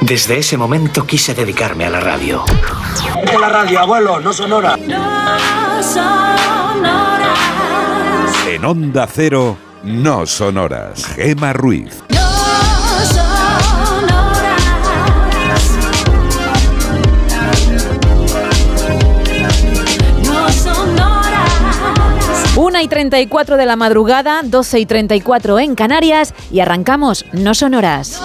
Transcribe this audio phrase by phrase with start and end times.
[0.00, 2.44] Desde ese momento quise dedicarme a la radio.
[3.24, 4.76] De la radio, abuelo, no sonora.
[8.48, 11.04] En Onda Cero, no sonoras.
[11.14, 12.02] Gema Ruiz.
[22.56, 28.20] Una y 34 de la madrugada, 12 y 34 en Canarias y arrancamos No Sonoras.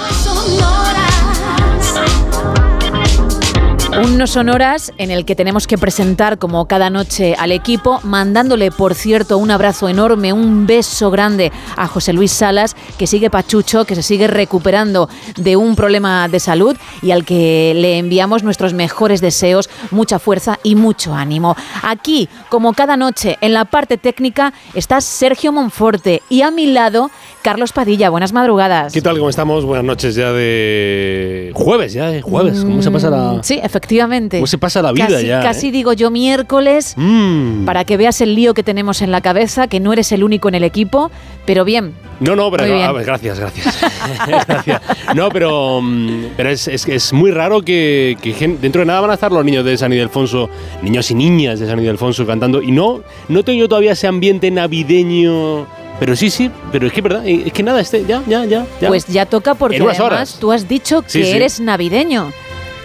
[4.02, 8.72] Un No Sonoras en el que tenemos que presentar como cada noche al equipo, mandándole,
[8.72, 13.86] por cierto, un abrazo enorme, un beso grande a José Luis Salas, que sigue pachucho,
[13.86, 18.74] que se sigue recuperando de un problema de salud y al que le enviamos nuestros
[18.74, 21.56] mejores deseos, mucha fuerza y mucho ánimo.
[21.84, 27.12] Aquí, como cada noche, en la parte técnica, está Sergio Monforte y a mi lado,
[27.44, 28.10] Carlos Padilla.
[28.10, 28.92] Buenas madrugadas.
[28.92, 29.18] ¿Qué tal?
[29.18, 29.66] ¿Cómo estamos?
[29.66, 32.64] Buenas noches ya de jueves, ya, eh, jueves.
[32.64, 33.44] ¿Cómo se pasa la...?
[33.44, 34.38] Sí, efectivamente.
[34.38, 35.42] ¿Cómo se pasa la vida casi, ya?
[35.42, 35.72] Casi eh?
[35.72, 37.66] digo yo miércoles, Mm.
[37.66, 40.48] para que veas el lío que tenemos en la cabeza, que no eres el único
[40.48, 41.12] en el equipo,
[41.45, 41.94] pero bien.
[42.20, 43.80] No, no, pero ver, gracias, gracias.
[44.48, 44.81] Gracias.
[45.16, 49.12] No, pero, mm, pero es, es, es muy raro que, que dentro de nada van
[49.12, 50.50] a estar los niños de San Ildefonso,
[50.81, 52.62] niños y niñas de San Ildefonso cantando.
[52.62, 55.66] Y no, no tengo yo todavía ese ambiente navideño.
[56.00, 58.66] Pero sí, sí, pero es que verdad, es que nada, este, ya, ya, ya.
[58.81, 58.88] ya.
[58.88, 60.38] Pues ya toca porque además horas.
[60.40, 61.29] tú has dicho que Sí, sí.
[61.31, 62.31] eres navideño.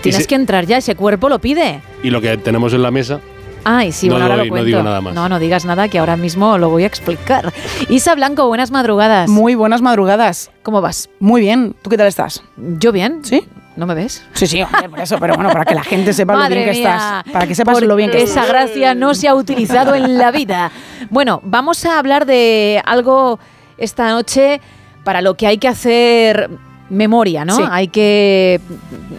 [0.02, 1.80] Tienes que entrar ya, ese cuerpo lo pide.
[2.02, 3.20] Y lo que tenemos en la mesa.
[3.64, 5.14] Ay, sí, No bueno, ahora doy- lo no digo nada más.
[5.14, 7.52] No, no digas nada, que ahora mismo lo voy a explicar.
[7.88, 9.28] Isa Blanco, buenas madrugadas.
[9.28, 10.50] Muy buenas madrugadas.
[10.62, 11.10] ¿Cómo vas?
[11.18, 11.74] Muy bien.
[11.82, 12.42] ¿Tú qué tal estás?
[12.56, 13.20] ¿Yo bien?
[13.24, 13.44] ¿Sí?
[13.76, 14.24] ¿No me ves?
[14.32, 16.70] Sí, sí, hombre, por eso, pero bueno, para que la gente sepa lo bien que
[16.72, 16.94] mía,
[17.24, 17.32] estás.
[17.32, 18.48] Para que sepas lo bien que esa estás.
[18.48, 20.72] gracia no se ha utilizado en la vida.
[21.10, 23.38] Bueno, vamos a hablar de algo
[23.76, 24.60] esta noche
[25.04, 26.50] para lo que hay que hacer
[26.90, 27.56] memoria, ¿no?
[27.56, 27.62] Sí.
[27.70, 28.60] Hay que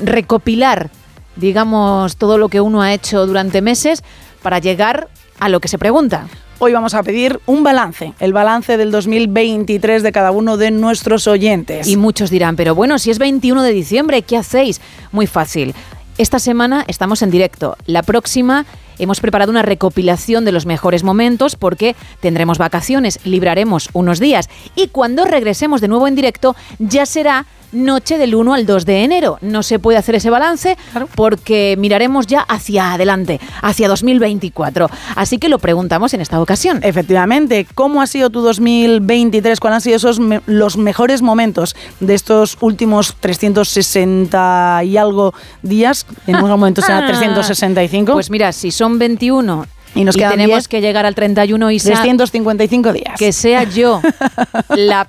[0.03, 0.89] recopilar,
[1.35, 4.03] digamos, todo lo que uno ha hecho durante meses
[4.41, 5.09] para llegar
[5.39, 6.27] a lo que se pregunta.
[6.61, 11.25] Hoy vamos a pedir un balance, el balance del 2023 de cada uno de nuestros
[11.27, 11.87] oyentes.
[11.87, 14.81] Y muchos dirán, pero bueno, si es 21 de diciembre, ¿qué hacéis?
[15.13, 15.73] Muy fácil.
[16.17, 17.77] Esta semana estamos en directo.
[17.85, 18.65] La próxima
[18.97, 24.89] hemos preparado una recopilación de los mejores momentos porque tendremos vacaciones, libraremos unos días y
[24.89, 29.37] cuando regresemos de nuevo en directo ya será noche del 1 al 2 de enero.
[29.41, 30.77] No se puede hacer ese balance
[31.15, 34.89] porque miraremos ya hacia adelante, hacia 2024.
[35.15, 36.79] Así que lo preguntamos en esta ocasión.
[36.83, 39.59] Efectivamente, ¿cómo ha sido tu 2023?
[39.59, 46.05] ¿Cuáles han sido esos me- los mejores momentos de estos últimos 360 y algo días?
[46.27, 48.13] En algún momento será 365.
[48.13, 49.65] Pues mira, si son 21
[49.95, 53.15] Y nos quedan tenemos 10, que llegar al 31 y 355 días.
[53.17, 54.01] que sea yo
[54.75, 55.07] la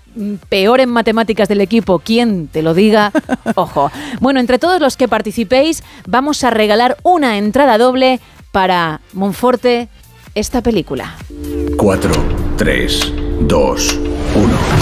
[0.48, 3.12] peor en matemáticas del equipo quien te lo diga,
[3.54, 3.90] ojo.
[4.20, 8.20] Bueno, entre todos los que participéis, vamos a regalar una entrada doble
[8.52, 9.88] para Monforte,
[10.34, 11.16] esta película.
[11.76, 12.12] 4,
[12.56, 13.98] 3, 2,
[14.34, 14.79] 1.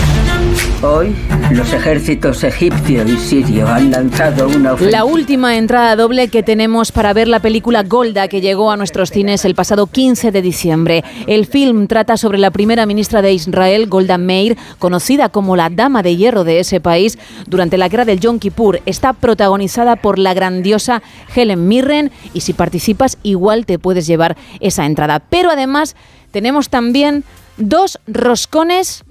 [0.80, 1.12] Hoy,
[1.50, 4.98] los ejércitos egipcio y sirio han lanzado una ofensiva.
[4.98, 9.10] La última entrada doble que tenemos para ver la película Golda que llegó a nuestros
[9.10, 11.02] cines el pasado 15 de diciembre.
[11.26, 16.04] El film trata sobre la primera ministra de Israel, Golda Meir, conocida como la dama
[16.04, 18.80] de hierro de ese país durante la guerra del Yom Kippur.
[18.86, 21.02] Está protagonizada por la grandiosa
[21.34, 25.18] Helen Mirren y si participas igual te puedes llevar esa entrada.
[25.18, 25.96] Pero además
[26.30, 27.24] tenemos también
[27.56, 29.02] dos roscones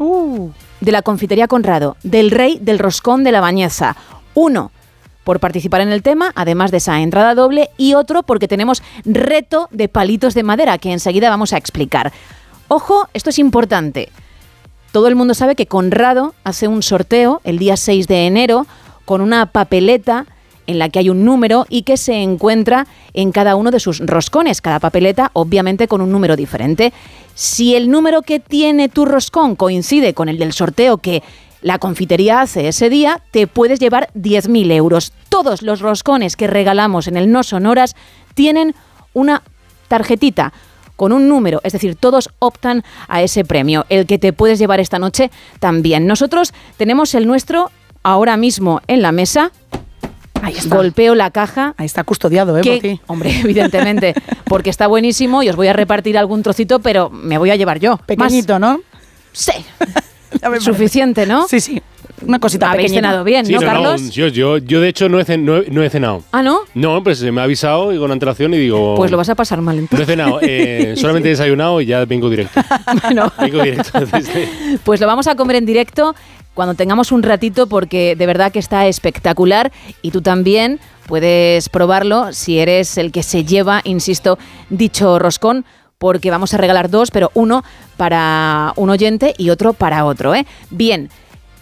[0.81, 3.95] de la confitería Conrado, del rey del roscón de la bañeza.
[4.33, 4.71] Uno
[5.23, 9.67] por participar en el tema, además de esa entrada doble, y otro porque tenemos reto
[9.71, 12.13] de palitos de madera, que enseguida vamos a explicar.
[12.69, 14.09] Ojo, esto es importante.
[14.93, 18.67] Todo el mundo sabe que Conrado hace un sorteo el día 6 de enero
[19.03, 20.25] con una papeleta
[20.67, 23.99] en la que hay un número y que se encuentra en cada uno de sus
[23.99, 26.93] roscones, cada papeleta obviamente con un número diferente.
[27.33, 31.23] Si el número que tiene tu roscón coincide con el del sorteo que
[31.61, 35.11] la confitería hace ese día, te puedes llevar 10.000 euros.
[35.29, 37.95] Todos los roscones que regalamos en el No Sonoras
[38.35, 38.75] tienen
[39.13, 39.41] una
[39.87, 40.53] tarjetita
[40.95, 43.85] con un número, es decir, todos optan a ese premio.
[43.89, 46.07] El que te puedes llevar esta noche también.
[46.07, 47.71] Nosotros tenemos el nuestro
[48.03, 49.51] ahora mismo en la mesa.
[50.41, 50.75] Ahí está.
[50.75, 51.73] Golpeo la caja.
[51.77, 52.61] Ahí está custodiado, ¿eh?
[52.61, 53.01] que- por ti.
[53.07, 54.13] hombre, evidentemente,
[54.45, 57.79] porque está buenísimo y os voy a repartir algún trocito, pero me voy a llevar
[57.79, 57.97] yo.
[58.05, 58.79] Pequeñito, ¿no?
[59.31, 59.51] Sí.
[60.59, 61.47] Suficiente, ¿no?
[61.47, 61.81] Sí, sí.
[62.25, 63.09] Una cosita Habéis pequeñita.
[63.09, 64.09] cenado bien, Sí, ¿no, no, Carlos?
[64.11, 66.23] yo, yo, yo, de hecho no he, cen- no he- no he cenado.
[66.31, 66.61] Ah, ¿no?
[66.73, 68.95] No, pues se me ha avisado y con antelación y digo...
[68.95, 70.07] Pues lo vas a pasar mal No he entonces.
[70.07, 72.59] cenado, eh, solamente he desayunado y ya vengo directo.
[73.03, 74.49] Bueno, Vengo directo desde...
[74.83, 76.15] pues lo vamos a comer en directo
[76.57, 79.71] cuando tengamos un ratito porque de verdad que está espectacular
[80.01, 84.39] y tú también puedes probarlo si eres el que se lleva, insisto,
[84.71, 85.65] dicho roscón
[85.99, 87.63] porque vamos a regalar dos, pero uno
[87.95, 90.47] para un oyente y otro para otro, ¿eh?
[90.71, 91.11] Bien.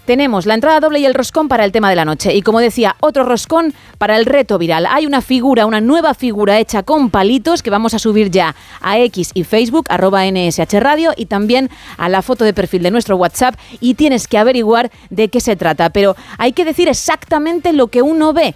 [0.05, 2.35] Tenemos la entrada doble y el roscón para el tema de la noche.
[2.35, 4.85] Y como decía, otro roscón para el reto viral.
[4.85, 8.99] Hay una figura, una nueva figura hecha con palitos que vamos a subir ya a
[8.99, 13.17] X y Facebook, arroba NSH Radio, y también a la foto de perfil de nuestro
[13.17, 13.55] WhatsApp.
[13.79, 15.89] Y tienes que averiguar de qué se trata.
[15.89, 18.53] Pero hay que decir exactamente lo que uno ve.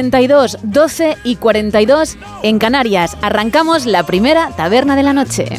[0.00, 3.18] 42, 12 y 42 en Canarias.
[3.20, 5.58] Arrancamos la primera taberna de la noche.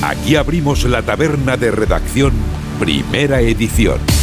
[0.00, 2.32] Aquí abrimos la taberna de redacción,
[2.78, 4.17] primera edición.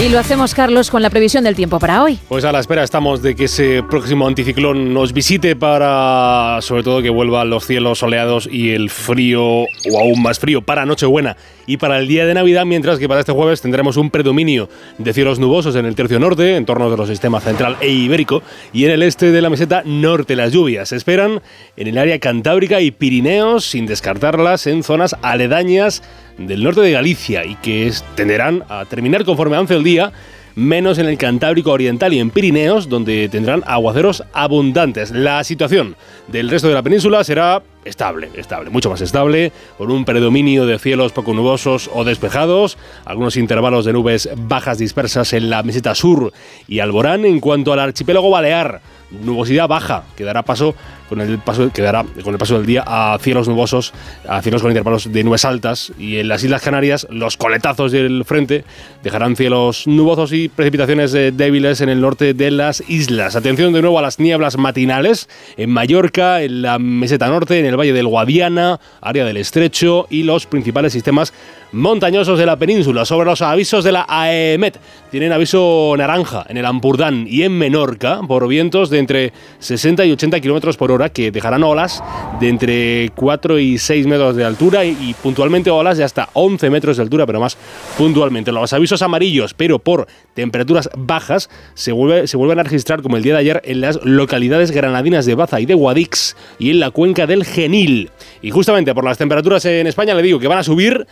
[0.00, 2.20] Y lo hacemos, Carlos, con la previsión del tiempo para hoy.
[2.28, 7.02] Pues a la espera estamos de que ese próximo anticiclón nos visite para, sobre todo,
[7.02, 11.36] que vuelvan los cielos soleados y el frío, o aún más frío, para Nochebuena
[11.66, 15.12] y para el día de Navidad, mientras que para este jueves tendremos un predominio de
[15.12, 18.84] cielos nubosos en el tercio norte, en torno de los sistemas central e ibérico, y
[18.84, 20.90] en el este de la meseta norte las lluvias.
[20.90, 21.42] Se esperan
[21.76, 26.04] en el área cantábrica y Pirineos, sin descartarlas en zonas aledañas
[26.38, 30.12] del norte de Galicia y que tenderán a terminar conforme avance el día
[30.58, 35.12] menos en el Cantábrico Oriental y en Pirineos, donde tendrán aguaceros abundantes.
[35.12, 35.94] La situación
[36.26, 40.80] del resto de la península será estable, estable, mucho más estable, con un predominio de
[40.80, 46.32] cielos poco nubosos o despejados, algunos intervalos de nubes bajas dispersas en la meseta sur
[46.66, 47.24] y Alborán.
[47.24, 48.80] En cuanto al archipiélago balear,
[49.10, 50.74] nubosidad baja, que dará paso
[51.08, 53.92] con el paso quedará con el paso del día a cielos nubosos,
[54.28, 58.24] a cielos con intervalos de nubes altas y en las Islas Canarias los coletazos del
[58.24, 58.64] frente
[59.02, 63.36] dejarán cielos nubosos y precipitaciones eh, débiles en el norte de las islas.
[63.36, 67.78] Atención de nuevo a las nieblas matinales en Mallorca, en la meseta norte, en el
[67.78, 71.32] valle del Guadiana, área del Estrecho y los principales sistemas
[71.72, 73.04] montañosos de la península.
[73.04, 74.78] Sobre los avisos de la AEMET,
[75.10, 80.12] tienen aviso naranja en el Ampurdán y en Menorca por vientos de entre 60 y
[80.12, 82.02] 80 kilómetros por hora que dejarán olas
[82.40, 86.96] de entre 4 y 6 metros de altura y, puntualmente olas de hasta 11 metros
[86.96, 87.56] de altura, pero más
[87.96, 88.52] puntualmente.
[88.52, 91.92] Los avisos amarillos, pero por temperaturas bajas, se,
[92.26, 95.60] se vuelven a registrar como el día de ayer en las localidades granadinas de Baza
[95.60, 98.10] y de Guadix y en la cuenca del Genil.
[98.42, 101.06] Y justamente por las temperaturas en España le digo que van a subir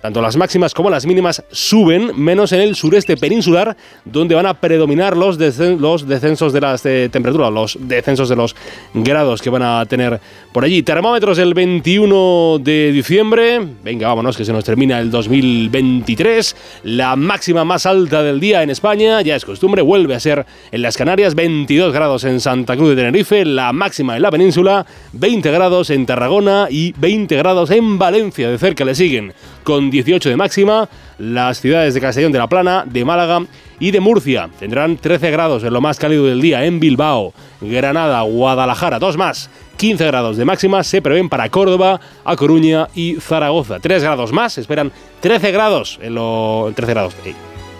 [0.00, 4.54] tanto las máximas como las mínimas suben, menos en el sureste peninsular, donde van a
[4.54, 8.56] predominar los, los descensos de las de temperaturas, los descensos de los
[8.94, 10.20] grados que van a tener
[10.52, 10.82] por allí.
[10.82, 13.60] Termómetros el 21 de diciembre.
[13.84, 16.56] Venga, vámonos, que se nos termina el 2023.
[16.84, 20.82] La máxima más alta del día en España, ya es costumbre, vuelve a ser en
[20.82, 25.50] las Canarias, 22 grados en Santa Cruz de Tenerife, la máxima en la península, 20
[25.50, 28.48] grados en Tarragona y 20 grados en Valencia.
[28.50, 30.88] De cerca le siguen con 18 de máxima.
[31.18, 33.44] Las ciudades de Castellón de la Plana, de Málaga
[33.78, 36.64] y de Murcia tendrán 13 grados en lo más cálido del día.
[36.64, 39.50] En Bilbao, Granada, Guadalajara, dos más.
[39.76, 43.78] 15 grados de máxima se prevén para Córdoba, A Coruña y Zaragoza.
[43.80, 46.70] 3 grados más, esperan 13 grados en lo...
[46.74, 47.14] 13 grados.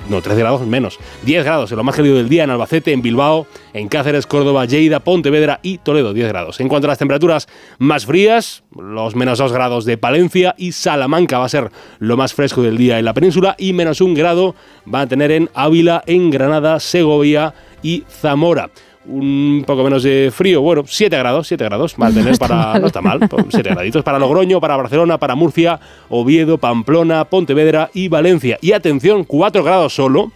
[0.09, 0.99] No, 13 grados menos.
[1.25, 4.64] 10 grados en lo más cálido del día en Albacete, en Bilbao, en Cáceres, Córdoba,
[4.64, 6.61] Lleida, Pontevedra y Toledo, 10 grados.
[6.61, 11.38] En cuanto a las temperaturas más frías, los menos 2 grados de Palencia y Salamanca
[11.38, 14.54] va a ser lo más fresco del día en la península y menos 1 grado
[14.85, 18.71] van a tener en Ávila, en Granada, Segovia y Zamora
[19.11, 22.87] un poco menos de frío, bueno, 7 grados, 7 grados, va a tener para, no
[22.87, 28.59] está mal, 7 graditos para Logroño, para Barcelona, para Murcia, Oviedo, Pamplona, Pontevedra y Valencia.
[28.61, 30.33] Y atención, 4 grados solo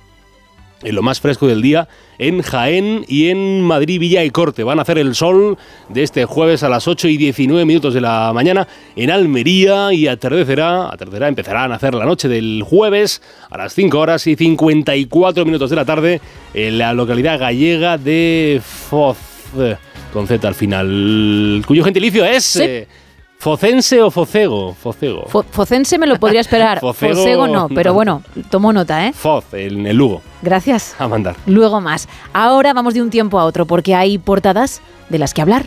[0.85, 1.88] en lo más fresco del día
[2.19, 4.62] en Jaén y en Madrid, Villa y Corte.
[4.62, 8.00] Van a hacer el sol de este jueves a las 8 y 19 minutos de
[8.00, 13.59] la mañana en Almería y atardecerá, atardecerá, empezarán a hacer la noche del jueves a
[13.59, 16.21] las 5 horas y 54 minutos de la tarde
[16.53, 19.19] en la localidad gallega de Foz,
[20.12, 22.45] con Z al final, cuyo gentilicio es...
[22.45, 22.62] Sí.
[22.62, 22.87] Eh,
[23.38, 24.75] ¿Focense o Focego?
[24.75, 25.26] Focego.
[25.29, 26.81] Fo Focense me lo podría esperar.
[26.81, 29.12] Focego, Focego no, pero bueno, tomo nota, ¿eh?
[29.12, 30.23] Foz, en el Lugo.
[30.43, 30.95] Gracias.
[30.99, 31.37] A mandar.
[31.47, 32.09] Luego más.
[32.33, 35.67] Ahora vamos de un tiempo a otro porque hay portadas de las que hablar.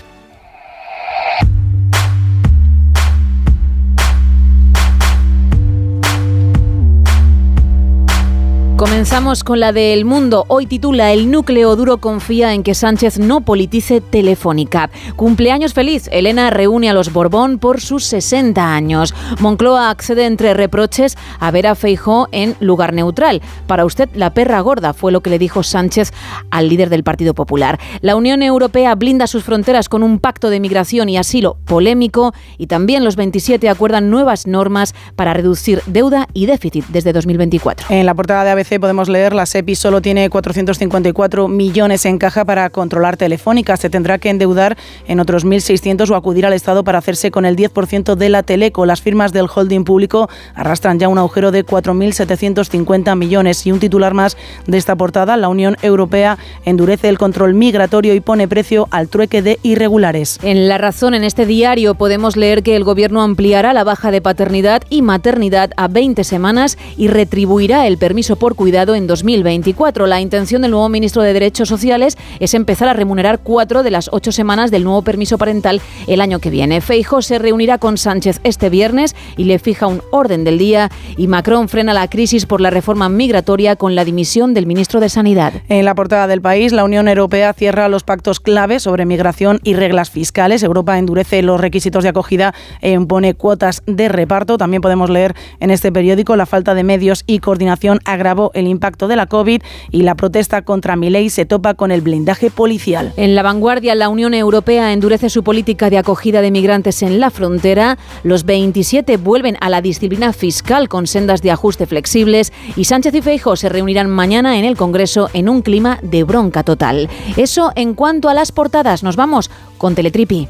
[8.78, 10.46] Comenzamos con la del mundo.
[10.50, 14.92] Hoy titula El núcleo duro confía en que Sánchez no politice Telefónica.
[15.16, 16.08] Cumpleaños feliz.
[16.12, 19.16] Elena reúne a los Borbón por sus 60 años.
[19.40, 23.42] Moncloa accede entre reproches a ver a Feijó en lugar neutral.
[23.66, 26.14] Para usted, la perra gorda fue lo que le dijo Sánchez
[26.52, 27.80] al líder del Partido Popular.
[28.02, 32.68] La Unión Europea blinda sus fronteras con un pacto de migración y asilo polémico y
[32.68, 37.88] también los 27 acuerdan nuevas normas para reducir deuda y déficit desde 2024.
[37.90, 42.44] En la portada de ABC podemos leer la SEPI solo tiene 454 millones en caja
[42.44, 43.78] para controlar Telefónica.
[43.78, 47.56] Se tendrá que endeudar en otros 1.600 o acudir al Estado para hacerse con el
[47.56, 48.86] 10% de la Teleco.
[48.86, 53.66] Las firmas del holding público arrastran ya un agujero de 4.750 millones.
[53.66, 54.36] Y un titular más
[54.68, 59.42] de esta portada, la Unión Europea endurece el control migratorio y pone precio al trueque
[59.42, 60.40] de irregulares.
[60.44, 64.22] En La Razón, en este diario, podemos leer que el Gobierno ampliará la baja de
[64.22, 70.08] paternidad y maternidad a 20 semanas y retribuirá el permiso por cuidado en 2024.
[70.08, 74.10] La intención del nuevo ministro de Derechos Sociales es empezar a remunerar cuatro de las
[74.12, 76.82] ocho semanas del nuevo permiso parental el año que viene.
[76.82, 81.28] Feijo se reunirá con Sánchez este viernes y le fija un orden del día y
[81.28, 85.54] Macron frena la crisis por la reforma migratoria con la dimisión del ministro de Sanidad.
[85.70, 89.76] En la portada del país, la Unión Europea cierra los pactos clave sobre migración y
[89.76, 90.64] reglas fiscales.
[90.64, 94.58] Europa endurece los requisitos de acogida e impone cuotas de reparto.
[94.58, 99.08] También podemos leer en este periódico la falta de medios y coordinación agravó el impacto
[99.08, 99.62] de la COVID
[99.92, 103.14] y la protesta contra Milei se topa con el blindaje policial.
[103.18, 107.30] En la vanguardia, la Unión Europea endurece su política de acogida de migrantes en la
[107.30, 107.98] frontera.
[108.24, 113.22] Los 27 vuelven a la disciplina fiscal con sendas de ajuste flexibles y Sánchez y
[113.22, 117.10] Feijóo se reunirán mañana en el Congreso en un clima de bronca total.
[117.36, 119.04] Eso en cuanto a las portadas.
[119.04, 120.48] Nos vamos con Teletripi.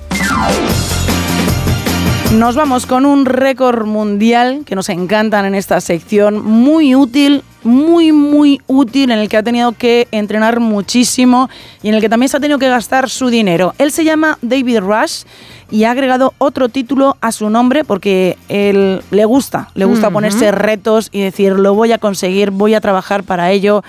[2.34, 8.12] Nos vamos con un récord mundial que nos encantan en esta sección, muy útil, muy,
[8.12, 11.50] muy útil, en el que ha tenido que entrenar muchísimo
[11.84, 13.74] y en el que también se ha tenido que gastar su dinero.
[13.78, 15.24] Él se llama David Rush
[15.70, 20.52] y ha agregado otro título a su nombre porque él le gusta, le gusta ponerse
[20.52, 23.84] retos y decir, lo voy a conseguir, voy a trabajar para ello.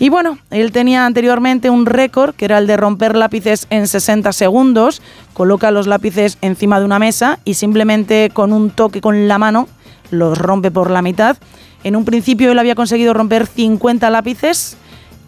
[0.00, 4.32] Y bueno, él tenía anteriormente un récord que era el de romper lápices en 60
[4.32, 5.00] segundos.
[5.34, 9.68] Coloca los lápices encima de una mesa y simplemente con un toque con la mano
[10.10, 11.36] los rompe por la mitad.
[11.84, 14.78] En un principio él había conseguido romper 50 lápices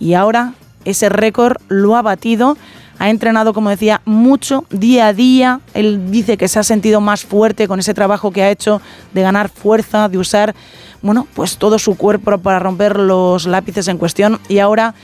[0.00, 0.54] y ahora
[0.86, 2.56] ese récord lo ha batido.
[2.98, 5.60] Ha entrenado, como decía, mucho día a día.
[5.74, 8.80] Él dice que se ha sentido más fuerte con ese trabajo que ha hecho
[9.12, 10.54] de ganar fuerza, de usar,
[11.02, 14.40] bueno, pues todo su cuerpo para romper los lápices en cuestión.
[14.48, 14.94] Y ahora,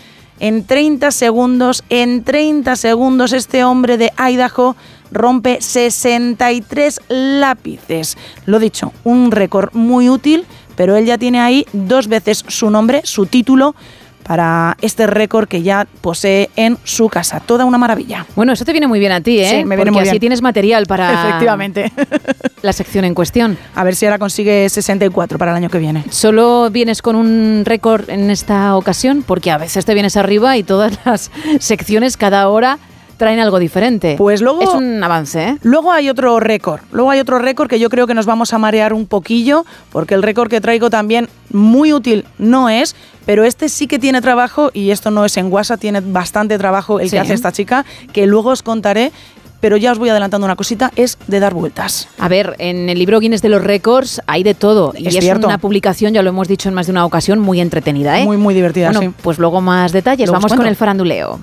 [0.41, 4.75] en 30 segundos, en 30 segundos, este hombre de Idaho
[5.11, 8.17] rompe 63 lápices.
[8.47, 13.03] Lo dicho, un récord muy útil, pero él ya tiene ahí dos veces su nombre,
[13.05, 13.75] su título
[14.23, 17.41] para este récord que ya posee en su casa.
[17.41, 18.27] Toda una maravilla.
[18.37, 19.49] Bueno, eso te viene muy bien a ti, ¿eh?
[19.49, 20.21] Sí, me viene Porque muy así bien.
[20.21, 21.93] tienes material para Efectivamente.
[22.63, 23.59] la sección en cuestión.
[23.75, 26.05] A ver si ahora consigue 64 para el año que viene.
[26.11, 30.63] Solo vienes con un récord en esta ocasión, porque a veces te vienes arriba y
[30.63, 32.79] todas las secciones cada hora
[33.17, 34.15] traen algo diferente.
[34.19, 35.59] Pues luego es un avance, ¿eh?
[35.63, 36.81] Luego hay otro récord.
[36.93, 40.15] Luego hay otro récord que yo creo que nos vamos a marear un poquillo, porque
[40.15, 44.71] el récord que traigo también muy útil no es, pero este sí que tiene trabajo
[44.75, 47.17] y esto no es en WhatsApp, tiene bastante trabajo el Sí.
[47.17, 49.13] que hace esta chica, que luego os contaré.
[49.61, 52.09] Pero ya os voy adelantando una cosita, es de dar vueltas.
[52.19, 54.93] A ver, en el libro Guinness de los Récords hay de todo.
[54.99, 57.61] Y Es es, una publicación, ya lo hemos dicho en más de una ocasión, muy
[57.61, 58.25] entretenida, ¿eh?
[58.25, 59.15] Muy, muy divertida, Bueno, sí.
[59.23, 60.27] pues luego más detalles.
[60.29, 61.39] Luego Vamos con el faranduleo.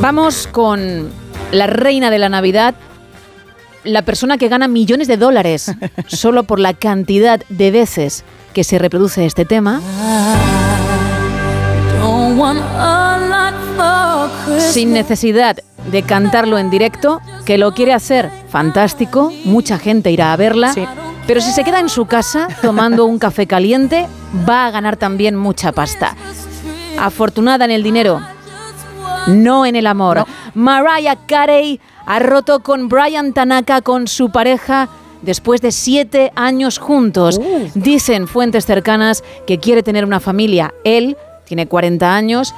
[0.00, 1.10] Vamos con
[1.50, 2.76] la reina de la Navidad,
[3.82, 5.72] la persona que gana millones de dólares
[6.06, 8.24] solo por la cantidad de veces
[8.54, 9.80] que se reproduce este tema.
[14.70, 15.56] Sin necesidad
[15.90, 20.74] de cantarlo en directo, que lo quiere hacer fantástico, mucha gente irá a verla,
[21.26, 24.06] pero si se queda en su casa tomando un café caliente,
[24.48, 26.14] va a ganar también mucha pasta.
[26.98, 28.20] Afortunada en el dinero,
[29.28, 30.24] no en el amor.
[30.54, 34.88] Mariah Carey ha roto con Brian Tanaka, con su pareja,
[35.22, 37.40] después de siete años juntos.
[37.74, 40.74] Dicen fuentes cercanas que quiere tener una familia.
[40.84, 42.54] Él tiene 40 años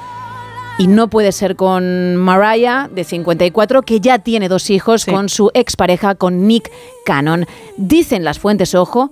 [0.77, 5.51] y no puede ser con Mariah, de 54, que ya tiene dos hijos con su
[5.53, 6.71] expareja, con Nick
[7.05, 7.45] Cannon.
[7.77, 9.11] Dicen las fuentes, ojo,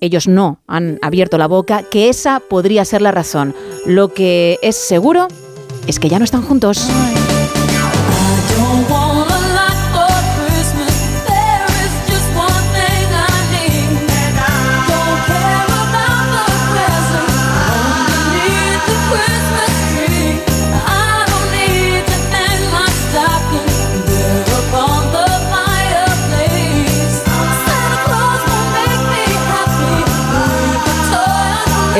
[0.00, 3.54] ellos no han abierto la boca, que esa podría ser la razón.
[3.86, 5.28] Lo que es seguro
[5.86, 6.88] es que ya no están juntos.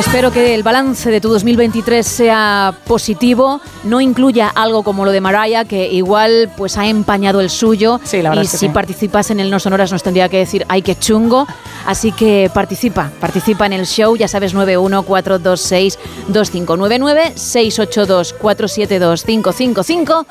[0.00, 5.20] Espero que el balance de tu 2023 sea positivo, no incluya algo como lo de
[5.20, 8.00] Mariah, que igual pues ha empañado el suyo.
[8.02, 8.72] Sí, la verdad y es que si sí.
[8.72, 11.46] participas en el No Sonoras nos tendría que decir, ay, qué chungo.
[11.86, 20.24] Así que participa, participa en el show, ya sabes, 914262599, 682472555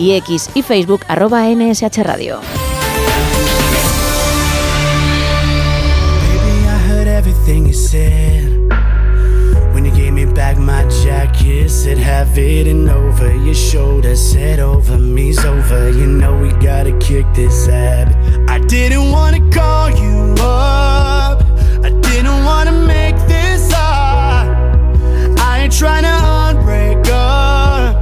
[0.00, 2.40] y X y Facebook arroba NSH Radio.
[6.20, 7.08] Baby, I heard
[10.34, 15.90] back my jacket, said have it and over your shoulder, said over me's over.
[15.90, 18.16] You know we gotta kick this habit.
[18.48, 21.42] I didn't wanna call you up.
[21.84, 24.48] I didn't wanna make this up.
[25.38, 27.94] I ain't trying to unbreak up.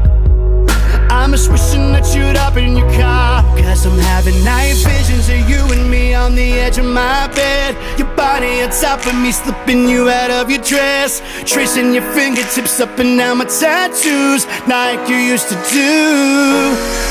[1.11, 2.02] I'm just wishing that
[2.33, 3.42] it up in your car.
[3.57, 7.77] Cause I'm having night visions of you and me on the edge of my bed.
[7.99, 11.23] Your body on top of me, slipping you out of your dress.
[11.45, 15.92] Tracing your fingertips up and down my tattoos, like you used to do.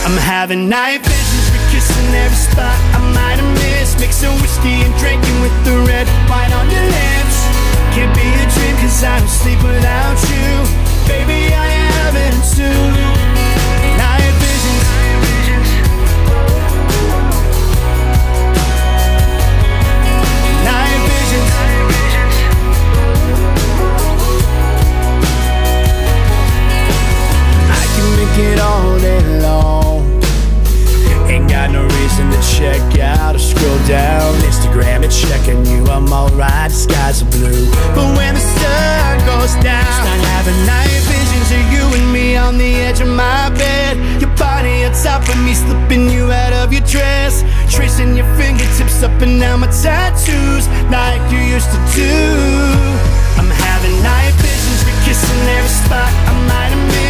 [0.06, 4.00] I'm having night visions, we kissing every spot I might have missed.
[4.00, 7.38] Mixing whiskey and drinking with the red wine on your lips.
[7.94, 10.50] Can't be a dream, cause I don't sleep without you.
[11.08, 11.81] Baby, I am.
[28.38, 30.22] it all day long.
[31.28, 35.86] Ain't got no reason to check out or scroll down Instagram and checking you.
[35.88, 37.66] I'm alright, the skies are blue.
[37.96, 42.58] But when the sun goes down, start having night visions of you and me on
[42.58, 43.96] the edge of my bed.
[44.22, 47.44] Your body on top of me, slipping you out of your dress.
[47.72, 52.12] Tracing your fingertips up and down my tattoos, like you used to do.
[53.40, 57.01] I'm having night visions, we kissing every spot I might have missed.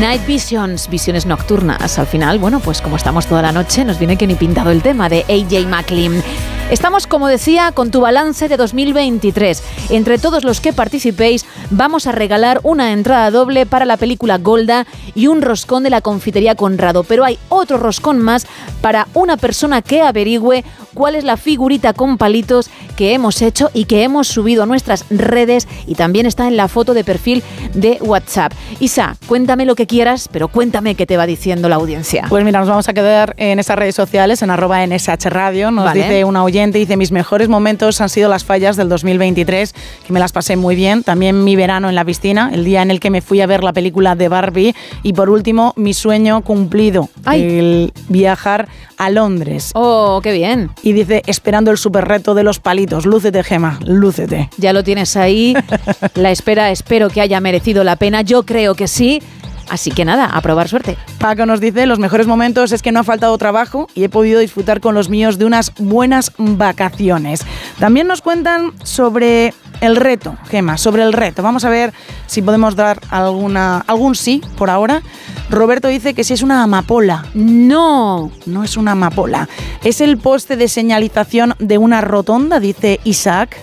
[0.00, 1.98] Night Visions, visiones nocturnas.
[1.98, 4.82] Al final, bueno, pues como estamos toda la noche, nos viene que ni pintado el
[4.82, 6.22] tema de AJ McLean.
[6.70, 9.62] Estamos, como decía, con tu balance de 2023.
[9.88, 14.86] Entre todos los que participéis, vamos a regalar una entrada doble para la película Golda
[15.14, 17.04] y un roscón de la confitería Conrado.
[17.04, 18.46] Pero hay otro roscón más
[18.82, 23.84] para una persona que averigüe cuál es la figurita con palitos que hemos hecho y
[23.84, 27.98] que hemos subido a nuestras redes y también está en la foto de perfil de
[28.00, 28.52] WhatsApp.
[28.80, 32.26] Isa, cuéntame lo que quieras, pero cuéntame qué te va diciendo la audiencia.
[32.28, 35.70] Pues mira, nos vamos a quedar en esas redes sociales, en arroba NSH Radio.
[35.70, 36.02] Nos Vale.
[36.02, 39.74] dice una oyente, dice, mis mejores momentos han sido las fallas del 2023,
[40.06, 41.02] que me las pasé muy bien.
[41.02, 43.62] También mi verano en la piscina, el día en el que me fui a ver
[43.62, 44.74] la película de Barbie.
[45.02, 48.68] Y por último, mi sueño cumplido, el viajar
[48.98, 49.70] a Londres.
[49.74, 50.70] Oh, qué bien.
[50.82, 53.06] Y dice, esperando el super reto de los palitos.
[53.06, 54.50] Lúcete, Gema, lúcete.
[54.58, 55.54] Ya lo tienes ahí.
[56.14, 58.22] La espera espero que haya merecido la pena.
[58.22, 59.22] Yo creo que sí.
[59.68, 60.96] Así que nada, a probar suerte.
[61.18, 64.40] Paco nos dice, los mejores momentos es que no ha faltado trabajo y he podido
[64.40, 67.44] disfrutar con los míos de unas buenas vacaciones.
[67.78, 71.42] También nos cuentan sobre el reto, Gema, sobre el reto.
[71.42, 71.92] Vamos a ver
[72.26, 75.02] si podemos dar alguna, algún sí por ahora.
[75.50, 77.24] Roberto dice que si es una amapola.
[77.34, 79.48] No, no es una amapola.
[79.82, 83.58] Es el poste de señalización de una rotonda, dice Isaac.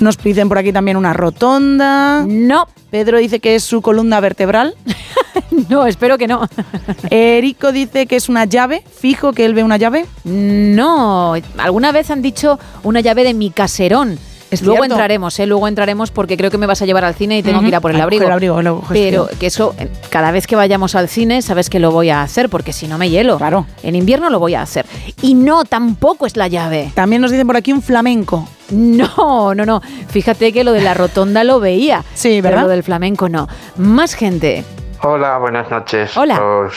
[0.00, 2.24] Nos piden por aquí también una rotonda.
[2.26, 2.66] No.
[2.90, 4.74] Pedro dice que es su columna vertebral.
[5.68, 6.48] no, espero que no.
[7.10, 8.82] Erico dice que es una llave.
[8.98, 10.06] Fijo que él ve una llave.
[10.24, 14.18] No, alguna vez han dicho una llave de mi caserón.
[14.50, 14.94] Es luego cierto.
[14.94, 15.46] entraremos, ¿eh?
[15.46, 17.74] luego entraremos porque creo que me vas a llevar al cine y tengo que ir
[17.74, 18.26] a por el abrigo.
[18.26, 19.74] el abrigo, luego Pero que eso,
[20.08, 22.96] cada vez que vayamos al cine, sabes que lo voy a hacer porque si no
[22.96, 23.38] me hielo.
[23.38, 23.66] Claro.
[23.82, 24.86] En invierno lo voy a hacer.
[25.20, 26.92] Y no, tampoco es la llave.
[26.94, 28.48] También nos dicen por aquí un flamenco.
[28.70, 29.82] No, no, no.
[30.08, 32.04] Fíjate que lo de la rotonda lo veía.
[32.14, 32.62] Sí, pero ¿verdad?
[32.62, 33.48] lo del flamenco no.
[33.76, 34.64] Más gente.
[35.08, 36.16] Hola, buenas noches.
[36.16, 36.42] Hola.
[36.42, 36.74] Os,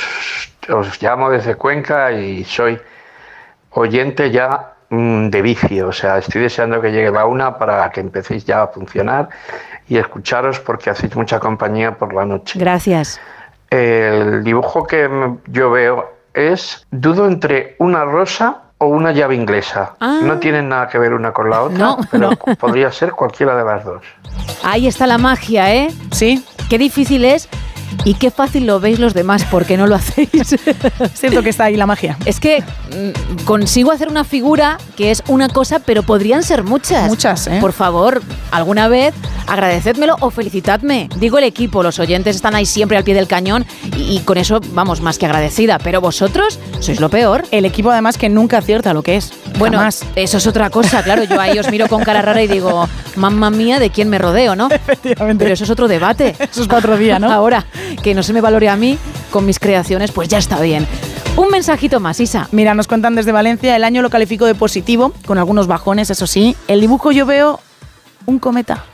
[0.71, 2.79] os llamo desde Cuenca y soy
[3.71, 5.87] oyente ya mm, de vicio.
[5.87, 9.29] O sea, estoy deseando que llegue la una para que empecéis ya a funcionar
[9.87, 12.59] y escucharos porque hacéis mucha compañía por la noche.
[12.59, 13.19] Gracias.
[13.71, 19.95] El dibujo que m- yo veo es, dudo entre una rosa o una llave inglesa.
[19.99, 20.19] Ah.
[20.21, 23.65] No tienen nada que ver una con la otra, No, pero podría ser cualquiera de
[23.65, 24.03] las dos.
[24.63, 25.87] Ahí está la magia, ¿eh?
[26.11, 26.45] Sí.
[26.69, 27.49] Qué difícil es
[28.05, 30.29] y qué fácil lo veis los demás porque no lo hacéis.
[31.13, 32.17] Cierto que está ahí la magia.
[32.25, 37.07] Es que mm, consigo hacer una figura que es una cosa, pero podrían ser muchas.
[37.09, 37.57] Muchas, ¿eh?
[37.61, 38.21] Por favor,
[38.51, 39.13] alguna vez
[39.47, 41.09] agradecedmelo o felicitadme.
[41.17, 43.65] Digo el equipo, los oyentes están ahí siempre al pie del cañón
[43.97, 45.79] y, y con eso vamos más que agradecida.
[45.79, 47.43] Pero vosotros sois lo peor.
[47.51, 49.31] El equipo además que nunca acierta lo que es.
[49.57, 50.05] Bueno, Jamás.
[50.15, 51.23] eso es otra cosa, claro.
[51.23, 54.55] Yo ahí os miro con cara rara y digo, mamma mía, ¿de quién me rodeo,
[54.55, 54.67] no?
[54.71, 55.43] Efectivamente.
[55.43, 56.35] Pero eso es otro debate.
[56.39, 57.31] Eso es para otro día, ¿no?
[57.31, 57.65] Ahora,
[58.01, 58.97] que no se me valore a mí
[59.31, 60.87] con mis creaciones, pues ya está bien.
[61.35, 62.49] Un mensajito más, Isa.
[62.51, 66.27] Mira, nos cuentan desde Valencia, el año lo califico de positivo, con algunos bajones, eso
[66.27, 66.55] sí.
[66.67, 67.59] El dibujo yo veo
[68.25, 68.85] un cometa.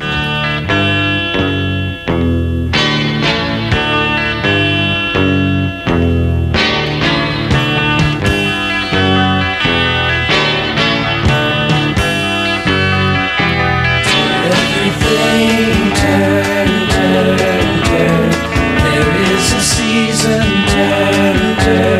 [21.70, 21.99] Amen.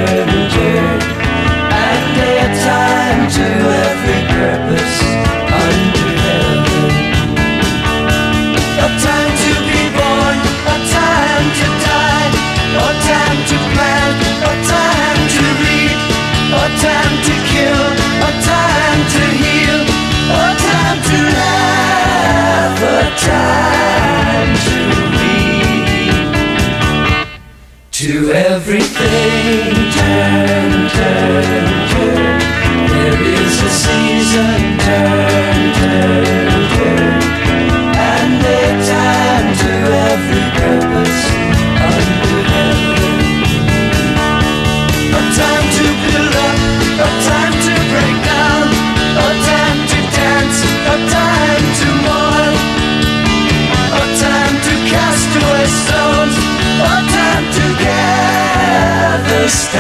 [28.72, 29.79] Everything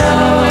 [0.00, 0.49] show.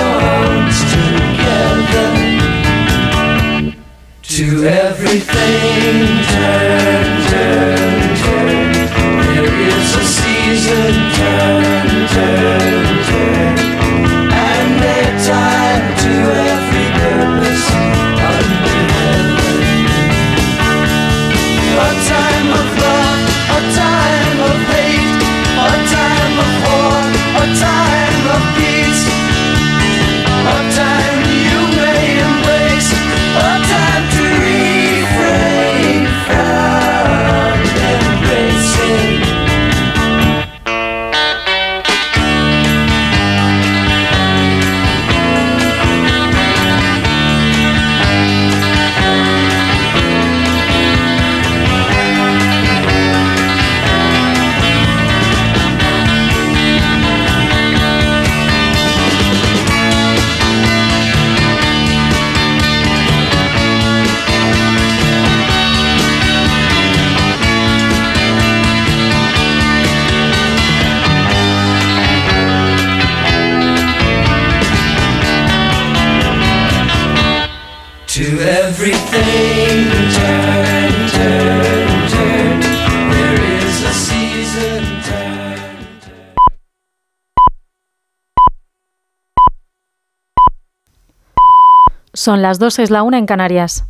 [92.30, 93.88] Son las 2, es la 1 en Canarias.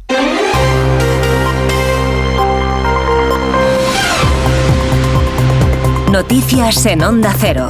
[6.10, 7.67] Noticias en Onda Cero.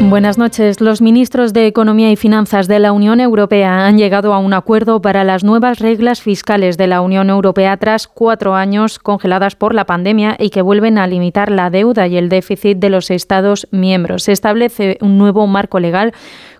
[0.00, 0.80] Buenas noches.
[0.80, 5.00] Los ministros de Economía y Finanzas de la Unión Europea han llegado a un acuerdo
[5.00, 9.84] para las nuevas reglas fiscales de la Unión Europea tras cuatro años congeladas por la
[9.84, 14.24] pandemia y que vuelven a limitar la deuda y el déficit de los Estados miembros.
[14.24, 16.12] Se establece un nuevo marco legal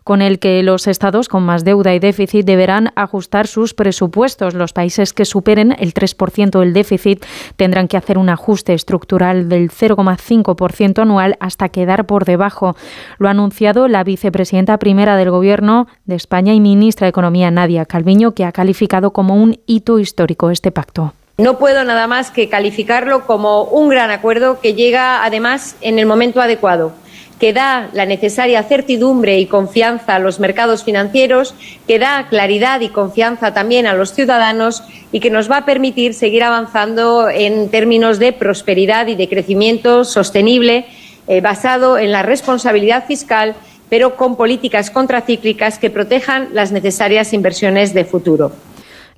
[0.05, 4.55] con el que los estados con más deuda y déficit deberán ajustar sus presupuestos.
[4.55, 7.25] Los países que superen el 3% del déficit
[7.57, 12.77] tendrán que hacer un ajuste estructural del 0,5% anual hasta quedar por debajo.
[13.19, 17.85] Lo ha anunciado la vicepresidenta primera del Gobierno de España y ministra de Economía, Nadia
[17.85, 21.15] Calviño, que ha calificado como un hito histórico este pacto.
[21.39, 26.05] No puedo nada más que calificarlo como un gran acuerdo que llega además en el
[26.05, 26.93] momento adecuado
[27.41, 31.55] que da la necesaria certidumbre y confianza a los mercados financieros,
[31.89, 36.13] que da claridad y confianza también a los ciudadanos y que nos va a permitir
[36.13, 40.85] seguir avanzando en términos de prosperidad y de crecimiento sostenible
[41.27, 43.55] eh, basado en la responsabilidad fiscal,
[43.89, 48.53] pero con políticas contracíclicas que protejan las necesarias inversiones de futuro.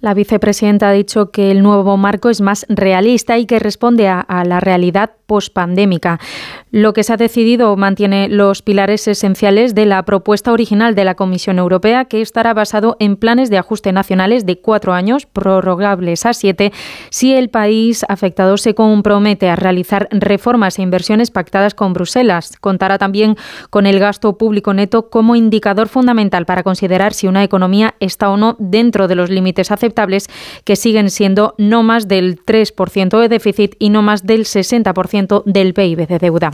[0.03, 4.27] La vicepresidenta ha dicho que el nuevo marco es más realista y que responde a,
[4.45, 6.19] la realidad pospandémica.
[6.73, 11.15] Lo que se ha decidido mantiene los pilares esenciales de la propuesta original de la
[11.15, 16.33] Comisión Europea, que estará basado en planes de ajuste nacionales de cuatro años, prorrogables a
[16.33, 16.73] siete,
[17.11, 22.57] si el país afectado se compromete a realizar reformas e inversiones pactadas con Bruselas.
[22.61, 23.37] Contará también
[23.71, 28.37] con el gasto público neto como indicador fundamental para considerar si una economía está o
[28.37, 29.71] no dentro de los límites
[30.64, 35.74] que siguen siendo no más del 3% de déficit y no más del 60% del
[35.74, 36.50] PIB de deuda.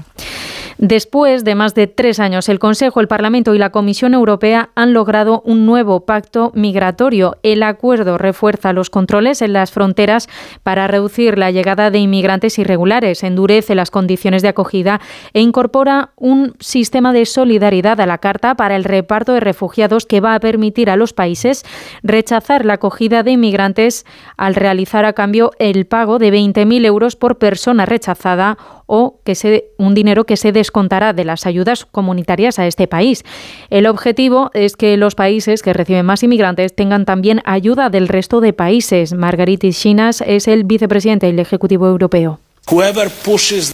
[0.79, 4.93] Después de más de tres años, el Consejo, el Parlamento y la Comisión Europea han
[4.93, 7.37] logrado un nuevo pacto migratorio.
[7.43, 10.29] El acuerdo refuerza los controles en las fronteras
[10.63, 15.01] para reducir la llegada de inmigrantes irregulares, endurece las condiciones de acogida
[15.33, 20.21] e incorpora un sistema de solidaridad a la Carta para el reparto de refugiados que
[20.21, 21.65] va a permitir a los países
[22.05, 27.39] rechazar la acogida de inmigrantes al realizar a cambio el pago de 20.000 euros por
[27.39, 32.67] persona rechazada o que se, un dinero que se descontará de las ayudas comunitarias a
[32.67, 33.23] este país.
[33.71, 38.41] El objetivo es que los países que reciben más inmigrantes tengan también ayuda del resto
[38.41, 39.13] de países.
[39.13, 42.41] Margaritis Chinas es el vicepresidente del Ejecutivo Europeo.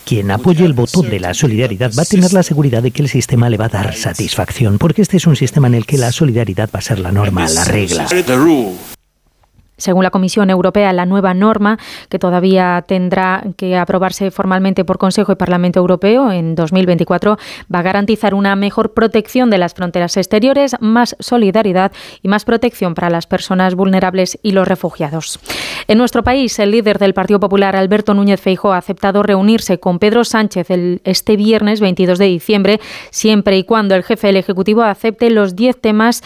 [0.04, 3.08] Quien apoye el botón de la solidaridad va a tener la seguridad de que el
[3.08, 6.12] sistema le va a dar satisfacción, porque este es un sistema en el que la
[6.12, 8.06] solidaridad va a ser la norma, la regla.
[9.76, 15.32] Según la Comisión Europea, la nueva norma, que todavía tendrá que aprobarse formalmente por Consejo
[15.32, 17.38] y Parlamento Europeo en 2024,
[17.74, 22.94] va a garantizar una mejor protección de las fronteras exteriores, más solidaridad y más protección
[22.94, 25.40] para las personas vulnerables y los refugiados.
[25.88, 29.98] En nuestro país, el líder del Partido Popular, Alberto Núñez Feijóo, ha aceptado reunirse con
[29.98, 34.82] Pedro Sánchez el, este viernes 22 de diciembre, siempre y cuando el jefe del Ejecutivo
[34.82, 36.22] acepte los 10 temas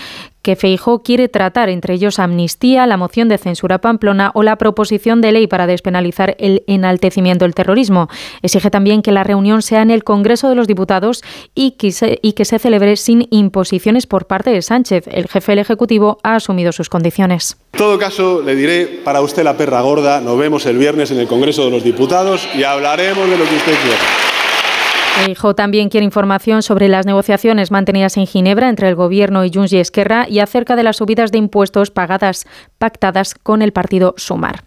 [0.49, 5.21] que Feijó quiere tratar, entre ellos amnistía, la moción de censura Pamplona o la proposición
[5.21, 8.09] de ley para despenalizar el enaltecimiento del terrorismo.
[8.41, 11.23] Exige también que la reunión sea en el Congreso de los Diputados
[11.55, 15.05] y que se, y que se celebre sin imposiciones por parte de Sánchez.
[15.09, 17.59] El jefe del Ejecutivo ha asumido sus condiciones.
[17.75, 21.19] En todo caso, le diré, para usted la perra gorda, nos vemos el viernes en
[21.19, 24.38] el Congreso de los Diputados y hablaremos de lo que usted quiera.
[25.25, 29.73] Feijóo también quiere información sobre las negociaciones mantenidas en Ginebra entre el Gobierno y Junts
[29.73, 32.47] y Esquerra y acerca de las subidas de impuestos pagadas,
[32.79, 34.63] pactadas con el partido Sumar.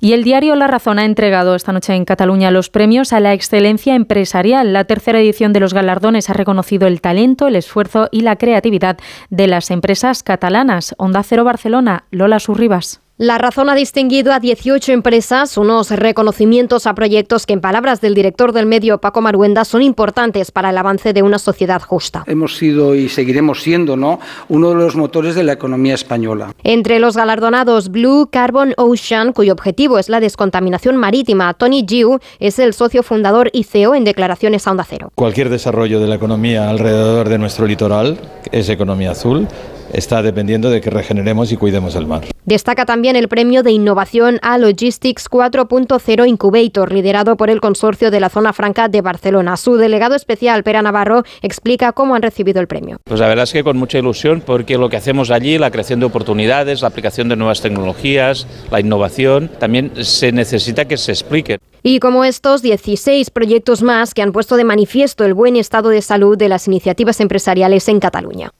[0.00, 3.32] Y el diario La Razón ha entregado esta noche en Cataluña los premios a la
[3.32, 4.72] excelencia empresarial.
[4.72, 8.98] La tercera edición de los galardones ha reconocido el talento, el esfuerzo y la creatividad
[9.30, 10.94] de las empresas catalanas.
[10.98, 13.00] Onda Cero Barcelona, Lola Surribas.
[13.20, 18.14] La razón ha distinguido a 18 empresas, unos reconocimientos a proyectos que, en palabras del
[18.14, 22.22] director del medio, Paco Maruenda, son importantes para el avance de una sociedad justa.
[22.28, 24.20] Hemos sido y seguiremos siendo ¿no?
[24.48, 26.54] uno de los motores de la economía española.
[26.62, 32.60] Entre los galardonados Blue Carbon Ocean, cuyo objetivo es la descontaminación marítima, Tony Giu es
[32.60, 35.10] el socio fundador y CEO en declaraciones a Onda Cero.
[35.16, 38.16] Cualquier desarrollo de la economía alrededor de nuestro litoral
[38.52, 39.48] es economía azul
[39.92, 42.22] está dependiendo de que regeneremos y cuidemos el mar.
[42.44, 48.20] Destaca también el premio de innovación a Logistics 4.0 Incubator, liderado por el consorcio de
[48.20, 49.56] la Zona Franca de Barcelona.
[49.56, 52.98] Su delegado especial, Pera Navarro, explica cómo han recibido el premio.
[53.04, 56.00] Pues la verdad es que con mucha ilusión, porque lo que hacemos allí, la creación
[56.00, 61.58] de oportunidades, la aplicación de nuevas tecnologías, la innovación, también se necesita que se explique.
[61.82, 66.02] Y como estos, 16 proyectos más que han puesto de manifiesto el buen estado de
[66.02, 68.50] salud de las iniciativas empresariales en Cataluña.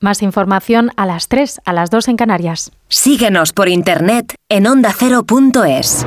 [0.00, 2.72] Más información a las 3, a las 2 en Canarias.
[2.88, 6.04] Síguenos por internet en ondacero.es.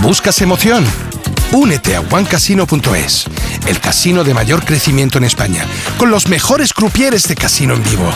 [0.00, 0.84] ¿Buscas emoción?
[1.52, 3.26] Únete a OneCasino.es,
[3.66, 5.66] el casino de mayor crecimiento en España,
[5.98, 8.08] con los mejores crupieres de casino en vivo.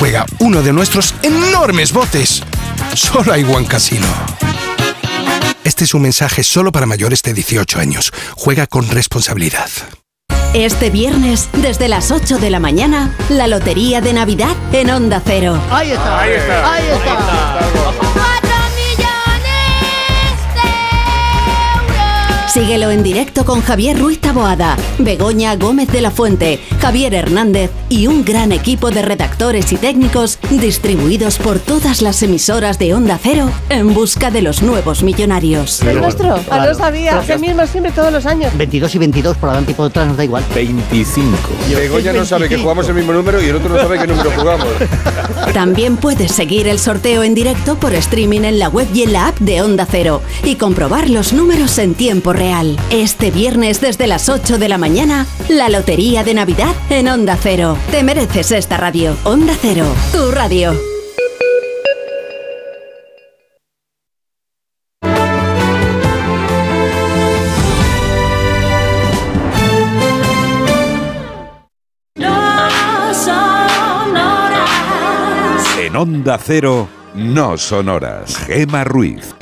[0.00, 2.42] Juega uno de nuestros enormes botes.
[2.94, 4.06] Solo hay One Casino.
[5.66, 8.12] Este es un mensaje solo para mayores de 18 años.
[8.36, 9.68] Juega con responsabilidad.
[10.54, 15.60] Este viernes, desde las 8 de la mañana, la Lotería de Navidad en Onda Cero.
[15.68, 16.20] Ahí está.
[16.20, 16.72] Ahí está.
[16.72, 18.35] Ahí está.
[22.56, 28.06] Síguelo en directo con Javier Ruiz Taboada, Begoña Gómez de la Fuente, Javier Hernández y
[28.06, 33.50] un gran equipo de redactores y técnicos distribuidos por todas las emisoras de Onda Cero
[33.68, 35.82] en busca de los nuevos millonarios.
[35.82, 36.40] ¿Es nuestro?
[36.50, 37.20] Ah, no sabía.
[37.20, 38.56] Es el mismo siempre todos los años.
[38.56, 40.42] 22 y 22, por adelante y por detrás nos da igual.
[40.54, 41.36] 25.
[41.74, 44.30] Begoña no sabe que jugamos el mismo número y el otro no sabe qué número
[44.34, 44.66] jugamos.
[45.52, 49.26] También puedes seguir el sorteo en directo por streaming en la web y en la
[49.26, 52.45] app de Onda Cero y comprobar los números en tiempo real.
[52.90, 57.76] Este viernes desde las 8 de la mañana, la Lotería de Navidad en Onda Cero.
[57.90, 59.16] Te mereces esta radio.
[59.24, 60.72] Onda Cero, tu radio.
[75.80, 78.36] En Onda Cero, no son horas.
[78.46, 79.34] Gema Ruiz.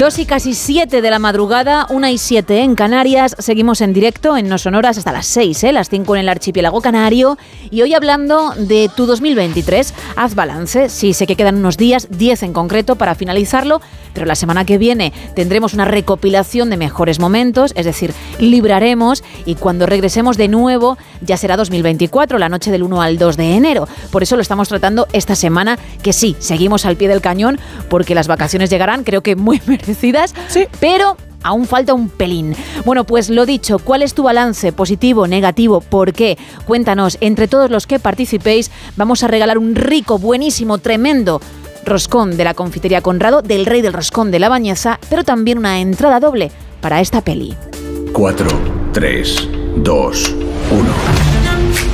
[0.00, 3.36] Dos y casi siete de la madrugada, una y siete en Canarias.
[3.38, 5.74] Seguimos en directo en No Sonoras hasta las seis, ¿eh?
[5.74, 7.36] las cinco en el archipiélago canario.
[7.70, 9.92] Y hoy hablando de tu 2023.
[10.16, 10.88] Haz balance.
[10.88, 13.82] Sí, sé que quedan unos días, diez en concreto, para finalizarlo.
[14.14, 19.22] Pero la semana que viene tendremos una recopilación de mejores momentos, es decir, libraremos.
[19.44, 23.54] Y cuando regresemos de nuevo, ya será 2024, la noche del 1 al 2 de
[23.54, 23.86] enero.
[24.10, 28.14] Por eso lo estamos tratando esta semana, que sí, seguimos al pie del cañón, porque
[28.14, 29.89] las vacaciones llegarán, creo que muy merecidas,
[30.48, 30.66] sí.
[30.80, 32.54] pero aún falta un pelín.
[32.84, 34.72] Bueno, pues lo dicho, ¿cuál es tu balance?
[34.72, 35.80] ¿Positivo, negativo?
[35.80, 36.38] ¿Por qué?
[36.66, 41.40] Cuéntanos, entre todos los que participéis, vamos a regalar un rico, buenísimo, tremendo
[41.84, 45.80] roscón de la confitería Conrado, del rey del roscón de la Bañeza, pero también una
[45.80, 47.56] entrada doble para esta peli.
[48.12, 48.48] 4,
[48.92, 50.34] 3, 2,
[50.70, 51.09] 1.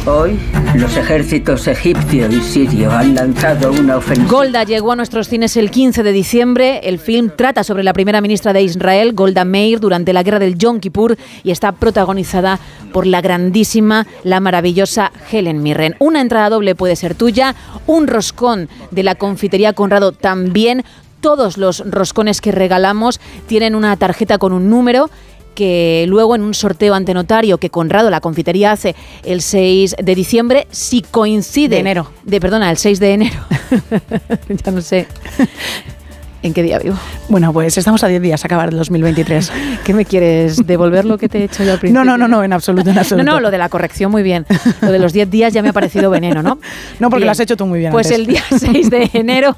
[0.08, 0.38] Hoy,
[0.76, 4.30] los ejércitos egipcio y sirio han lanzado una ofensiva.
[4.30, 6.80] Golda llegó a nuestros cines el 15 de diciembre.
[6.84, 10.56] El film trata sobre la primera ministra de Israel, Golda Meir, durante la guerra del
[10.58, 12.60] Yom Kippur y está protagonizada
[12.92, 15.96] por la grandísima, la maravillosa Helen Mirren.
[15.98, 17.56] Una entrada doble puede ser tuya,
[17.88, 20.84] un roscón de la confitería Conrado también.
[21.20, 25.10] Todos los roscones que regalamos tienen una tarjeta con un número
[25.56, 28.94] que luego en un sorteo ante notario que Conrado, la confitería, hace
[29.24, 31.70] el 6 de diciembre, si coincide...
[31.70, 32.10] De enero.
[32.22, 33.40] De, perdona, el 6 de enero.
[34.64, 35.08] ya no sé.
[36.42, 36.94] ¿En qué día vivo?
[37.28, 39.50] Bueno, pues estamos a 10 días a acabar el 2023.
[39.84, 42.04] ¿Qué me quieres devolver lo que te he hecho yo al principio?
[42.04, 43.24] No, no, no, no, en absoluto, en No, absoluto.
[43.28, 44.46] no, lo de la corrección muy bien.
[44.82, 46.58] Lo de los 10 días ya me ha parecido veneno, ¿no?
[47.00, 47.26] No, porque Bien.
[47.26, 48.18] lo has hecho tú muy bien Pues antes.
[48.20, 49.56] el día 6 de enero,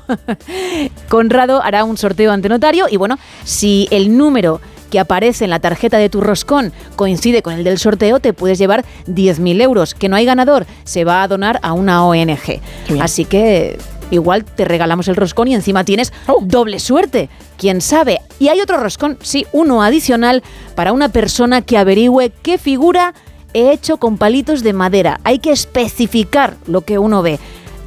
[1.09, 4.61] Conrado hará un sorteo ante notario y bueno, si el número
[4.91, 8.59] que aparece en la tarjeta de tu roscón coincide con el del sorteo, te puedes
[8.59, 9.95] llevar 10.000 euros.
[9.95, 12.61] Que no hay ganador, se va a donar a una ONG.
[13.01, 13.79] Así que
[14.11, 16.13] igual te regalamos el roscón y encima tienes
[16.43, 17.29] doble suerte.
[17.57, 18.21] ¿Quién sabe?
[18.39, 20.43] Y hay otro roscón, sí, uno adicional
[20.75, 23.15] para una persona que averigüe qué figura
[23.55, 25.21] he hecho con palitos de madera.
[25.25, 27.39] Hay que especificar lo que uno ve.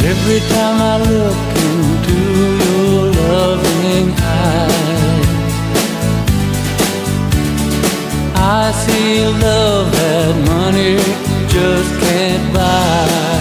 [0.07, 2.17] Every time I look into
[2.63, 5.53] your loving eyes,
[8.35, 10.97] I see love that money
[11.49, 13.34] just can't buy.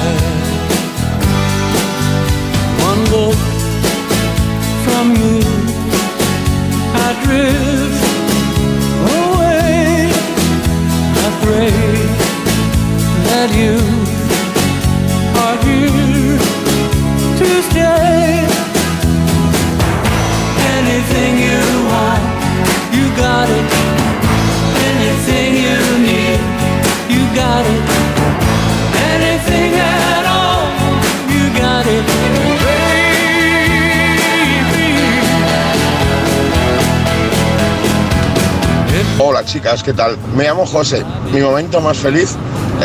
[39.34, 40.16] Hola chicas, ¿qué tal?
[40.36, 41.04] Me llamo José.
[41.32, 42.36] Mi momento más feliz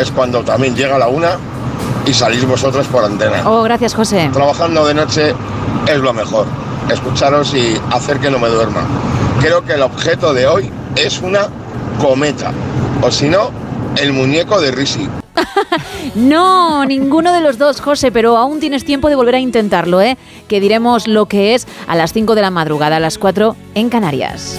[0.01, 1.37] es cuando también llega la una
[2.07, 3.47] y salís vosotros por antena.
[3.47, 4.31] Oh, gracias, José.
[4.33, 5.35] Trabajando de noche
[5.85, 6.47] es lo mejor.
[6.91, 8.81] Escucharos y hacer que no me duerma.
[9.39, 11.49] Creo que el objeto de hoy es una
[12.01, 12.51] cometa.
[13.03, 13.51] O si no,
[13.97, 15.07] el muñeco de Risi.
[16.15, 20.17] No, ninguno de los dos, José, pero aún tienes tiempo de volver a intentarlo, ¿eh?
[20.47, 23.89] Que diremos lo que es a las 5 de la madrugada, a las 4 en
[23.89, 24.57] Canarias.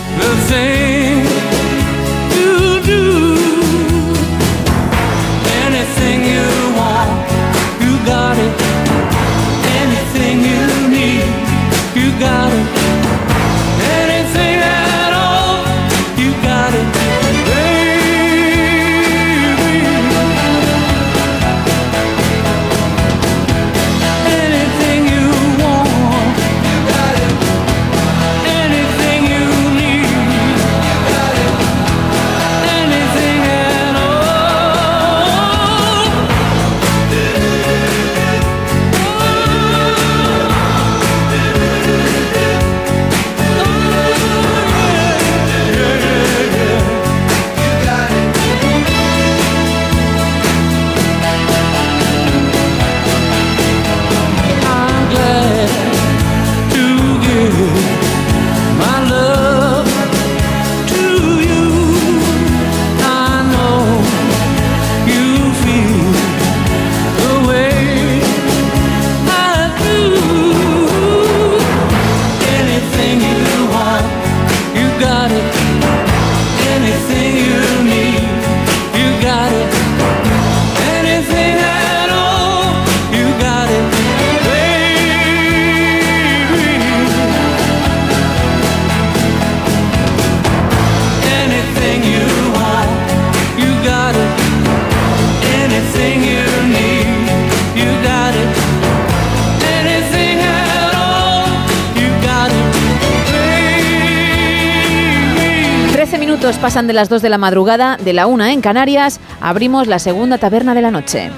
[106.50, 110.00] Minutos pasan de las 2 de la madrugada, de la 1 en Canarias, abrimos la
[110.00, 111.30] segunda taberna de la noche.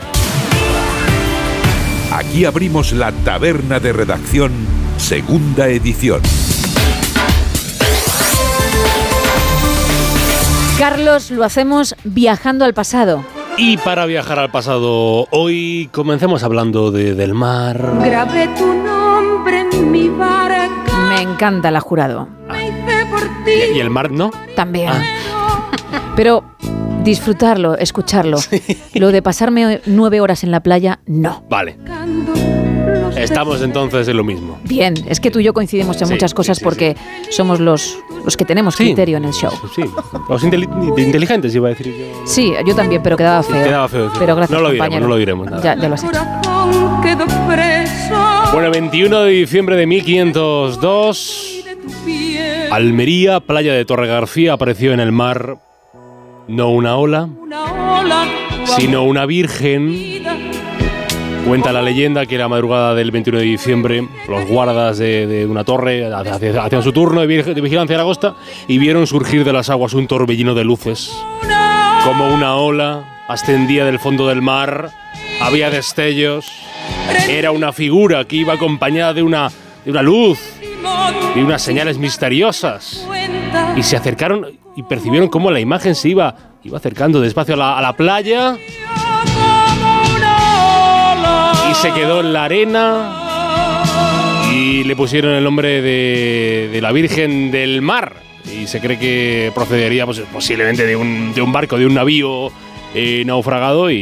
[2.11, 4.53] Aquí abrimos la taberna de redacción,
[4.97, 6.23] segunda edición.
[10.79, 13.23] Carlos, lo hacemos viajando al pasado.
[13.59, 17.99] Y para viajar al pasado, hoy comencemos hablando de, del mar.
[18.03, 20.71] Grabé tu nombre en mi barca.
[21.11, 22.29] Me encanta la jurado.
[23.47, 24.31] ¿Y, y el mar no?
[24.57, 24.91] También.
[26.17, 26.45] Pero
[27.03, 28.39] disfrutarlo, escucharlo.
[28.95, 31.43] Lo de pasarme nueve horas en la playa, no.
[31.49, 31.77] Vale.
[33.17, 34.59] Estamos entonces en lo mismo.
[34.65, 36.97] Bien, es que tú y yo coincidimos en Sí, muchas cosas porque
[37.31, 38.85] somos los, los que tenemos Sí.
[38.85, 39.51] criterio en el show.
[39.75, 39.83] Sí,
[40.29, 40.69] los inteli-
[40.99, 42.23] inteligentes iba a decir yo.
[42.27, 43.63] Sí, yo también, pero quedaba feo.
[43.65, 44.09] Quedaba feo.
[44.11, 44.17] sí.
[44.19, 45.07] Pero gracias, no lo diremos, compañero.
[45.07, 45.51] no lo diremos.
[45.51, 45.63] nada.
[45.63, 46.21] Ya, ya lo has hecho.
[48.53, 51.62] Bueno, 21 de diciembre de 1502,
[52.71, 55.59] Almería, playa de Torre García, apareció en el mar
[56.49, 57.29] no una ola,
[58.77, 60.23] sino una virgen.
[61.47, 65.65] Cuenta la leyenda que la madrugada del 21 de diciembre, los guardas de, de una
[65.65, 68.37] torre hacían su turno de, de vigilancia de la costa
[68.69, 71.11] y vieron surgir de las aguas un torbellino de luces.
[72.05, 74.91] Como una ola ascendía del fondo del mar,
[75.41, 76.47] había destellos,
[77.29, 79.51] era una figura que iba acompañada de una,
[79.85, 80.52] de una luz
[81.35, 83.07] y unas señales misteriosas.
[83.77, 87.79] Y se acercaron y percibieron cómo la imagen se iba, iba acercando despacio a la,
[87.79, 88.57] a la playa
[91.71, 93.19] y se quedó en la arena
[94.53, 98.15] y le pusieron el nombre de, de la Virgen del Mar.
[98.45, 102.51] Y se cree que procedería pues, posiblemente de un, de un barco, de un navío
[102.95, 103.97] eh, naufragado y,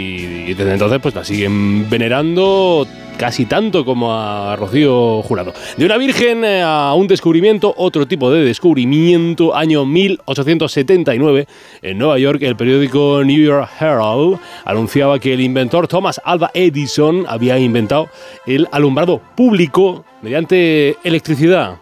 [0.49, 2.87] y desde entonces pues la siguen venerando
[3.21, 5.53] casi tanto como a Rocío Jurado.
[5.77, 11.47] De una virgen eh, a un descubrimiento, otro tipo de descubrimiento, año 1879,
[11.83, 17.27] en Nueva York, el periódico New York Herald anunciaba que el inventor Thomas Alva Edison
[17.29, 18.09] había inventado
[18.47, 21.77] el alumbrado público mediante electricidad.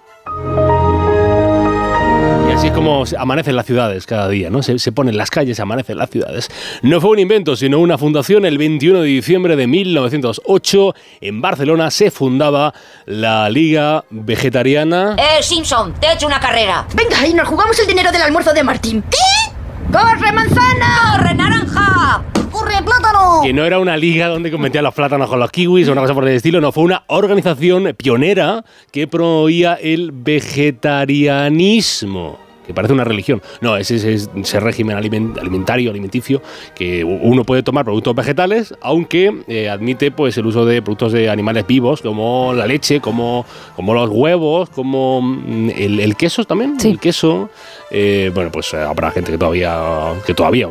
[2.59, 4.65] Así es como amanecen las ciudades cada día, ¿no?
[4.65, 6.51] Se, se ponen las calles, amanecen las ciudades.
[6.83, 8.45] No fue un invento, sino una fundación.
[8.45, 12.75] El 21 de diciembre de 1908, en Barcelona, se fundaba
[13.07, 15.15] la Liga Vegetariana.
[15.17, 16.85] Eh, Simpson, te he hecho una carrera.
[16.97, 19.05] Venga, y nos jugamos el dinero del almuerzo de Martín.
[19.09, 19.53] ¿Qué?
[19.93, 21.17] ¡Corre, manzana!
[21.17, 22.25] ¡Corre, naranja!
[22.51, 23.39] ¡Corre, plátano!
[23.45, 26.13] Que no era una liga donde competían los plátanos con los kiwis o una cosa
[26.13, 32.48] por el estilo, no, fue una organización pionera que promovía el vegetarianismo.
[32.69, 33.43] Que parece una religión.
[33.63, 36.43] No, es ese, es ese régimen aliment- alimentario, alimenticio,
[36.77, 41.31] que uno puede tomar productos vegetales, aunque eh, admite pues, el uso de productos de
[41.31, 46.77] animales vivos, como la leche, como, como los huevos, como mm, el, el queso también.
[46.85, 47.49] El queso.
[47.91, 50.69] Eh, bueno, pues eh, habrá gente que todavía, que todavía,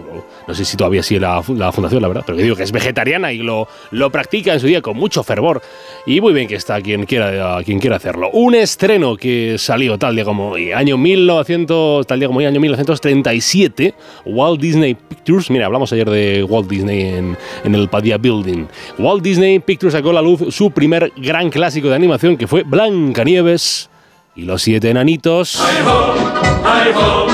[0.47, 2.71] no sé si todavía sigue la, la fundación, la verdad, pero que digo que es
[2.71, 5.61] vegetariana y lo, lo practica en su día con mucho fervor.
[6.05, 8.29] Y muy bien que está quien quiera, quien quiera hacerlo.
[8.31, 12.59] Un estreno que salió tal día como hoy, año 1900, tal día como hoy, año
[12.61, 13.93] 1937,
[14.25, 18.67] Walt Disney Pictures, mira, hablamos ayer de Walt Disney en, en el Padilla Building.
[18.97, 22.63] Walt Disney Pictures sacó a la luz su primer gran clásico de animación que fue
[22.63, 23.89] Blancanieves
[24.35, 25.59] y los siete enanitos.
[25.61, 27.27] ¡Ay, ho!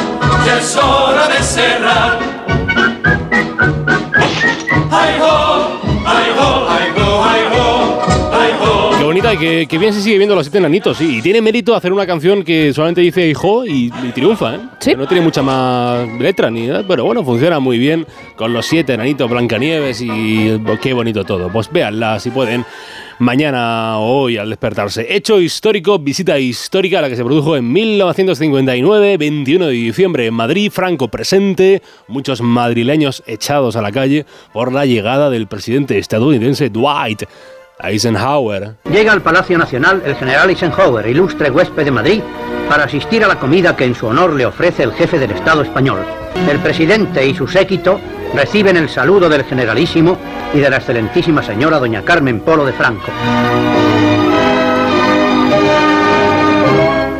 [0.45, 2.32] Ya es hora de cerrar.
[4.95, 5.25] ¡Ay, ho!
[5.25, 5.32] ¡Ay,
[9.37, 11.17] que, que bien se sigue viendo los siete enanitos, sí.
[11.17, 14.59] Y tiene mérito hacer una canción que solamente dice hijo y, y triunfa, ¿eh?
[14.79, 18.05] Que No tiene mucha más letra ni nada, pero bueno, funciona muy bien
[18.35, 21.49] con los siete enanitos Blancanieves y qué bonito todo.
[21.49, 22.65] Pues véanla si pueden.
[23.19, 25.05] Mañana o hoy al despertarse.
[25.15, 30.71] Hecho histórico, visita histórica la que se produjo en 1959, 21 de diciembre en Madrid,
[30.71, 37.23] Franco presente, muchos madrileños echados a la calle por la llegada del presidente estadounidense Dwight
[37.83, 38.75] Eisenhower.
[38.89, 42.21] Llega al Palacio Nacional el general Eisenhower, ilustre huésped de Madrid,
[42.69, 45.61] para asistir a la comida que en su honor le ofrece el jefe del Estado
[45.61, 45.99] español.
[46.49, 47.99] El presidente y su séquito
[48.33, 50.17] reciben el saludo del generalísimo
[50.53, 53.11] y de la excelentísima señora doña Carmen Polo de Franco.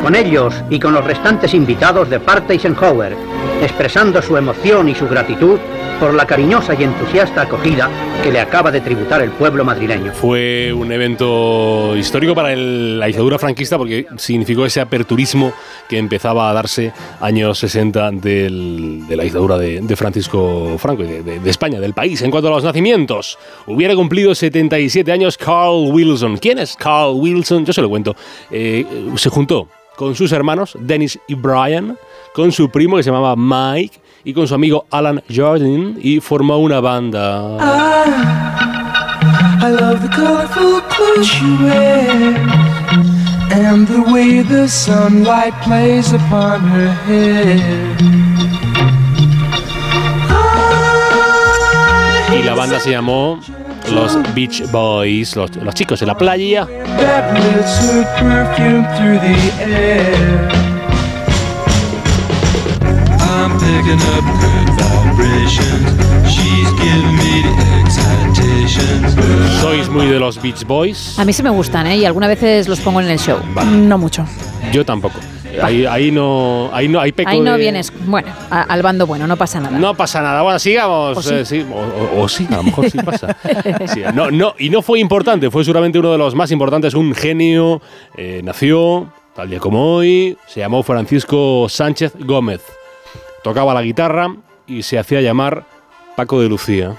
[0.02, 3.16] Con ellos y con los restantes invitados de parte Eisenhower,
[3.62, 5.58] expresando su emoción y su gratitud
[6.00, 7.88] por la cariñosa y entusiasta acogida
[8.22, 10.12] que le acaba de tributar el pueblo madrileño.
[10.12, 15.52] Fue un evento histórico para la dictadura franquista porque significó ese aperturismo
[15.88, 21.50] que empezaba a darse años 60 del- de la dictadura de, Francisco Franco y de
[21.50, 22.20] España, del país.
[22.22, 26.36] En cuanto a los nacimientos, hubiera cumplido 77 años Carl Wilson.
[26.38, 27.64] ¿Quién es Carl Wilson?
[27.64, 28.16] Yo se lo cuento.
[28.50, 28.84] Eh,
[29.16, 31.96] se juntó con sus hermanos, Dennis y Brian,
[32.34, 36.58] con su primo que se llamaba Mike y con su amigo Alan Jordan y formó
[36.58, 37.58] una banda.
[39.62, 42.36] I love the colorful clothes you wear
[43.52, 47.96] and the way the sunlight plays upon her hair.
[52.36, 53.38] Y la banda se llamó
[53.92, 56.66] los Beach Boys, los, los chicos en la playa.
[63.84, 66.32] Picking up good vibrations.
[66.32, 69.14] She's giving me the excitations.
[69.60, 71.18] ¿Sois muy de los Beach Boys?
[71.18, 71.96] A mí sí me gustan, ¿eh?
[71.98, 73.38] Y algunas veces los pongo en el show.
[73.72, 74.24] No mucho.
[74.72, 75.18] Yo tampoco.
[75.62, 79.06] Ahí, ahí no, ahí no, hay peco Ahí no de- vienes, bueno, a- al bando
[79.06, 79.78] bueno, no pasa nada.
[79.78, 80.42] No pasa nada.
[80.42, 81.16] Bueno, sigamos.
[81.16, 81.32] O sí.
[81.34, 81.76] eh, sí, o,
[82.18, 83.36] o- o sí, a lo mejor sí pasa.
[83.94, 87.14] Sí, no, no, y no fue importante, fue seguramente uno de los más importantes, un
[87.14, 87.80] genio.
[88.16, 92.60] eh, nació, tal día como hoy, se llamó Francisco Sánchez Gómez.
[93.44, 94.34] Tocaba la guitarra
[94.66, 95.66] y se hacía llamar
[96.16, 96.94] Paco de Lucía.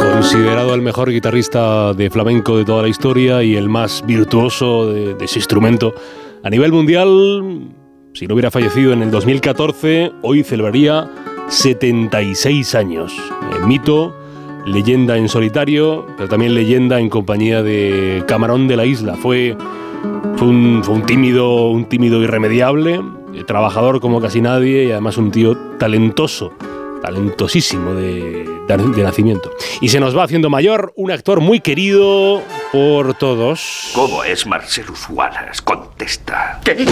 [0.00, 5.16] Considerado el mejor guitarrista de flamenco de toda la historia y el más virtuoso de,
[5.24, 5.94] ese instrumento
[6.42, 7.76] a nivel mundial,
[8.14, 11.10] si no hubiera fallecido en el 2014, hoy celebraría
[11.48, 13.12] 76 años.
[13.16, 14.14] Eh, mito,
[14.66, 19.14] leyenda en solitario, pero también leyenda en compañía de Camarón de la Isla.
[19.14, 19.56] Fue,
[20.36, 23.00] fue, un, fue un tímido, un tímido irremediable,
[23.34, 26.52] eh, trabajador como casi nadie y además un tío talentoso
[27.02, 29.50] talentosísimo de, de- de nacimiento.
[29.80, 32.42] Y se nos va haciendo mayor, un actor muy querido
[32.72, 33.90] por todos.
[33.94, 35.62] ¿Cómo es Marcelus Wallace?
[35.62, 36.60] Contesta.
[36.64, 36.86] ¿Qué?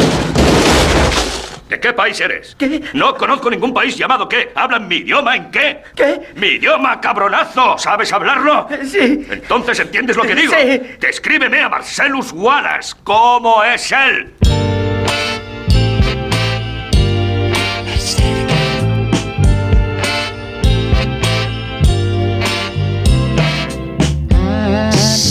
[1.71, 2.57] ¿De qué país eres?
[2.59, 2.83] ¿Qué?
[2.95, 4.51] No conozco ningún país llamado qué.
[4.57, 5.83] ¿Hablan mi idioma en qué?
[5.95, 6.21] ¿Qué?
[6.35, 7.79] ¡Mi idioma, cabronazo!
[7.79, 8.67] ¿Sabes hablarlo?
[8.85, 9.25] Sí.
[9.31, 10.53] Entonces entiendes lo que digo.
[10.61, 10.81] Sí.
[10.99, 12.95] Descríbeme a Marcelus Wallace.
[13.05, 14.35] ¿Cómo es él?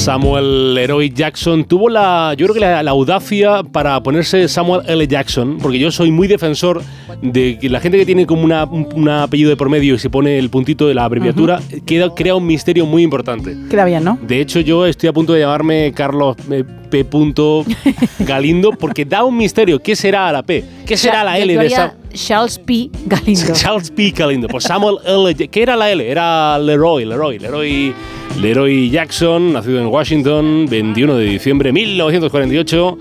[0.10, 5.08] Samuel Leroy Jackson tuvo la, yo creo que la, la audacia para ponerse Samuel L.
[5.08, 6.82] Jackson, porque yo soy muy defensor
[7.22, 10.10] de que la gente que tiene como una- un apellido de por medio y se
[10.10, 13.56] pone el puntito de la abreviatura, queda, crea un misterio muy importante.
[13.70, 14.18] Queda bien, ¿no?
[14.22, 17.06] De hecho, yo estoy a punto de llamarme Carlos eh, P.
[18.20, 19.80] Galindo porque da un misterio.
[19.80, 20.64] ¿Qué será la P?
[20.86, 21.92] ¿Qué será la L de Sam?
[22.14, 22.90] Charles P.
[23.06, 23.42] Galindo.
[23.54, 24.10] Charles P.
[24.12, 24.48] Galindo.
[24.48, 25.48] Pues Samuel L.
[25.50, 26.10] ¿Qué era la L?
[26.10, 27.94] Era Leroy, Leroy, Leroy,
[28.42, 32.98] Leroy Jackson, nacido en Washington, 21 de diciembre de 1948.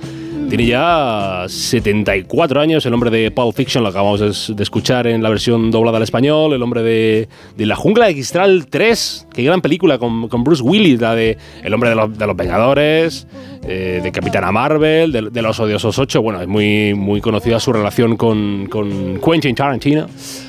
[0.48, 5.28] Tiene ya 74 años, el hombre de Pulp Fiction, lo acabamos de, escuchar en la
[5.28, 9.60] versión doblada al español, el hombre de, de La Jungla de Cristal 3, qué gran
[9.60, 13.26] película con, con Bruce Willis, la de El hombre de los, de los Vengadores,
[13.66, 17.70] eh, de Capitana Marvel, de, de Los Odiosos 8, bueno, es muy, muy conocida su
[17.70, 20.06] relación con, con Quentin Tarantino,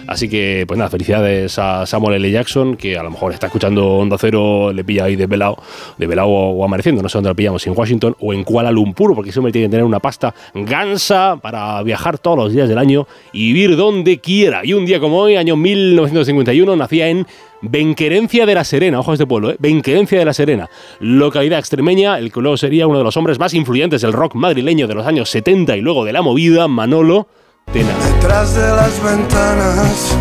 [0.08, 2.32] así que pues nada, felicidades a Samuel L.
[2.32, 5.58] Jackson, que a lo mejor está escuchando Onda Cero, le pilla ahí de velado,
[5.97, 8.45] de velado o, o amaneciendo, no sé dónde lo pillamos, si en Washington o en
[8.45, 12.70] Kuala Lumpur, porque hombre tiene que tener una pasta gansa para viajar todos los días
[12.70, 14.62] del año y vivir donde quiera.
[14.64, 17.28] Y un día como hoy, año 1951, nacía en
[17.62, 19.58] Benquerencia de la Serena, ojo a este pueblo, ¿eh?
[19.60, 20.70] Benquerencia de la Serena,
[21.02, 24.88] localidad extremeña, el que luego sería uno de los hombres más influyentes del rock madrileño
[24.88, 27.28] de los años 70 y luego de la movida, Manolo
[27.74, 27.90] Tena.
[28.16, 30.18] Detrás de las ventanas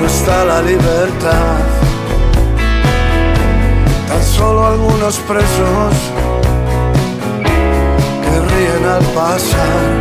[0.00, 1.58] no está la libertad.
[4.08, 5.94] Tan solo algunos presos
[8.56, 10.00] que ríen al pasar.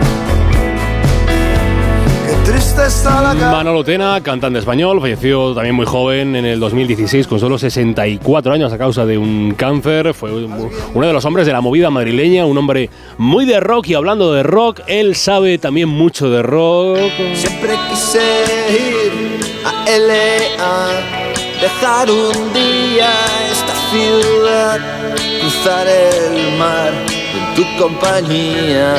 [2.28, 6.60] Qué triste está la ca- Manolo Tena, cantante español, falleció también muy joven en el
[6.60, 10.14] 2016 con solo 64 años a causa de un cáncer.
[10.14, 13.90] Fue un- uno de los hombres de la movida madrileña, un hombre muy de rock
[13.90, 16.98] y hablando de rock, él sabe también mucho de rock.
[17.34, 18.22] Siempre quise
[18.72, 20.90] ir a LA,
[21.62, 23.10] dejar un día
[23.52, 24.80] esta ciudad,
[25.42, 26.92] cruzar el mar
[27.56, 28.96] tu compañía.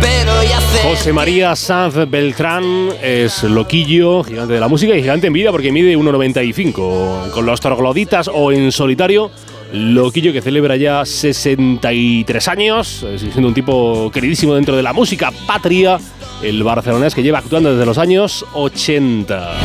[0.00, 5.26] Pero ya hace José María Sanz Beltrán es loquillo, gigante de la música y gigante
[5.26, 7.30] en vida porque mide 1,95.
[7.30, 9.32] Con los trogloditas o en solitario,
[9.72, 15.32] loquillo que celebra ya 63 años, eh, siendo un tipo queridísimo dentro de la música
[15.46, 15.98] patria,
[16.42, 19.60] el barcelonés que lleva actuando desde los años 80.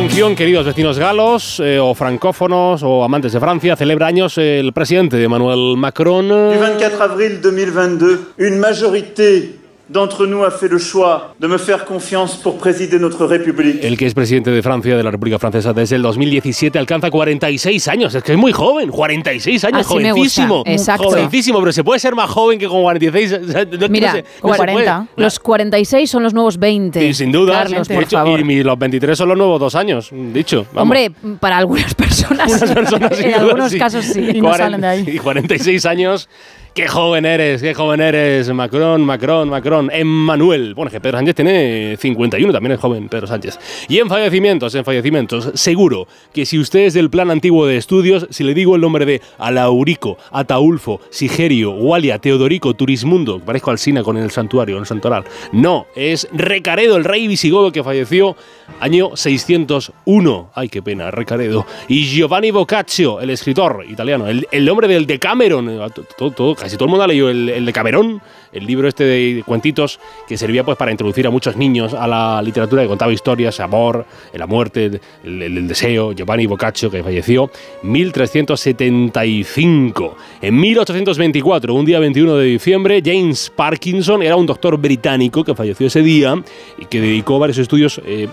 [0.00, 5.22] Atención, queridos vecinos galos, eh, o francófonos, o amantes de Francia, celebra años el presidente
[5.22, 6.26] Emmanuel Macron.
[6.26, 9.59] Du 24 avril 2022, une majorité
[9.92, 13.82] d'entre nous a fait le choix de me faire confiance pour présider notre République.
[13.82, 17.88] El que es presidente de Francia, de la República Francesa, desde el 2017 alcanza 46
[17.88, 18.14] años.
[18.14, 20.62] Es que es muy joven, 46 años, Así me gusta, jovencísimo.
[20.64, 21.10] exacto.
[21.10, 23.32] Jovencísimo, pero se puede ser más joven que con 46.
[23.32, 24.12] O sea, no- no Mira,
[24.44, 24.92] no se puede.
[25.16, 27.04] los 46 son los nuevos 20.
[27.04, 28.38] Y sin duda, Carlos, de por hecho, favor.
[28.40, 30.66] y los 23 son los nuevos dos años, dicho.
[30.72, 30.82] vamos.
[30.82, 31.10] Hombre,
[31.40, 33.78] para algunas personas, personas en algunos sí.
[33.78, 34.20] casos sí.
[34.40, 36.28] Cuaren- Y 46 años.
[36.72, 39.90] Qué joven eres, qué joven eres, Macron, Macron, Macron.
[39.92, 40.72] Emmanuel.
[40.74, 43.58] Bueno, que Pedro Sánchez tiene 51, también es joven Pedro Sánchez.
[43.88, 48.28] Y en fallecimientos, en fallecimientos, seguro que si usted es del plan antiguo de estudios,
[48.30, 54.16] si le digo el nombre de Alaurico, Ataulfo, Sigerio, Walia, Teodorico, Turismundo, parezco Alsina con
[54.16, 55.24] el santuario, el santoral.
[55.52, 58.36] No, es Recaredo, el rey visigodo que falleció
[58.78, 60.50] año 601.
[60.54, 61.66] Ay, qué pena, Recaredo.
[61.88, 65.68] Y Giovanni Boccaccio, el escritor italiano, el, el hombre del Decameron.
[65.68, 65.78] eh,
[66.16, 68.20] Todo, todo- casi todo el mundo ha leído el, el Decamerón,
[68.52, 69.98] el libro este de cuentitos
[70.28, 74.04] que servía pues para introducir a muchos niños a la literatura que contaba historias, amor,
[74.34, 76.12] la muerte, el, el- deseo.
[76.12, 77.50] Giovanni Boccaccio, que falleció
[77.82, 80.16] 1375.
[80.42, 85.86] En 1824, un día 21 de diciembre, James Parkinson era un doctor británico que falleció
[85.86, 86.42] ese día
[86.78, 88.28] y que dedicó varios estudios, eh,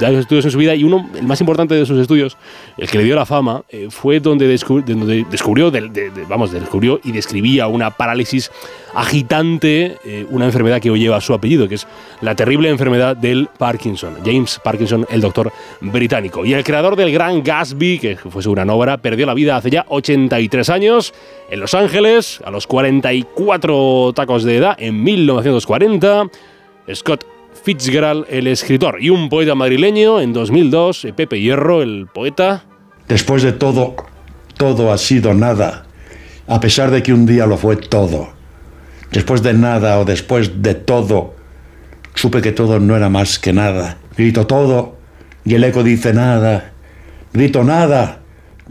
[0.00, 2.36] varios estudios en su vida y uno, el más importante de sus estudios,
[2.78, 6.10] el que le dio la fama, eh, fue donde, descu- de- donde descubrió, del- de-
[6.10, 8.50] de- vamos, descubrió y describía una parálisis
[8.94, 11.86] agitante, eh, una enfermedad que hoy lleva su apellido, que es
[12.20, 14.16] la terrible enfermedad del Parkinson.
[14.24, 16.44] James Parkinson, el doctor británico.
[16.44, 19.84] Y el creador del Gran Gatsby, que fue gran obra, perdió la vida hace ya
[19.88, 21.14] 83 años
[21.50, 26.28] en Los Ángeles, a los 44 tacos de edad, en 1940.
[26.94, 27.24] Scott
[27.62, 32.64] Fitzgerald, el escritor, y un poeta madrileño en 2002, eh, Pepe Hierro, el poeta.
[33.08, 33.94] Después de todo,
[34.56, 35.86] todo ha sido nada,
[36.46, 38.41] a pesar de que un día lo fue todo.
[39.12, 41.34] Después de nada o después de todo,
[42.14, 43.98] supe que todo no era más que nada.
[44.16, 44.96] Grito todo
[45.44, 46.72] y el eco dice nada.
[47.32, 48.20] Grito nada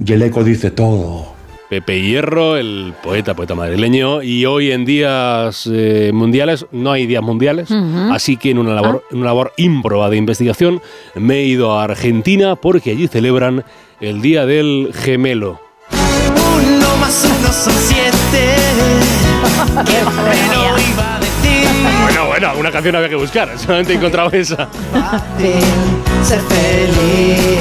[0.03, 1.31] y el eco dice todo.
[1.69, 7.23] Pepe Hierro, el poeta, poeta madrileño, y hoy en días eh, mundiales, no hay días
[7.23, 7.71] mundiales,
[8.11, 10.81] así que en una labor, en una labor ímproba de investigación
[11.15, 13.63] me he ido a Argentina porque allí celebran
[14.01, 15.61] el Día del Gemelo.
[15.91, 19.30] Uno más uno son siete.
[19.85, 21.67] ¿Quién me lo iba a decir?
[22.03, 24.67] Bueno, bueno, alguna canción había que buscar, solamente he encontrado esa.
[26.23, 27.59] Ser feliz.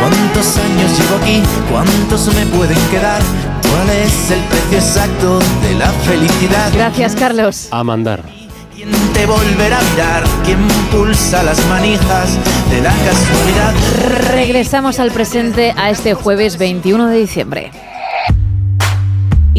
[0.00, 1.42] ¿Cuántos años llevo aquí?
[1.70, 3.20] ¿Cuántos me pueden quedar?
[3.62, 6.70] ¿Cuál es el precio exacto de la felicidad?
[6.72, 7.68] Gracias, Carlos.
[7.70, 8.22] A mandar.
[8.74, 10.22] ¿Quién te volverá a mirar?
[10.44, 12.38] ¿Quién pulsa las manijas
[12.70, 13.74] de la casualidad?
[14.32, 17.72] Regresamos al presente a este jueves 21 de diciembre.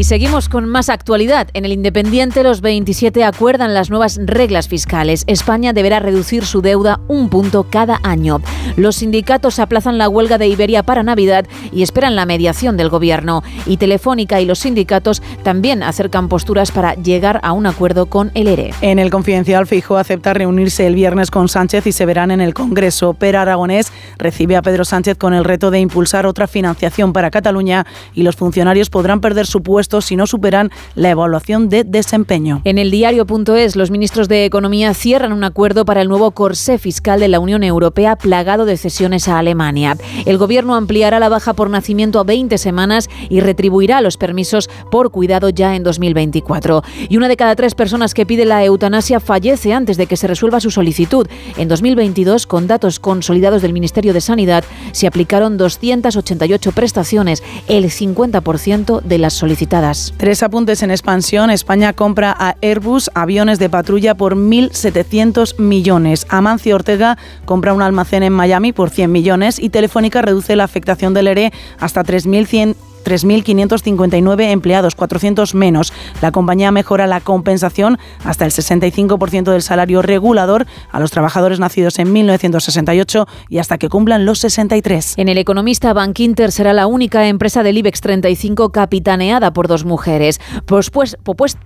[0.00, 1.48] Y seguimos con más actualidad.
[1.52, 5.24] En el Independiente, los 27 acuerdan las nuevas reglas fiscales.
[5.26, 8.40] España deberá reducir su deuda un punto cada año.
[8.76, 13.42] Los sindicatos aplazan la huelga de Iberia para Navidad y esperan la mediación del gobierno.
[13.66, 18.48] Y Telefónica y los sindicatos también acercan posturas para llegar a un acuerdo con el
[18.48, 18.72] ERE.
[18.80, 22.54] En el Confidencial, Fijo acepta reunirse el viernes con Sánchez y se verán en el
[22.54, 23.12] Congreso.
[23.12, 27.86] Per Aragonés recibe a Pedro Sánchez con el reto de impulsar otra financiación para Cataluña
[28.14, 32.62] y los funcionarios podrán perder su puesto si no superan la evaluación de desempeño.
[32.64, 37.18] En el diario.es, los ministros de Economía cierran un acuerdo para el nuevo corsé fiscal
[37.18, 39.96] de la Unión Europea plagado de cesiones a Alemania.
[40.26, 45.10] El gobierno ampliará la baja por nacimiento a 20 semanas y retribuirá los permisos por
[45.10, 46.82] cuidado ya en 2024.
[47.08, 50.26] Y una de cada tres personas que pide la eutanasia fallece antes de que se
[50.26, 51.26] resuelva su solicitud.
[51.56, 59.00] En 2022, con datos consolidados del Ministerio de Sanidad, se aplicaron 288 prestaciones, el 50%
[59.02, 59.79] de las solicitadas.
[60.18, 61.48] Tres apuntes en expansión.
[61.48, 66.26] España compra a Airbus aviones de patrulla por 1.700 millones.
[66.28, 67.16] Amancio Ortega
[67.46, 71.52] compra un almacén en Miami por 100 millones y Telefónica reduce la afectación del ERE
[71.78, 72.74] hasta 3.100
[73.04, 75.92] 3.559 empleados, 400 menos.
[76.22, 81.98] La compañía mejora la compensación hasta el 65% del salario regulador a los trabajadores nacidos
[81.98, 85.14] en 1968 y hasta que cumplan los 63.
[85.16, 90.40] En El Economista, Bankinter será la única empresa del IBEX 35 capitaneada por dos mujeres.
[90.66, 91.16] Pospues-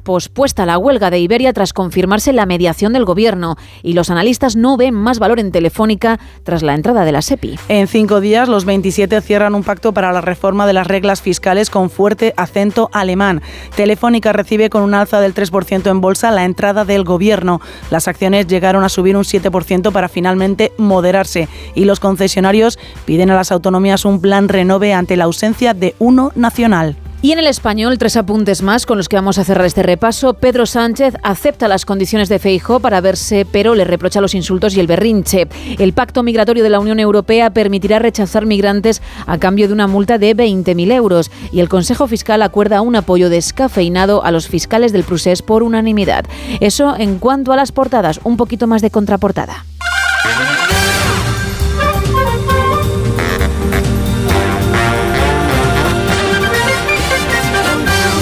[0.03, 4.76] pospuesta la huelga de Iberia tras confirmarse la mediación del gobierno y los analistas no
[4.76, 7.59] ven más valor en Telefónica tras la entrada de la SEPI.
[7.68, 11.70] En cinco días, los 27 cierran un pacto para la reforma de las reglas fiscales
[11.70, 13.43] con fuerte acento alemán.
[13.75, 17.61] Telefónica recibe con un alza del 3% en bolsa la entrada del gobierno.
[17.91, 23.35] Las acciones llegaron a subir un 7% para finalmente moderarse y los concesionarios piden a
[23.35, 26.97] las autonomías un plan renove ante la ausencia de uno nacional.
[27.25, 30.35] Y en el español, tres apuntes más con los que vamos a cerrar este repaso.
[30.35, 34.81] Pedro Sánchez acepta las condiciones de Feijóo para verse, pero le reprocha los insultos y
[34.81, 35.49] el berrinche.
[35.79, 40.18] El pacto migratorio de la Unión Europea permitirá rechazar migrantes a cambio de una multa
[40.18, 41.31] de 20.000 euros.
[41.51, 46.27] Y el Consejo Fiscal acuerda un apoyo descafeinado a los fiscales del Prusés por unanimidad.
[46.61, 49.64] Eso en cuanto a las portadas, un poquito más de contraportada.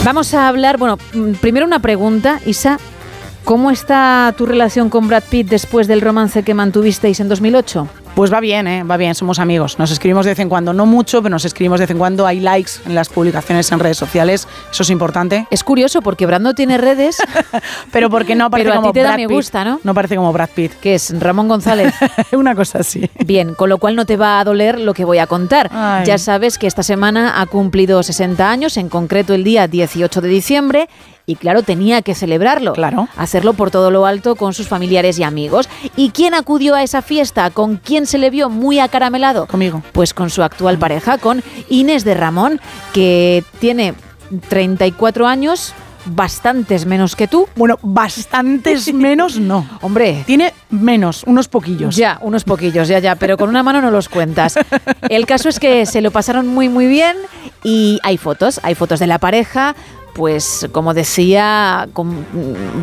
[0.04, 0.98] Vamos a hablar, bueno,
[1.40, 2.78] primero una pregunta, Isa.
[3.44, 7.88] ¿Cómo está tu relación con Brad Pitt después del romance que mantuvisteis en 2008?
[8.14, 8.84] Pues va bien, ¿eh?
[8.84, 9.78] va bien, somos amigos.
[9.78, 12.26] Nos escribimos de vez en cuando, no mucho, pero nos escribimos de vez en cuando.
[12.26, 15.46] Hay likes en las publicaciones en redes sociales, eso es importante.
[15.50, 17.16] Es curioso porque Brad no tiene redes,
[17.90, 19.34] pero porque no aparece pero a como ti te da Brad me Pitt.
[19.36, 19.80] gusta, ¿no?
[19.82, 20.72] No parece como Brad Pitt.
[20.74, 21.94] Que es Ramón González.
[22.32, 23.08] Una cosa así.
[23.24, 25.70] Bien, con lo cual no te va a doler lo que voy a contar.
[25.72, 26.04] Ay.
[26.04, 30.28] Ya sabes que esta semana ha cumplido 60 años, en concreto el día 18 de
[30.28, 30.88] diciembre.
[31.26, 32.72] Y claro, tenía que celebrarlo.
[32.72, 33.08] Claro.
[33.16, 35.68] Hacerlo por todo lo alto con sus familiares y amigos.
[35.96, 37.50] ¿Y quién acudió a esa fiesta?
[37.50, 39.46] ¿Con quién se le vio muy acaramelado?
[39.46, 39.82] Conmigo.
[39.92, 42.60] Pues con su actual pareja, con Inés de Ramón,
[42.92, 43.94] que tiene
[44.48, 45.74] 34 años,
[46.06, 47.48] bastantes menos que tú.
[47.56, 49.66] Bueno, bastantes menos no.
[49.80, 50.24] Hombre.
[50.26, 51.96] Tiene menos, unos poquillos.
[51.96, 54.58] Ya, unos poquillos, ya, ya, pero con una mano no los cuentas.
[55.08, 57.16] El caso es que se lo pasaron muy, muy bien
[57.62, 59.74] y hay fotos, hay fotos de la pareja.
[60.14, 62.26] Pues como decía, con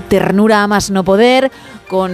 [0.08, 1.52] ternura a más no poder,
[1.88, 2.12] con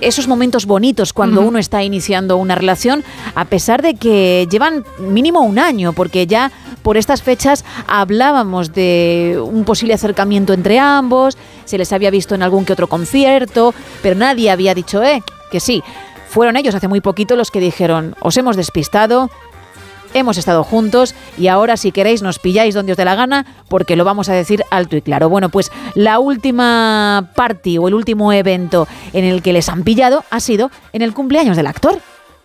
[0.00, 5.40] esos momentos bonitos cuando uno está iniciando una relación, a pesar de que llevan mínimo
[5.40, 6.50] un año, porque ya
[6.82, 12.42] por estas fechas hablábamos de un posible acercamiento entre ambos, se les había visto en
[12.42, 15.82] algún que otro concierto, pero nadie había dicho, eh, que sí.
[16.28, 19.30] Fueron ellos hace muy poquito los que dijeron, os hemos despistado,
[20.14, 23.96] hemos estado juntos y ahora si queréis nos pilláis donde os dé la gana porque
[23.96, 25.28] lo vamos a decir alto y claro.
[25.28, 30.24] Bueno, pues la última party o el último evento en el que les han pillado
[30.30, 31.98] ha sido en el cumpleaños del actor.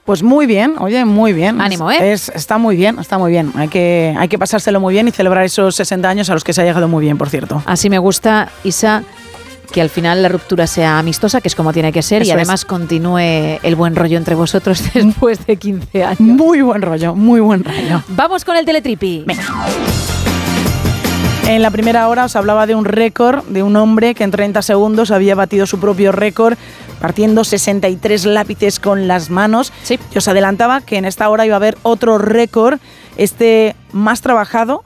[0.06, 1.62] Pues muy bien, oye, muy bien.
[1.62, 2.12] Ánimo, Es- ¿eh?
[2.12, 3.54] es- está muy bien, está muy bien.
[3.56, 6.52] Hay que, hay que pasárselo muy bien y celebrar esos 60 años a los que
[6.52, 7.64] se ha llegado muy bien, por cierto.
[7.66, 9.04] Así me gusta, Isa,
[9.72, 12.34] que al final la ruptura sea amistosa, que es como tiene que ser, y es.
[12.34, 16.20] además continúe el buen rollo entre vosotros después de 15 años.
[16.20, 18.04] Muy buen rollo, muy buen rollo.
[18.10, 19.26] Vamos con el teletripi.
[21.48, 24.62] En la primera hora os hablaba de un récord de un hombre que en 30
[24.62, 26.58] segundos había batido su propio récord
[27.04, 29.74] partiendo 63 lápices con las manos.
[29.84, 30.00] Sí.
[30.16, 32.80] Y os adelantaba que en esta hora iba a haber otro récord,
[33.18, 34.86] este más trabajado.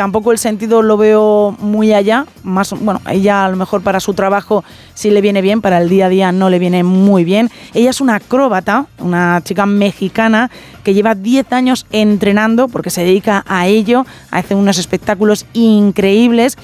[0.00, 2.24] Tampoco el sentido lo veo muy allá.
[2.42, 5.90] Más, bueno, ella a lo mejor para su trabajo sí le viene bien, para el
[5.90, 7.50] día a día no le viene muy bien.
[7.74, 10.50] Ella es una acróbata, una chica mexicana
[10.84, 16.56] que lleva 10 años entrenando porque se dedica a ello, hace unos espectáculos increíbles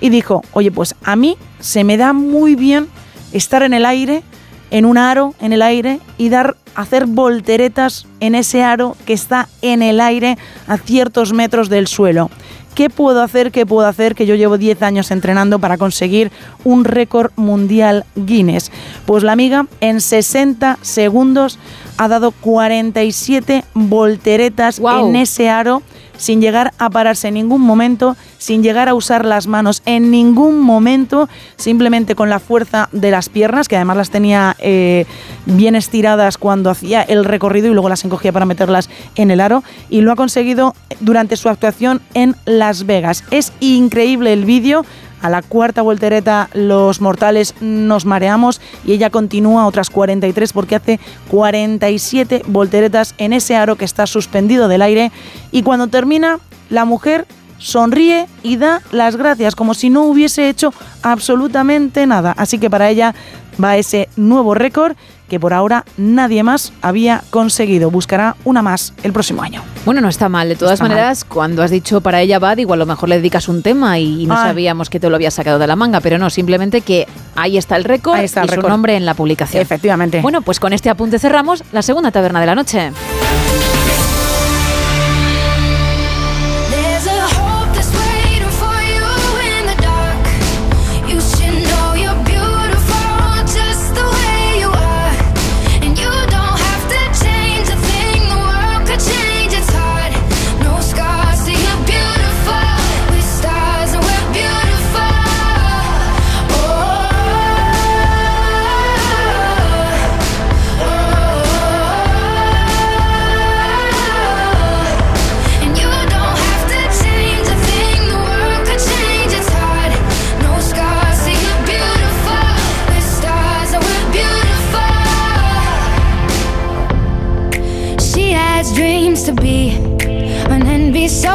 [0.00, 2.88] y dijo, oye, pues a mí se me da muy bien
[3.32, 4.22] estar en el aire,
[4.70, 9.48] en un aro en el aire y dar hacer volteretas en ese aro que está
[9.62, 12.30] en el aire a ciertos metros del suelo.
[12.74, 13.50] ¿Qué puedo hacer?
[13.50, 14.14] ¿Qué puedo hacer?
[14.14, 16.30] Que yo llevo 10 años entrenando para conseguir
[16.64, 18.70] un récord mundial Guinness.
[19.06, 21.58] Pues la amiga en 60 segundos
[21.96, 25.82] ha dado 47 volteretas en ese aro
[26.18, 30.60] sin llegar a pararse en ningún momento, sin llegar a usar las manos en ningún
[30.60, 35.06] momento, simplemente con la fuerza de las piernas, que además las tenía eh,
[35.46, 39.64] bien estiradas cuando hacía el recorrido y luego las encogía para meterlas en el aro,
[39.88, 43.24] y lo ha conseguido durante su actuación en Las Vegas.
[43.30, 44.84] Es increíble el vídeo.
[45.20, 51.00] A la cuarta voltereta los mortales nos mareamos y ella continúa otras 43 porque hace
[51.28, 55.12] 47 volteretas en ese aro que está suspendido del aire
[55.50, 56.38] y cuando termina
[56.70, 57.26] la mujer
[57.58, 62.32] sonríe y da las gracias como si no hubiese hecho absolutamente nada.
[62.36, 63.14] Así que para ella
[63.62, 64.96] va ese nuevo récord
[65.28, 67.90] que por ahora nadie más había conseguido.
[67.90, 69.62] Buscará una más el próximo año.
[69.88, 70.50] Bueno, no está mal.
[70.50, 70.90] De todas Está mal.
[70.90, 73.98] maneras, cuando has dicho para ella va, igual a lo mejor le dedicas un tema
[73.98, 77.08] y, no sabíamos que te lo había sacado de la manga, pero no, simplemente que
[77.36, 79.62] ahí está el récord está el y su nombre en la publicación.
[79.62, 80.20] Efectivamente.
[80.20, 82.92] Bueno, pues con este apunte cerramos la segunda taberna de la noche.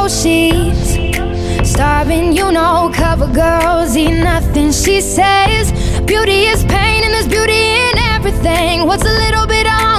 [0.08, 0.98] She's
[1.66, 4.70] starving, you know, cover girls eat nothing.
[4.70, 8.86] She says beauty is pain and there's beauty in everything.
[8.86, 9.93] What's a little bit of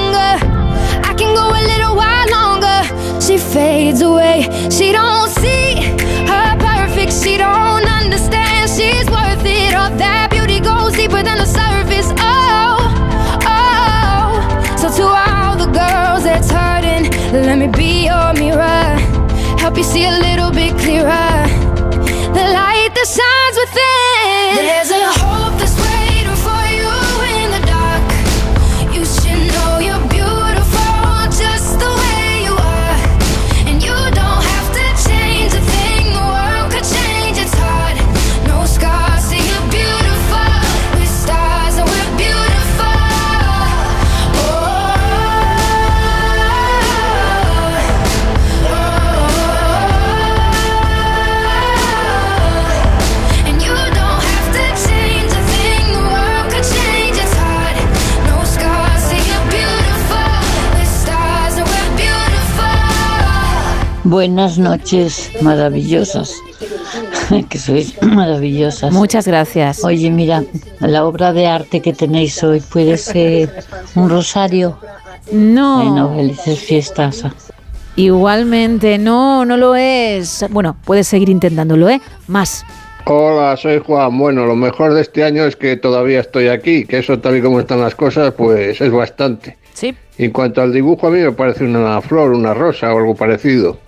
[19.86, 20.25] see a
[64.16, 66.34] Buenas noches, maravillosas.
[67.50, 68.94] que sois maravillosas.
[68.94, 69.84] Muchas gracias.
[69.84, 70.42] Oye, mira,
[70.80, 74.80] la obra de arte que tenéis hoy puede ser un rosario.
[75.34, 75.84] No.
[75.84, 77.26] Bueno, felices fiestas.
[77.98, 80.46] Igualmente, no, no lo es.
[80.50, 82.00] Bueno, puedes seguir intentándolo, ¿eh?
[82.28, 82.64] Más.
[83.04, 84.18] Hola, soy Juan.
[84.18, 87.42] Bueno, lo mejor de este año es que todavía estoy aquí, que eso tal y
[87.42, 89.58] como están las cosas, pues es bastante.
[89.74, 89.94] Sí.
[90.18, 93.84] En cuanto al dibujo, a mí me parece una flor, una rosa o algo parecido.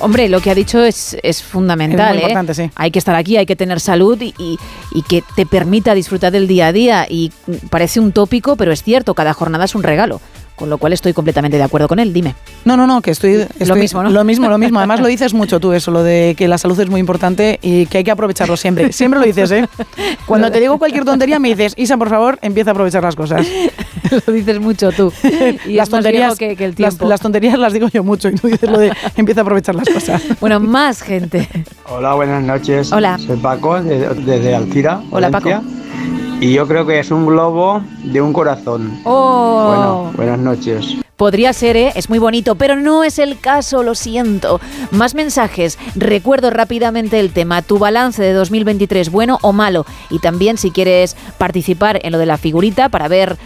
[0.00, 2.08] Hombre, lo que ha dicho es, es fundamental.
[2.08, 2.22] Es muy ¿eh?
[2.32, 2.70] importante, sí.
[2.74, 4.58] Hay que estar aquí, hay que tener salud y, y-
[4.92, 7.06] y que te permita disfrutar del día a día.
[7.08, 10.20] Y mm, parece un tópico, pero es cierto, cada jornada es un regalo.
[10.56, 12.12] Con lo cual estoy completamente de acuerdo con él.
[12.12, 12.34] Dime.
[12.64, 14.10] No, no, no, que estoy, estoy- mismo, ¿no?
[14.10, 14.78] Lo mismo, lo mismo.
[14.78, 17.86] Además lo dices mucho tú eso, lo de que la salud es muy importante y
[17.86, 18.92] que hay que aprovecharlo siempre.
[18.92, 19.68] Siempre lo dices, ¿eh?
[20.26, 23.44] Cuando te digo cualquier tontería me dices, Isa, por favor, empieza a aprovechar las cosas.
[24.26, 25.12] lo dices mucho tú.
[25.66, 27.08] Y las tonterías, que- que el las- tiempo.
[27.08, 29.88] Las, tonterías las digo yo mucho y tú dices lo de empieza a aprovechar las
[29.88, 30.22] cosas.
[30.40, 31.48] Bueno, más gente.
[31.88, 32.92] Hola, buenas noches.
[32.92, 33.18] Hola.
[33.18, 35.00] Soy Paco, de- desde Alcira.
[35.10, 35.62] Hola, Valencia.
[36.40, 39.00] Y yo creo que es un globo de un corazón.
[39.04, 39.66] Oh.
[39.68, 40.96] Bueno, buenas noches.
[41.16, 41.92] Podría ser, ¿eh?
[41.94, 44.60] es muy bonito, pero no es el caso, lo siento.
[44.90, 45.78] Más mensajes.
[45.94, 49.86] Recuerdo rápidamente el tema, tu balance de 2023, bueno o malo.
[50.10, 53.36] Y también si quieres participar en lo de la figurita para ver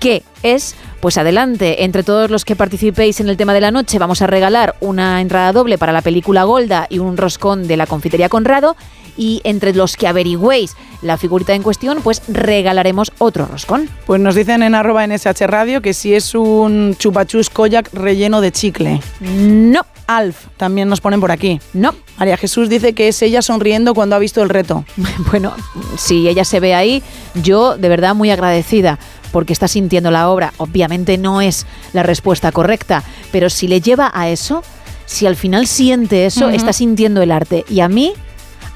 [0.00, 1.84] qué es, pues adelante.
[1.84, 5.20] Entre todos los que participéis en el tema de la noche, vamos a regalar una
[5.20, 8.76] entrada doble para la película Golda y un roscón de la confitería Conrado.
[9.18, 13.90] Y entre los que averigüéis la figurita en cuestión, pues regalaremos otro roscón.
[14.06, 18.52] Pues nos dicen en arroba NSH Radio que si es un chupachus koyak relleno de
[18.52, 19.00] chicle.
[19.20, 19.84] No.
[20.06, 21.60] Alf, también nos ponen por aquí.
[21.74, 21.94] No.
[22.18, 24.84] María Jesús dice que es ella sonriendo cuando ha visto el reto.
[25.30, 25.54] Bueno,
[25.98, 27.02] si ella se ve ahí,
[27.34, 28.98] yo de verdad muy agradecida
[29.32, 30.54] porque está sintiendo la obra.
[30.56, 34.62] Obviamente no es la respuesta correcta, pero si le lleva a eso,
[35.04, 37.64] si al final siente eso, está sintiendo el arte.
[37.68, 38.14] Y a mí,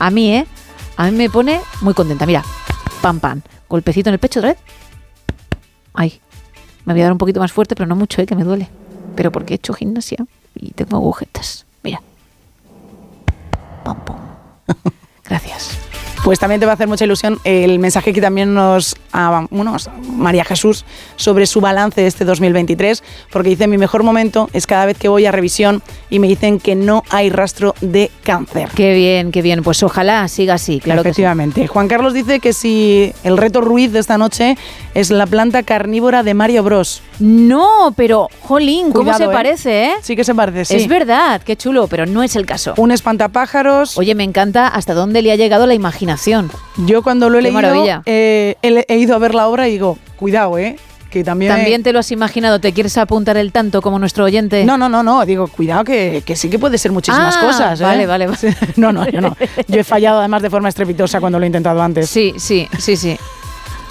[0.03, 0.46] a mí, ¿eh?
[0.96, 2.26] A mí me pone muy contenta.
[2.26, 2.42] Mira,
[3.00, 3.40] pam, pam.
[3.68, 4.59] Golpecito en el pecho otra vez.
[5.94, 6.20] Ay,
[6.84, 8.26] me voy a dar un poquito más fuerte, pero no mucho, ¿eh?
[8.26, 8.68] Que me duele.
[9.14, 10.26] Pero porque he hecho gimnasia
[10.57, 11.66] y tengo agujetas.
[11.84, 12.03] Mira.
[13.84, 14.16] Pam, pam.
[15.24, 15.78] Gracias.
[16.25, 19.77] Pues también te va a hacer mucha ilusión el mensaje que también nos ah, bueno,
[20.14, 20.85] María Jesús
[21.16, 23.03] sobre su balance de este 2023,
[23.33, 26.61] porque dice mi mejor momento es cada vez que voy a revisión y me dicen
[26.61, 28.68] que no hay rastro de cáncer.
[28.75, 29.64] Qué bien, qué bien.
[29.64, 31.23] Pues ojalá siga así, claro que sí.
[31.23, 31.66] Efectivamente.
[31.66, 34.57] Juan Carlos dice que si el reto Ruiz de esta noche
[34.95, 37.03] es la planta carnívora de Mario Bros.
[37.23, 39.29] No, pero, jolín, ¿cómo Cuidado, se ¿eh?
[39.33, 39.93] parece, eh?
[40.03, 40.75] Sí que se parece, sí.
[40.77, 42.75] Es verdad, qué chulo, pero no es el caso.
[42.77, 43.97] Un espantapájaros.
[43.97, 46.51] Oye, me encanta hasta dónde le ha llegado la imaginación.
[46.79, 48.03] Yo cuando lo he Qué leído maravilla.
[48.07, 50.77] eh, he, he ido a ver la obra y digo, cuidado, ¿eh?
[51.11, 51.53] Que también...
[51.55, 54.64] También te lo has imaginado, ¿te quieres apuntar el tanto como nuestro oyente?
[54.64, 57.81] No, no, no, no, digo, cuidado que, que sí que puede ser muchísimas Ah, cosas.
[57.81, 57.85] ¿eh?
[57.85, 58.57] Vale, vale, vale.
[58.77, 59.37] No, no, yo no.
[59.68, 62.09] Yo he fallado además de forma estrepitosa cuando lo he intentado antes.
[62.11, 63.16] Sí, sí, sí, sí.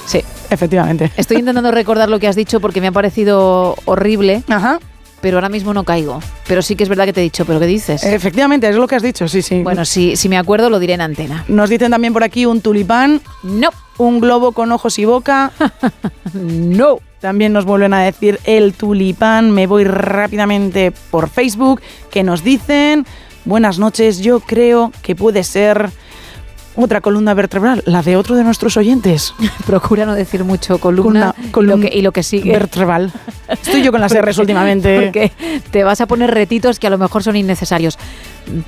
[0.08, 0.22] Sí.
[0.52, 1.12] Efectivamente.
[1.18, 4.43] Estoy intentando recordar lo que has dicho porque me ha parecido horrible.
[4.49, 4.80] Ajá.
[5.22, 6.20] Pero ahora mismo no caigo.
[6.47, 8.04] Pero sí que es verdad que te he dicho, ¿pero qué dices?
[8.04, 9.62] Efectivamente, es lo que has dicho, sí, sí.
[9.62, 11.45] Bueno, si, si me acuerdo lo diré en antena.
[11.47, 13.22] Nos dicen también por aquí un tulipán.
[13.43, 13.70] No.
[13.97, 15.52] Un globo con ojos y boca.
[16.34, 16.99] no.
[17.20, 19.52] También nos vuelven a decir el tulipán.
[19.52, 21.82] Me voy rápidamente por Facebook.
[22.10, 23.06] Que nos dicen,
[23.45, 25.91] buenas noches, yo creo que puede ser
[26.76, 29.34] otra columna vertebral, la de otro de nuestros oyentes.
[29.65, 32.51] Procura no decir mucho columna, y, lo que, y lo que sigue.
[32.51, 33.11] Vertebral.
[33.47, 35.01] Estoy yo con las R's últimamente.
[35.01, 35.32] Porque
[35.72, 37.97] te vas a poner retitos que a lo mejor son innecesarios.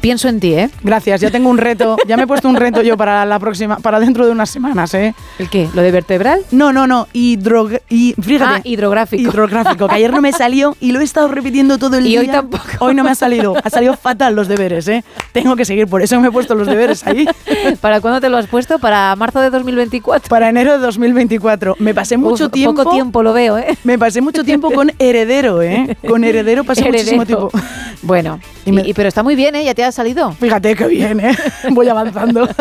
[0.01, 0.69] Pienso en ti, ¿eh?
[0.84, 3.78] Gracias, ya tengo un reto, ya me he puesto un reto yo para la próxima,
[3.78, 5.13] para dentro de unas semanas, ¿eh?
[5.39, 5.67] ¿El qué?
[5.74, 6.41] ¿Lo de vertebral?
[6.51, 9.21] No, no, no, hidro, y, fíjate, Ah, hidrográfico.
[9.21, 12.19] hidrográfico, que ayer no me salió y lo he estado repitiendo todo el Y día.
[12.21, 12.63] hoy tampoco.
[12.80, 15.03] Hoy no me ha salido, ha salido fatal los deberes, ¿eh?
[15.32, 17.26] Tengo que seguir, por eso me he puesto los deberes ahí.
[17.82, 18.80] ¿Para cuándo te lo has puesto?
[18.80, 20.30] ¿Para marzo de 2024?
[20.30, 21.76] Para enero de 2024.
[21.80, 22.84] Me pasé mucho Uf, tiempo.
[22.84, 23.78] Poco tiempo lo veo, ¿eh?
[23.84, 25.97] Me pasé mucho tiempo con heredero, ¿eh?
[26.07, 27.47] Con heredero pasé muchísimo Heredero.
[27.49, 27.67] tiempo.
[28.01, 29.62] Bueno, y- y- pero está muy bien, ¿eh?
[29.64, 30.32] Ya te ha salido.
[30.34, 31.36] Fíjate que bien, ¿eh?
[31.72, 32.47] Voy avanzando.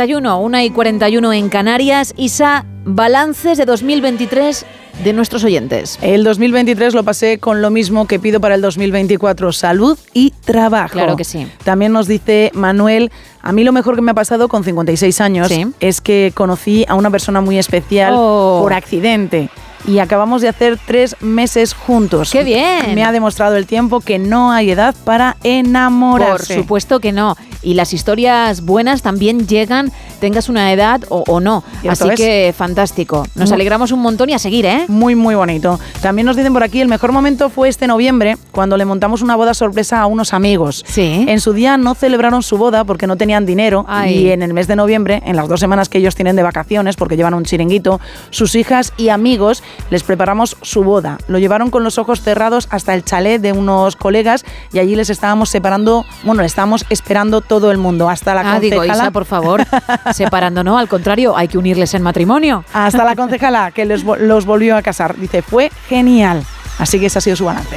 [0.00, 2.14] 41, 1 y 41 en Canarias.
[2.16, 4.64] Isa, balances de 2023
[5.04, 5.98] de nuestros oyentes.
[6.00, 10.94] El 2023 lo pasé con lo mismo que pido para el 2024, salud y trabajo.
[10.94, 11.46] Claro que sí.
[11.64, 13.10] También nos dice Manuel,
[13.42, 15.66] a mí lo mejor que me ha pasado con 56 años Sí.
[15.80, 18.60] es que conocí a una persona muy especial Oh.
[18.62, 19.50] por accidente.
[19.86, 22.30] Y acabamos de hacer tres meses juntos.
[22.30, 22.94] ¡Qué bien!
[22.94, 26.54] Me ha demostrado el tiempo que no hay edad para enamorarse.
[26.54, 27.34] Por supuesto que no.
[27.62, 31.64] Y las historias buenas también llegan, tengas una edad o, o no.
[31.88, 32.14] Así es.
[32.16, 33.26] que fantástico.
[33.34, 34.84] Nos alegramos un montón y a seguir, ¿eh?
[34.88, 35.80] Muy, muy bonito.
[36.02, 39.36] También nos dicen por aquí, el mejor momento fue este noviembre, cuando le montamos una
[39.36, 40.84] boda sorpresa a unos amigos.
[40.86, 41.24] Sí.
[41.28, 44.18] En su día no celebraron su boda porque no tenían dinero Ay.
[44.18, 46.96] y en el mes de noviembre, en las dos semanas que ellos tienen de vacaciones,
[46.96, 51.18] porque llevan un chiringuito, sus hijas y amigos les preparamos su boda.
[51.28, 55.10] Lo llevaron con los ojos cerrados hasta el chalet de unos colegas y allí les
[55.10, 59.04] estábamos separando, bueno, le estábamos esperando todo el mundo, hasta la Ah, digo, concejala.
[59.04, 59.64] Isa, por favor,
[60.12, 62.64] separando, no, al contrario, hay que unirles en matrimonio.
[62.72, 65.16] Hasta la concejala que les los volvió a casar.
[65.18, 66.44] Dice, fue genial.
[66.78, 67.76] Así que ese ha sido su balance.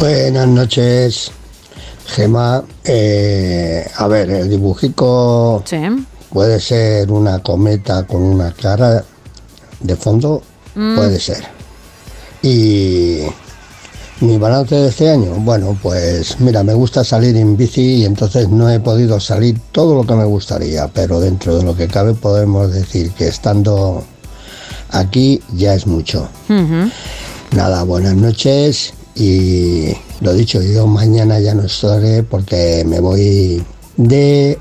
[0.00, 1.30] Buenas noches,
[2.06, 2.62] Gema.
[2.84, 5.62] Eh, a ver, el dibujico
[6.30, 9.04] puede ser una cometa con una cara
[9.80, 10.42] de fondo,
[10.74, 10.96] Mm.
[10.96, 11.44] puede ser.
[12.42, 13.20] Y
[14.20, 18.48] mi balance de este año, bueno, pues mira, me gusta salir en bici y entonces
[18.48, 22.14] no he podido salir todo lo que me gustaría, pero dentro de lo que cabe
[22.14, 24.04] podemos decir que estando
[24.90, 26.28] aquí ya es mucho.
[27.50, 33.62] Nada, buenas noches y lo dicho, yo mañana ya no estaré porque me voy
[33.96, 34.58] de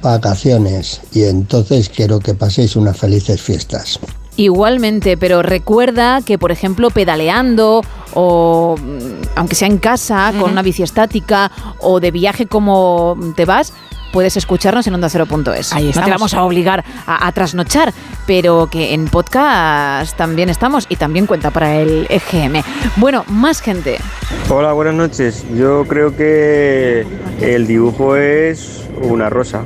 [0.00, 3.98] vacaciones y entonces quiero que paséis unas felices fiestas.
[4.42, 7.82] Igualmente, pero recuerda que, por ejemplo, pedaleando
[8.12, 13.44] o mm, aunque sea en casa, con una bici estática o de viaje como te
[13.44, 13.72] vas,
[14.12, 15.72] puedes escucharnos en onda0.es.
[15.72, 16.10] Ahí No te estamos.
[16.10, 17.94] vamos a obligar a, a trasnochar,
[18.26, 22.64] pero que en podcast también estamos y también cuenta para el EGM.
[22.96, 23.98] Bueno, más gente.
[24.50, 25.44] Hola, buenas noches.
[25.54, 27.06] Yo creo que
[27.40, 29.64] el dibujo es una rosa.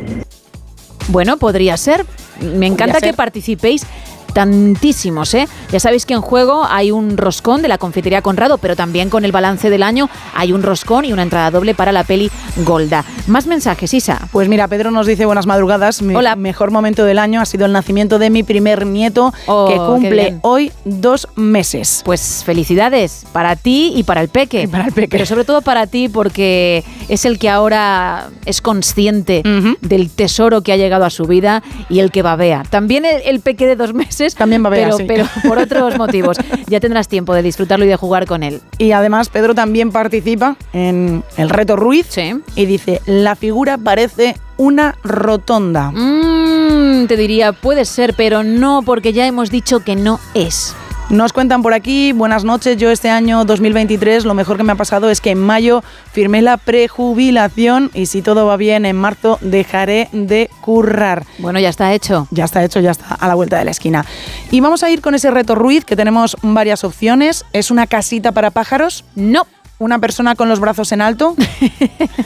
[1.08, 2.04] Bueno, podría ser.
[2.40, 3.86] Me encanta que participéis
[4.32, 5.48] tantísimos, ¿eh?
[5.70, 9.24] Ya sabéis que en juego hay un roscón de la confitería Conrado, pero también con
[9.24, 12.30] el balance del año hay un roscón y una entrada doble para la peli
[12.64, 13.04] Golda.
[13.26, 14.28] Más mensajes, Isa.
[14.32, 16.00] Pues mira, Pedro nos dice buenas madrugadas.
[16.02, 19.76] Mi mejor momento del año ha sido el nacimiento de mi primer nieto, Oh, que
[19.76, 22.02] cumple hoy dos meses.
[22.04, 24.68] Pues felicidades para ti y para el peque.
[24.68, 25.08] para el peque.
[25.08, 29.42] Pero sobre todo para ti porque es el que ahora es consciente
[29.80, 32.62] del tesoro que ha llegado a su vida y el que babea.
[32.68, 34.25] También el, el peque de dos meses.
[34.34, 35.04] También babea, pero, sí.
[35.06, 36.36] pero por otros motivos.
[36.66, 38.60] Ya tendrás tiempo de disfrutarlo y de jugar con él.
[38.78, 42.06] Y además Pedro también participa en el reto Ruiz
[42.54, 45.90] y dice, la figura parece una rotonda.
[45.90, 50.74] Mm, te diría, puede ser, pero no, porque ya hemos dicho que no es.
[51.08, 54.76] Nos cuentan por aquí, buenas noches, yo este año 2023 lo mejor que me ha
[54.76, 59.38] pasado es que en mayo firmé la prejubilación y si todo va bien en marzo
[59.40, 61.24] dejaré de currar.
[61.38, 62.26] Bueno, ya está hecho.
[62.32, 64.04] Ya está hecho, ya está a la vuelta de la esquina.
[64.50, 67.44] Y vamos a ir con ese reto Ruiz que tenemos varias opciones.
[67.52, 69.04] ¿Es una casita para pájaros?
[69.14, 69.46] No.
[69.78, 71.36] ¿Una persona con los brazos en alto?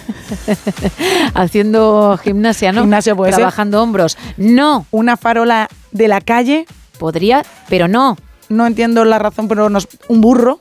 [1.34, 2.80] Haciendo gimnasia, ¿no?
[2.80, 3.40] Gimnasia puede ser.
[3.40, 4.16] Trabajando hombros.
[4.38, 4.86] No.
[4.90, 6.64] ¿Una farola de la calle?
[6.98, 8.16] Podría, pero no.
[8.50, 10.58] No entiendo la razón, pero nos, un burro.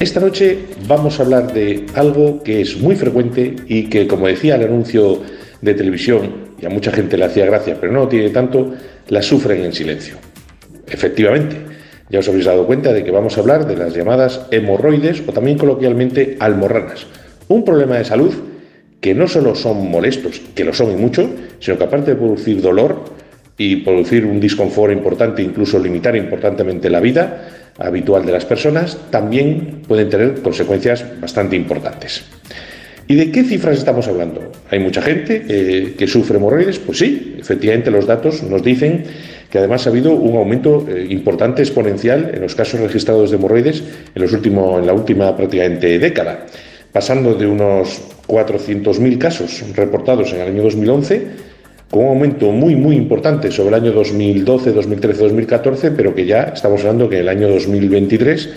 [0.00, 4.56] Esta noche vamos a hablar de algo que es muy frecuente y que, como decía
[4.56, 5.22] el anuncio
[5.60, 8.74] de televisión, y a mucha gente le hacía gracia, pero no tiene tanto,
[9.08, 10.16] la sufren en silencio.
[10.86, 11.56] Efectivamente,
[12.10, 15.32] ya os habéis dado cuenta de que vamos a hablar de las llamadas hemorroides o
[15.32, 17.06] también coloquialmente almorranas,
[17.48, 18.34] un problema de salud
[19.00, 21.30] que no solo son molestos, que lo son y mucho,
[21.60, 23.16] sino que aparte de producir dolor,
[23.58, 29.82] y producir un disconfort importante, incluso limitar importantemente la vida habitual de las personas, también
[29.86, 32.24] pueden tener consecuencias bastante importantes.
[33.08, 34.52] ¿Y de qué cifras estamos hablando?
[34.70, 36.78] ¿Hay mucha gente eh, que sufre hemorroides?
[36.78, 39.04] Pues sí, efectivamente los datos nos dicen
[39.50, 43.82] que además ha habido un aumento eh, importante, exponencial, en los casos registrados de hemorroides
[44.14, 46.46] en, los últimos, en la última prácticamente década,
[46.98, 51.28] pasando de unos 400.000 casos reportados en el año 2011
[51.88, 56.50] con un aumento muy, muy importante sobre el año 2012, 2013, 2014, pero que ya
[56.54, 58.48] estamos hablando que en el año 2023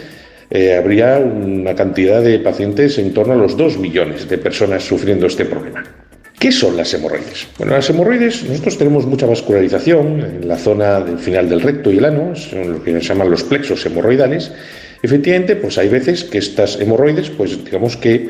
[0.50, 5.28] eh, habría una cantidad de pacientes en torno a los 2 millones de personas sufriendo
[5.28, 5.84] este problema.
[6.40, 7.48] ¿Qué son las hemorroides?
[7.60, 12.00] Bueno, las hemorroides, nosotros tenemos mucha vascularización en la zona del final del recto y
[12.00, 14.52] el ano, son lo que se llaman los plexos hemorroidales.
[15.04, 18.30] Efectivamente, pues hay veces que estas hemorroides, pues digamos que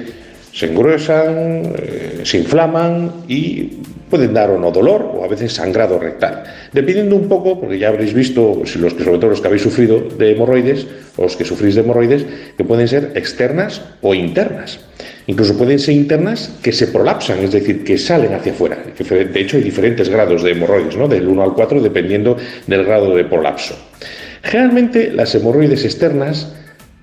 [0.53, 3.79] se engruesan, eh, se inflaman y
[4.09, 6.43] pueden dar o no dolor o a veces sangrado rectal.
[6.73, 9.63] Dependiendo un poco, porque ya habréis visto, si los que, sobre todo los que habéis
[9.63, 10.85] sufrido de hemorroides
[11.15, 12.25] o los que sufrís de hemorroides,
[12.57, 14.79] que pueden ser externas o internas.
[15.27, 18.77] Incluso pueden ser internas que se prolapsan, es decir, que salen hacia afuera.
[18.97, 21.07] De hecho, hay diferentes grados de hemorroides, ¿no?
[21.07, 22.35] del 1 al 4, dependiendo
[22.67, 23.75] del grado de prolapso.
[24.43, 26.51] Generalmente, las hemorroides externas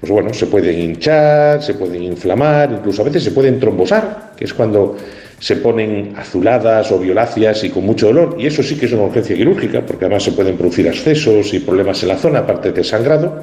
[0.00, 4.44] pues bueno, se pueden hinchar, se pueden inflamar, incluso a veces se pueden trombosar, que
[4.44, 4.96] es cuando
[5.40, 9.02] se ponen azuladas o violáceas y con mucho dolor, y eso sí que es una
[9.02, 12.84] urgencia quirúrgica, porque además se pueden producir accesos y problemas en la zona, aparte de
[12.84, 13.42] sangrado.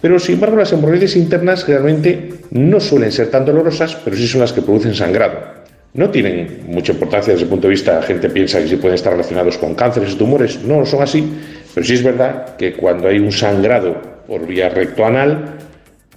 [0.00, 4.42] Pero sin embargo, las hemorroides internas generalmente no suelen ser tan dolorosas, pero sí son
[4.42, 5.58] las que producen sangrado.
[5.94, 8.94] No tienen mucha importancia desde el punto de vista, la gente piensa que sí pueden
[8.94, 11.32] estar relacionados con cánceres y tumores, no son así,
[11.74, 13.96] pero sí es verdad que cuando hay un sangrado
[14.26, 15.56] por vía rectoanal,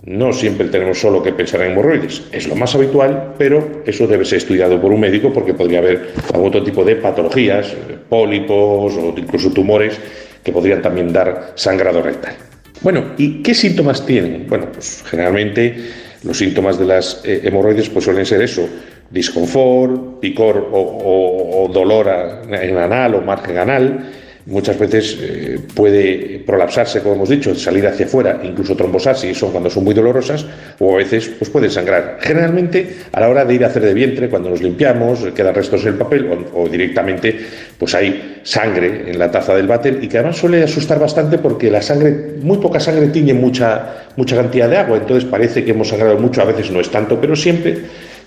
[0.04, 4.26] No siempre tenemos solo que pensar en hemorroides, es lo más habitual, pero eso debe
[4.26, 7.76] ser estudiado por un médico porque podría haber algún otro tipo de patologías,
[8.10, 10.00] pólipos o incluso tumores
[10.44, 12.34] que podrían también dar sangrado rectal.
[12.82, 14.48] Bueno, ¿y qué síntomas tienen?
[14.48, 15.76] Bueno, pues generalmente
[16.24, 18.68] los síntomas de las eh, hemorroides pues suelen ser eso,
[19.12, 22.08] disconfort, picor o, dolor
[22.50, 24.12] en anal o margen anal.
[24.48, 29.52] Muchas veces eh, puede prolapsarse, como hemos dicho, salir hacia afuera, incluso trombosarse, y son
[29.52, 30.46] cuando son muy dolorosas,
[30.80, 32.18] o a veces pues pueden sangrar.
[32.22, 35.84] Generalmente, a la hora de ir a hacer de vientre, cuando nos limpiamos, quedan restos
[35.84, 37.40] en el papel, o, o directamente
[37.78, 41.70] pues hay sangre en la taza del váter, y que además suele asustar bastante porque
[41.70, 45.90] la sangre, muy poca sangre tiñe mucha, mucha cantidad de agua, entonces parece que hemos
[45.90, 47.78] sangrado mucho, a veces no es tanto, pero siempre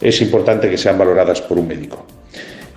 [0.01, 2.07] es importante que sean valoradas por un médico.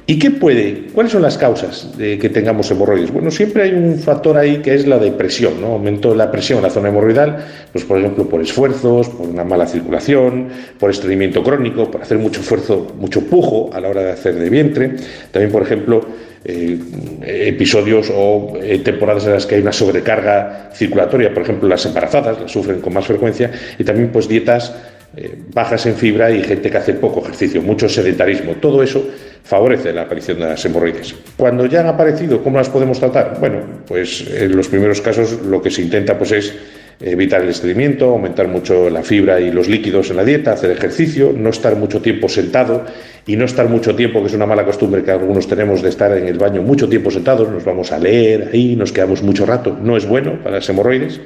[0.09, 0.83] ¿Y qué puede?
[0.93, 3.11] ¿Cuáles son las causas de que tengamos hemorroides?
[3.11, 5.73] Bueno, siempre hay un factor ahí que es la depresión, ¿no?
[5.73, 9.43] Aumento de la presión en la zona hemorroidal, pues por ejemplo por esfuerzos, por una
[9.43, 10.47] mala circulación,
[10.79, 14.49] por estreñimiento crónico, por hacer mucho esfuerzo, mucho pujo a la hora de hacer de
[14.49, 14.95] vientre.
[15.29, 15.99] También, por ejemplo,
[16.45, 16.79] eh,
[17.21, 22.39] episodios o eh, temporadas en las que hay una sobrecarga circulatoria, por ejemplo, las embarazadas
[22.39, 24.73] las sufren con más frecuencia, y también pues dietas
[25.17, 28.53] eh, bajas en fibra y gente que hace poco ejercicio, mucho sedentarismo.
[28.61, 29.05] Todo eso
[29.43, 31.15] favorece la aparición de las hemorroides.
[31.35, 33.37] Cuando ya han aparecido, ¿cómo las podemos tratar?
[33.39, 36.53] Bueno, pues en los primeros casos lo que se intenta pues es
[36.99, 41.31] evitar el estreñimiento, aumentar mucho la fibra y los líquidos en la dieta, hacer ejercicio,
[41.35, 42.85] no estar mucho tiempo sentado
[43.25, 46.15] y no estar mucho tiempo, que es una mala costumbre que algunos tenemos de estar
[46.17, 49.77] en el baño mucho tiempo sentados, nos vamos a leer ahí, nos quedamos mucho rato,
[49.81, 51.19] no es bueno para las hemorroides.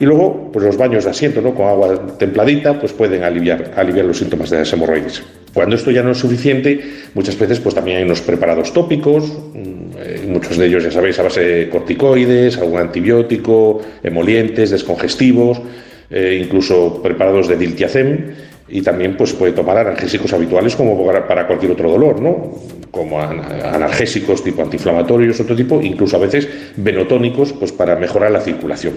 [0.00, 1.54] Y luego, pues los baños de asiento, ¿no?
[1.54, 5.22] Con agua templadita, pues pueden aliviar, aliviar los síntomas de las hemorroides.
[5.52, 6.80] Cuando esto ya no es suficiente,
[7.12, 11.18] muchas veces pues también hay unos preparados tópicos, mm, eh, muchos de ellos ya sabéis
[11.18, 15.60] a base de corticoides, algún antibiótico, emolientes, descongestivos,
[16.10, 18.18] eh, incluso preparados de diltiazem
[18.70, 22.52] y también pues puede tomar analgésicos habituales como para- cualquier otro dolor, ¿no?
[22.90, 28.40] Como an- analgésicos tipo antiinflamatorios, otro tipo, incluso a veces venotónicos pues para mejorar la
[28.40, 28.94] circulación.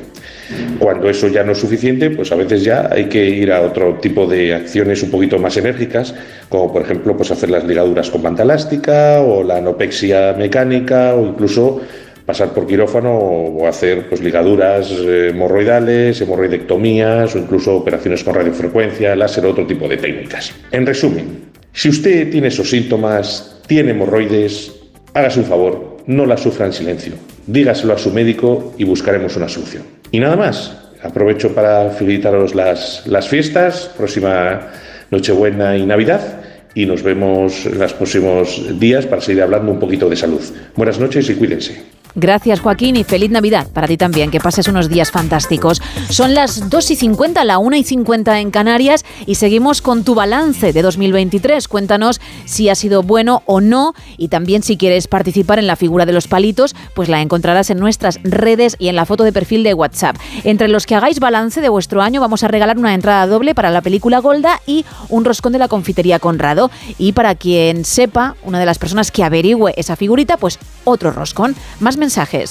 [0.80, 3.96] Cuando eso ya no es suficiente, pues a veces ya hay que ir a otro
[4.02, 6.14] tipo de acciones un poquito más enérgicas,
[6.50, 11.26] como por ejemplo pues hacer las ligaduras con banda elástica o la anopexia mecánica o
[11.26, 11.82] incluso
[12.26, 19.16] pasar por quirófano o hacer pues ligaduras eh, hemorroidales, hemorroidectomías o incluso operaciones con radiofrecuencia,
[19.16, 20.54] láser, otro tipo de técnicas.
[20.72, 24.72] En resumen, si usted tiene esos síntomas, tiene hemorroides,
[25.14, 27.14] hágase un favor, no la sufra en silencio.
[27.48, 29.84] Dígaselo a su médico y buscaremos una solución.
[30.12, 30.80] Y nada más.
[31.02, 34.72] Aprovecho para felicitaros las, las fiestas, próxima
[35.12, 36.42] Nochebuena y Navidad.
[36.76, 40.42] Y nos vemos en los próximos días para seguir hablando un poquito de salud.
[40.76, 41.93] Buenas noches y cuídense.
[42.16, 45.82] Gracias Joaquín y feliz Navidad para ti también, que pases unos días fantásticos.
[46.10, 50.14] Son las 2 y 50, la 1 y 50 en Canarias y seguimos con tu
[50.14, 51.68] balance de 2023.
[51.68, 56.06] Cuéntanos si ha sido bueno o no y también si quieres participar en la figura
[56.06, 59.64] de los palitos, pues la encontrarás en nuestras redes y en la foto de perfil
[59.64, 60.18] de WhatsApp.
[60.44, 63.72] Entre los que hagáis balance de vuestro año vamos a regalar una entrada doble para
[63.72, 66.70] la película Golda y un roscón de la confitería Conrado.
[66.98, 71.56] Y para quien sepa, una de las personas que averigüe esa figurita, pues otro roscón.
[71.80, 71.98] Más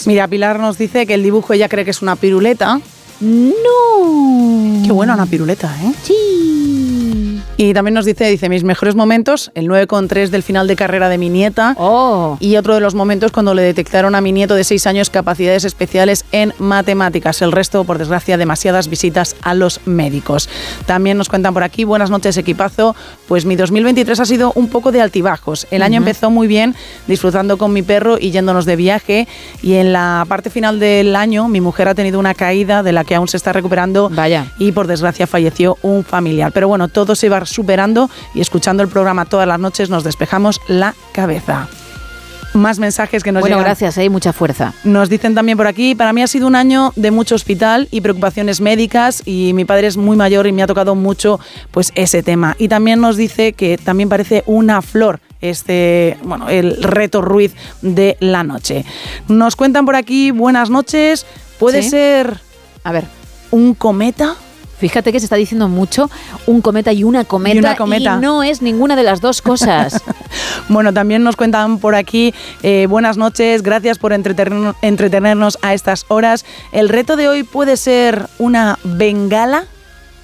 [0.06, 2.80] Mira, Pilar nos dice que el dibujo ella cree que es una piruleta.
[3.22, 4.82] No.
[4.84, 5.92] Qué buena una piruleta, ¿eh?
[6.02, 6.42] Sí.
[7.56, 11.18] Y también nos dice, dice, mis mejores momentos, el 9,3 del final de carrera de
[11.18, 11.76] mi nieta.
[11.78, 12.36] Oh.
[12.40, 15.64] Y otro de los momentos cuando le detectaron a mi nieto de 6 años capacidades
[15.64, 17.42] especiales en matemáticas.
[17.42, 20.48] El resto, por desgracia, demasiadas visitas a los médicos.
[20.86, 22.96] También nos cuentan por aquí, buenas noches equipazo.
[23.28, 25.66] Pues mi 2023 ha sido un poco de altibajos.
[25.70, 26.74] El año empezó muy bien,
[27.06, 29.28] disfrutando con mi perro y yéndonos de viaje.
[29.62, 33.04] Y en la parte final del año, mi mujer ha tenido una caída de la
[33.04, 34.08] que aún se está recuperando.
[34.10, 34.46] Vaya.
[34.58, 36.52] Y por desgracia falleció un familiar.
[36.52, 40.60] Pero bueno, todo se va superando y escuchando el programa todas las noches nos despejamos
[40.68, 41.68] la cabeza.
[42.54, 43.64] Más mensajes que nos Bueno, llegan.
[43.70, 44.74] gracias, hay mucha fuerza.
[44.84, 48.02] Nos dicen también por aquí, para mí ha sido un año de mucho hospital y
[48.02, 51.40] preocupaciones médicas y mi padre es muy mayor y me ha tocado mucho
[51.70, 52.54] pues ese tema.
[52.58, 58.18] Y también nos dice que también parece una flor este, bueno, el reto Ruiz de
[58.20, 58.84] la noche.
[59.28, 61.24] Nos cuentan por aquí, buenas noches,
[61.58, 61.88] puede Sí.
[61.88, 62.38] ser
[62.84, 63.04] A ver,
[63.50, 64.34] un cometa.
[64.78, 66.10] fíjate que se está diciendo mucho
[66.46, 67.54] un cometa y una cometa.
[67.54, 68.16] Y una cometa.
[68.18, 70.02] y no es ninguna de las dos cosas.
[70.68, 72.32] Bueno, también nos cuentan por aquí,
[72.62, 76.44] eh, buenas noches, gracias por entretenernos, entretenernos a estas horas.
[76.72, 79.64] ¿El reto de hoy puede ser una bengala?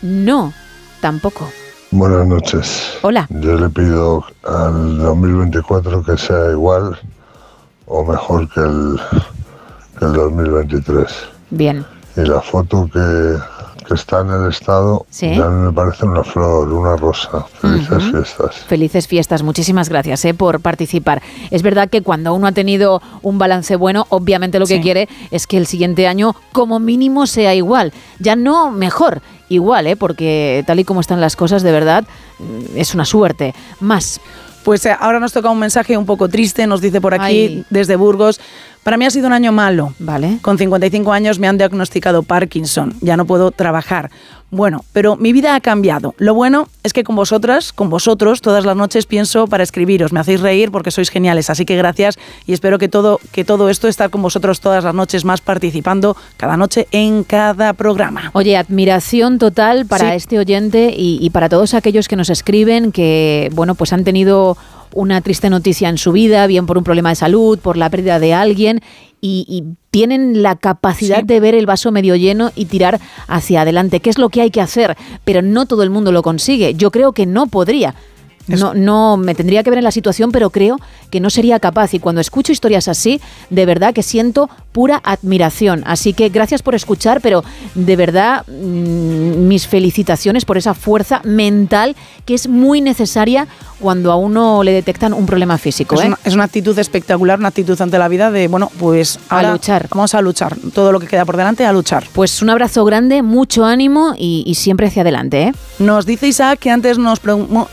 [0.00, 0.52] no,
[1.00, 1.48] tampoco.
[1.90, 2.98] Buenas noches.
[3.02, 3.26] Hola.
[3.30, 6.98] Yo le pido al 2024 que sea igual
[7.86, 9.00] o mejor que el,
[9.98, 11.06] que el 2023.
[11.50, 11.84] Bien.
[12.18, 13.36] Y la foto que,
[13.86, 15.34] que está en el Estado, Sí.
[15.36, 17.44] ya a mí me parece una flor, una rosa.
[17.60, 18.54] Felices fiestas.
[18.66, 21.22] Felices fiestas, muchísimas gracias eh, por participar.
[21.50, 24.82] Es verdad que cuando uno ha tenido un balance bueno, obviamente lo que Sí.
[24.82, 29.96] quiere es que el siguiente año como mínimo sea igual, ya no mejor, igual, ¿eh?
[29.96, 32.04] porque tal y como están las cosas, de verdad,
[32.40, 33.54] mm, es una suerte.
[33.80, 34.20] Más.
[34.64, 37.64] Pues eh, ahora nos toca un mensaje un poco triste, nos dice por aquí Ay.
[37.70, 38.40] desde Burgos.
[38.82, 39.92] Para mí ha sido un año malo.
[39.98, 40.38] Vale.
[40.40, 42.94] Con 55 años me han diagnosticado Parkinson.
[43.00, 44.10] Ya no puedo trabajar.
[44.50, 46.14] Bueno, pero mi vida ha cambiado.
[46.16, 50.10] Lo bueno es que con vosotras, con vosotros, todas las noches pienso para escribiros.
[50.12, 51.50] Me hacéis reír porque sois geniales.
[51.50, 54.94] Así que gracias y espero que todo, que todo esto, estar con vosotros todas las
[54.94, 58.30] noches más participando cada noche en cada programa.
[58.32, 60.16] Oye, admiración total para Sí.
[60.16, 64.56] este oyente y, y para todos aquellos que nos escriben que, bueno, pues han tenido
[64.94, 68.18] una triste noticia en su vida, bien por un problema de salud, por la pérdida
[68.18, 68.80] de alguien,
[69.20, 74.00] y, y tienen la capacidad de ver el vaso medio lleno y tirar hacia adelante,
[74.00, 76.74] que es lo que hay que hacer, pero no todo el mundo lo consigue.
[76.74, 77.94] Yo creo que no podría.
[78.48, 80.78] No, no me tendría que ver en la situación, pero creo
[81.10, 81.94] que no sería capaz.
[81.94, 83.20] Y cuando escucho historias así,
[83.50, 85.82] de verdad que siento pura admiración.
[85.86, 87.44] Así que gracias por escuchar, pero
[87.74, 93.46] de verdad mm, mis felicitaciones por esa fuerza mental que es muy necesaria
[93.80, 95.94] cuando a uno le detectan un problema físico.
[95.94, 96.06] Es, ¿eh?
[96.06, 99.88] una, es una actitud espectacular, una actitud ante la vida de, bueno, pues A luchar.
[99.90, 100.56] Vamos a luchar.
[100.74, 102.04] Todo lo que queda por delante, a luchar.
[102.12, 105.42] Pues un abrazo grande, mucho ánimo y, y siempre hacia adelante.
[105.42, 105.52] ¿eh?
[105.78, 107.20] Nos dice Isaac que antes nos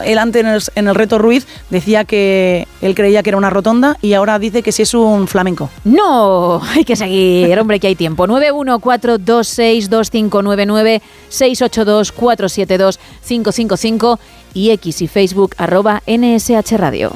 [0.03, 4.13] él antes en el, reto Ruiz decía que él creía que era una rotonda y
[4.13, 5.69] ahora dice que sí es un flamenco.
[5.83, 8.27] No, hay que seguir, hombre, que hay tiempo.
[8.27, 14.19] 914262599, 682472555
[14.53, 17.11] y X y Facebook arroba NSH Radio.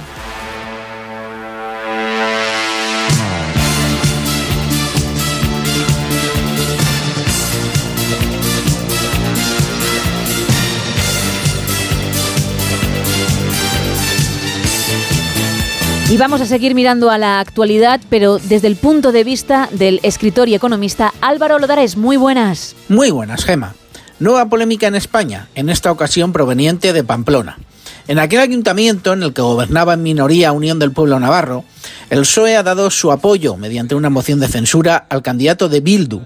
[16.09, 19.99] Y vamos a seguir mirando a la actualidad, pero desde el punto de vista del
[20.01, 21.97] escritor y economista Álvaro Lodares.
[21.97, 22.75] Muy buenas.
[22.87, 23.75] Muy buenas, Gema.
[24.17, 27.59] Nueva polémica en España, en esta ocasión proveniente de Pamplona.
[28.07, 31.63] En aquel ayuntamiento en el que gobernaba en minoría Unión del Pueblo Navarro,
[32.09, 36.21] el PSOE ha dado su apoyo mediante una moción de censura al candidato de Bildu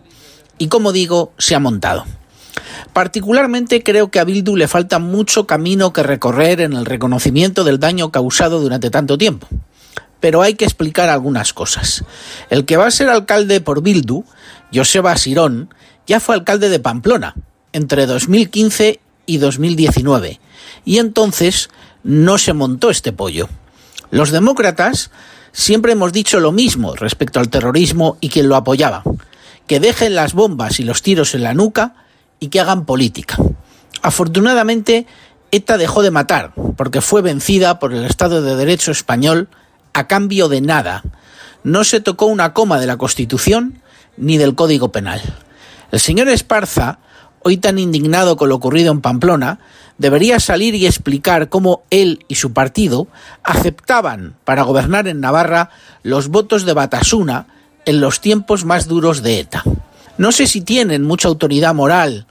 [0.60, 2.06] y, como digo, se ha montado.
[2.94, 7.82] Particularmente creo que a Bildu le falta mucho camino que recorrer en el reconocimiento del
[7.82, 9.50] daño causado durante tanto tiempo.
[10.24, 12.06] Pero hay que explicar algunas cosas.
[12.50, 14.24] El que va a ser alcalde por Bildu,
[14.74, 15.68] Joseba Sirón,
[16.08, 17.36] ya fue alcalde de Pamplona
[17.74, 20.40] entre 2015 y 2019,
[20.86, 21.70] y entonces
[22.06, 23.50] no se montó este pollo.
[24.12, 25.12] Los demócratas
[25.52, 29.04] siempre hemos dicho lo mismo respecto al terrorismo y quien lo apoyaba,
[29.68, 31.96] que dejen las bombas y los tiros en la nuca
[32.40, 33.36] y que hagan política.
[34.02, 35.06] Afortunadamente,
[35.52, 39.50] ETA dejó de matar, porque fue vencida por el Estado de Derecho español
[39.94, 41.04] a cambio de nada.
[41.64, 43.82] No se tocó una coma de la Constitución
[44.18, 45.22] ni del Código Penal.
[45.92, 47.00] El señor Esparza,
[47.42, 49.60] hoy tan indignado con lo ocurrido en Pamplona,
[49.98, 53.08] debería salir y explicar cómo él y su partido
[53.44, 55.70] aceptaban para gobernar en Navarra
[56.02, 57.48] los votos de Batasuna
[57.86, 59.64] en los tiempos más duros de ETA.
[60.18, 62.28] No sé si tienen mucha autoridad moral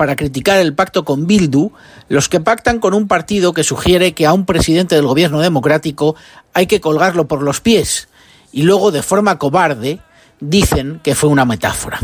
[0.00, 1.72] para criticar el pacto con Bildu
[2.08, 6.16] los que pactan con un partido que sugiere que a un presidente del gobierno democrático
[6.54, 8.08] hay que colgarlo por los pies
[8.50, 9.98] y luego de forma cobarde
[10.40, 11.98] dicen que fue una metáfora.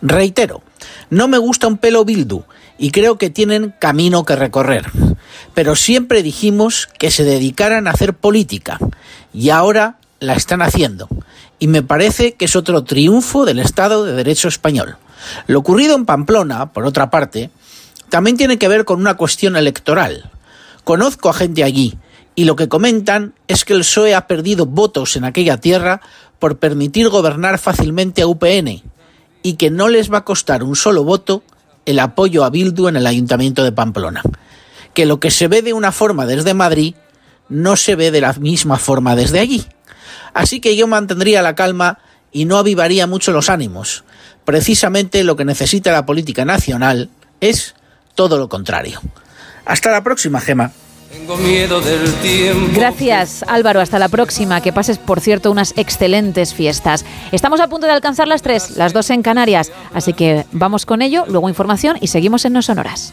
[0.00, 0.62] Reitero,
[1.10, 2.44] no me gusta un pelo Bildu
[2.78, 4.86] y creo que tienen camino que recorrer,
[5.52, 8.78] pero siempre dijimos que se dedicaran a hacer política
[9.34, 11.10] y ahora la están haciendo
[11.58, 14.96] y me parece que es otro triunfo del Estado de Derecho español.
[15.46, 17.50] Lo ocurrido en Pamplona, por otra parte,
[18.08, 20.30] también tiene que ver con una cuestión electoral.
[20.84, 21.98] Conozco a gente allí
[22.34, 26.00] y lo que comentan es que el PSOE ha perdido votos en aquella tierra
[26.38, 28.82] por permitir gobernar fácilmente a UPN
[29.42, 31.42] y que no les va a costar un solo voto
[31.84, 34.22] el apoyo a Bildu en el Ayuntamiento de Pamplona.
[34.94, 36.94] Que lo que se ve de una forma desde Madrid
[37.48, 39.66] no se ve de la misma forma desde allí.
[40.34, 41.98] Así que yo mantendría la calma
[42.30, 44.04] y no avivaría mucho los ánimos.
[44.48, 47.10] Precisamente lo que necesita la política nacional
[47.42, 47.74] es
[48.14, 48.98] todo lo contrario.
[49.66, 50.72] Hasta la próxima, Gema.
[51.12, 52.70] Tengo miedo del tiempo.
[52.72, 54.62] Gracias Álvaro, hasta la próxima.
[54.62, 57.04] Que pases, por cierto, unas excelentes fiestas.
[57.30, 61.02] Estamos a punto de alcanzar las tres, las dos en Canarias, así que vamos con
[61.02, 63.12] ello, luego información y seguimos en No Sonoras.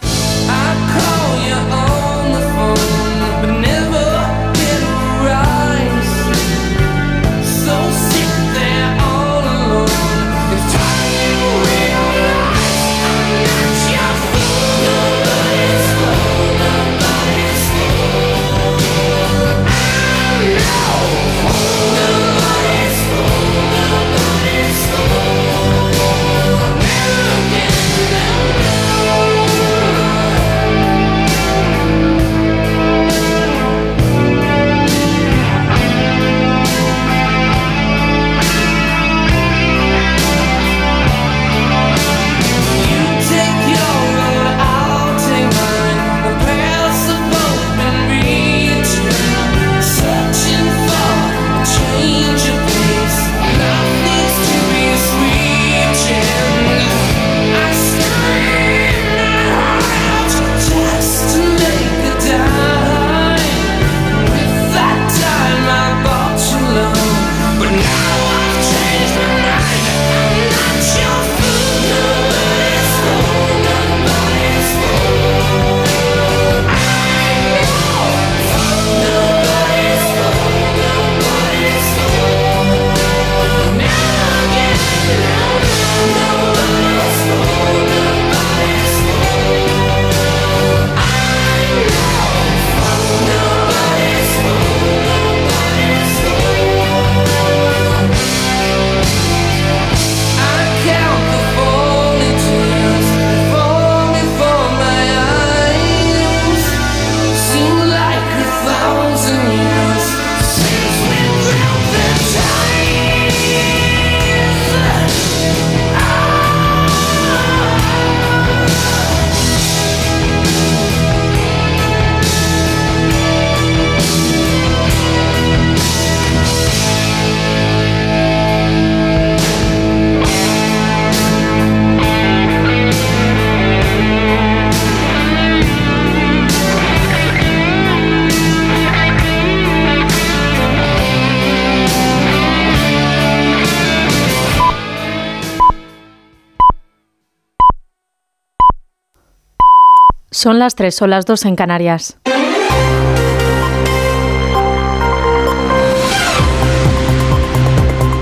[150.46, 152.20] Son las 3, son las 2 en Canarias.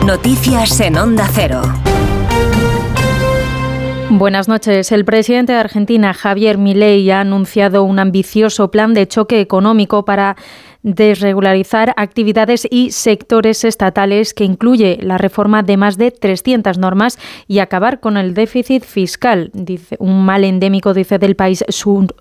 [0.05, 1.61] Noticias en Onda Cero.
[4.09, 4.93] Buenas noches.
[4.93, 10.37] El presidente de Argentina, Javier Milei, ha anunciado un ambicioso plan de choque económico para
[10.83, 17.59] desregularizar actividades y sectores estatales que incluye la reforma de más de 300 normas y
[17.59, 21.63] acabar con el déficit fiscal, dice un mal endémico dice del país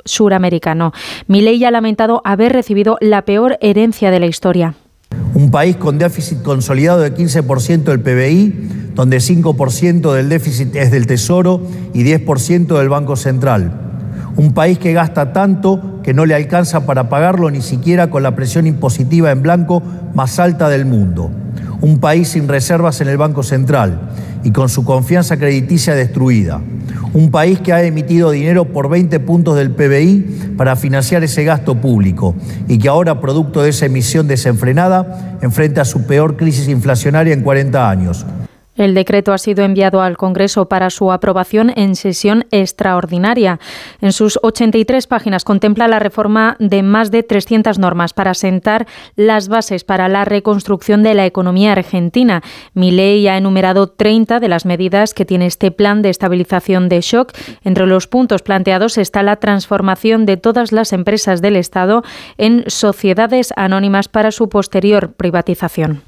[0.04, 0.92] suramericano.
[1.26, 4.74] Milei ha lamentado haber recibido la peor herencia de la historia.
[5.34, 11.06] Un país con déficit consolidado de 15% del PBI, donde 5% del déficit es del
[11.06, 11.62] Tesoro
[11.92, 13.91] y 10% del Banco Central.
[14.36, 18.34] Un país que gasta tanto que no le alcanza para pagarlo ni siquiera con la
[18.34, 19.82] presión impositiva en blanco
[20.14, 21.30] más alta del mundo.
[21.80, 24.00] Un país sin reservas en el Banco Central
[24.44, 26.60] y con su confianza crediticia destruida.
[27.12, 31.74] Un país que ha emitido dinero por 20 puntos del PBI para financiar ese gasto
[31.74, 32.34] público
[32.68, 37.90] y que ahora, producto de esa emisión desenfrenada, enfrenta su peor crisis inflacionaria en 40
[37.90, 38.24] años.
[38.76, 43.60] El decreto ha sido enviado al Congreso para su aprobación en sesión extraordinaria.
[44.00, 49.48] En sus 83 páginas contempla la reforma de más de 300 normas para sentar las
[49.48, 52.42] bases para la reconstrucción de la economía argentina.
[52.72, 57.02] Mi ley ha enumerado 30 de las medidas que tiene este plan de estabilización de
[57.02, 57.32] shock.
[57.64, 62.02] Entre los puntos planteados está la transformación de todas las empresas del Estado
[62.38, 66.02] en sociedades anónimas para su posterior privatización.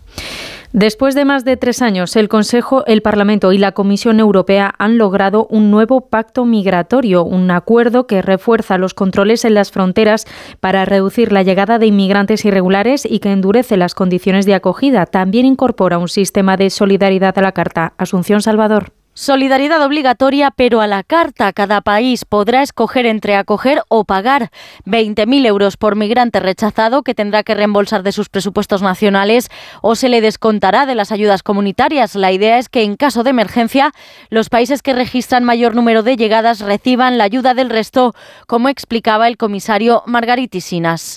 [0.75, 4.99] Después de más de tres años, el Consejo, el Parlamento y la Comisión Europea han
[4.99, 10.27] logrado un nuevo pacto migratorio, un acuerdo que refuerza los controles en las fronteras
[10.59, 15.07] para reducir la llegada de inmigrantes irregulares y que endurece las condiciones de acogida.
[15.07, 17.93] También incorpora un sistema de solidaridad a la Carta.
[17.97, 18.91] Asunción Salvador.
[19.17, 21.53] Solidaridad obligatoria, pero a la carta.
[21.53, 24.51] Cada país podrá escoger entre acoger o pagar
[24.87, 29.51] 20.000 euros por migrante rechazado que tendrá que reembolsar de sus presupuestos nacionales
[29.83, 32.17] o se le descontará de las ayudas comunitarias.
[32.17, 33.93] La idea es que en caso de emergencia
[34.31, 38.17] los países que registran mayor número de llegadas reciban la ayuda del resto,
[38.49, 41.15] como explicaba el comisario Margaritisinas.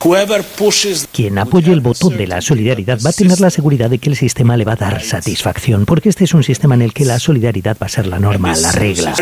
[1.11, 4.15] Quien apoye el botón de la solidaridad va a tener la seguridad de que el
[4.15, 7.17] sistema le va a dar satisfacción, porque este es un sistema en el que la
[7.17, 9.13] solidaridad va ser la norma, la regla.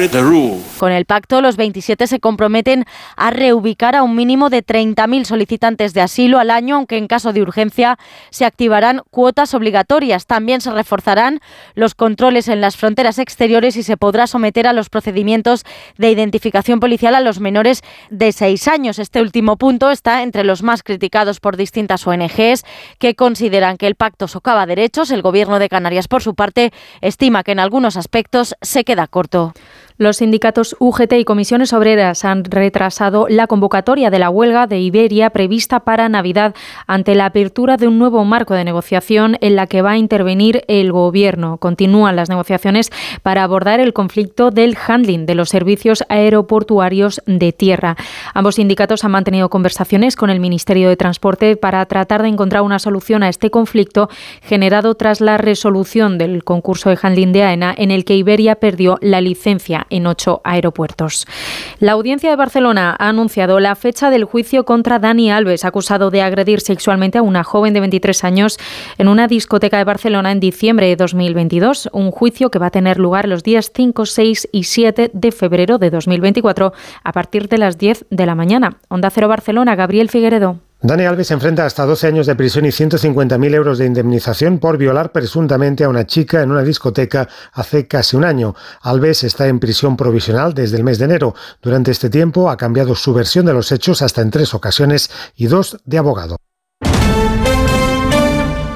[0.77, 2.85] Con el pacto, los 27 se comprometen
[3.15, 7.33] a reubicar a un mínimo de 30.000 solicitantes de asilo al año, aunque en caso
[7.33, 7.97] de urgencia
[8.29, 10.25] se activarán cuotas obligatorias.
[10.25, 11.39] También se reforzarán
[11.73, 15.63] los controles en las fronteras exteriores y se podrá someter a los procedimientos
[15.97, 18.99] de identificación policial a los menores de 6 años.
[18.99, 22.63] Este último punto está entre los más criticados por distintas ONGs
[22.99, 25.11] que consideran que el pacto socava derechos.
[25.11, 26.71] El gobierno de Canarias, por su parte,
[27.01, 29.53] estima que en algunos aspectos se queda corto.
[29.97, 35.30] Los sindicatos UGT y comisiones obreras han retrasado la convocatoria de la huelga de Iberia
[35.30, 36.53] prevista para Navidad
[36.85, 40.65] ante la apertura de un nuevo marco de negociación en la que va a intervenir
[40.67, 41.59] el Gobierno.
[41.59, 42.91] Continúan las negociaciones
[43.23, 47.95] para abordar el conflicto del handling de los servicios aeroportuarios de tierra.
[48.34, 52.80] Ambos sindicatos han mantenido conversaciones con el Ministerio de Transporte para tratar de encontrar una
[52.80, 54.09] solución a este conflicto
[54.41, 58.97] generado tras la resolución del concurso de handling de AENA en el que Iberia perdió
[58.99, 61.28] la licencia en ocho aeropuertos.
[61.80, 66.22] La Audiencia de Barcelona ha anunciado la fecha del juicio contra Dani Alves, acusado de
[66.22, 68.57] agredir sexualmente a una joven de 23 años
[68.98, 71.90] en una discoteca de Barcelona en diciembre de 2022.
[71.94, 75.78] Un juicio que va a tener lugar los días 5, 6 y 7 de febrero
[75.78, 78.78] de 2024 a partir de las 10 de la mañana.
[78.90, 80.60] Onda Cero Barcelona, Gabriel Figueredo.
[80.86, 85.12] Dani Alves enfrenta hasta 12 años de prisión y 150.000 euros de indemnización por violar
[85.12, 88.53] presuntamente a una chica en una discoteca hace casi un año.
[88.84, 91.34] Alves está en prisión provisional desde el mes de enero.
[91.60, 95.48] Durante este tiempo ha cambiado su versión de los hechos hasta en tres ocasiones y
[95.48, 96.38] dos de abogado.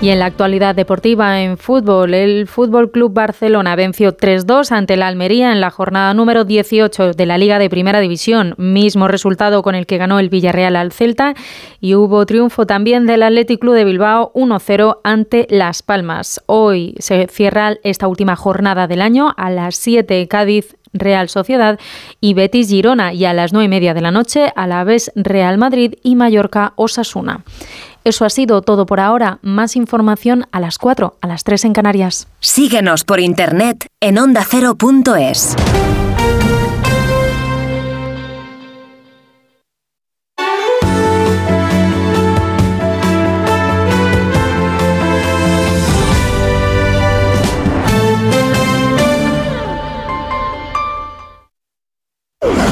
[0.02, 5.08] Y en la actualidad deportiva en fútbol, el Fútbol Club Barcelona venció 3-2 ante la
[5.08, 9.76] Almería en la jornada número 18 de la Liga de Primera División, mismo resultado con
[9.76, 11.34] el que ganó el Villarreal al Celta
[11.82, 16.42] y hubo triunfo también del Athletic Club de Bilbao 1-0 ante Las Palmas.
[16.46, 21.80] Hoy se cierra esta última jornada del año a las 7 Cádiz Real Sociedad
[22.20, 25.12] y Betis Girona y a las 9 y media de la noche a la vez
[25.16, 27.44] Real Madrid y Mallorca Osasuna.
[28.04, 29.40] Eso ha sido todo por ahora.
[29.42, 32.28] Más información a las 4, a las 3 en Canarias.
[32.40, 35.56] Síguenos por internet en ondacero.es.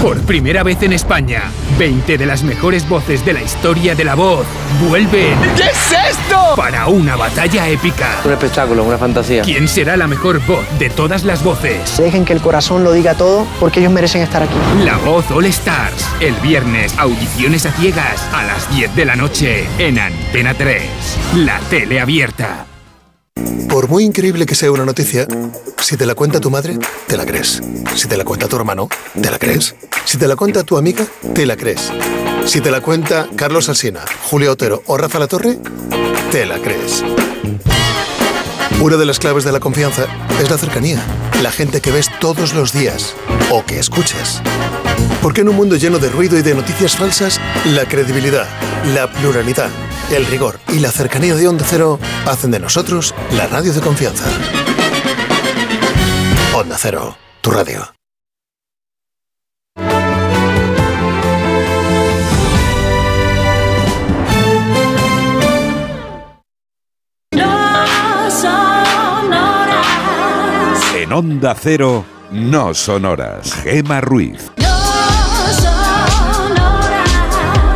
[0.01, 4.15] Por primera vez en España, 20 de las mejores voces de la historia de la
[4.15, 4.45] voz
[4.87, 5.37] vuelven.
[5.57, 6.53] ¿Qué es esto?
[6.55, 8.21] Para una batalla épica.
[8.23, 9.41] Un espectáculo, una fantasía.
[9.41, 11.97] ¿Quién será la mejor voz de todas las voces?
[11.97, 14.55] Dejen que el corazón lo diga todo porque ellos merecen estar aquí.
[14.85, 16.07] La voz All Stars.
[16.21, 20.81] El viernes, audiciones a ciegas a las 10 de la noche en Antena 3.
[21.35, 22.67] La tele abierta.
[23.69, 25.27] Por muy increíble que sea una noticia,
[25.81, 26.77] si te la cuenta tu madre,
[27.07, 27.61] te la crees.
[27.95, 28.89] Si te la cuenta tu hermano,
[29.21, 29.75] te la crees.
[30.05, 31.91] Si te la cuenta tu amiga, te la crees.
[32.45, 35.59] Si te la cuenta Carlos Alsina, Julio Otero o Rafa La Torre,
[36.31, 37.03] te la crees.
[38.79, 40.05] Una de las claves de la confianza
[40.39, 41.03] es la cercanía,
[41.41, 43.15] la gente que ves todos los días
[43.49, 44.41] o que escuchas.
[45.21, 48.47] Porque en un mundo lleno de ruido y de noticias falsas, la credibilidad,
[48.93, 49.69] la pluralidad,
[50.11, 54.25] el rigor y la cercanía de Onda Cero hacen de nosotros la radio de confianza.
[56.53, 57.93] Onda Cero, tu radio.
[70.95, 73.53] En Onda Cero, no sonoras.
[73.63, 74.51] Gema Ruiz.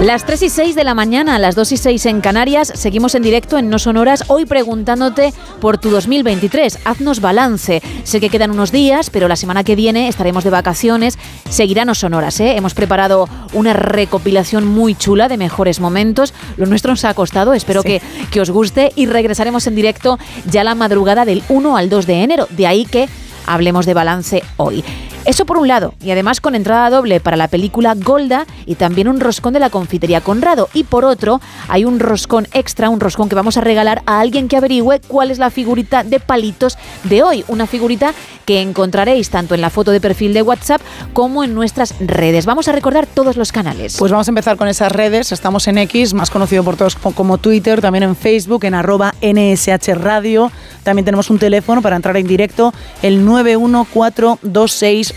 [0.02, 3.22] Las 3 y 6 de la mañana, las 2 y 6 en Canarias, seguimos en
[3.22, 6.80] directo en No Sonoras, hoy preguntándote por tu 2023.
[6.86, 7.84] Haznos balance.
[8.04, 11.20] Sé que quedan unos días, pero la semana que viene estaremos de vacaciones.
[11.52, 12.58] Seguirá No Sonoras, ¿eh?
[12.58, 16.34] Hemos preparado una recopilación muy chula de mejores momentos.
[16.58, 18.02] Lo nuestro nos ha costado, espero que,
[18.32, 20.18] que os guste y regresaremos en directo
[20.50, 22.48] ya la madrugada del 1 al 2 de enero.
[22.50, 23.08] De ahí que
[23.46, 24.84] hablemos de balance hoy.
[25.24, 29.08] Eso por un lado, y además con entrada doble para la película Golda y también
[29.08, 30.68] un roscón de la confitería Conrado.
[30.74, 34.48] Y por otro, hay un roscón extra, un roscón que vamos a regalar a alguien
[34.48, 37.46] que averigüe cuál es la figurita de palitos de hoy.
[37.48, 38.14] Una figurita
[38.46, 40.82] que encontraréis tanto en la foto de perfil de WhatsApp
[41.14, 42.48] como en nuestras redes.
[42.48, 43.98] Vamos a recordar todos los canales.
[44.00, 45.32] Pues vamos a empezar con esas redes.
[45.32, 49.94] Estamos en X, más conocido por todos como Twitter, también en Facebook, en arroba NSH
[49.94, 50.52] Radio.
[50.84, 52.74] También tenemos un teléfono para entrar en directo,
[53.04, 53.24] el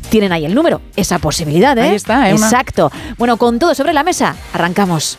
[0.09, 1.81] tienen ahí el número, esa posibilidad, ¿eh?
[1.89, 2.33] Ahí está, ¿eh?
[2.35, 2.91] Una- Exacto.
[3.17, 5.17] Bueno, con todo sobre la mesa, arrancamos.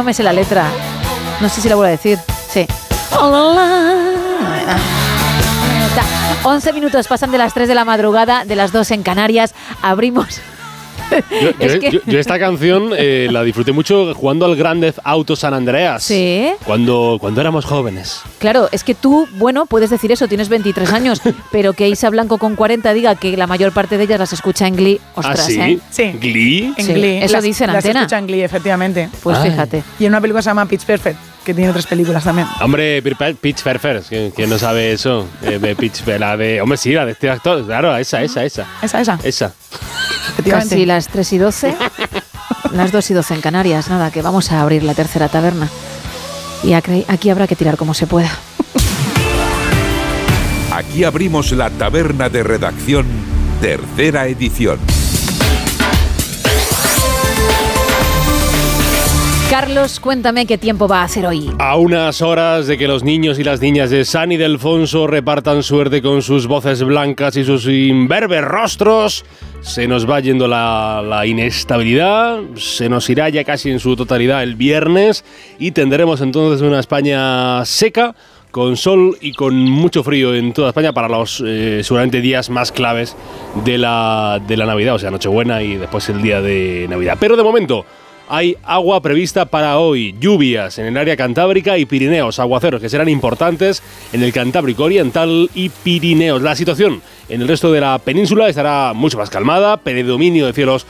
[0.00, 0.64] No me sé la letra.
[1.42, 2.18] No sé si la voy a decir.
[2.48, 2.66] Sí.
[6.42, 9.54] 11 minutos pasan de las 3 de la madrugada, de las 2 en Canarias.
[9.82, 10.40] Abrimos.
[11.10, 14.80] Yo, Es yo- que- yo- yo esta canción eh, la disfruté mucho jugando al Grand
[14.80, 16.02] Theft Auto San Andreas.
[16.02, 16.50] Sí.
[16.64, 18.22] Cuando, cuando éramos jóvenes.
[18.40, 21.20] Claro, es que tú, bueno, puedes decir eso, tienes 23 años,
[21.52, 24.66] pero que Isa Blanco con 40 diga que la mayor parte de ellas las escucha
[24.66, 25.60] en Glee, ostras, ¿Ah, sí?
[25.60, 25.78] ¿eh?
[25.90, 26.04] Sí.
[26.18, 26.74] ¿Glee?
[26.76, 27.18] En Sí, Glee.
[27.22, 28.00] eso Las- dice en las antena.
[28.00, 29.08] escucha en Glee, efectivamente.
[29.22, 29.50] Pues Ay.
[29.50, 29.82] fíjate.
[29.98, 32.48] Y en una película se llama Pitch Perfect, que tiene tres películas también.
[32.62, 35.26] Hombre, Pitch Perfect, que no sabe eso.
[35.42, 36.62] Eh, de Pitch, la de.
[36.62, 37.64] Hombre, sí, la de este actor.
[37.66, 38.66] Claro, esa, esa, esa.
[38.80, 39.18] Esa, esa.
[39.22, 39.52] Esa.
[40.32, 40.74] Efectivamente.
[40.76, 41.74] Casi las 3 y 12,
[42.72, 45.68] las 2 y 12 en Canarias, nada, que vamos a abrir la tercera taberna.
[46.62, 48.30] Y aquí habrá que tirar como se pueda.
[50.72, 53.06] Aquí abrimos la taberna de redacción,
[53.60, 54.78] tercera edición.
[59.50, 61.50] Carlos, cuéntame qué tiempo va a hacer hoy.
[61.58, 66.00] A unas horas de que los niños y las niñas de San Ildefonso repartan suerte
[66.02, 69.24] con sus voces blancas y sus imberbes rostros,
[69.60, 74.54] se nos va yendo la, inestabilidad, se nos irá ya casi en su totalidad el
[74.54, 75.24] viernes
[75.58, 78.14] y tendremos entonces una España seca,
[78.52, 82.70] con sol y con mucho frío en toda España para los eh, seguramente días más
[82.70, 83.16] claves
[83.64, 87.16] de la, de la Navidad, o sea, Nochebuena y después el día de Navidad.
[87.18, 87.84] Pero de momento,
[88.32, 93.08] hay agua prevista para hoy, lluvias en el área cantábrica y Pirineos, aguaceros que serán
[93.08, 93.82] importantes
[94.12, 96.40] en el Cantábrico Oriental y Pirineos.
[96.40, 100.86] La situación en el resto de la península estará mucho más calmada, predominio de cielos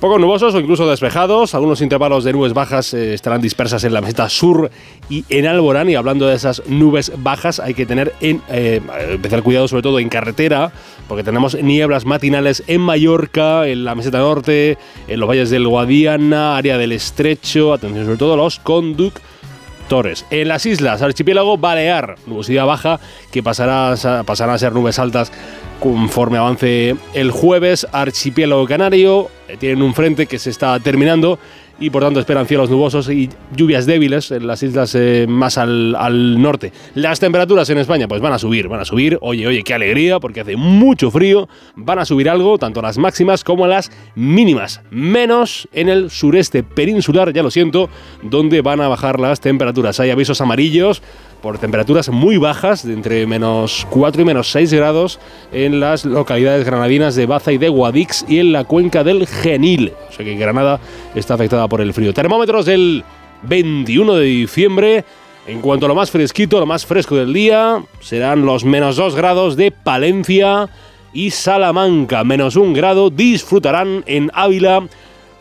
[0.00, 1.54] poco nubosos o incluso despejados.
[1.54, 4.70] Algunos intervalos de nubes bajas eh, estarán dispersas en la meseta sur
[5.10, 5.90] y en Alborán.
[5.90, 8.80] Y hablando de esas nubes bajas, hay que tener en, eh,
[9.12, 10.72] especial cuidado, sobre todo en carretera,
[11.06, 16.56] porque tenemos nieblas matinales en Mallorca, en la meseta norte, en los valles del Guadiana,
[16.56, 17.72] área del Estrecho.
[17.74, 20.24] Atención, sobre todo los conductores.
[20.30, 23.00] En las islas, archipiélago Balear, nubosidad baja
[23.32, 25.32] que pasará, a- pasarán a ser nubes altas
[25.80, 27.86] conforme avance el jueves.
[27.90, 31.38] Archipiélago Canario, eh, tienen un frente que se está terminando
[31.80, 36.40] y por tanto esperan cielos nubosos y lluvias débiles en las islas eh, más al,
[36.40, 36.72] norte.
[36.94, 39.18] Las temperaturas en España pues van a subir, van a subir.
[39.22, 41.48] Oye, oye, qué alegría porque hace mucho frío.
[41.74, 44.82] Van a subir algo, tanto las máximas como las mínimas.
[44.90, 47.88] Menos en el sureste peninsular, ya lo siento,
[48.22, 49.98] donde van a bajar las temperaturas.
[50.00, 51.02] Hay avisos amarillos
[51.40, 55.18] por temperaturas muy bajas, de entre menos 4 y menos 6 grados,
[55.52, 59.92] en las localidades granadinas de Baza y de Guadix y en la cuenca del Genil.
[60.08, 60.80] O sea que Granada
[61.14, 62.12] está afectada por el frío.
[62.14, 63.04] Termómetros del
[63.42, 65.04] 21 de diciembre.
[65.46, 69.14] En cuanto a lo más fresquito, lo más fresco del día, serán los menos 2
[69.16, 70.68] grados de Palencia
[71.12, 72.22] y Salamanca.
[72.24, 74.86] Menos 1 grado disfrutarán en Ávila,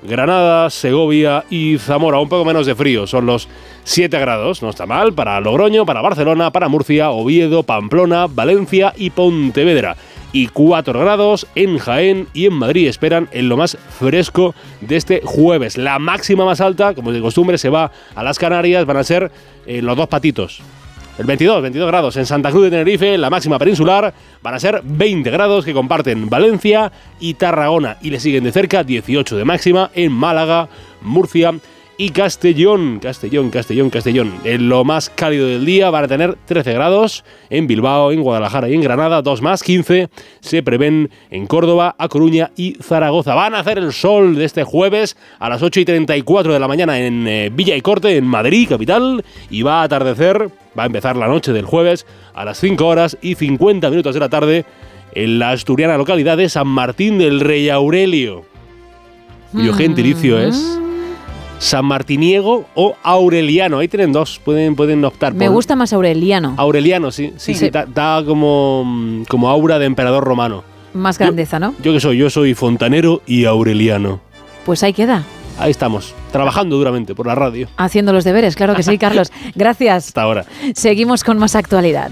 [0.02, 2.20] Granada, Segovia y Zamora.
[2.20, 3.48] Un poco menos de frío, son los
[3.84, 9.10] 7 grados, no está mal, para Logroño, para Barcelona, para Murcia, Oviedo, Pamplona, Valencia y
[9.10, 9.96] Pontevedra.
[10.32, 15.22] Y 4 grados en Jaén y en Madrid esperan en lo más fresco de este
[15.24, 15.78] jueves.
[15.78, 19.32] La máxima más alta, como de costumbre, se va a las Canarias, van a ser
[19.66, 20.62] eh, los dos patitos.
[21.20, 24.82] El 22, 22 grados en Santa Cruz de Tenerife, la máxima peninsular, van a ser
[24.86, 27.98] 20 grados que comparten Valencia y Tarragona.
[28.02, 30.70] Y le siguen de cerca 18 de máxima en Málaga,
[31.02, 31.56] Murcia
[32.00, 33.00] y Castellón.
[33.00, 34.34] Castellón, Castellón, Castellón.
[34.46, 38.70] En lo más cálido del día van a tener 13 grados en Bilbao, en Guadalajara
[38.70, 39.22] y en Granada.
[39.22, 40.08] Dos más, 15
[40.40, 43.36] se prevén en Córdoba, A Coruña y Zaragoza.
[43.36, 46.70] Van a hacer el sol de este jueves a las 8 y 34 de la
[46.70, 49.26] mañana en eh, Villa y Corte, en Madrid, capital.
[49.50, 50.50] Y va a atardecer,
[50.80, 54.20] va a empezar la noche del jueves a las 5 horas y 50 minutos de
[54.22, 54.66] la tarde
[55.16, 58.46] en la asturiana localidad de San Martín del Rey Aurelio.
[59.52, 60.80] Cuyo es
[61.60, 63.80] San Martiniego o Aureliano.
[63.80, 67.60] Ahí tienen dos, pueden, pueden optar Me por- gusta más Aureliano, Aureliano, sí, sí, Sí.
[67.66, 70.64] sí, da, da como, como aura de emperador romano.
[70.94, 71.76] más grandeza, ¿no?
[71.84, 72.18] ¿Yo qué soy?
[72.18, 74.20] Yo soy fontanero y aureliano.
[74.66, 75.24] Pues ahí queda,
[75.60, 77.68] Ahí estamos, trabajando duramente por la radio.
[77.76, 79.30] haciendo los deberes, claro que sí, Carlos.
[79.56, 80.08] Gracias.
[80.08, 80.46] Hasta ahora.
[80.74, 82.10] Seguimos con más actualidad.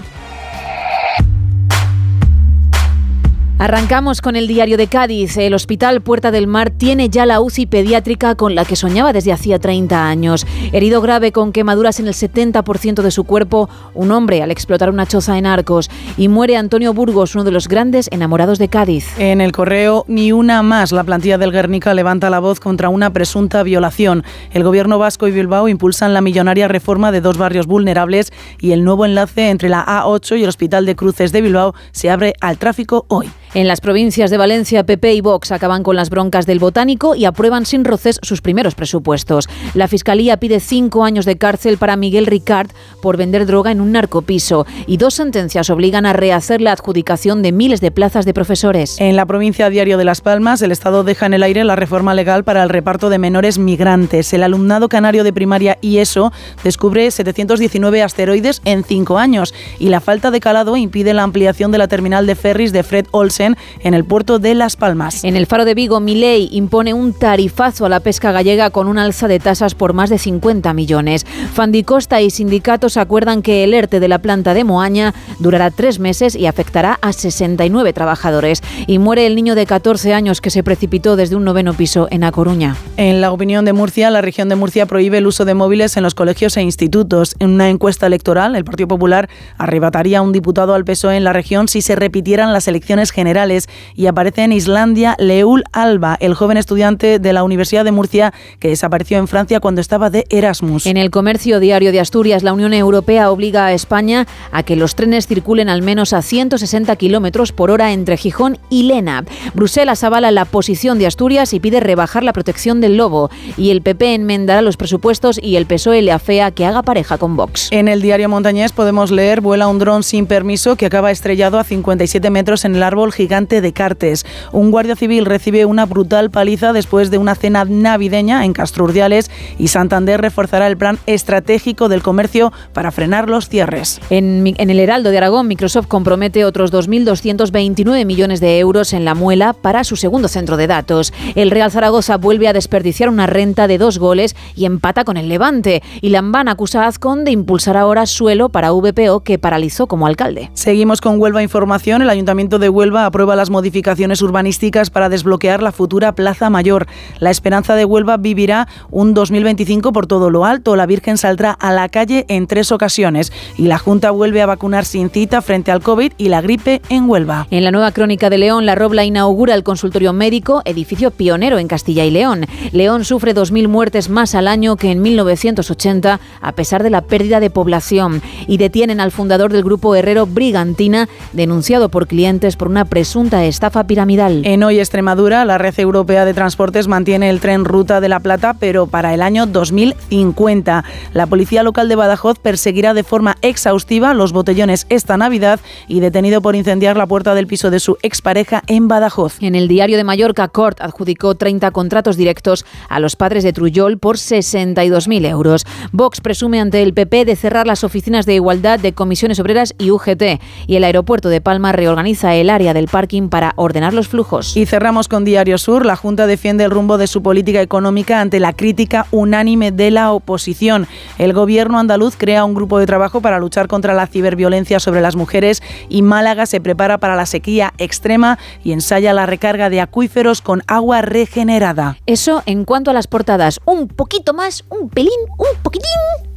[3.60, 5.36] Arrancamos con el diario de Cádiz.
[5.36, 9.32] El Hospital Puerta del Mar tiene ya la UCI pediátrica con la que soñaba desde
[9.32, 10.46] hacía 30 años.
[10.70, 15.06] Herido grave con quemaduras en el 70% de su cuerpo, un hombre al explotar una
[15.06, 15.90] choza en Arcos.
[16.16, 19.08] Y muere Antonio Burgos, uno de los grandes enamorados de Cádiz.
[19.18, 20.92] En el correo, ni una más.
[20.92, 24.22] La plantilla del Guernica levanta la voz contra una presunta violación.
[24.52, 28.84] El gobierno vasco y Bilbao impulsan la millonaria reforma de dos barrios vulnerables y el
[28.84, 32.56] nuevo enlace entre la A8 y el Hospital de Cruces de Bilbao se abre al
[32.56, 33.28] tráfico hoy.
[33.54, 37.24] En las provincias de Valencia, PP y Vox acaban con las broncas del botánico y
[37.24, 39.48] aprueban sin roces sus primeros presupuestos.
[39.72, 42.68] La Fiscalía pide cinco años de cárcel para Miguel Ricard
[43.00, 47.52] por vender droga en un narcopiso y dos sentencias obligan a rehacer la adjudicación de
[47.52, 49.00] miles de plazas de profesores.
[49.00, 52.12] En la provincia Diario de Las Palmas, el Estado deja en el aire la reforma
[52.12, 54.34] legal para el reparto de menores migrantes.
[54.34, 56.32] El alumnado canario de primaria y ESO
[56.64, 61.78] descubre 719 asteroides en cinco años y la falta de calado impide la ampliación de
[61.78, 65.24] la terminal de ferries de Fred Olsen en el puerto de Las Palmas.
[65.24, 68.98] En el faro de Vigo, Milei impone un tarifazo a la pesca gallega con un
[68.98, 71.26] alza de tasas por más de 50 millones.
[71.52, 76.34] Fandicosta y sindicatos acuerdan que el ERTE de la planta de Moaña durará tres meses
[76.34, 78.62] y afectará a 69 trabajadores.
[78.86, 82.24] Y muere el niño de 14 años que se precipitó desde un noveno piso en
[82.24, 82.76] A Coruña.
[82.96, 86.02] En la opinión de Murcia, la región de Murcia prohíbe el uso de móviles en
[86.02, 87.36] los colegios e institutos.
[87.38, 91.32] En una encuesta electoral, el Partido Popular arrebataría a un diputado al PSOE en la
[91.32, 96.56] región si se repitieran las elecciones generales y aparece en Islandia Leul Alba, el joven
[96.56, 100.86] estudiante de la Universidad de Murcia que desapareció en Francia cuando estaba de Erasmus.
[100.86, 104.94] En el comercio diario de Asturias, la Unión Europea obliga a España a que los
[104.94, 109.24] trenes circulen al menos a 160 kilómetros por hora entre Gijón y Lena.
[109.52, 113.28] Bruselas avala la posición de Asturias y pide rebajar la protección del lobo.
[113.58, 117.36] Y el PP enmendará los presupuestos y el PSOE le afea que haga pareja con
[117.36, 117.68] Vox.
[117.72, 121.64] En el diario Montañés podemos leer vuela un dron sin permiso que acaba estrellado a
[121.64, 124.24] 57 metros en el árbol gigante de Cartes.
[124.52, 129.28] Un guardia civil recibe una brutal paliza después de una cena navideña en Castrurdiales
[129.58, 134.00] y Santander reforzará el plan estratégico del comercio para frenar los cierres.
[134.08, 139.16] En, en el Heraldo de Aragón, Microsoft compromete otros 2.229 millones de euros en la
[139.16, 141.12] muela para su segundo centro de datos.
[141.34, 145.28] El Real Zaragoza vuelve a desperdiciar una renta de dos goles y empata con el
[145.28, 145.82] Levante.
[146.00, 150.50] Y Lambán acusa a Azcón de impulsar ahora suelo para VPO que paralizó como alcalde.
[150.54, 152.02] Seguimos con Huelva Información.
[152.02, 156.86] El Ayuntamiento de Huelva aprueba las modificaciones urbanísticas para desbloquear la futura Plaza Mayor.
[157.18, 160.76] La Esperanza de Huelva vivirá un 2025 por todo lo alto.
[160.76, 164.84] La Virgen saldrá a la calle en tres ocasiones y la Junta vuelve a vacunar
[164.84, 167.46] sin cita frente al COVID y la gripe en Huelva.
[167.50, 171.68] En la nueva crónica de León, La Robla inaugura el consultorio médico, edificio pionero en
[171.68, 172.46] Castilla y León.
[172.72, 177.40] León sufre 2.000 muertes más al año que en 1980, a pesar de la pérdida
[177.40, 178.22] de población.
[178.46, 183.86] Y detienen al fundador del grupo Herrero Brigantina, denunciado por clientes por una presunta estafa
[183.86, 184.44] piramidal.
[184.44, 188.56] En Hoy Extremadura, la Red Europea de Transportes mantiene el tren Ruta de la Plata,
[188.58, 190.84] pero para el año 2050.
[191.12, 196.42] La policía local de Badajoz perseguirá de forma exhaustiva los botellones esta Navidad y detenido
[196.42, 199.36] por incendiar la puerta del piso de su expareja en Badajoz.
[199.42, 203.98] En el diario de Mallorca, Cort adjudicó 30 contratos directos a los padres de Trujol
[203.98, 205.64] por 62.000 euros.
[205.92, 209.92] Vox presume ante el PP de cerrar las oficinas de igualdad de comisiones obreras y
[209.92, 210.40] UGT.
[210.66, 214.56] Y el aeropuerto de Palma reorganiza el área del parking para ordenar los flujos.
[214.56, 215.86] Y cerramos con Diario Sur.
[215.86, 220.12] La Junta defiende el rumbo de su política económica ante la crítica unánime de la
[220.12, 220.86] oposición.
[221.18, 225.16] El gobierno andaluz crea un grupo de trabajo para luchar contra la ciberviolencia sobre las
[225.16, 230.42] mujeres y Málaga se prepara para la sequía extrema y ensaya la recarga de acuíferos
[230.42, 231.96] con agua regenerada.
[232.06, 233.60] Eso en cuanto a las portadas.
[233.64, 235.90] Un poquito más, un pelín, un poquitín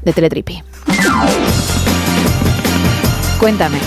[0.04, 0.64] de Teletripi.
[3.40, 3.80] Cuéntame.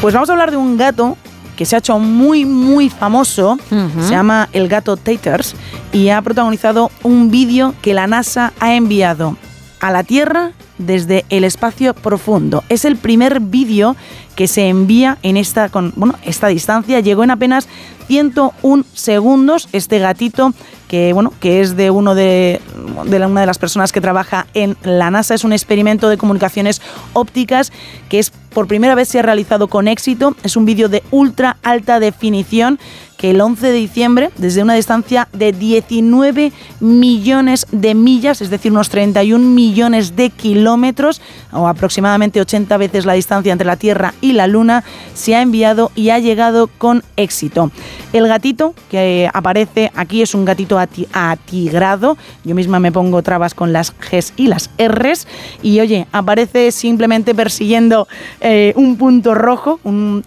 [0.00, 1.16] Pues vamos a hablar de un gato
[1.60, 3.58] que se ha hecho muy, muy famoso.
[3.68, 5.54] Se llama El gato Taters
[5.92, 9.36] y ha protagonizado un vídeo que la NASA ha enviado
[9.78, 12.64] a la Tierra desde el espacio profundo.
[12.70, 13.94] Es el primer vídeo
[14.36, 17.00] que se envía en esta, con, bueno, esta distancia.
[17.00, 17.68] Llegó en apenas
[18.10, 20.52] 101 segundos este gatito
[20.88, 22.60] que, bueno, que es de, uno de,
[23.06, 25.36] de una de las personas que trabaja en la NASA.
[25.36, 26.82] Es un experimento de comunicaciones
[27.12, 27.70] ópticas
[28.08, 30.34] que es por primera vez se ha realizado con éxito.
[30.42, 32.80] Es un vídeo de ultra alta definición
[33.20, 38.72] que el 11 de diciembre, desde una distancia de 19 millones de millas, es decir,
[38.72, 41.20] unos 31 millones de kilómetros,
[41.52, 45.92] o aproximadamente 80 veces la distancia entre la Tierra y la Luna, se ha enviado
[45.94, 47.70] y ha llegado con éxito.
[48.14, 50.78] El gatito que aparece aquí es un gatito
[51.12, 52.16] atigrado.
[52.44, 55.28] Yo misma me pongo trabas con las Gs y las Rs.
[55.62, 58.08] Y oye, aparece simplemente persiguiendo
[58.40, 59.78] eh, un punto rojo.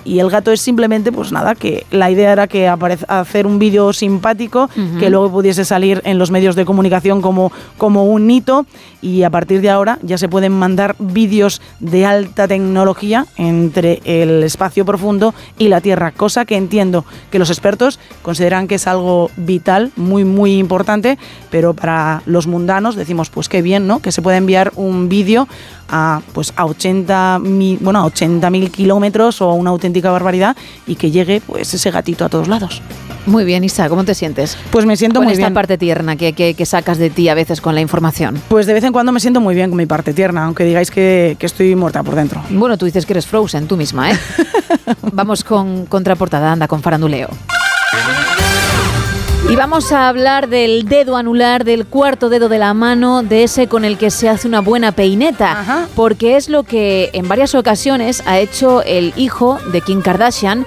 [0.06, 2.70] y el gato es simplemente, pues nada, que la idea era que
[3.08, 4.70] hacer un vídeo simpático
[5.00, 8.66] que luego pudiese salir en los medios de comunicación como, como un hito.
[9.02, 14.44] Y a partir de ahora ya se pueden mandar vídeos de alta tecnología entre el
[14.44, 19.30] espacio profundo y la Tierra, cosa que entiendo que los expertos consideran que es algo
[19.36, 21.18] vital, muy, muy importante,
[21.52, 24.00] pero para los mundanos decimos, pues qué bien, ¿no?
[24.00, 25.48] Que se puede enviar un vídeo
[25.96, 30.58] a, pues, a 80 mil, bueno, a 80.000 kilómetros o una auténtica barbaridad
[30.88, 32.82] y que llegue pues, ese gatito a todos lados.
[33.28, 34.58] Muy bien, Isa, ¿cómo te sientes?
[34.72, 35.54] Pues me siento con muy esta bien.
[35.54, 38.42] parte tierna que, que- que sacas de ti a veces con la información.
[38.50, 40.92] Pues de vez en cuando me siento muy bien con mi parte tierna, aunque digáis
[40.92, 42.42] que, que estoy muerta por dentro.
[42.50, 44.18] Bueno, tú dices que eres Frozen tú misma, ¿eh?
[45.14, 47.30] Vamos con contraportada, anda, con faranduleo.
[49.50, 53.68] Y vamos a hablar del dedo anular, del cuarto dedo de la mano, de ese
[53.68, 58.24] con el que se hace una buena peineta, porque es lo que en varias ocasiones
[58.26, 60.66] ha hecho el hijo de Kim Kardashian,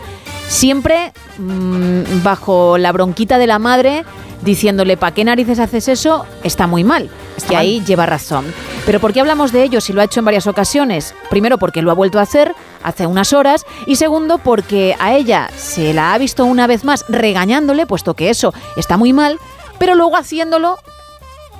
[0.49, 4.05] siempre mm, bajo la bronquita de la madre,
[4.43, 6.27] diciéndole, ¿para qué narices haces eso?
[6.43, 7.11] Está muy mal.
[7.37, 7.63] Está que mal.
[7.63, 8.47] ahí lleva razón.
[8.85, 11.15] Pero ¿por qué hablamos de ello si lo ha hecho en varias ocasiones?
[11.31, 15.51] Primero porque lo ha vuelto a hacer hace unas horas y segundo porque a ella
[15.57, 19.39] se la ha visto una vez más regañándole, puesto que eso está muy mal,
[19.79, 20.79] pero luego haciéndolo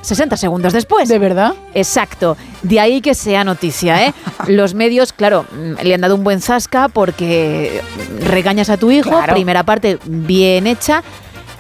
[0.07, 1.09] 60 segundos después.
[1.09, 1.55] ¿De verdad?
[1.75, 2.37] Exacto.
[2.63, 4.15] De ahí que sea noticia, ¿eh?
[4.47, 7.81] Los medios, claro, mm, le han dado un buen zasca porque
[8.21, 9.33] regañas a tu hijo, Claro.
[9.35, 11.03] primera parte bien hecha.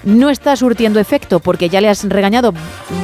[0.04, 2.52] No está surtiendo efecto porque ya le has regañado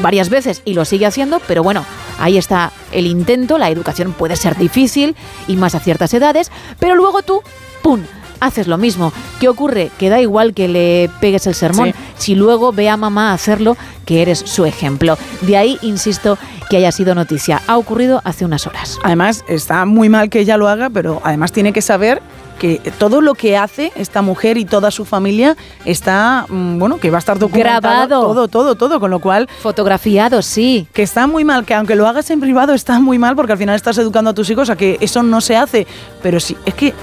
[0.02, 1.84] varias veces y lo sigue haciendo, pero bueno,
[2.20, 5.16] ahí está el intento, la educación puede ser difícil
[5.48, 7.42] y más a ciertas edades, pero luego tú,
[7.82, 8.02] ¡pum!,
[8.42, 9.12] haces lo mismo.
[9.40, 9.90] ¿Qué ocurre?
[9.98, 11.94] Que da igual que le pegues el sermón, Sí.
[12.18, 15.16] si luego ve a mamá hacerlo, que eres su ejemplo.
[15.42, 16.36] De ahí, insisto,
[16.68, 17.62] que haya sido noticia.
[17.66, 18.98] Ha ocurrido hace unas horas.
[19.04, 22.20] Además, está muy mal que ella lo haga, pero además tiene que saber
[22.62, 27.10] que todo lo que hace esta mujer y toda su familia está, mm, bueno, que
[27.10, 27.80] va a estar documentado.
[27.80, 28.20] Grabado.
[28.22, 29.48] Todo, todo, todo, con lo cual...
[29.60, 30.86] Fotografiado, sí.
[30.92, 33.58] Que está muy mal, que aunque lo hagas en privado está muy mal porque al
[33.58, 35.88] final estás educando a tus hijos a que eso no se hace.
[36.22, 36.94] Pero sí, es que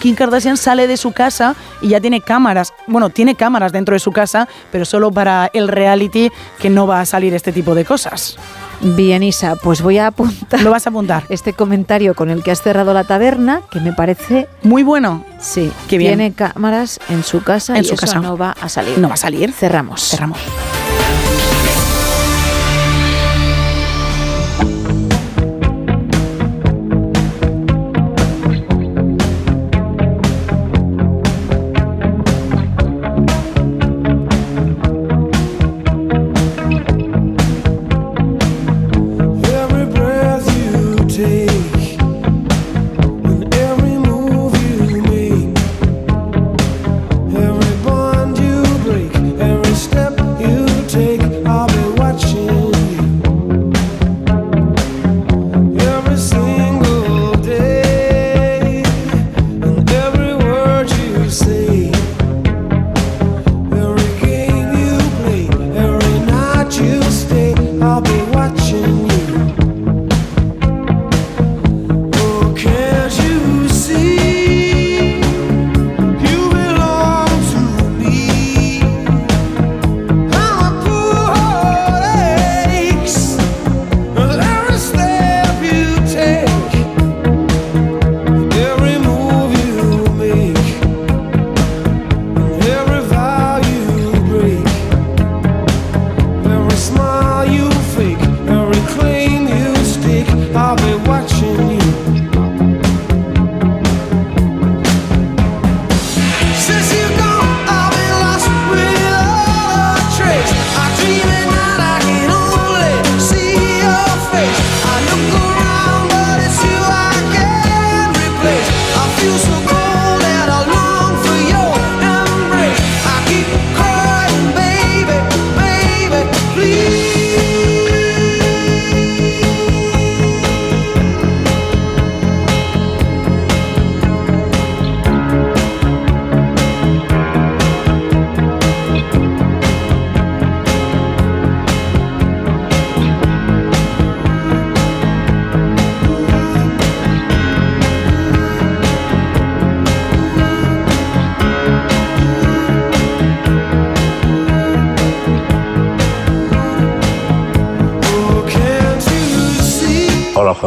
[0.00, 2.74] Kim Kardashian sale de su casa y ya tiene cámaras.
[2.88, 7.00] Bueno, tiene cámaras dentro de su casa, pero solo para el reality que no va
[7.00, 8.36] a salir este tipo de cosas.
[8.82, 10.60] Bien, Isa, pues voy a apuntar.
[10.62, 11.24] Lo vas a apuntar.
[11.28, 14.48] Este comentario con el que has cerrado la taberna, que me parece.
[14.62, 15.24] Muy bueno.
[15.40, 16.00] Sí, bien.
[16.18, 18.18] Tiene cámaras en su casa En y su eso casa.
[18.20, 18.98] no va a salir.
[18.98, 19.52] No va a salir.
[19.52, 20.08] Cerramos.
[20.08, 20.38] Cerramos.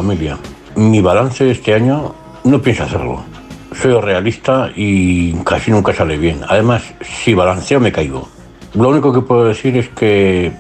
[0.06, 0.38] Familia.
[0.76, 2.14] Mi balance este año
[2.44, 3.24] no pienso hacerlo.
[3.74, 6.42] Soy realista y casi nunca sale bien.
[6.48, 8.30] Además, si balanceo me caigo.
[8.76, 10.52] Lo único que puedo decir es que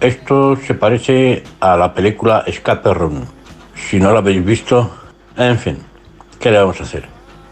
[0.00, 3.24] esto se parece a la película Escape Room.
[3.74, 4.88] Si no la habéis visto,
[5.36, 5.78] en fin,
[6.38, 7.04] ¿qué le vamos a hacer?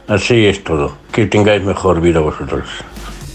[0.07, 0.97] Así es todo.
[1.11, 2.69] Que tengáis mejor vida vosotros.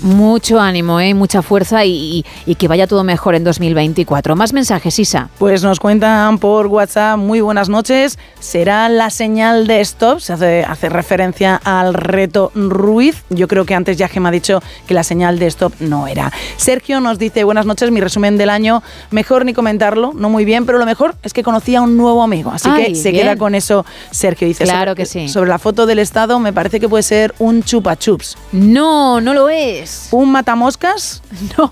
[0.01, 1.13] Mucho ánimo, ¿eh?
[1.13, 4.35] mucha fuerza y, y que vaya todo mejor en 2024.
[4.35, 5.29] Más mensajes, Isa.
[5.37, 8.17] Pues nos cuentan por WhatsApp, muy buenas noches.
[8.39, 13.23] Será la señal de stop, se hace, hace referencia al reto Ruiz.
[13.29, 16.31] Yo creo que antes ya me ha dicho que la señal de stop no era.
[16.57, 20.65] Sergio nos dice, buenas noches, mi resumen del año, mejor ni comentarlo, no muy bien,
[20.65, 22.51] pero lo mejor es que conocí a un nuevo amigo.
[22.51, 23.23] Así Ay, que se bien.
[23.23, 24.47] queda con eso, Sergio.
[24.47, 25.29] Dice, Claro sobre- que sí.
[25.29, 28.35] Sobre la foto del estado, me parece que puede ser un chupa chups.
[28.51, 29.90] No, no lo es.
[30.11, 31.21] ¿Un matamoscas?
[31.57, 31.71] No,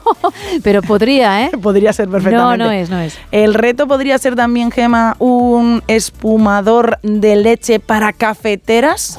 [0.63, 1.51] pero podría, ¿eh?
[1.61, 2.57] Podría ser perfectamente.
[2.57, 3.17] No, no es, no es.
[3.31, 9.17] El reto podría ser también, Gema, un espumador de leche para cafeteras.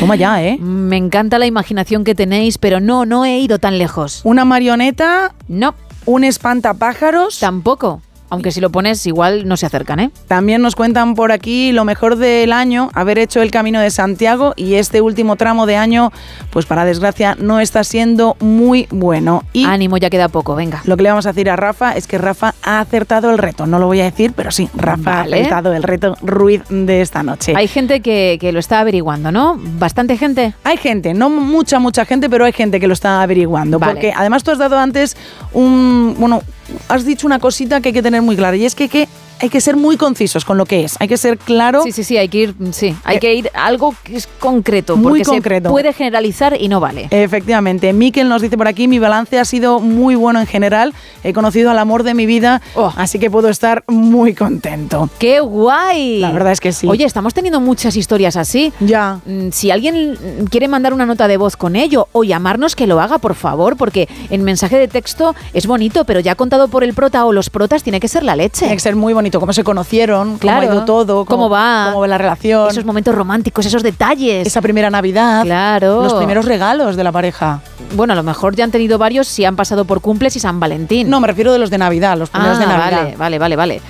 [0.00, 0.58] Toma ya, ¿eh?
[0.58, 4.20] Me encanta la imaginación que tenéis, pero no, no he ido tan lejos.
[4.24, 5.34] ¿Una marioneta?
[5.48, 5.74] No.
[6.04, 7.38] ¿Un espantapájaros?
[7.38, 8.02] Tampoco.
[8.30, 10.10] Aunque si lo pones, igual no se acercan, ¿eh?
[10.28, 14.54] También nos cuentan por aquí lo mejor del año, haber hecho el Camino de Santiago
[14.56, 16.12] y este último tramo de año,
[16.50, 19.42] pues para desgracia, no está siendo muy bueno.
[19.52, 20.80] Y Ánimo, ya queda poco, venga.
[20.84, 23.66] lo que le vamos a decir a Rafa es que Rafa ha acertado el reto.
[23.66, 25.36] No lo voy a decir, pero sí, Rafa Vale.
[25.36, 27.52] ha acertado el reto Ruiz de esta noche.
[27.56, 29.58] Hay gente que, que lo está averiguando, ¿no?
[29.58, 30.54] Bastante gente.
[30.64, 33.78] Hay gente, no mucha, mucha gente, pero hay gente que lo está averiguando.
[33.78, 33.92] Vale.
[33.92, 35.16] Porque además tú has dado antes
[35.52, 36.14] un.
[36.18, 36.42] Bueno,
[36.88, 39.08] has dicho una cosita que hay que tener muy clara y es que, que
[39.40, 40.96] hay que ser muy concisos con lo que es.
[41.00, 41.82] Hay que ser claro.
[41.82, 44.26] Sí, sí, sí, hay que ir, sí, hay Eh, que ir a algo que es
[44.38, 45.68] concreto, muy porque concreto.
[45.68, 47.08] se puede generalizar y no vale.
[47.10, 50.92] Efectivamente, Miquel nos dice por aquí, mi balance ha sido muy bueno en general,
[51.24, 52.92] he conocido al amor de mi vida, Oh.
[52.96, 55.08] así que puedo estar muy contento.
[55.18, 56.18] ¡Qué guay!
[56.20, 56.86] La verdad es que sí.
[56.88, 58.72] Oye, estamos teniendo muchas historias así.
[58.80, 59.20] Ya.
[59.26, 60.16] Mm, Si alguien
[60.50, 63.76] quiere mandar una nota de voz con ello o llamarnos, que lo haga, por favor,
[63.76, 67.50] porque en mensaje de texto es bonito, pero ya contado por el prota o los
[67.50, 68.60] protas tiene que ser la leche.
[68.60, 70.60] Tiene que ser muy bonito, cómo se conocieron, Claro.
[70.62, 74.46] cómo ha ido todo, cómo va, cómo va la relación, esos momentos románticos, esos detalles.
[74.46, 76.02] esa primera Navidad, Claro.
[76.02, 77.60] los primeros regalos de la pareja.
[77.94, 80.58] Bueno, a lo mejor ya han tenido varios si han pasado por cumples y San
[80.58, 81.10] Valentín.
[81.10, 83.02] No, me refiero de los de Navidad, los primeros Ah, de Navidad.
[83.02, 83.80] Vale, vale, vale, vale.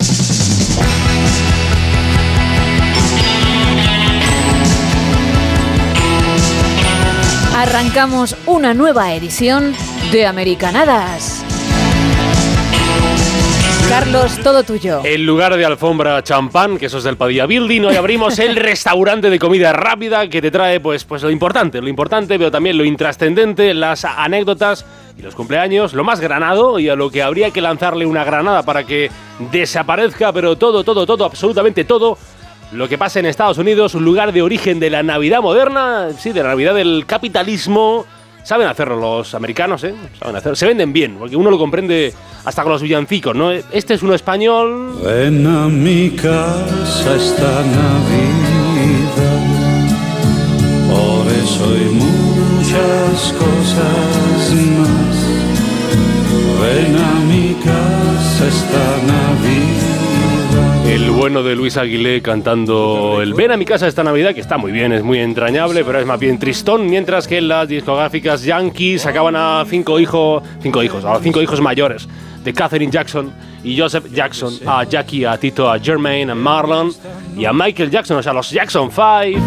[7.55, 9.75] Arrancamos una nueva edición
[10.11, 11.45] de Americanadas.
[13.88, 15.01] Carlos, todo tuyo.
[15.03, 19.30] En lugar de alfombra champán, que eso es del Padilla Building, hoy abrimos el restaurante
[19.30, 22.85] de comida rápida que te trae pues, pues lo importante, lo importante, pero también lo
[22.85, 24.84] intrascendente, las anécdotas
[25.15, 28.63] y los cumpleaños, lo más granado y a lo que habría que lanzarle una granada
[28.63, 29.11] para que
[29.51, 32.17] desaparezca, pero todo, todo, todo, absolutamente todo.
[32.73, 36.31] Lo que pasa en Estados Unidos, un lugar de origen de la Navidad moderna, sí,
[36.31, 38.05] de la Navidad del capitalismo.
[38.43, 39.93] Saben hacerlo los americanos, ¿eh?
[40.19, 40.55] Saben hacerlo.
[40.55, 42.11] Se venden bien, porque uno lo comprende
[42.43, 43.51] hasta con los villancicos, ¿no?
[43.51, 44.99] Este es uno español.
[45.03, 49.13] Ven a mi casa esta Navidad,
[50.89, 55.17] por eso y muchas cosas más.
[56.59, 59.62] Ven a mi casa esta Navidad.
[60.93, 64.59] El bueno de Luis Aguilé cantando el Ven a mi casa esta Navidad, que está
[64.59, 69.01] muy bien, es muy entrañable, pero es más bien tristón, mientras que las discográficas Yankees
[69.01, 72.07] sacaban a cinco hijos, cinco hijos, a cinco hijos mayores
[72.43, 73.33] de Catherine Jackson
[73.63, 76.91] y Joseph Jackson, a Jackie, a Tito, a Jermaine, a Marlon
[77.35, 79.41] y a Michael Jackson, o sea, los Jackson 5.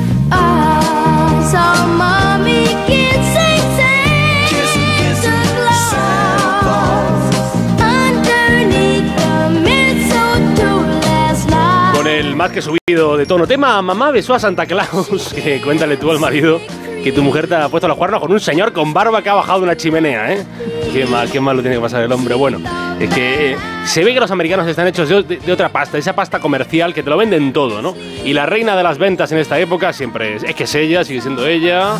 [12.37, 13.47] Más que subido de tono.
[13.47, 15.33] Tema, mamá besó a Santa Claus.
[15.35, 16.61] Que cuéntale tú al marido
[17.03, 19.35] que tu mujer te ha puesto los cuernos con un señor con barba que ha
[19.35, 20.45] bajado de una chimenea, ¿eh?
[20.93, 22.35] Qué mal, qué mal lo tiene que pasar el hombre.
[22.35, 22.59] Bueno,
[22.99, 25.99] es que eh, se ve que los americanos están hechos de, de- de otra pasta,
[25.99, 27.95] esa pasta comercial que te lo venden todo, ¿no?
[28.25, 31.05] Y la reina de las ventas en esta época siempre es, es que es ella,
[31.05, 31.93] sigue siendo ella.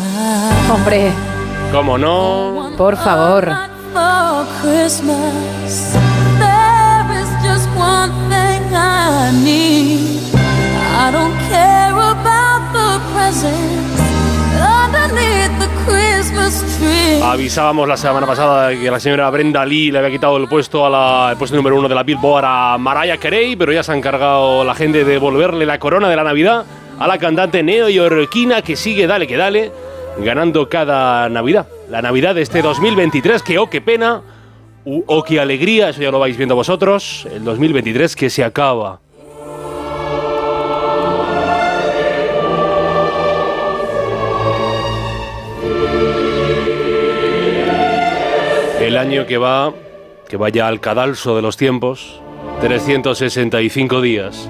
[0.69, 1.09] Hombre,
[1.71, 2.71] ¿Cómo no?
[2.77, 3.49] por favor.
[3.93, 5.93] For Christmas,
[6.37, 10.26] there is just one thing I need.
[11.11, 12.87] Don't care about the.
[17.23, 20.89] Avisábamos la semana pasada que la señora Brenda Lee le había quitado el puesto a
[20.89, 23.95] la, el puesto número uno de la Billboard a Mariah Carey, pero ya se ha
[23.95, 26.65] encargado la gente de devolverle la corona de la Navidad
[26.99, 29.71] a la cantante neoyorquina que sigue dale que dale,
[30.19, 31.67] ganando cada Navidad.
[31.89, 34.21] La Navidad de este 2023, que oh qué pena,
[34.85, 38.99] u- oh qué alegría, eso ya lo vais viendo vosotros, el 2023 que se acaba.
[48.97, 49.71] El año que va,
[50.27, 52.19] que vaya al cadalso de los tiempos,
[52.61, 54.49] 365 días,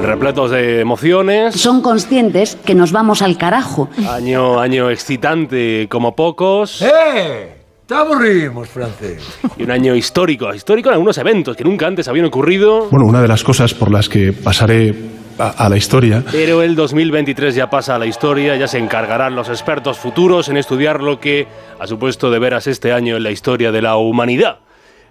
[0.00, 1.56] repletos de emociones.
[1.56, 3.90] Son conscientes que nos vamos al carajo.
[4.08, 6.80] Año, año excitante como pocos.
[6.80, 7.56] ¡Eh!
[7.84, 9.20] Te aburrimos, francés.
[9.58, 12.86] Y un año histórico, histórico en algunos eventos que nunca antes habían ocurrido.
[12.88, 14.94] Bueno, una de las cosas por las que pasaré
[15.38, 19.48] a, la historia Pero el 2023 ya pasa a la historia, ya se encargarán los
[19.48, 21.46] expertos futuros en estudiar lo que
[21.78, 24.58] ha supuesto de veras este año en la historia de la humanidad.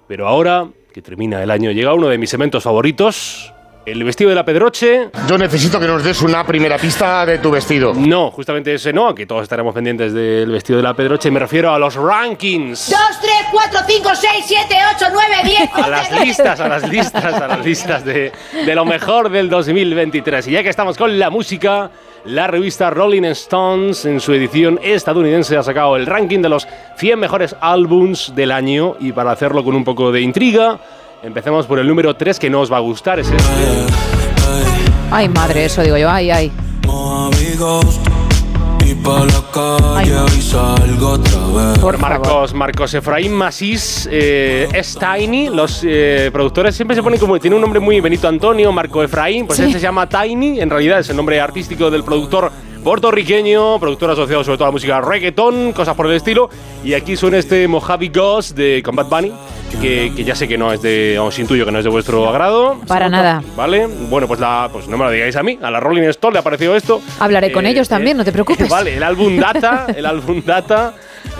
[0.07, 3.53] Pero ahora, que termina el año, llega uno de mis eventos favoritos,
[3.85, 5.09] el vestido de la Pedroche.
[5.27, 7.93] Yo necesito que nos des una primera pista de tu vestido.
[7.93, 11.73] No, justamente ese no, que todos estaremos pendientes del vestido de la Pedroche, me refiero
[11.73, 12.89] a los rankings.
[12.89, 15.69] 2, 3, 4, 5, 6, 7, 8, 9, 10.
[15.73, 18.31] A las listas, a las listas, a las listas de,
[18.65, 20.47] de lo mejor del 2023.
[20.47, 21.89] Y ya que estamos con la música,
[22.25, 26.67] la revista Rolling Stones, en su edición estadounidense, ha sacado el ranking de los
[26.97, 28.95] 100 mejores álbums del año.
[28.99, 30.79] Y para hacerlo con un poco de intriga,
[31.23, 33.43] empecemos por el número 3, que no os va a gustar, es este.
[35.11, 36.09] Ay, madre, eso digo yo.
[36.09, 36.51] Ay, ay.
[41.79, 45.49] Por Marcos, Marcos Efraín Masís, eh, es Tiny.
[45.49, 47.39] Los eh, productores siempre se ponen como.
[47.39, 49.47] Tiene un nombre muy Benito Antonio, Marco Efraín.
[49.47, 49.63] Pues Sí.
[49.65, 50.59] este se llama Tiny.
[50.59, 52.51] En realidad es el nombre artístico del productor
[52.83, 56.49] puertorriqueño, productor asociado sobre todo a la música reggaeton, cosas por el estilo.
[56.83, 59.31] Y aquí suena este Mojave Ghost de Combat Bunny,
[59.81, 61.17] que, que ya sé que no es de.
[61.19, 62.77] Os intuyo que no es de vuestro agrado.
[62.87, 63.43] Para nada.
[63.55, 63.87] ¿Vale?
[63.87, 65.57] Bueno, pues, la, pues no me lo digáis a mí.
[65.61, 67.01] A la Rolling Stone le ha parecido esto.
[67.19, 68.67] Hablaré con Eh, ellos también, no te preocupes.
[68.69, 70.93] Vale, el álbum Data, el álbum Data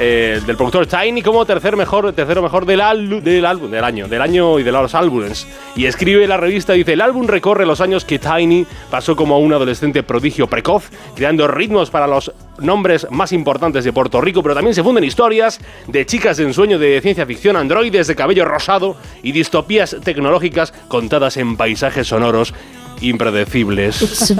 [0.04, 2.80] eh, del productor Tiny como tercer mejor, tercero mejor del,
[3.24, 5.46] del álbum, del año, del año y de los álbumes.
[5.76, 9.54] Y escribe la revista, dice, el álbum recorre los años que Tiny pasó como un
[9.54, 14.74] adolescente prodigio precoz, creando ritmos para los nombres más importantes de Puerto Rico, pero también
[14.74, 19.32] se funden historias de chicas en sueño de ciencia ficción, androides de cabello rosado y
[19.34, 22.56] distopías tecnológicas contadas en paisajes sonoros
[23.02, 24.34] impredecibles.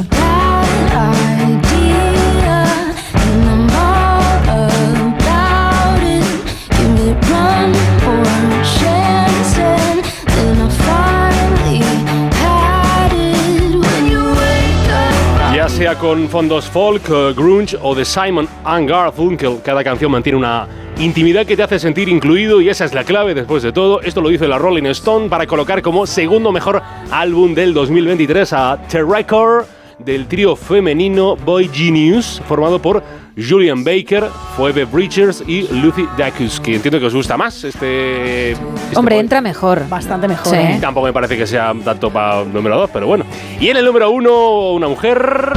[15.96, 21.46] Con fondos folk, eh, grunge o de Simon and Garfunkel, cada canción mantiene una intimidad
[21.46, 24.02] que te hace sentir incluido y esa es la clave después de todo.
[24.02, 28.80] Esto lo dice la Rolling Stone para colocar como segundo mejor álbum del 2023 a
[28.90, 29.66] The Record
[30.00, 33.04] del trío femenino Boy Genius, formado por
[33.38, 34.26] Julian Baker,
[34.58, 38.52] Phoebe Bridgers y Lucy Dacus, que entiendo que os gusta más este...
[38.52, 38.64] este
[38.96, 39.22] Hombre, boy.
[39.22, 39.88] entra mejor.
[39.88, 40.58] Bastante mejor, Sí.
[40.58, 40.78] ¿eh?
[40.82, 43.26] Tampoco me parece que sea tanto para número 2, pero bueno.
[43.60, 45.52] Y en el número 1, una mujer...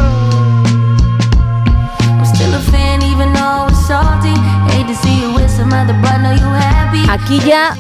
[7.09, 7.75] Aquí ya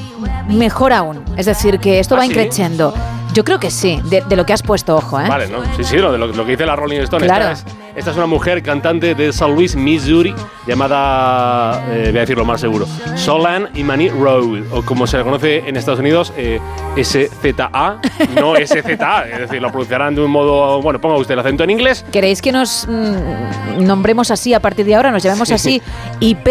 [0.49, 1.23] mejor aún.
[1.37, 2.31] Es decir, que esto ¿Ah, va sí?
[2.31, 2.95] increciendo.
[3.35, 5.29] Yo creo que sí, de, de lo que has puesto, ojo, ¿eh?
[5.29, 5.59] Vale, ¿no?
[5.77, 7.27] Sí, sí, lo, de lo, lo que dice la Rolling Stone.
[7.27, 7.51] Claro.
[7.51, 10.33] Esta, es, esta es una mujer cantante de San Luis, Missouri,
[10.69, 12.87] llamada, eh, voy a decirlo más seguro,
[13.17, 16.61] Solan Imani Road, o como se le conoce en Estados Unidos, eh,
[16.97, 17.99] SZA,
[18.41, 21.71] no SZA, es decir, lo pronunciarán de un modo, bueno, ponga usted el acento en
[21.71, 22.05] inglés.
[22.13, 25.11] ¿Queréis que nos mm, nombremos así a partir de ahora?
[25.11, 25.83] ¿Nos llamemos así
[26.21, 26.49] IP,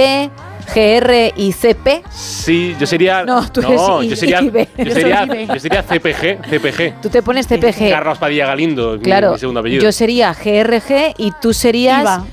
[0.74, 2.04] GR y CP?
[2.12, 3.24] Sí, yo sería...
[3.24, 4.68] No, tú eres I- yo sería, IB.
[4.78, 7.02] yo sería, yo CPG, CPG.
[7.02, 7.90] Tú te pones CPG.
[7.90, 9.84] Carlos Padilla Galindo, Claro, mi segundo apellido.
[9.84, 12.26] yo sería GRG y tú serías Iva.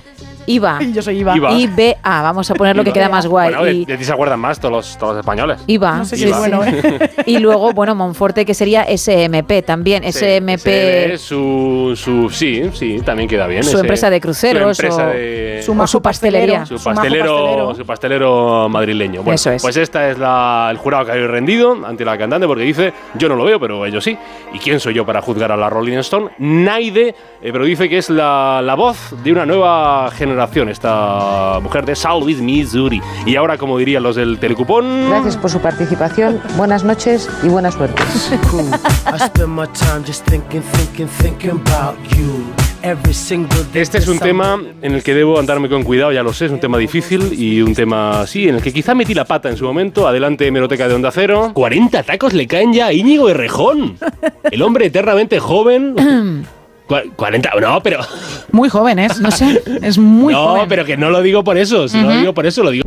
[0.46, 0.78] IVA.
[0.92, 1.36] Yo soy Iva.
[1.36, 1.52] Iva.
[1.52, 3.50] IBA, vamos a poner lo que queda más guay.
[3.50, 5.58] Bueno, de, y, de ti se acuerdan más todos los, todos los españoles.
[5.66, 5.98] IVA.
[5.98, 6.70] No sé si sí, es bueno, sí.
[6.74, 7.10] ¿eh?
[7.26, 10.02] Y luego, bueno, Monforte, que sería SMP también.
[10.04, 10.66] SMP.
[10.68, 13.62] Ese es su, su, sí, sí, también queda bien.
[13.62, 15.60] Su ese- empresa de cruceros Su empresa o de...
[15.64, 16.66] su, o su pastelería.
[16.66, 17.74] Su pastelero, pastelero.
[17.74, 19.22] su pastelero madrileño.
[19.22, 19.62] Bueno, Eso es.
[19.62, 23.28] Pues esta es la, el jurado que ha rendido ante la cantante porque dice, yo
[23.28, 24.16] no lo veo, pero ellos sí.
[24.52, 26.30] ¿Y quién soy yo para juzgar a la Rolling Stone?
[26.38, 27.08] Naide,
[27.42, 30.29] eh, pero dice que es la, la voz de una nueva generación,
[30.68, 33.00] esta mujer de South Louis, Missouri.
[33.26, 35.08] Y ahora, como dirían los del telecupón...
[35.08, 36.40] Gracias por su participación.
[36.56, 38.02] Buenas noches y buena suerte.
[43.74, 46.52] Este es un tema en el que debo andarme con cuidado, ya lo sé, es
[46.52, 49.56] un tema difícil y un tema, sí, en el que quizá metí la pata en
[49.56, 50.08] su momento.
[50.08, 51.50] Adelante, hemeroteca de Onda Cero.
[51.54, 53.98] 40 tacos le caen ya a Íñigo Errejón.
[54.50, 56.46] El hombre eternamente joven.
[56.90, 58.00] Cua- 40, no, pero...
[58.50, 59.08] Muy joven, ¿eh?
[59.20, 59.62] No sé.
[59.80, 60.66] Es muy no, joven.
[60.68, 62.84] pero que no lo digo por eso, si no lo digo por eso, lo digo...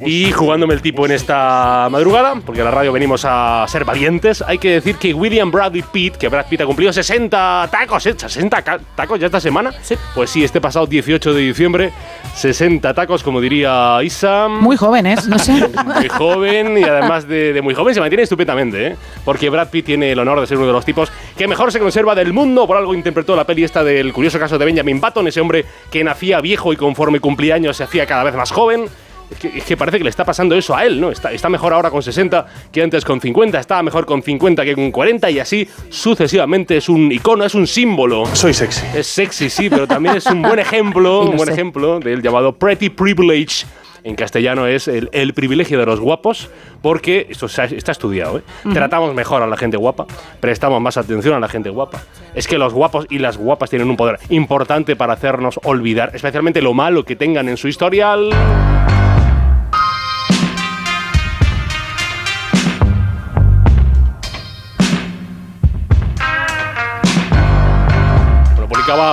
[0.00, 4.42] Y jugándome el tipo en esta madrugada, porque a la radio venimos a ser valientes,
[4.46, 8.14] hay que decir que William Bradley Pitt, que Brad Pitt ha cumplido 60 tacos, ¿eh?
[8.16, 9.72] 60 ca- tacos ya esta semana.
[10.14, 11.92] Pues sí, este pasado 18 de diciembre,
[12.36, 14.46] 60 tacos, como diría Isa.
[14.48, 15.16] Muy joven, ¿eh?
[15.28, 15.52] No sé.
[15.84, 18.96] Muy joven y además de, de muy joven se mantiene estupendamente, ¿eh?
[19.24, 21.80] Porque Brad Pitt tiene el honor de ser uno de los tipos que mejor se
[21.80, 22.66] conserva del mundo.
[22.68, 26.04] Por algo interpretó la peli esta del curioso caso de Benjamin Button, ese hombre que
[26.04, 28.84] nacía viejo y conforme cumplía años se hacía cada vez más joven.
[29.30, 31.10] Es que, es que parece que le está pasando eso a él, ¿no?
[31.10, 34.74] Está, está mejor ahora con 60 que antes con 50, estaba mejor con 50 que
[34.74, 36.76] con 40 y así sucesivamente.
[36.78, 38.24] Es un icono, es un símbolo.
[38.34, 38.86] Soy sexy.
[38.94, 41.52] Es sexy, sí, pero también es un buen ejemplo, un buen sé.
[41.52, 43.66] ejemplo del llamado Pretty Privilege.
[44.04, 46.48] En castellano es el, el privilegio de los guapos,
[46.80, 48.38] porque esto ha- está estudiado.
[48.38, 48.42] ¿eh?
[48.64, 48.72] Ujú.
[48.72, 50.06] Tratamos mejor a la gente guapa,
[50.40, 52.00] prestamos más atención a la gente guapa.
[52.34, 56.62] Es que los guapos y las guapas tienen un poder importante para hacernos olvidar, especialmente
[56.62, 58.30] lo malo que tengan en su historial.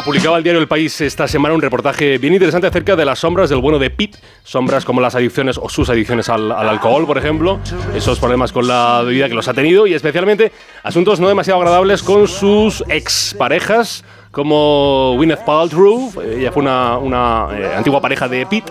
[0.06, 3.50] Publicaba, el diario El País esta semana un reportaje bien interesante acerca de las sombras
[3.50, 4.16] del bueno de Pitt.
[4.44, 7.60] Sombras como las adicciones o sus adicciones al, al alcohol, por ejemplo.
[7.94, 10.54] Esos problemas con la bebida que los ha tenido y especialmente
[10.84, 16.12] asuntos no demasiado agradables con sus exparejas como Gwyneth Paltrow.
[16.24, 18.66] Ella fue una, una, eh, antigua pareja de Pitt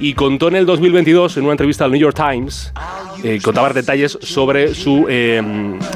[0.00, 2.72] y contó en el 2022 en una entrevista al New York Times
[3.24, 5.42] eh, contaba detalles sobre su eh,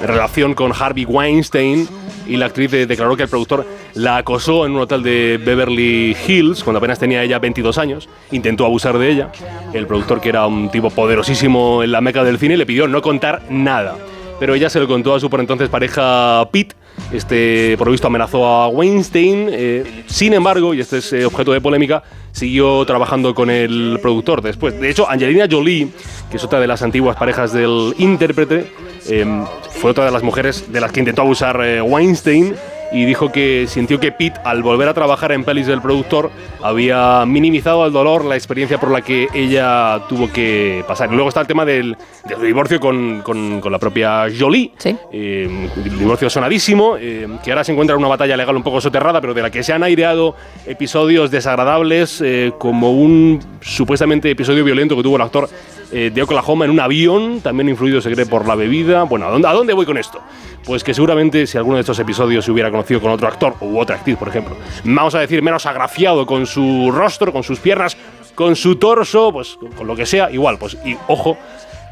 [0.02, 1.86] relación con Harvey Weinstein
[2.26, 6.16] y la actriz eh, declaró que el productor la acosó en un hotel de Beverly
[6.26, 9.32] Hills cuando apenas tenía ella 22 años, intentó abusar de ella.
[9.72, 13.02] El productor, que era un tipo poderosísimo en la meca del cine, le pidió no
[13.02, 13.96] contar nada.
[14.40, 16.74] Pero ella se lo contó a su por entonces pareja Pete.
[17.12, 19.48] Este, por lo visto, amenazó a Weinstein.
[19.52, 22.02] eh, sin embargo, y este es eh, objeto de polémica,
[22.32, 24.80] siguió trabajando con el productor después.
[24.80, 25.88] De hecho, Angelina Jolie,
[26.30, 28.72] que es otra de las antiguas parejas del intérprete,
[29.08, 32.54] eh, fue otra de las mujeres de las que intentó abusar eh, Weinstein
[32.92, 36.30] y dijo que sintió que Pete, al volver a trabajar en pelis del productor,
[36.62, 41.08] había minimizado el dolor, la experiencia por la que ella tuvo que pasar.
[41.10, 41.96] Y luego está el tema del,
[42.28, 44.72] del divorcio con, con- con la propia Jolie.
[45.12, 48.80] Eh, un divorcio sonadísimo, eh, que ahora se encuentra en una batalla legal un poco
[48.80, 50.34] soterrada, pero de la que se han aireado
[50.66, 55.48] episodios desagradables, eh, como un supuestamente episodio violento que tuvo el actor
[55.92, 59.02] eh, de Oklahoma en un avión, también influido, se cree, por la bebida.
[59.04, 60.20] Bueno, ¿a dónde, ¿a dónde voy con esto?
[60.64, 63.78] Pues que seguramente si alguno de estos episodios se hubiera conocido con otro actor u
[63.78, 67.96] otra actriz, por ejemplo, vamos a decir menos agraciado con su rostro, con sus piernas,
[68.34, 71.36] con su torso, pues con, lo que sea, igual, pues y ojo,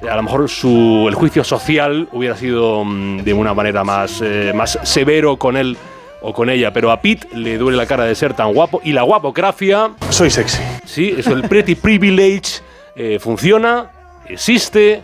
[0.08, 4.52] a lo mejor su, el juicio social hubiera sido mm, de una manera más, eh,
[4.54, 5.76] más severo con él
[6.20, 8.92] o con ella, pero a Pete le duele la cara de ser tan guapo y
[8.92, 9.90] la guapocracia...
[10.10, 10.62] Soy sexy.
[10.84, 12.60] Sí, eso, el pretty privilege
[12.98, 13.92] eh, funciona,
[14.26, 15.02] existe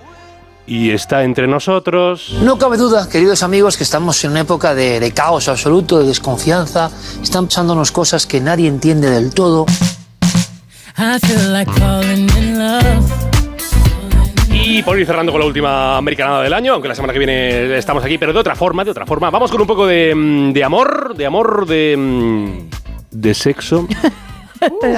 [0.66, 2.34] y está entre nosotros.
[2.42, 6.06] No cabe duda, queridos amigos, que estamos en una época de, de caos absoluto, de
[6.06, 6.90] desconfianza.
[7.22, 9.64] Están pasándonos cosas que nadie entiende del todo.
[14.50, 17.76] Y por ir cerrando con la última americanada del año, aunque la semana que viene
[17.76, 19.30] estamos aquí, pero de otra forma, de otra forma.
[19.30, 21.96] Vamos con un poco de, mm, de amor, de amor, de.
[21.96, 22.70] mm,
[23.12, 23.86] de sexo.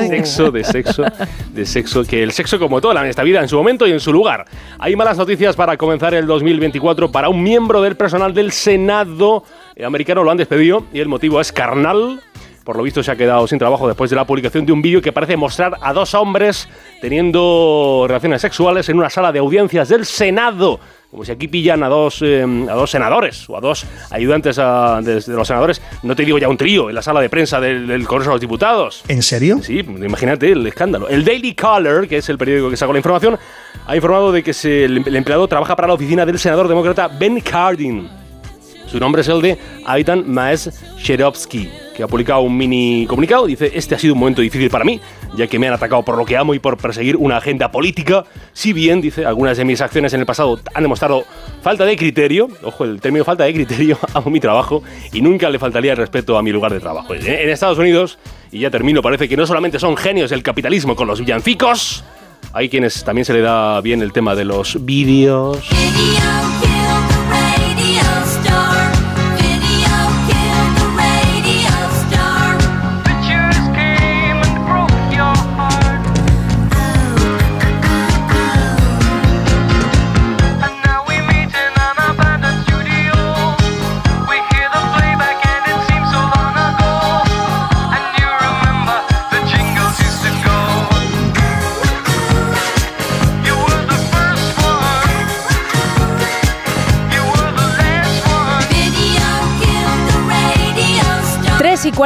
[0.09, 1.05] sexo, de sexo,
[1.53, 4.01] de sexo, que el sexo como todo en esta vida, en su momento y en
[4.01, 4.45] su lugar.
[4.79, 9.45] Hay malas noticias para comenzar el 2024 para un miembro del personal del Senado
[9.85, 12.21] americano, lo han despedido y el motivo es carnal.
[12.65, 15.01] Por lo visto se ha quedado sin trabajo después de la publicación de un vídeo
[15.01, 16.69] que parece mostrar a dos hombres
[17.01, 20.81] teniendo relaciones sexuales en una sala de audiencias del Senado.
[21.17, 25.01] Como si aquí pillan a dos, eh, a dos senadores o a dos ayudantes a-
[25.03, 27.59] de, de los senadores, no te digo ya un trío en la sala de prensa
[27.59, 29.03] del, del Congreso de los Diputados.
[29.09, 29.59] ¿En serio?
[29.63, 31.09] Sí, imagínate el escándalo.
[31.09, 33.39] El Daily Caller, que es el periódico que sacó la información,
[33.87, 37.09] ha informado de que se- el, el empleado trabaja para la oficina del senador demócrata
[37.09, 38.11] Ben Cardin.
[38.87, 39.57] Su nombre es el de
[39.87, 43.47] Aitan Maes Sherovsky, que ha publicado un mini comunicado.
[43.47, 45.01] Dice, este ha sido un momento difícil para mí,
[45.37, 48.25] ya que me han atacado por lo que amo y por perseguir una agenda política.
[48.53, 51.25] Si bien, dice, algunas de mis acciones en el pasado han demostrado
[51.63, 54.83] falta de criterio, ojo, el término falta de criterio, amo mi trabajo
[55.13, 57.15] y nunca le faltaría el respeto a mi lugar de trabajo.
[57.15, 58.19] En, Estados Unidos,
[58.51, 62.05] y ya termino, parece que no solamente son genios del capitalismo con los villancicos,
[62.53, 65.69] hay quienes también se le da bien el tema de los vídeos.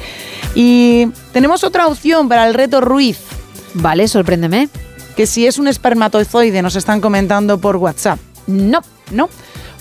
[0.55, 3.18] Y tenemos otra opción para el reto Ruiz.
[3.74, 4.68] Vale, sorpréndeme.
[5.16, 8.18] Que si es un espermatozoide, nos están comentando por WhatsApp.
[8.47, 8.80] No.
[9.10, 9.28] No.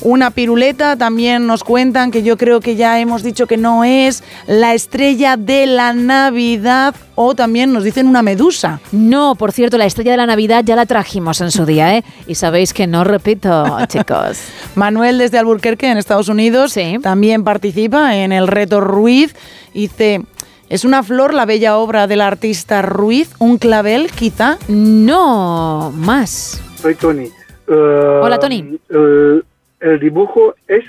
[0.01, 4.23] Una piruleta, también nos cuentan que yo creo que ya hemos dicho que no es
[4.45, 8.81] la estrella de la Navidad o también nos dicen una medusa.
[8.91, 12.03] No, por cierto, la estrella de la Navidad ya la trajimos en su día, ¿eh?
[12.27, 14.39] Y sabéis que no repito, chicos.
[14.75, 19.33] Manuel desde Alburquerque, en Estados Unidos, también participa en el reto Ruiz.
[19.73, 20.21] Dice,
[20.69, 23.31] ¿es una flor la bella obra del artista Ruiz?
[23.39, 24.57] ¿Un clavel, quizá?
[24.67, 26.61] No, más.
[26.81, 27.29] Soy Tony.
[27.67, 28.77] Hola, Tony.
[28.89, 29.43] El,
[29.79, 30.83] el dibujo es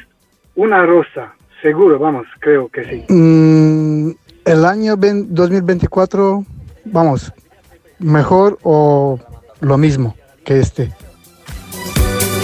[0.55, 3.13] una rosa, seguro, vamos, creo que sí.
[3.13, 4.11] Mm,
[4.45, 6.45] el año ven- 2024,
[6.87, 7.33] vamos,
[7.99, 9.19] mejor o
[9.61, 10.15] lo mismo
[10.45, 10.93] que este.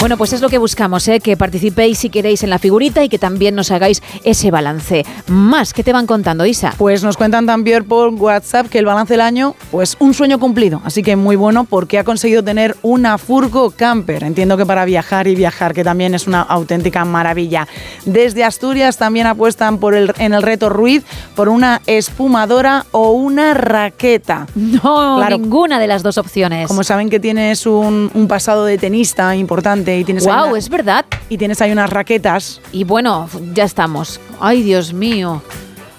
[0.03, 1.21] Bueno, pues es lo que buscamos, ¿eh?
[1.21, 5.07] que participéis si queréis en la figurita y que también nos hagáis ese balance.
[5.29, 6.75] Más, ¿qué te van contando, Isa?
[6.77, 10.83] Pues nos cuentan también por WhatsApp que el balance del año, pues un sueño cumplido.
[10.85, 14.25] Así que muy bueno porque ha conseguido tener una furgo camper.
[14.25, 17.69] Entiendo que para viajar y viajar, que también es una auténtica maravilla.
[18.05, 21.05] Desde Asturias también apuestan por el, en el reto Ruiz
[21.37, 24.49] por una espumadora o una raqueta.
[24.57, 26.67] No, ninguna de las dos opciones.
[26.67, 31.05] Como saben que tienes un, un pasado de tenista importante y tienes una- es verdad.
[31.29, 32.61] y tienes ahí unas raquetas.
[32.73, 34.21] Y bueno, ya estamos.
[34.41, 35.43] Ay, Dios mío.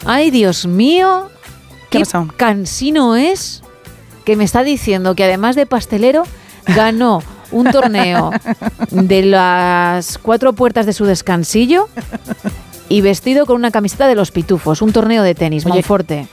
[0.05, 1.29] Ay, Dios mío.
[1.89, 2.03] ¿Qué
[2.37, 3.61] cansino es
[4.25, 6.23] que me está diciendo que además de pastelero
[6.67, 7.21] ganó
[7.51, 8.31] un torneo
[8.89, 11.87] de las cuatro puertas de su descansillo
[12.89, 16.27] y vestido con una camiseta de los pitufos, un torneo de tenis, Oye, Monforte.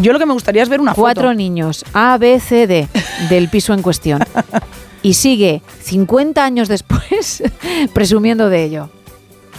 [0.00, 1.34] Yo lo que me gustaría es ver una Cuatro foto.
[1.34, 2.88] niños, A, B, C, D,
[3.30, 4.20] del piso en cuestión.
[5.02, 7.42] Y sigue 50 años después
[7.92, 8.90] presumiendo de ello.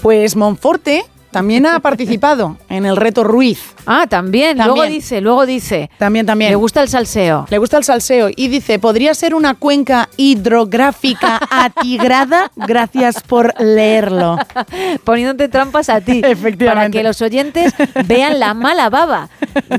[0.01, 1.03] Pues Monforte
[1.37, 3.59] también ha participado en el reto Ruiz.
[3.85, 4.57] Ah, también.
[4.57, 5.89] Luego dice, luego dice.
[5.97, 6.51] También, también.
[6.51, 7.45] Le gusta el salseo.
[7.49, 12.51] Le gusta el salseo y dice, ¿podría ser una cuenca hidrográfica atigrada?
[12.55, 14.37] Gracias por leerlo.
[15.03, 16.21] Poniéndote trampas a ti.
[16.23, 16.65] Efectivamente.
[16.65, 17.73] Para que los oyentes
[18.05, 19.29] vean la mala baba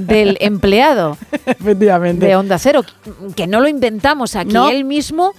[0.00, 1.16] del empleado
[1.46, 2.26] Efectivamente.
[2.26, 2.82] de Onda Cero.
[3.36, 4.52] Que no lo inventamos aquí.
[4.52, 4.68] No.
[4.70, 5.34] Él mismo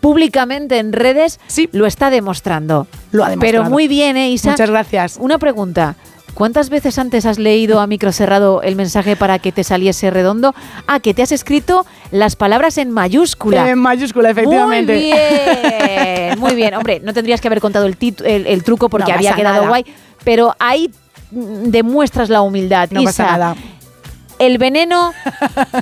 [0.00, 1.38] públicamente en redes
[1.72, 2.86] lo está demostrando.
[3.12, 3.62] Lo ha demostrado.
[3.64, 4.50] Pero muy bien, ¿eh, Isa?
[4.52, 5.16] Muchas gracias.
[5.20, 5.96] Una pregunta.
[6.34, 10.54] ¿Cuántas veces antes has leído a micro cerrado el mensaje para que te saliese redondo?
[10.86, 13.68] Ah, que te has escrito las palabras en mayúscula.
[13.68, 14.94] En mayúscula, efectivamente.
[14.94, 16.74] Muy bien, muy bien.
[16.74, 19.68] Hombre, no tendrías que haber contado el, el, el truco porque No había quedado nada.
[19.68, 19.84] guay,
[20.24, 20.90] pero ahí
[21.30, 22.88] demuestras la humildad.
[22.90, 23.56] No pasa nada.
[24.38, 25.12] El veneno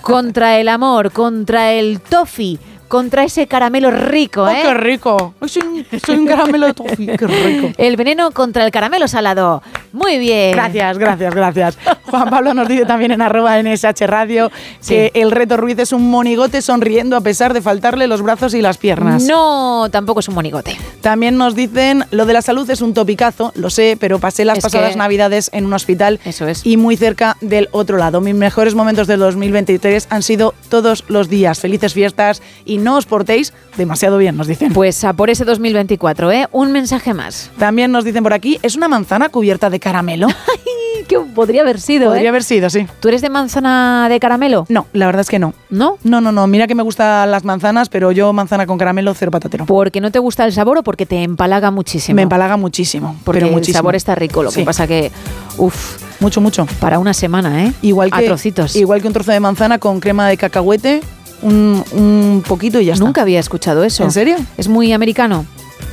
[0.03, 2.59] contra el amor, contra el toffee,
[2.89, 4.60] contra ese caramelo rico, ¡Oh, ¿eh?
[4.62, 5.35] qué rico!
[5.47, 7.69] Soy un, soy un caramelo de toffee, qué rico.
[7.78, 9.62] El veneno contra el caramelo salado.
[9.93, 10.52] Muy bien.
[10.52, 11.78] Gracias, gracias, gracias.
[12.05, 14.51] Juan Pablo nos dice también en arroba NSH Radio
[14.86, 18.62] que el reto Ruiz es un monigote sonriendo a pesar de faltarle los brazos y
[18.62, 19.23] las piernas.
[19.24, 20.77] No, tampoco es un monigote.
[21.01, 24.59] También nos dicen, lo de la salud es un topicazo, lo sé, pero pasé las
[24.59, 26.65] Es pasadas que- navidades en un hospital Eso es.
[26.66, 28.20] y muy cerca del otro lado.
[28.20, 31.60] Mis mejores momentos del 2023 han sido todos los días.
[31.60, 34.72] Felices fiestas y no os portéis demasiado bien, nos dicen.
[34.72, 36.48] Pues a por ese 2024, ¿eh?
[36.52, 37.50] Un mensaje más.
[37.59, 40.28] También nos dicen por aquí, ¿es una manzana cubierta de caramelo?
[41.09, 42.28] que podría haber sido, Podría ¿eh?
[42.28, 42.86] haber sido, sí.
[43.00, 44.66] ¿Tú eres de manzana de caramelo?
[44.68, 45.55] No, la verdad es que no.
[45.70, 45.96] ¿No?
[46.05, 46.46] No, no, no.
[46.46, 49.64] Mira que me gustan las manzanas, pero yo manzana con caramelo cero patatero.
[49.66, 52.16] ¿Porque no te gusta el sabor o porque te empalaga muchísimo?
[52.16, 53.16] Me empalaga muchísimo.
[53.24, 54.60] Porque pero el sabor está rico, lo Sí.
[54.60, 55.10] que pasa que,
[55.56, 56.66] uff, Mucho, mucho.
[56.80, 57.72] para una semana, ¿eh?
[57.82, 58.76] Igual A que, trocitos.
[58.76, 61.00] Igual que un trozo de manzana con crema de cacahuete,
[61.43, 63.05] un, un poquito y ya está.
[63.05, 64.05] Nunca había escuchado eso.
[64.05, 64.36] ¿En serio?
[64.56, 65.47] ¿Es muy americano?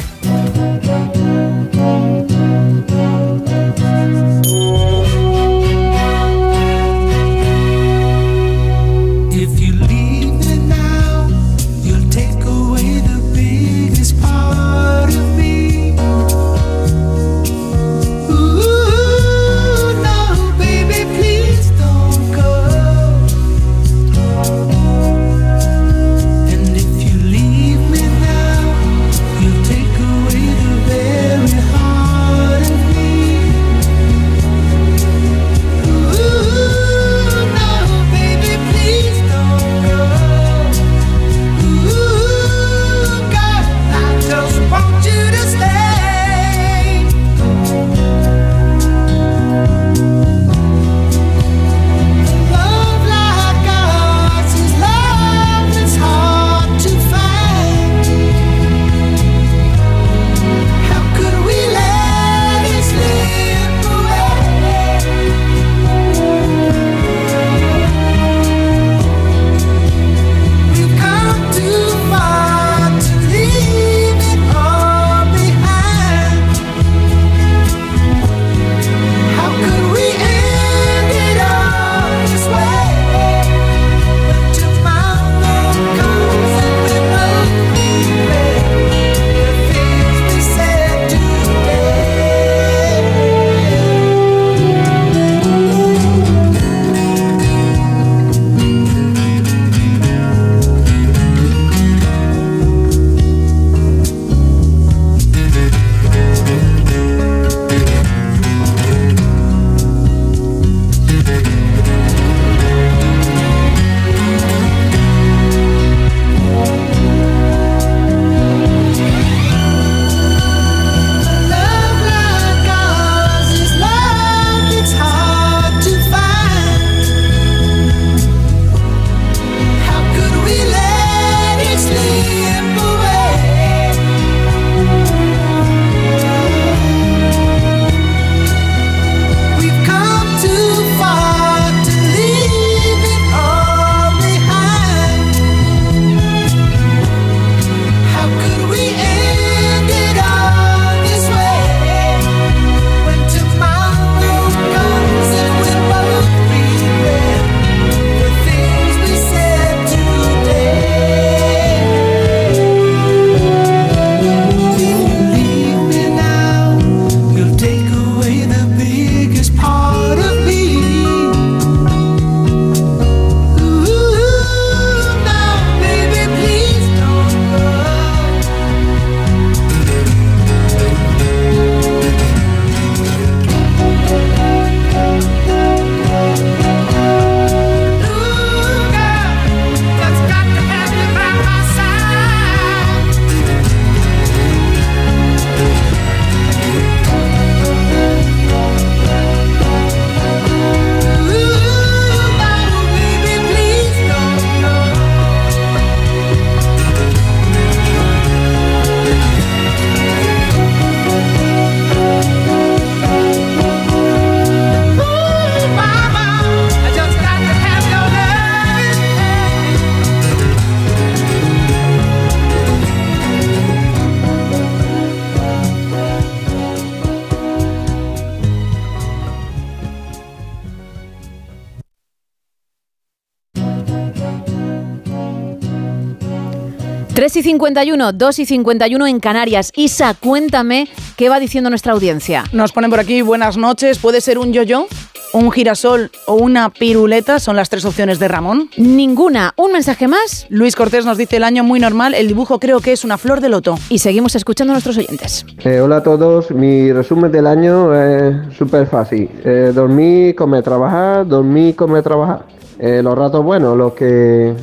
[237.56, 239.72] 51, 2 y 51 en Canarias.
[239.78, 242.44] Isa, cuéntame qué va diciendo nuestra audiencia.
[242.52, 244.88] Nos ponen por aquí, buenas noches, ¿puede ser un yo-yo?
[245.34, 248.70] un girasol o una piruleta son las tres opciones de Ramón.
[248.78, 249.54] Ninguna.
[249.58, 250.46] ¿Un mensaje más?
[250.50, 253.42] Luis Cortés nos dice el año muy normal, el dibujo creo que es una flor
[253.42, 253.78] de loto.
[253.90, 255.46] Y seguimos escuchando a nuestros oyentes.
[255.66, 259.30] Eh, hola a todos, mi resumen del año es súper fácil.
[259.44, 262.46] Eh, dormir, comer, trabajar, dormir, comer, trabajar.
[262.80, 264.54] Eh, los ratos buenos, los que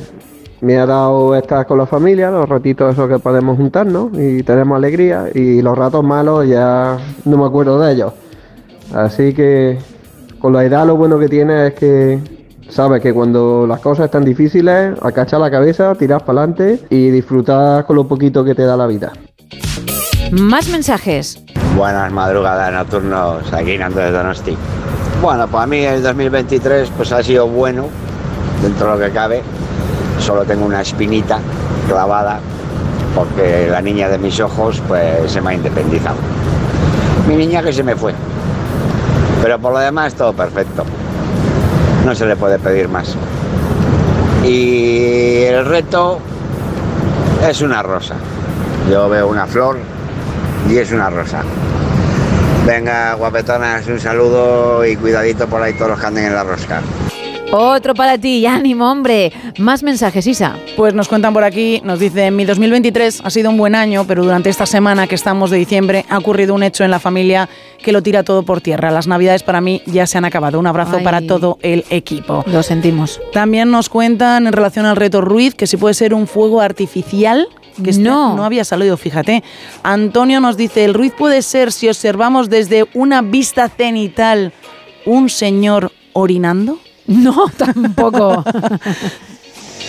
[0.63, 4.77] me ha dado estar con la familia, los ratitos esos que podemos juntarnos y tenemos
[4.77, 8.13] alegría, y los ratos malos ya no me acuerdo de ellos.
[8.93, 9.77] Así que
[10.39, 12.19] con la edad lo bueno que tiene es que
[12.69, 17.83] sabes que cuando las cosas están difíciles, acachas la cabeza, tiras para adelante y disfrutas
[17.83, 19.11] con lo poquito que te da la vida.
[20.31, 21.43] Más mensajes.
[21.75, 24.57] Buenas madrugadas nocturnos, aquí en de Donosti.
[25.21, 27.87] Bueno, para mí el 2023 pues ha sido bueno,
[28.61, 29.41] dentro de lo que cabe.
[30.19, 31.39] Solo tengo una espinita
[31.87, 32.39] clavada
[33.15, 36.15] porque la niña de mis ojos pues se me ha independizado.
[37.27, 38.13] Mi niña que se me fue,
[39.41, 40.83] pero por lo demás todo perfecto.
[42.05, 43.15] No se le puede pedir más.
[44.43, 46.19] Y el reto
[47.47, 48.15] es una rosa.
[48.91, 49.77] Yo veo una flor
[50.69, 51.43] y es una rosa.
[52.65, 56.81] Venga, guapetonas, un saludo y cuidadito por ahí todos los que anden en la rosca.
[57.55, 59.31] Otro para ti, ánimo, hombre.
[59.59, 60.57] Más mensajes, Isa.
[60.75, 64.23] Pues nos cuentan por aquí, nos dicen, mi 2023 ha sido un buen año, pero
[64.23, 67.91] durante esta semana que estamos de diciembre ha ocurrido un hecho en la familia que
[67.91, 68.89] lo tira todo por tierra.
[68.89, 70.59] Las navidades para mí ya se han acabado.
[70.59, 72.43] Un abrazo para todo el equipo.
[72.47, 73.21] Lo sentimos.
[73.33, 77.47] También nos cuentan en relación al reto Ruiz que si puede ser un fuego artificial
[77.83, 78.35] que este no.
[78.35, 79.43] no había salido, fíjate.
[79.83, 84.53] Antonio nos dice, el Ruiz puede ser si observamos desde una vista cenital
[85.05, 86.79] un señor orinando.
[87.07, 88.43] No, tampoco.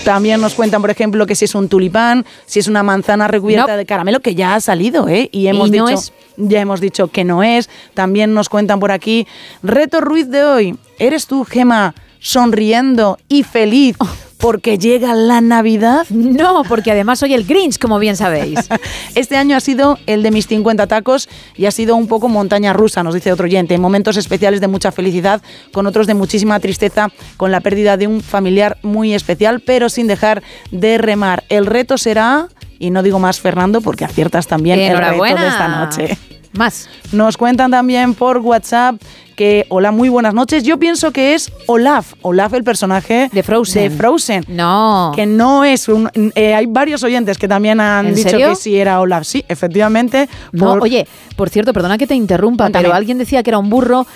[0.05, 3.73] También nos cuentan, por ejemplo, que si es un tulipán, si es una manzana recubierta
[3.73, 3.77] No.
[3.79, 5.29] de caramelo, que ya ha salido, ¿eh?
[5.33, 6.13] Y hemos Y no dicho, es.
[6.37, 7.71] ya hemos dicho que no es.
[7.95, 9.27] También nos cuentan por aquí,
[9.63, 10.77] reto Ruiz de hoy.
[10.99, 13.97] ¿Eres tú, Gema, sonriendo y feliz
[14.45, 16.07] porque llega la Navidad?
[16.35, 18.59] No, porque además soy el Grinch, como bien sabéis.
[19.15, 22.75] Este año ha sido el de mis 50 tacos y ha sido un poco montaña
[22.75, 23.79] rusa, nos dice otro oyente.
[23.79, 25.41] Momentos especiales de mucha felicidad,
[25.73, 27.09] con otros de muchísima tristeza,
[27.39, 31.45] con la pérdida de un familiar muy especial, pero sin dejar de remar.
[31.49, 32.49] El reto será,
[32.79, 36.19] y no digo más Fernando, porque aciertas también el reto de esta noche.
[36.53, 36.89] Más.
[37.13, 38.97] Nos cuentan también por WhatsApp
[39.35, 40.63] que hola, muy buenas noches.
[40.63, 42.15] Yo pienso que es Olaf.
[42.23, 43.83] Olaf, el personaje de Frozen.
[43.83, 44.45] De Frozen.
[44.49, 45.13] No.
[45.15, 46.11] Que no es un.
[46.35, 48.51] eh, hay varios oyentes que también han ¿En dicho serio?
[48.51, 49.25] que sí era Olaf.
[49.25, 50.29] Sí, efectivamente.
[50.53, 51.07] No, por- oye,
[51.37, 52.85] por cierto, perdona que te interrumpa, Cuéntame.
[52.85, 54.07] pero alguien decía que era un burro,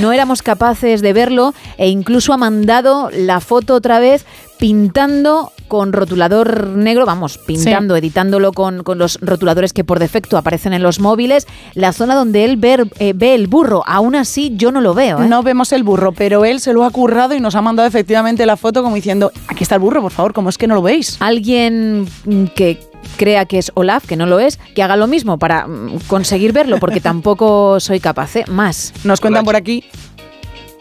[0.00, 4.24] no éramos capaces de verlo e incluso ha mandado la foto otra vez
[4.58, 10.72] pintando con rotulador negro, vamos, pintando, editándolo con, con los rotuladores que por defecto aparecen
[10.72, 13.82] en los móviles, la zona donde él ver- eh, ve el burro.
[13.86, 15.22] Aún así, yo no lo veo.
[15.22, 15.28] ¿eh?
[15.28, 18.46] No vemos el burro, pero él se lo ha currado y nos ha mandado efectivamente
[18.46, 20.82] la foto como diciendo, aquí está el burro, por favor, ¿cómo es que no lo
[20.82, 21.16] veis?
[21.20, 22.08] Alguien
[22.54, 22.80] que
[23.16, 26.52] crea que es Olaf, que no lo es, que haga lo mismo para mm, conseguir
[26.52, 28.36] verlo, porque tampoco soy capaz.
[28.36, 28.44] ¿eh?
[28.48, 28.92] Más.
[29.04, 29.84] Nos cuentan por aquí.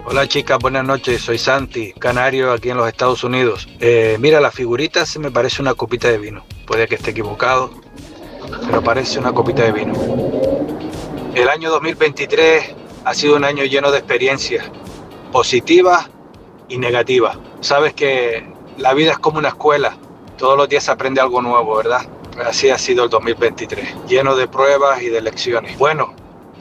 [0.07, 1.21] Hola chicas, buenas noches.
[1.23, 3.67] Soy Santi, canario aquí en los Estados Unidos.
[3.79, 6.45] Eh, mira, la figurita se me parece una copita de vino.
[6.67, 7.71] Puede que esté equivocado,
[8.67, 9.93] pero parece una copita de vino.
[11.33, 14.65] El año 2023 ha sido un año lleno de experiencias
[15.31, 16.09] positivas
[16.67, 17.37] y negativas.
[17.61, 19.95] Sabes que la vida es como una escuela.
[20.37, 22.01] Todos los días se aprende algo nuevo, ¿verdad?
[22.45, 25.77] Así ha sido el 2023, lleno de pruebas y de lecciones.
[25.77, 26.13] Bueno,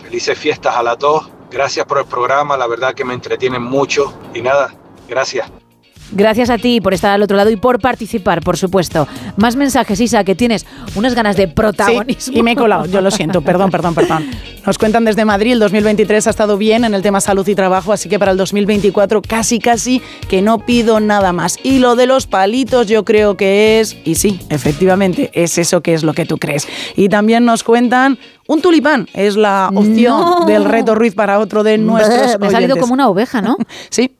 [0.03, 1.29] felices fiestas a las dos.
[1.51, 4.13] Gracias por el programa, la verdad que me entretienen mucho.
[4.35, 4.73] Y nada,
[5.09, 5.64] gracias.
[6.13, 9.09] Gracias a ti por estar al otro lado y por participar, por supuesto.
[9.37, 12.21] Más mensajes, Isa, que tienes unas ganas de protagonismo.
[12.21, 14.27] Sí, y me he colado, yo lo siento, perdón, perdón, perdón.
[14.65, 17.93] Nos cuentan desde Madrid, el 2023 ha estado bien en el tema salud y trabajo,
[17.93, 21.59] así que para el 2024 casi, casi que no pido nada más.
[21.63, 25.95] Y lo de los palitos yo creo que es, y sí, efectivamente, es eso que
[25.95, 26.69] es lo que tú crees.
[26.97, 30.47] Y también nos cuentan, un tulipán es la opción No.
[30.47, 33.57] del reto Ruiz para otro de nuestros Me ha salido como una oveja, ¿no?
[33.91, 34.13] Sí.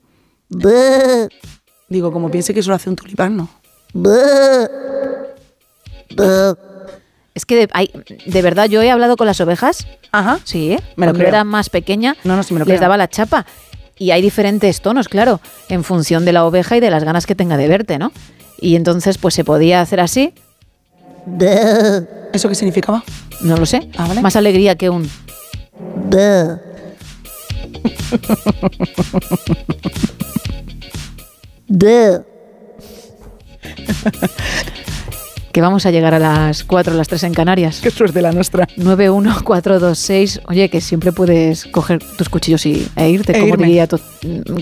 [1.95, 3.47] Digo, como piense que eso lo hace un tulipán, ¿no?
[7.33, 7.89] Es que de, hay-
[8.25, 9.87] de verdad yo he hablado con las ovejas.
[10.11, 10.39] Ajá.
[10.43, 10.79] Sí, ¿eh?
[10.97, 11.29] Me lo Cuando creo.
[11.29, 12.81] era más pequeña, No, no, sí me lo les creo.
[12.81, 13.45] daba la chapa.
[13.97, 17.33] Y hay diferentes tonos, claro, en función de la oveja y de las ganas que
[17.33, 18.11] tenga de verte, ¿no?
[18.59, 20.33] Y entonces, pues se podía hacer así.
[22.33, 23.05] ¿Eso qué significaba?
[23.39, 23.89] No lo sé.
[23.97, 24.21] Ah, vale.
[24.21, 25.09] Más alegría que un.
[31.69, 32.23] Bleh.
[35.55, 37.79] que vamos a llegar a las 4, las 3 en Canarias.
[37.81, 38.67] Qué suerte la nuestra.
[38.75, 40.41] 91426.
[40.49, 43.67] Oye, que siempre puedes coger tus cuchillos y, e irte, E como irme.
[43.67, 43.97] diría tu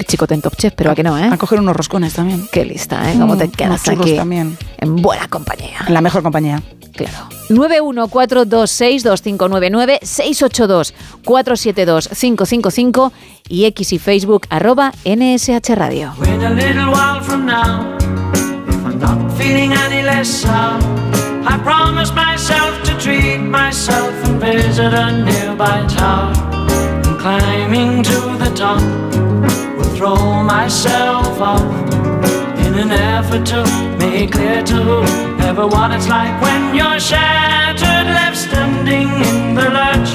[0.08, 1.30] chicote en Top Chef, pero a que no, ¿eh?
[1.32, 2.48] A coger unos roscones también.
[2.52, 3.16] Qué lista, ¿eh?
[3.18, 4.16] ¿Cómo te Mm, quedas unos churros aquí?
[4.18, 4.56] también.
[4.78, 5.80] En buena compañía.
[5.88, 6.62] En la mejor compañía.
[6.96, 7.28] Claro.
[7.50, 10.94] 914262599 682
[11.26, 13.12] 472 555
[13.50, 16.14] y X y Facebook arroba NSH Radio.
[19.04, 20.82] Not feeling any less sound,
[21.46, 26.34] I promised myself to treat myself and visit a nearby tower.
[27.08, 28.82] And climbing to the top,
[29.76, 31.70] will throw myself off
[32.66, 33.60] in an effort to
[34.00, 40.12] make clear to whoever what it's like when you're shattered, left standing in the lurch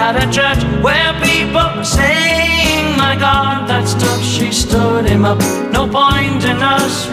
[0.00, 4.22] at a church where people were saying, My God, that's tough.
[4.22, 5.38] She stood him up.
[5.76, 7.06] No point in us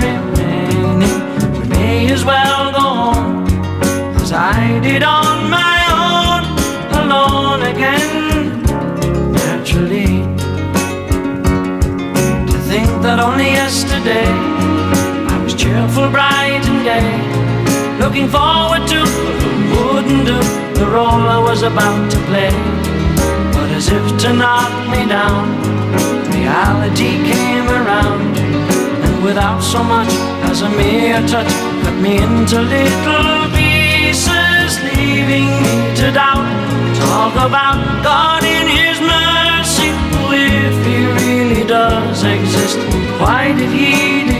[1.91, 3.45] may as well go home
[4.23, 6.41] as I did on my own,
[7.01, 8.11] alone again.
[9.41, 10.13] Naturally,
[12.51, 14.29] to think that only yesterday
[15.33, 17.11] I was cheerful, bright, and gay,
[18.03, 18.99] looking forward to
[19.73, 20.39] wouldn't do
[20.79, 22.53] the role I was about to play.
[23.55, 25.43] But as if to knock me down,
[26.37, 28.31] reality came around,
[29.05, 35.75] and without so much as a mere touch, cut me into little pieces, leaving me
[35.95, 36.45] to doubt.
[36.99, 39.89] Talk about God in His mercy,
[40.35, 42.77] if He really does exist.
[43.21, 44.30] Why did He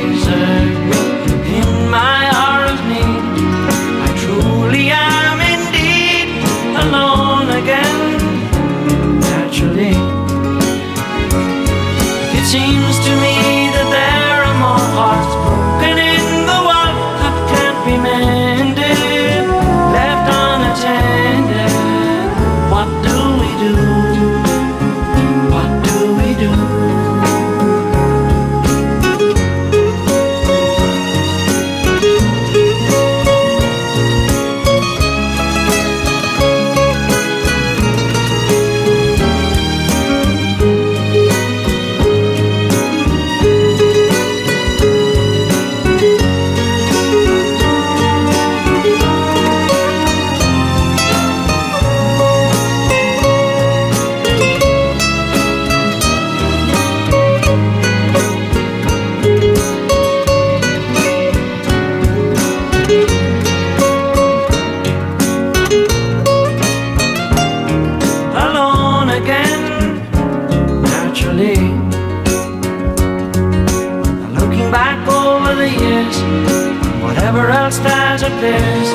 [78.42, 78.88] that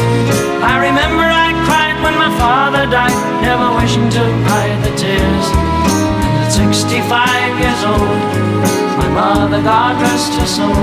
[0.63, 5.47] I remember I cried when my father died, never wishing to hide the tears.
[6.27, 8.19] And at 65 years old,
[8.99, 10.83] my mother, God rest her soul,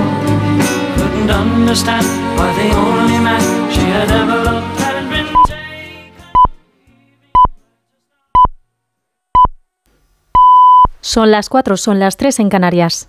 [0.96, 4.74] couldn't understand why the only man she had ever loved
[11.00, 13.08] Son las 4, son las 3 en Canarias.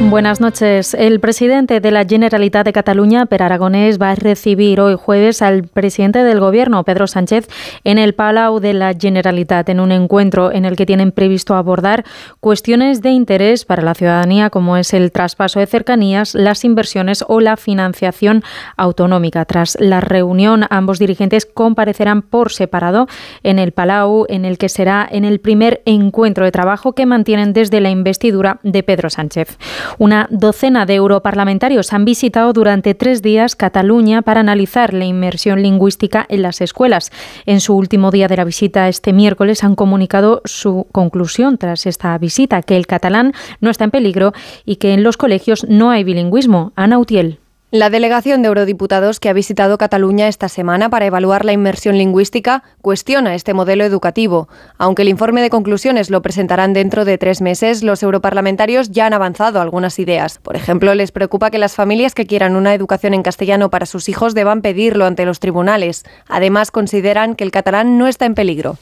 [0.00, 0.94] Buenas noches.
[0.94, 5.64] El presidente de la Generalitat de Cataluña, Per Aragonés, va a recibir hoy jueves al
[5.64, 7.48] presidente del Gobierno, Pedro Sánchez,
[7.84, 12.04] en el Palau de la Generalitat, en un encuentro en el que tienen previsto abordar
[12.40, 17.40] cuestiones de interés para la ciudadanía, como es el traspaso de cercanías, las inversiones o
[17.40, 18.44] la financiación
[18.78, 19.44] autonómica.
[19.44, 23.08] Tras la reunión, ambos dirigentes comparecerán por separado
[23.42, 27.52] en el Palau, en el que será en el primer encuentro de trabajo que mantienen
[27.52, 29.58] desde la investidura de Pedro Sánchez.
[29.96, 36.26] Una docena de europarlamentarios han visitado durante tres días Cataluña para analizar la inmersión lingüística
[36.28, 37.10] en las escuelas.
[37.46, 42.16] En su último día de la visita este miércoles han comunicado su conclusión tras esta
[42.18, 44.32] visita, que el catalán no está en peligro
[44.64, 46.72] y que en los colegios no hay bilingüismo.
[46.76, 47.38] Ana Utiel.
[47.70, 52.62] La delegación de eurodiputados que ha visitado Cataluña esta semana para evaluar la inmersión lingüística
[52.80, 54.48] cuestiona este modelo educativo.
[54.78, 59.12] Aunque el informe de conclusiones lo presentarán dentro de tres meses, los europarlamentarios ya han
[59.12, 60.38] avanzado algunas ideas.
[60.38, 64.08] Por ejemplo, les preocupa que las familias que quieran una educación en castellano para sus
[64.08, 66.06] hijos deban pedirlo ante los tribunales.
[66.26, 68.78] Además, consideran que el catalán no está en peligro.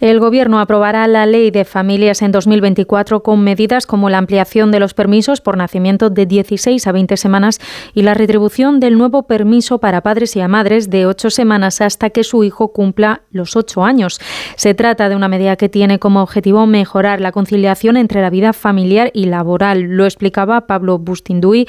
[0.00, 4.80] El Gobierno aprobará la ley de familias en 2024 con medidas como la ampliación de
[4.80, 7.60] los permisos por nacimiento de 16 a 20 semanas
[7.94, 12.10] y la retribución del nuevo permiso para padres y a madres de 8 semanas hasta
[12.10, 14.20] que su hijo cumpla los 8 años.
[14.56, 18.52] Se trata de una medida que tiene como objetivo mejorar la conciliación entre la vida
[18.52, 19.82] familiar y laboral.
[19.82, 21.68] Lo explicaba Pablo Bustinduy,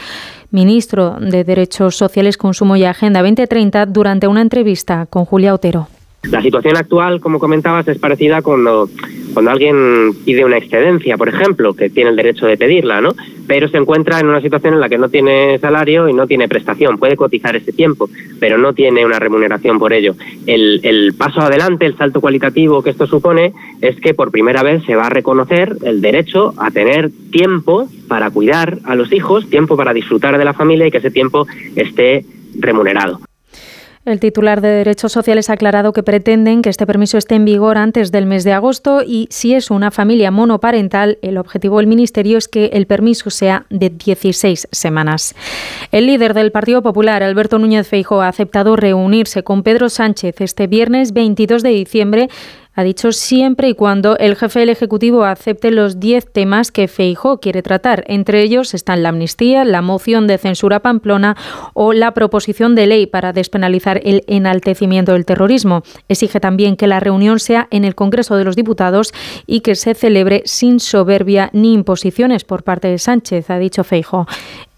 [0.52, 5.88] ministro de Derechos Sociales, Consumo y Agenda 2030, durante una entrevista con Julia Otero.
[6.32, 8.90] La situación actual, como comentabas, es parecida cuando,
[9.34, 13.14] cuando alguien pide una excedencia, por ejemplo, que tiene el derecho de pedirla, ¿no?
[13.46, 16.48] Pero se encuentra en una situación en la que no tiene salario y no tiene
[16.48, 16.98] prestación.
[16.98, 20.16] Puede cotizar ese tiempo, pero no tiene una remuneración por ello.
[20.48, 24.84] El, el paso adelante, el salto cualitativo que esto supone, es que por primera vez
[24.86, 29.76] se va a reconocer el derecho a tener tiempo para cuidar a los hijos, tiempo
[29.76, 31.46] para disfrutar de la familia y que ese tiempo
[31.76, 32.26] esté
[32.58, 33.20] remunerado.
[34.06, 37.78] El titular de Derechos Sociales ha aclarado que pretenden que este permiso esté en vigor
[37.78, 42.38] antes del mes de agosto y si es una familia monoparental, el objetivo del Ministerio
[42.38, 45.36] es que el permiso sea de 16 semanas.
[45.94, 50.68] El líder del Partido Popular, Alberto Núñez Feijóo, ha aceptado reunirse con Pedro Sánchez este
[50.68, 52.30] viernes 22 de diciembre
[52.76, 57.40] ha dicho siempre y cuando el jefe del Ejecutivo acepte los 10 temas que Feijó
[57.40, 58.04] quiere tratar.
[58.08, 61.38] Entre ellos están la amnistía, la moción de censura Pamplona
[61.74, 65.84] o la proposición de ley para despenalizar el enaltecimiento del terrorismo.
[66.08, 69.14] Exige también que la reunión sea en el Congreso de los Diputados
[69.46, 74.26] y que se celebre sin soberbia ni imposiciones por parte de Sánchez, ha dicho Feijo.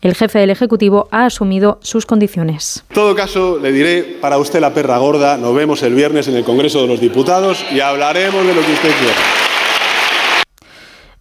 [0.06, 2.84] El jefe del Ejecutivo ha asumido sus condiciones.
[2.92, 6.35] En todo caso, le diré, para usted la perra gorda, nos vemos el viernes en
[6.35, 9.45] el Congreso de los Diputados y hablaremos de lo que usted quiera.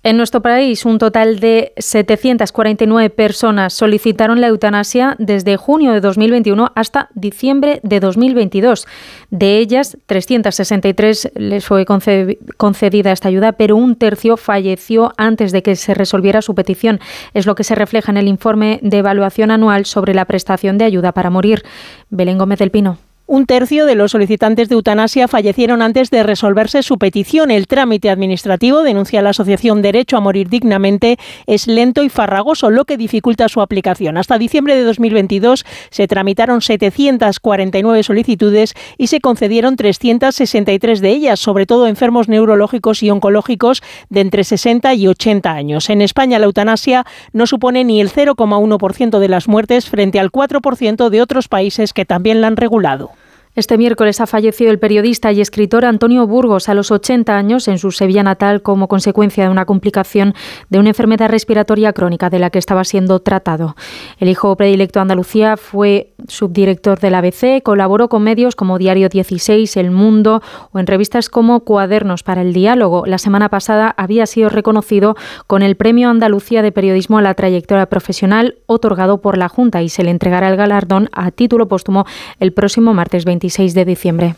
[0.06, 6.72] En nuestro país, un total de 749 personas solicitaron la eutanasia desde junio de 2021
[6.74, 8.86] hasta diciembre de 2022.
[9.30, 15.74] De ellas, 363 les fue concedida esta ayuda, pero un tercio falleció antes de que
[15.74, 17.00] se resolviera su petición.
[17.32, 20.84] Es lo que se refleja en el informe de evaluación anual sobre la prestación de
[20.84, 21.62] ayuda para morir.
[22.10, 22.98] Belén Gómez del Pino.
[23.26, 27.50] Un tercio de los solicitantes de eutanasia fallecieron antes de resolverse su petición.
[27.50, 32.84] El trámite administrativo, denuncia la Asociación Derecho a Morir Dignamente, es lento y farragoso, lo
[32.84, 34.18] que dificulta su aplicación.
[34.18, 41.64] Hasta diciembre de 2022 se tramitaron 749 solicitudes y se concedieron 363 de ellas, sobre
[41.64, 45.88] todo enfermos neurológicos y oncológicos de entre 60 y 80 años.
[45.88, 51.08] En España la eutanasia no supone ni el 0,1% de las muertes frente al 4%
[51.08, 53.12] de otros países que también la han regulado.
[53.56, 57.78] Este miércoles ha fallecido el periodista y escritor Antonio Burgos a los 80 años en
[57.78, 60.34] su Sevilla natal como consecuencia de una complicación
[60.70, 63.76] de una enfermedad respiratoria crónica de la que estaba siendo tratado.
[64.18, 69.76] El hijo predilecto de Andalucía fue subdirector del ABC, colaboró con medios como Diario 16,
[69.76, 70.42] El Mundo
[70.72, 73.06] o en revistas como Cuadernos para el Diálogo.
[73.06, 75.14] La semana pasada había sido reconocido
[75.46, 79.90] con el Premio Andalucía de Periodismo a la trayectoria profesional otorgado por la Junta y
[79.90, 82.04] se le entregará el galardón a título póstumo
[82.40, 84.36] el próximo martes 20 de diciembre.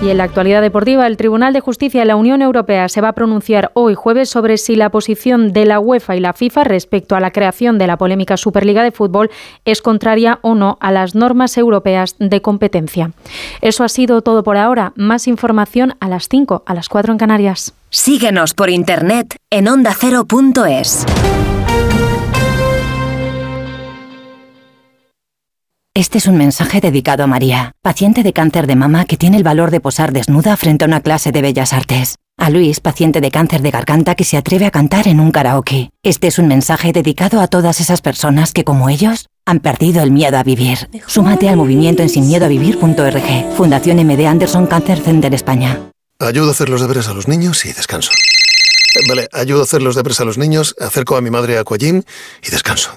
[0.00, 3.08] Y en la actualidad deportiva, el Tribunal de Justicia de la Unión Europea se va
[3.08, 7.16] a pronunciar hoy jueves sobre si la posición de la UEFA y la FIFA respecto
[7.16, 9.30] a la creación de la polémica Superliga de Fútbol
[9.64, 13.12] es contraria o no a las normas europeas de competencia.
[13.60, 14.92] Eso ha sido todo por ahora.
[14.94, 17.74] Más información a las 5, a las 4 en Canarias.
[17.90, 21.06] Síguenos por internet en ondacero.es.
[25.98, 29.42] Este es un mensaje dedicado a María, paciente de cáncer de mama que tiene el
[29.42, 32.14] valor de posar desnuda frente a una clase de bellas artes.
[32.36, 35.90] A Luis, paciente de cáncer de garganta que se atreve a cantar en un karaoke.
[36.04, 40.12] Este es un mensaje dedicado a todas esas personas que, como ellos, han perdido el
[40.12, 40.88] miedo a vivir.
[41.08, 43.56] Súmate al movimiento en sinmiedoavivir.org.
[43.56, 45.80] Fundación MD Anderson Cancer Center España.
[46.20, 48.12] Ayudo a hacer los deberes a los niños y descanso.
[49.08, 52.04] Vale, ayudo a hacer los deberes a los niños, acerco a mi madre a Aquagym
[52.46, 52.96] y descanso.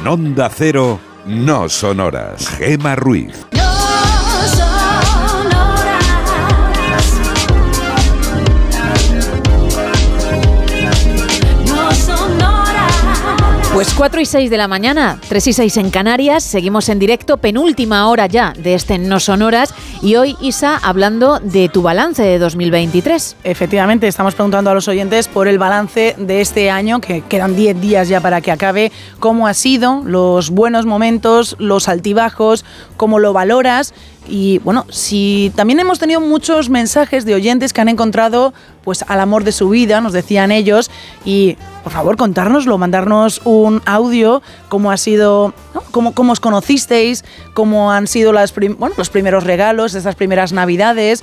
[0.00, 2.48] En Onda Cero, no son horas.
[2.56, 3.46] Gema Ruiz.
[13.80, 17.38] Pues 4 y 6 de la mañana, 3 y 6 en Canarias, seguimos en directo,
[17.38, 22.38] penúltima hora ya de este No Sonoras y hoy Isa hablando de tu balance de
[22.38, 23.36] 2023.
[23.42, 27.80] Efectivamente, estamos preguntando a los oyentes por el balance de este año, que quedan 10
[27.80, 32.66] días ya para que acabe, cómo ha sido, los buenos momentos, los altibajos,
[32.98, 33.94] cómo lo valoras
[34.30, 39.20] y bueno, si también hemos tenido muchos mensajes de oyentes que han encontrado pues al
[39.20, 40.90] amor de su vida, nos decían ellos,
[41.24, 45.52] y por favor contárnoslo, mandarnos un audio, cómo ha sido,
[45.90, 50.52] cómo, cómo os conocisteis, cómo han sido las bueno, los primeros regalos de estas primeras
[50.52, 51.22] navidades.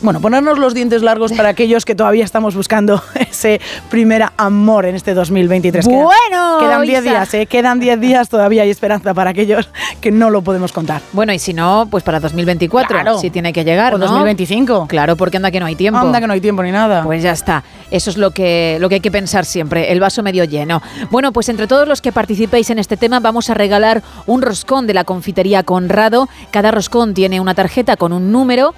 [0.00, 3.60] Bueno, ponernos los dientes largos para aquellos que todavía estamos buscando ese
[3.90, 5.84] primer amor en este 2023.
[5.88, 7.10] Quedan- Bueno, quedan 10 Isa.
[7.10, 7.46] días, ¿eh?
[7.46, 9.68] quedan 10 días, todavía hay esperanza para aquellos
[10.00, 11.02] que no lo podemos contar.
[11.12, 13.18] Bueno, y si no, pues para 2024, Claro.
[13.18, 14.04] si tiene que llegar, O ¿no?
[14.06, 14.86] 2025.
[14.86, 15.98] Claro, porque anda que no hay tiempo.
[15.98, 17.02] Anda que no hay tiempo ni nada.
[17.02, 17.64] Pues ya está.
[17.90, 20.80] Eso es lo que, lo que hay que pensar siempre, el vaso medio lleno.
[21.10, 24.86] Bueno, pues entre todos los que participéis en este tema vamos a regalar un roscón
[24.86, 26.28] de la confitería Conrado.
[26.52, 28.74] Cada roscón tiene una tarjeta con un número.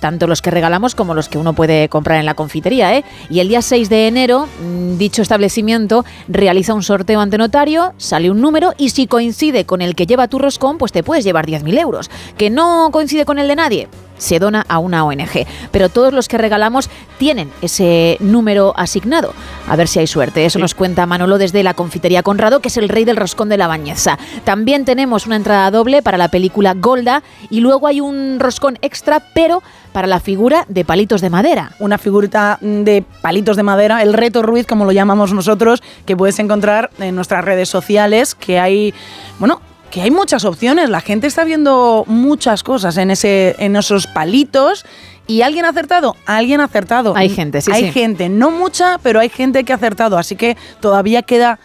[0.00, 2.96] Tanto los que regalamos como los que uno puede comprar en la confitería.
[2.96, 3.04] ¿eh?
[3.28, 8.30] Y el día 6 de enero, mm, dicho establecimiento realiza un sorteo ante notario, sale
[8.30, 11.46] un número y si coincide con el que lleva tu roscón, pues te puedes llevar
[11.46, 12.10] 10.000 euros.
[12.36, 13.88] Que no coincide con el de nadie,
[14.20, 15.46] se dona a una ONG.
[15.72, 19.34] Pero todos los que regalamos tienen ese número asignado.
[19.66, 20.44] A ver si hay suerte.
[20.44, 23.56] Eso nos cuenta Manolo desde la confitería Conrado, que es el rey del roscón de
[23.56, 24.18] la bañeza.
[24.44, 29.22] También tenemos una entrada doble para la película Golda y luego hay un roscón extra,
[29.34, 31.72] pero para la figura de palitos de madera.
[31.78, 36.38] Una figurita de palitos de madera, el reto Ruiz, como lo llamamos nosotros, que puedes
[36.38, 38.94] encontrar en nuestras redes sociales, que hay,
[39.38, 40.88] bueno, que hay muchas opciones.
[40.88, 44.84] La gente está viendo muchas cosas en, ese, en esos palitos.
[45.26, 46.16] ¿Y alguien ha acertado?
[46.26, 47.14] Alguien ha acertado.
[47.16, 47.92] Hay gente, sí, Hay sí.
[47.92, 50.18] gente, no mucha, pero hay gente que ha acertado.
[50.18, 51.60] Así que todavía queda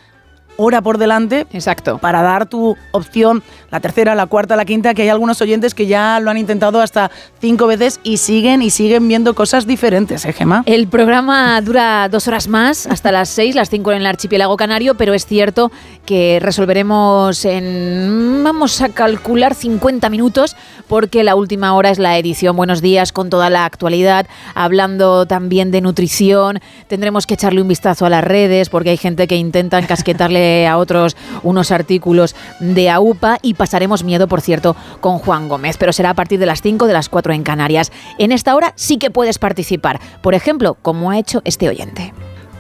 [0.58, 1.98] hora por delante Exacto.
[1.98, 5.88] para dar tu opción, la tercera, la cuarta, la quinta, que hay algunos oyentes que
[5.88, 10.34] ya lo han intentado hasta cinco veces y siguen y siguen viendo cosas diferentes, ¿eh,
[10.34, 10.64] Gemma?
[10.66, 14.96] El programa dura dos horas más, hasta las seis, las cinco en el archipiélago canario,
[14.96, 15.72] pero es cierto
[16.06, 20.56] que resolveremos en, vamos a calcular 50 minutos,
[20.88, 25.72] porque la última hora es la edición Buenos Días con toda la actualidad, hablando también
[25.72, 26.60] de nutrición.
[26.88, 30.78] Tendremos que echarle un vistazo a las redes, porque hay gente que intenta encasquetarle a
[30.78, 36.12] otros unos artículos de AUPA y pasaremos miedo, por cierto, con Juan Gómez, pero será
[36.12, 37.92] a partir de las 5 de las 4 en Canarias.
[38.18, 42.14] En esta hora sí que puedes participar, por ejemplo, como ha hecho este oyente.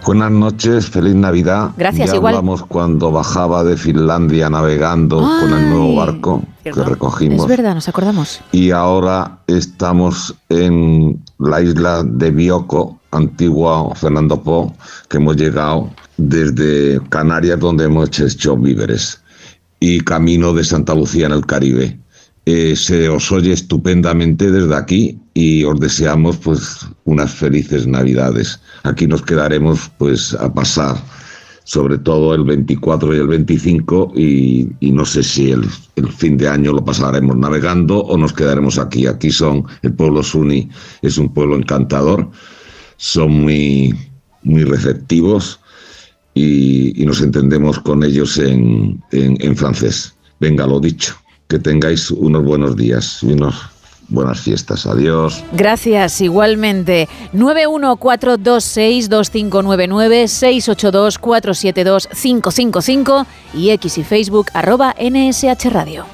[0.06, 1.72] Buenas noches, feliz Navidad.
[1.78, 2.36] Gracias, ya igual.
[2.36, 7.42] hablamos cuando bajaba de Finlandia navegando con el nuevo barco que recogimos.
[7.42, 8.40] Es verdad, nos acordamos.
[8.52, 14.72] Y ahora estamos en la isla de Bioko, antigua Fernando Po,
[15.10, 19.22] que hemos llegado desde Canarias, donde hemos hecho víveres,
[19.80, 22.00] y camino de Santa Lucía en el Caribe.
[22.46, 28.60] Eh, se os oye estupendamente desde aquí y os deseamos pues unas felices navidades.
[28.84, 30.96] Aquí nos quedaremos pues a pasar
[31.64, 36.48] sobre todo el 24 y el 25 y, no sé si el, el fin de
[36.48, 39.08] año lo pasaremos navegando o nos quedaremos aquí.
[39.08, 40.70] Aquí son, el pueblo Suni
[41.02, 42.30] es un pueblo encantador,
[42.98, 43.96] son muy,
[44.44, 45.60] muy receptivos
[46.36, 50.14] y, y nos entendemos con ellos en, en, en francés.
[50.40, 51.16] Venga, lo dicho,
[51.48, 53.56] que tengáis unos buenos días y unas
[54.10, 54.86] buenas fiestas.
[54.86, 55.44] Adiós.
[55.54, 57.10] Gracias, igualmente.
[57.34, 66.06] 914262599, 682472555 y X y Facebook arroba NSH Radio.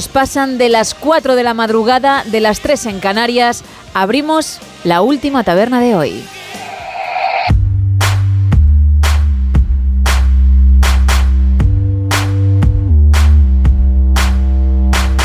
[0.00, 3.62] Pasan de las 4 de la madrugada, de las 3 en Canarias.
[3.92, 6.24] Abrimos la última taberna de hoy.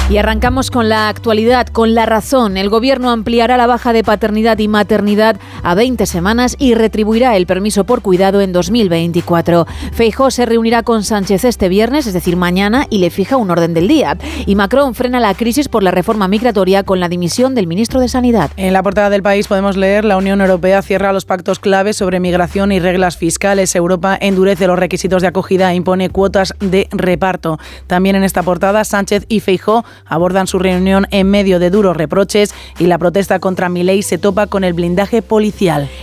[0.09, 2.57] Y arrancamos con la actualidad, con la razón.
[2.57, 5.37] El gobierno ampliará la baja de paternidad y maternidad
[5.67, 9.67] a 20 semanas y retribuirá el permiso por cuidado en 2024.
[9.91, 13.73] Feijó se reunirá con Sánchez este viernes, es decir, mañana, y le fija un orden
[13.73, 14.17] del día.
[14.45, 18.07] Y Macron frena la crisis por la reforma migratoria con la dimisión del ministro de
[18.07, 18.49] Sanidad.
[18.55, 22.21] En la portada del país podemos leer la Unión Europea cierra los pactos claves sobre
[22.21, 23.75] migración y reglas fiscales.
[23.75, 27.59] Europa endurece los requisitos de acogida e impone cuotas de reparto.
[27.87, 32.55] También en esta portada Sánchez y Feijó abordan su reunión en medio de duros reproches
[32.79, 35.56] y la protesta contra Milei se topa con el blindaje policial.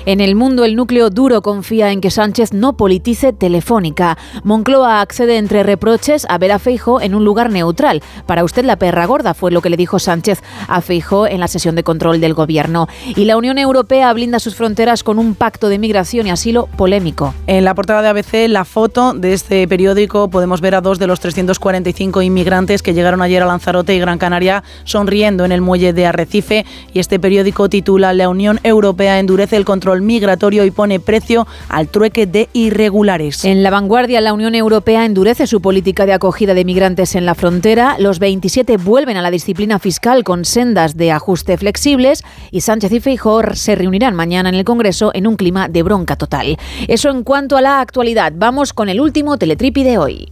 [0.04, 4.18] En el mundo, el núcleo duro confía en que Sánchez no politice Telefónica.
[4.42, 8.02] Moncloa accede entre reproches a ver a Feijó en un lugar neutral.
[8.26, 11.46] Para usted la perra gorda fue lo que le dijo Sánchez a Feijó en la
[11.46, 12.88] sesión de control del gobierno.
[13.14, 17.32] Y la Unión Europea blinda sus fronteras con un pacto de migración y asilo polémico.
[17.46, 21.06] En la portada de ABC, la foto de este periódico, podemos ver a dos de
[21.06, 25.92] los 345 inmigrantes que llegaron ayer a Lanzarote y Gran Canaria sonriendo en el muelle
[25.92, 31.00] de Arrecife y este periódico titula La Unión Europea endurece el control migratorio y pone
[31.00, 33.44] precio al trueque de irregulares.
[33.44, 37.34] En la vanguardia, la Unión Europea endurece su política de acogida de migrantes en la
[37.34, 37.96] frontera.
[37.98, 42.22] Los 27 vuelven a la disciplina fiscal con sendas de ajuste flexibles
[42.52, 46.14] y Sánchez y Feijóo se reunirán mañana en el Congreso en un clima de bronca
[46.14, 46.56] total.
[46.86, 48.32] Eso en cuanto a la actualidad.
[48.36, 50.28] Vamos con el último teletripi de hoy.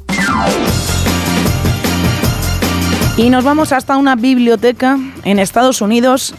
[3.16, 6.36] Y nos vamos hasta una biblioteca en Estados Unidos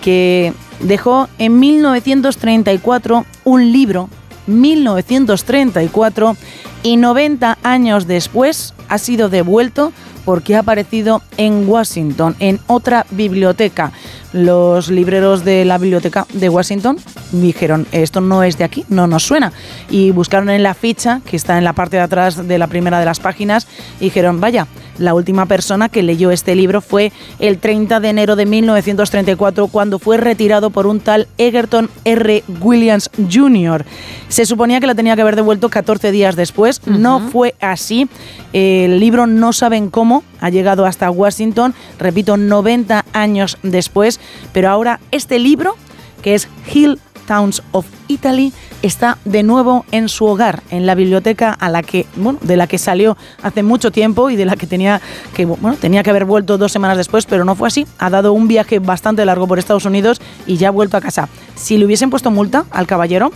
[0.00, 4.08] que dejó en 1934 un libro,
[4.46, 6.36] 1934,
[6.84, 9.92] y 90 años después ha sido devuelto
[10.24, 13.92] porque ha aparecido en Washington, en otra biblioteca.
[14.32, 16.96] Los libreros de la biblioteca de Washington
[17.30, 19.52] dijeron, esto no es de aquí, no nos suena.
[19.88, 22.98] Y buscaron en la ficha, que está en la parte de atrás de la primera
[22.98, 23.68] de las páginas,
[24.00, 24.66] y dijeron, vaya,
[24.98, 29.98] la última persona que leyó este libro fue el 30 de enero de 1934, cuando
[29.98, 32.42] fue retirado por un tal Egerton R.
[32.60, 33.84] Williams Jr.
[34.28, 38.08] Se suponía que la tenía que haber devuelto 14 días después, no fue así.
[38.52, 44.20] El libro no saben cómo ha llegado hasta Washington, repito, 90 años después,
[44.52, 45.76] pero ahora este libro,
[46.22, 48.52] que es Hill Towns of Italy,
[48.82, 52.66] está de nuevo en su hogar, en la biblioteca a la que, bueno, de la
[52.66, 55.00] que salió hace mucho tiempo y de la que tenía
[55.34, 57.86] que, bueno, tenía que haber vuelto dos semanas después, pero no fue así.
[57.98, 61.28] Ha dado un viaje bastante largo por Estados Unidos y ya ha vuelto a casa.
[61.54, 63.30] Si le hubiesen puesto multa al caballero,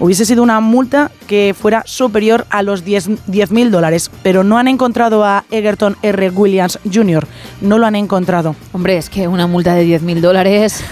[0.00, 4.68] hubiese sido una multa que fuera superior a los 10 mil dólares, pero no han
[4.68, 6.30] encontrado a Egerton R.
[6.30, 7.26] Williams Jr.
[7.60, 8.56] No lo han encontrado.
[8.72, 10.82] Hombre, es que una multa de 10 mil dólares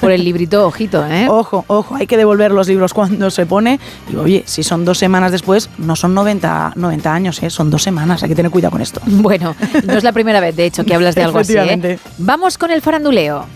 [0.00, 1.26] por el librito, ojito, ¿eh?
[1.30, 3.78] Ojo, ojo, hay que devolver los libros cuando se pone.
[4.10, 7.50] Y oye, si son dos semanas después, no son 90, 90 años, ¿eh?
[7.50, 8.22] son dos semanas.
[8.22, 9.00] Hay que tener cuidado con esto.
[9.22, 11.54] Bueno, no es la primera vez, de hecho, que hablas de algo así.
[11.56, 11.98] ¿eh?
[12.18, 13.46] Vamos con el faranduleo.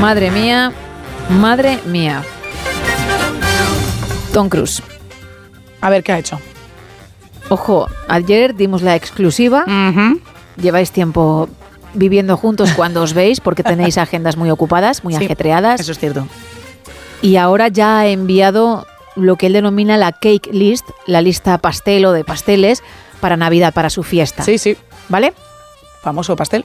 [0.00, 0.72] Madre mía,
[1.30, 2.22] madre mía.
[4.32, 4.82] Tom Cruise.
[5.80, 6.38] A ver, ¿qué ha hecho?
[7.48, 9.64] Ojo, ayer dimos la exclusiva.
[10.56, 11.48] Lleváis tiempo
[11.94, 15.80] viviendo juntos cuando os veis porque tenéis agendas muy ocupadas, muy Sí, ajetreadas.
[15.80, 16.26] Eso es cierto.
[17.22, 18.86] Y ahora ya ha enviado
[19.16, 22.82] lo que él denomina la cake list, la lista pastel o de pasteles
[23.20, 24.42] para Navidad, para su fiesta.
[24.42, 24.76] Sí, sí.
[25.08, 25.34] ¿Vale?
[26.02, 26.64] Famoso pastel.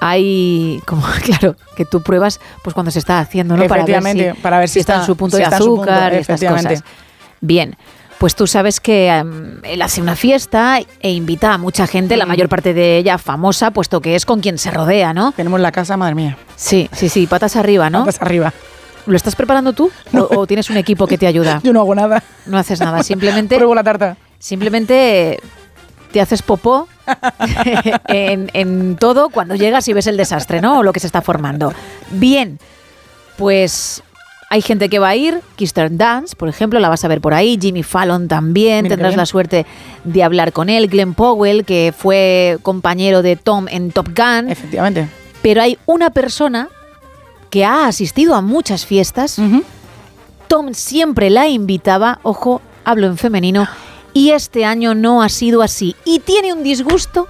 [0.00, 3.62] Hay, como claro, que tú pruebas pues cuando se está haciendo, ¿no?
[3.62, 5.90] Efectivamente, para ver si está, está- en su punto si de está en su punto,
[5.90, 6.84] azúcar y estas cosas.
[7.40, 7.76] Bien,
[8.18, 12.26] pues tú sabes que em, él hace una fiesta e invita a mucha gente, la
[12.26, 15.32] mayor parte de ella famosa, puesto que es con quien se rodea, ¿no?
[15.32, 16.38] Tenemos la casa, madre mía.
[16.56, 18.00] Sí, sí, sí, patas arriba, ¿no?
[18.00, 18.52] Patas arriba.
[19.06, 21.60] ¿Lo estás preparando tú o, o tienes un equipo que te ayuda?
[21.64, 22.22] Yo no hago nada.
[22.46, 24.16] No haces nada, simplemente Pruebo la tarta.
[24.38, 25.38] simplemente
[26.12, 26.88] te haces popó
[28.08, 30.78] en, en todo cuando llegas y ves el desastre, ¿no?
[30.78, 31.72] O lo que se está formando.
[32.10, 32.58] Bien,
[33.36, 34.02] pues
[34.48, 37.34] hay gente que va a ir, Kirsten Dance, por ejemplo, la vas a ver por
[37.34, 39.66] ahí, Jimmy Fallon también, Mira tendrás la suerte
[40.04, 44.48] de hablar con él, Glenn Powell, que fue compañero de Tom en Top Gun.
[44.50, 45.08] Efectivamente.
[45.42, 46.68] Pero hay una persona
[47.50, 49.40] que ha asistido a muchas fiestas.
[50.46, 53.66] Tom siempre la invitaba, ojo, hablo en femenino,
[54.12, 55.96] y este año no ha sido así.
[56.04, 57.28] Y tiene un disgusto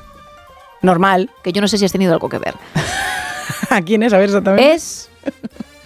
[0.83, 1.31] Normal.
[1.43, 2.55] que yo no sé si has tenido algo que ver.
[3.71, 4.13] ¿A quién es?
[4.13, 4.73] A ver exactamente.
[4.73, 5.09] Es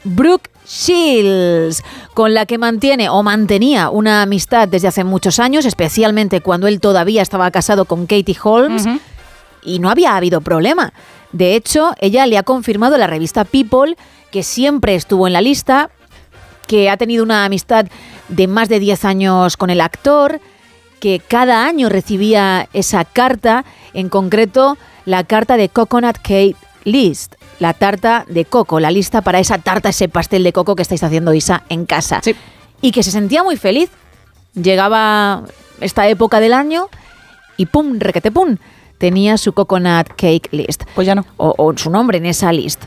[0.04, 1.82] Brooke Shields,
[2.14, 6.80] con la que mantiene o mantenía una amistad desde hace muchos años, especialmente cuando él
[6.80, 8.86] todavía estaba casado con Katie Holmes,
[9.62, 10.92] y no había habido problema.
[11.32, 13.96] De hecho, ella le ha confirmado a la revista People
[14.30, 15.90] que siempre estuvo en la lista,
[16.68, 17.86] que ha tenido una amistad
[18.28, 20.40] de más de 10 años con el actor,
[21.00, 27.74] que cada año recibía esa carta, en concreto la carta de Coconut Cake List, la
[27.74, 31.32] tarta de coco, la lista para esa tarta, ese pastel de coco que estáis haciendo
[31.34, 32.20] Isa en casa.
[32.80, 33.90] Y que se sentía muy feliz.
[34.54, 35.44] Llegaba
[35.80, 36.88] esta época del año
[37.56, 38.56] y pum, requete pum,
[38.98, 40.84] tenía su Coconut Cake List.
[40.94, 41.26] Pues ya no.
[41.36, 42.82] O, o su nombre en esa list.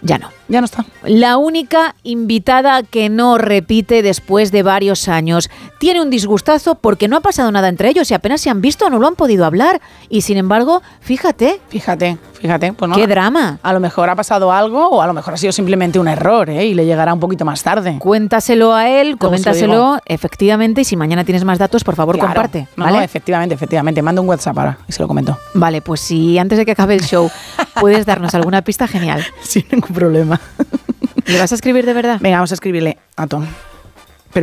[0.00, 0.37] Ya no.
[0.48, 0.84] Ya no está.
[1.04, 5.50] La única invitada que no repite después de varios años.
[5.78, 8.88] Tiene un disgustazo porque no ha pasado nada entre ellos y apenas se han visto,
[8.88, 9.80] no lo han podido hablar.
[10.08, 11.60] Y sin embargo, fíjate.
[11.68, 12.72] Fíjate, fíjate.
[12.72, 13.58] Pues no, Qué drama.
[13.62, 16.48] A lo mejor ha pasado algo o a lo mejor ha sido simplemente un error
[16.50, 16.64] ¿eh?
[16.66, 17.96] y le llegará un poquito más tarde.
[17.98, 22.28] Cuéntaselo a él, coméntaselo efectivamente y si mañana tienes más datos, por favor, Claro.
[22.34, 22.68] comparte.
[22.76, 22.96] No, ¿vale?
[22.98, 24.00] no, efectivamente, efectivamente.
[24.02, 25.38] Manda un WhatsApp ahora y se lo comento.
[25.54, 27.30] Vale, pues si antes de que acabe el show
[27.78, 29.24] puedes darnos alguna pista, genial.
[29.42, 30.37] Sin ningún problema.
[31.26, 32.18] ¿Le vas a escribir de verdad?
[32.20, 33.46] Venga, vamos a escribirle a Tom.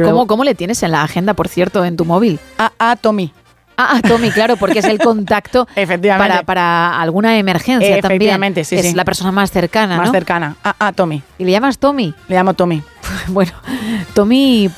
[0.03, 2.39] ¿Cómo, ¿Cómo le tienes en la agenda, por cierto, en tu móvil?
[2.57, 3.31] A, a Tommy.
[3.77, 6.29] Ah, a Tommy, claro, porque es el contacto Efectivamente.
[6.33, 8.21] para, para alguna emergencia también.
[8.21, 8.93] Efectivamente, sí, Es sí.
[8.93, 10.11] la persona más cercana, Más ¿no?
[10.13, 10.55] cercana.
[10.63, 11.21] A, a Tommy.
[11.37, 12.13] ¿Y le llamas Tommy?
[12.27, 12.81] Le llamo Tommy.
[13.27, 13.51] Bueno,
[14.13, 14.69] Tommy,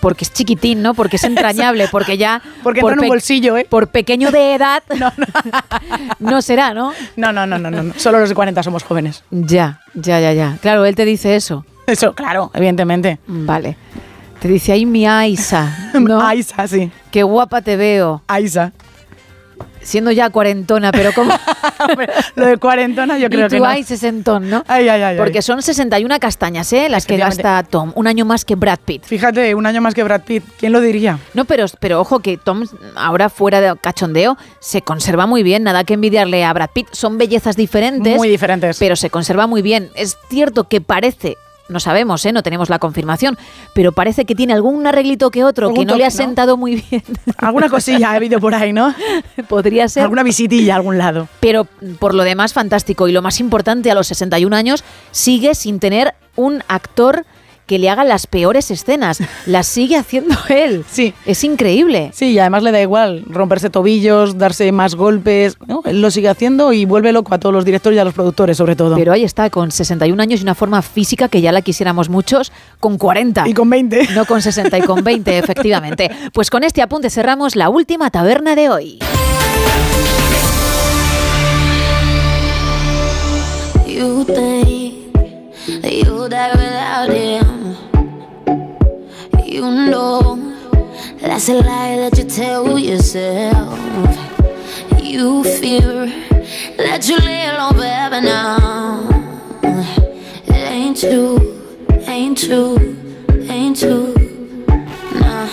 [0.00, 0.94] porque es chiquitín, ¿no?
[0.94, 2.42] Porque es entrañable, porque ya...
[2.62, 3.66] Porque por entra en un bolsillo, ¿eh?
[3.68, 4.82] Por pequeño de edad,
[6.18, 6.92] no, será, ¿no?
[7.16, 7.82] No, no, no, no, no.
[7.82, 7.94] no.
[7.96, 9.24] Solo los de 40 somos jóvenes.
[9.30, 10.58] Ya, ya, ya, ya.
[10.60, 11.64] Claro, él te dice eso.
[11.86, 13.18] Eso, claro, evidentemente.
[13.26, 13.76] Vale.
[14.40, 16.20] Te dice, ay, mi Aisa, ¿no?
[16.20, 16.90] Aisa, sí.
[17.10, 18.22] Qué guapa te veo.
[18.26, 18.72] Aisa.
[19.82, 21.32] Siendo ya cuarentona, pero como...
[22.36, 23.66] Lo de cuarentona yo creo y tú que no.
[23.66, 24.64] hay sesentón, ¿no?
[24.68, 25.16] Ay, ay, ay.
[25.16, 26.88] Porque son 61 castañas, ¿eh?
[26.88, 27.92] Las que gasta Tom.
[27.94, 29.04] Un año más que Brad Pitt.
[29.04, 30.44] Fíjate, un año más que Brad Pitt.
[30.58, 31.18] ¿Quién lo diría?
[31.34, 35.62] No, pero, pero ojo que Tom, ahora fuera de cachondeo, se conserva muy bien.
[35.62, 36.88] Nada que envidiarle a Brad Pitt.
[36.92, 38.16] Son bellezas diferentes.
[38.16, 38.78] Muy diferentes.
[38.78, 39.90] Pero se conserva muy bien.
[39.94, 41.36] Es cierto que parece.
[41.72, 42.32] No sabemos, ¿eh?
[42.32, 43.38] no tenemos la confirmación,
[43.74, 47.02] pero parece que tiene algún arreglito que otro que no le ha sentado muy bien.
[47.38, 48.94] Alguna cosilla ha habido por ahí, ¿no?
[49.48, 50.02] Podría ser.
[50.02, 51.28] Alguna visitilla a algún lado.
[51.40, 51.66] Pero
[51.98, 53.08] por lo demás, fantástico.
[53.08, 57.24] Y lo más importante, a los 61 años, sigue sin tener un actor
[57.72, 59.18] que le haga las peores escenas.
[59.46, 60.84] Las sigue haciendo él.
[60.90, 61.14] Sí.
[61.24, 62.10] Es increíble.
[62.12, 65.56] Sí, y además le da igual romperse tobillos, darse más golpes.
[65.66, 65.80] ¿no?
[65.86, 68.58] Él lo sigue haciendo y vuelve loco a todos los directores y a los productores,
[68.58, 68.94] sobre todo.
[68.96, 72.52] Pero ahí está, con 61 años y una forma física que ya la quisiéramos muchos,
[72.78, 73.48] con 40.
[73.48, 74.08] Y con 20.
[74.14, 76.10] No con 60 y con 20, efectivamente.
[76.34, 78.98] Pues con este apunte cerramos la última taberna de hoy.
[83.86, 85.14] You think
[85.80, 87.61] that you'll die without him.
[89.52, 90.56] You know
[91.20, 93.78] that's a lie that you tell yourself.
[94.98, 96.06] You fear
[96.78, 99.10] that you alone forever now.
[100.48, 101.36] It ain't true,
[102.06, 102.96] ain't true,
[103.50, 104.14] ain't true.
[105.20, 105.46] Nah.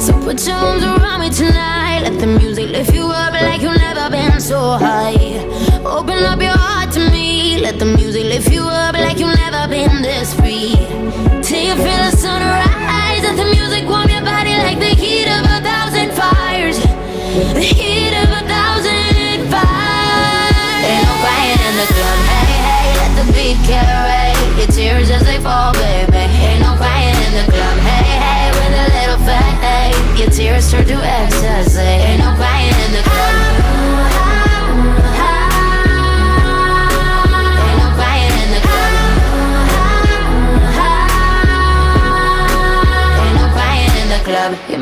[0.00, 2.00] So put your arms around me tonight.
[2.02, 5.14] Let the music lift you up like you've never been so high.
[5.86, 7.60] Open up your heart to me.
[7.60, 10.74] Let the music lift you up like you've never been this free.
[11.40, 12.73] Till you feel the sunrise.
[13.74, 16.78] Music warm your body like the heat of a thousand fires.
[16.78, 20.86] The heat of a thousand fires.
[20.86, 22.18] Ain't no crying in the club.
[22.30, 24.30] Hey, hey, let the beat carry
[24.62, 26.22] your tears as they fall, baby.
[26.22, 27.76] Ain't no crying in the club.
[27.82, 31.80] Hey, hey, with a little faith, your tears turn to ecstasy.
[31.80, 32.53] Ain't no crying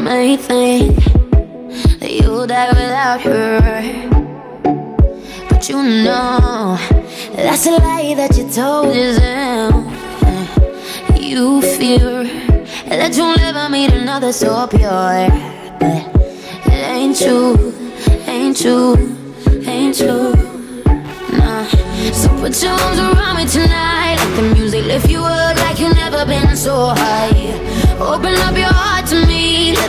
[0.02, 0.96] may think
[2.00, 3.60] that you'll die without her.
[5.48, 6.76] But you know
[7.34, 9.74] that's a lie that you told yourself.
[11.20, 12.24] You fear
[12.88, 15.28] that you'll never meet another so pure.
[15.78, 16.02] But
[16.66, 17.72] it ain't true,
[18.26, 18.96] ain't true,
[19.66, 20.34] ain't true.
[21.38, 21.64] Nah.
[22.12, 24.16] So put your arms around me tonight.
[24.18, 27.30] Let the music lift you up like you've never been so high.
[28.00, 28.71] Open up your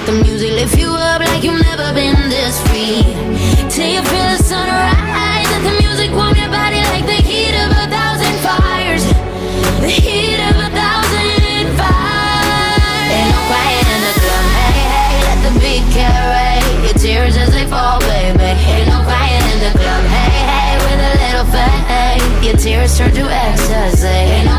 [0.06, 3.04] the music lift you up like you've never been this free.
[3.72, 5.48] Till you feel the sunrise.
[5.52, 9.04] Let the music warm your body like the heat of a thousand fires.
[9.80, 13.10] The heat of a thousand fires.
[13.16, 14.46] Ain't no crying in the club.
[14.60, 18.44] Hey, hey, let the beat carry your tears as they fall, baby.
[18.44, 20.04] Ain't no crying in the club.
[20.12, 24.53] Hey, hey, with a little faith, your tears turn to ecstasy.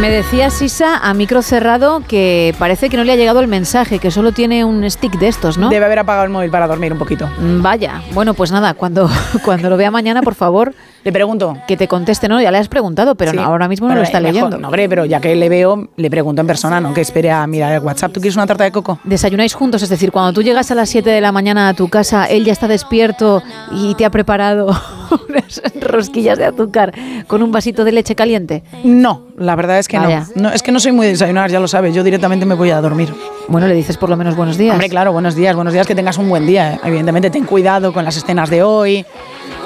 [0.00, 3.98] Me decía Sisa a micro cerrado que parece que no le ha llegado el mensaje,
[3.98, 5.68] que solo tiene un stick de estos, ¿no?
[5.68, 7.28] Debe haber apagado el móvil para dormir un poquito.
[7.38, 9.10] Mm, Vaya, bueno, pues nada, cuando,
[9.44, 10.72] cuando lo vea mañana, por favor.
[11.02, 11.56] Le pregunto.
[11.66, 12.40] Que te conteste, ¿no?
[12.40, 13.36] Ya le has preguntado, pero Sí.
[13.38, 14.58] no, ahora mismo no lo está eh, mejor, leyendo.
[14.58, 17.46] No, hombre, pero ya que le veo, le pregunto en persona, no que espere a
[17.46, 18.12] mirar el WhatsApp.
[18.12, 18.98] ¿Tú quieres una tarta de coco?
[19.04, 21.88] Desayunáis juntos, es decir, cuando tú llegas a las 7 de la mañana a tu
[21.88, 24.66] casa, él ya está despierto y te ha preparado
[25.28, 26.92] unas rosquillas de azúcar
[27.26, 28.62] con un vasito de leche caliente.
[28.84, 30.26] No, la verdad es que Vaya.
[30.36, 30.42] no.
[30.48, 30.50] no.
[30.52, 31.94] Es que no soy muy de desayunar, ya lo sabes.
[31.94, 33.12] Yo directamente me voy a dormir.
[33.48, 34.72] Bueno, le dices por lo menos buenos días.
[34.72, 36.74] Hombre, claro, buenos días, buenos días, que tengas un buen día.
[36.74, 36.80] eh.
[36.84, 39.04] Evidentemente, ten cuidado con las escenas de hoy.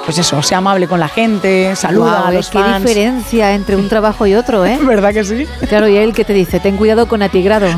[0.05, 2.83] Pues eso, sea amable con la gente, saluda a los qué fans.
[2.85, 4.77] diferencia entre un trabajo y otro, ¿eh?
[4.83, 5.47] ¿Verdad que sí?
[5.67, 7.65] Claro, y él que te dice, ten cuidado con atigrado.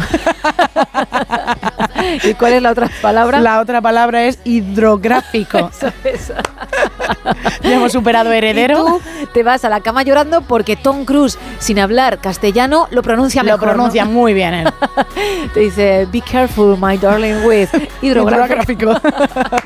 [2.24, 3.40] ¿Y cuál es la otra palabra?
[3.40, 5.72] La otra palabra es hidrográfico.
[7.64, 8.74] ya hemos superado heredero.
[8.74, 9.02] Y tú
[9.34, 13.54] te vas a la cama llorando porque Tom Cruise, sin hablar castellano, lo pronuncia Lo
[13.54, 13.68] mejor.
[13.68, 13.74] ¿no?
[13.74, 14.68] pronuncia muy bien él.
[15.54, 17.70] Te dice, be careful, my darling, with
[18.02, 18.94] hidrográfico.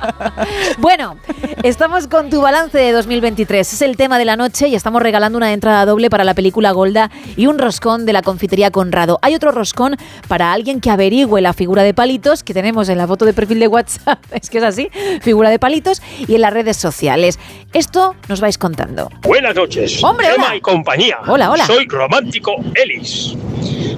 [0.80, 1.18] bueno,
[1.64, 3.74] estamos con tu balance de 2023.
[3.74, 6.72] Es el tema de la noche y estamos regalando una entrada doble para la película
[6.72, 9.19] Golda y un roscón de la confitería Conrado.
[9.22, 13.08] Hay otro roscón para alguien que averigüe la figura de palitos que tenemos en la
[13.08, 14.19] foto de perfil de WhatsApp.
[14.32, 14.90] Es que es así,
[15.22, 17.40] figura de palitos y en las redes sociales.
[17.74, 19.09] Esto nos vais contando.
[19.22, 20.03] Buenas noches.
[20.03, 20.56] Hombre, hola.
[20.56, 21.17] y compañía.
[21.27, 21.66] Hola, hola.
[21.66, 23.35] Soy romántico Ellis.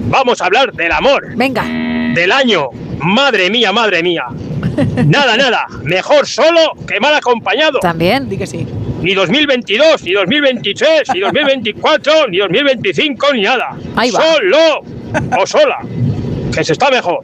[0.02, 1.36] Vamos a hablar del amor.
[1.36, 1.62] Venga.
[1.62, 2.68] Del año.
[2.98, 4.24] Madre mía, madre mía.
[5.06, 5.66] Nada, nada.
[5.82, 7.78] Mejor solo que mal acompañado.
[7.80, 8.28] También.
[8.28, 8.66] Di que sí.
[9.02, 13.76] Ni 2022, ni 2023, ni 2024, ni 2025, ni nada.
[13.96, 14.20] Ahí va.
[14.20, 14.80] Solo
[15.40, 15.78] o sola.
[16.52, 17.20] Que se está mejor.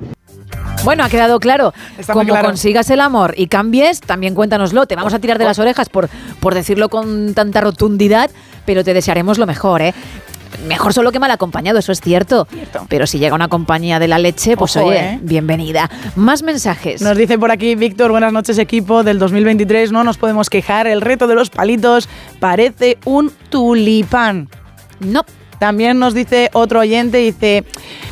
[0.85, 1.75] Bueno, ha quedado claro.
[1.99, 2.47] Está Como claro.
[2.49, 4.87] consigas el amor y cambies, también cuéntanoslo.
[4.87, 6.09] Te vamos a tirar de las orejas por,
[6.41, 8.31] por decirlo con tanta rotundidad,
[8.65, 9.95] pero te desearemos lo mejor, ¿eh?
[10.67, 12.47] Mejor solo que mal acompañado, eso es cierto.
[12.89, 15.19] Pero si llega una compañía de la leche, pues Ojo, oye, ¿eh?
[15.23, 15.89] bienvenida.
[16.17, 17.01] Más mensajes.
[17.03, 21.01] Nos dice por aquí Víctor, buenas noches equipo del 2023, no nos podemos quejar, el
[21.01, 22.09] reto de los palitos
[22.41, 24.49] parece un tulipán.
[24.99, 25.25] No.
[25.61, 27.65] También nos dice otro oyente, dice,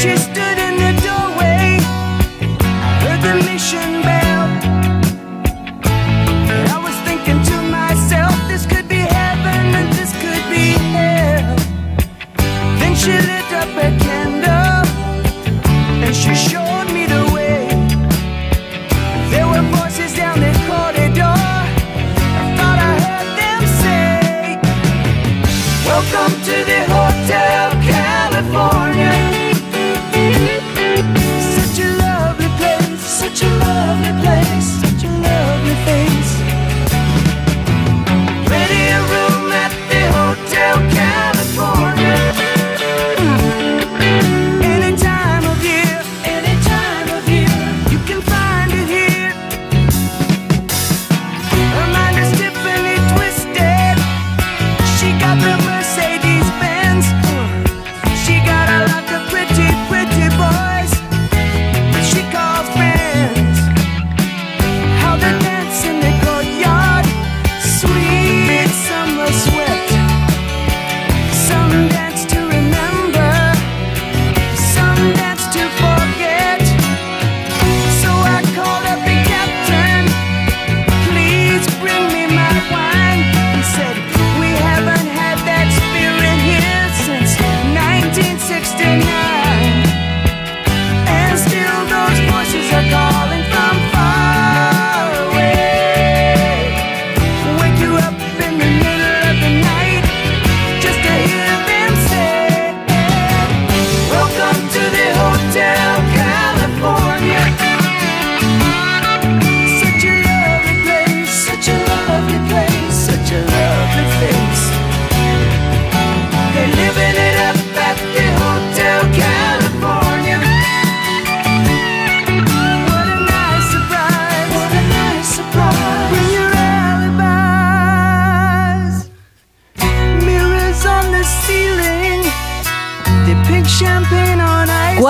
[0.00, 1.76] She stood in the doorway.
[2.88, 4.46] I heard the mission bell.
[6.54, 11.54] And I was thinking to myself, this could be heaven and this could be hell.
[12.78, 14.86] Then she lit up a candle
[16.02, 16.59] and she showed.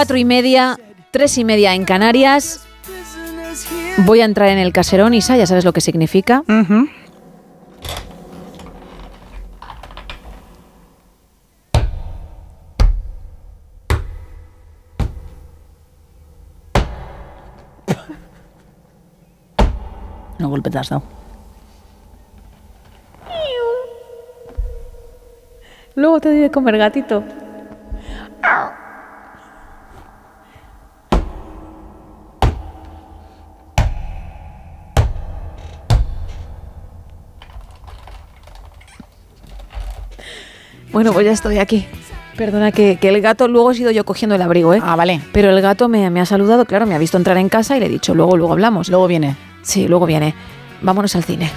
[0.00, 0.78] Cuatro y media,
[1.10, 2.66] tres y media en Canarias.
[4.06, 6.42] Voy a entrar en el caserón, Isa, ya sabes lo que significa.
[20.38, 21.02] No golpe te has dado.
[25.94, 27.22] Luego te doy de comer gatito.
[40.92, 41.86] Bueno, pues ya estoy aquí.
[42.36, 44.80] Perdona que, que el gato, luego he sido yo cogiendo el abrigo, ¿eh?
[44.82, 45.20] Ah, vale.
[45.32, 47.80] Pero el gato me, me ha saludado, claro, me ha visto entrar en casa y
[47.80, 48.88] le he dicho, luego, luego hablamos.
[48.88, 49.36] Luego viene.
[49.62, 50.34] Sí, luego viene.
[50.80, 51.50] Vámonos al cine.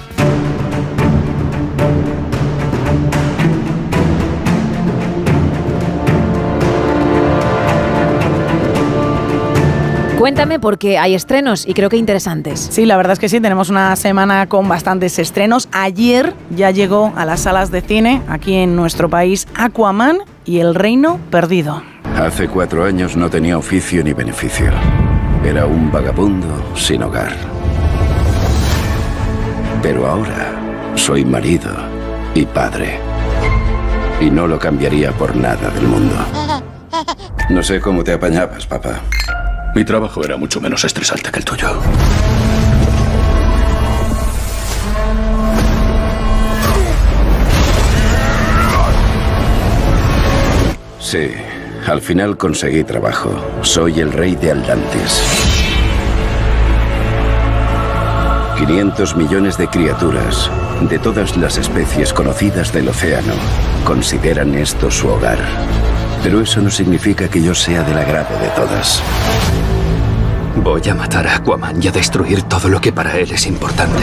[10.23, 12.69] Cuéntame porque hay estrenos y creo que interesantes.
[12.71, 15.67] Sí, la verdad es que sí, tenemos una semana con bastantes estrenos.
[15.73, 20.75] Ayer ya llegó a las salas de cine aquí en nuestro país Aquaman y El
[20.75, 21.83] Reino Perdido.
[22.15, 24.71] Hace cuatro años no tenía oficio ni beneficio.
[25.43, 27.33] Era un vagabundo sin hogar.
[29.81, 30.53] Pero ahora
[30.95, 31.69] soy marido
[32.33, 32.97] y padre.
[34.21, 36.15] Y no lo cambiaría por nada del mundo.
[37.49, 39.01] No sé cómo te apañabas, papá.
[39.75, 41.67] Mi trabajo era mucho menos estresante que el tuyo.
[50.99, 51.31] Sí,
[51.87, 53.35] al final conseguí trabajo.
[53.61, 55.21] Soy el rey de Atlantis.
[58.57, 60.49] 500 millones de criaturas
[60.89, 63.33] de todas las especies conocidas del océano
[63.83, 65.39] consideran esto su hogar.
[66.23, 69.03] Pero eso no significa que yo sea del agrado de todas.
[70.56, 74.01] Voy a matar a Aquaman y a destruir todo lo que para él es importante.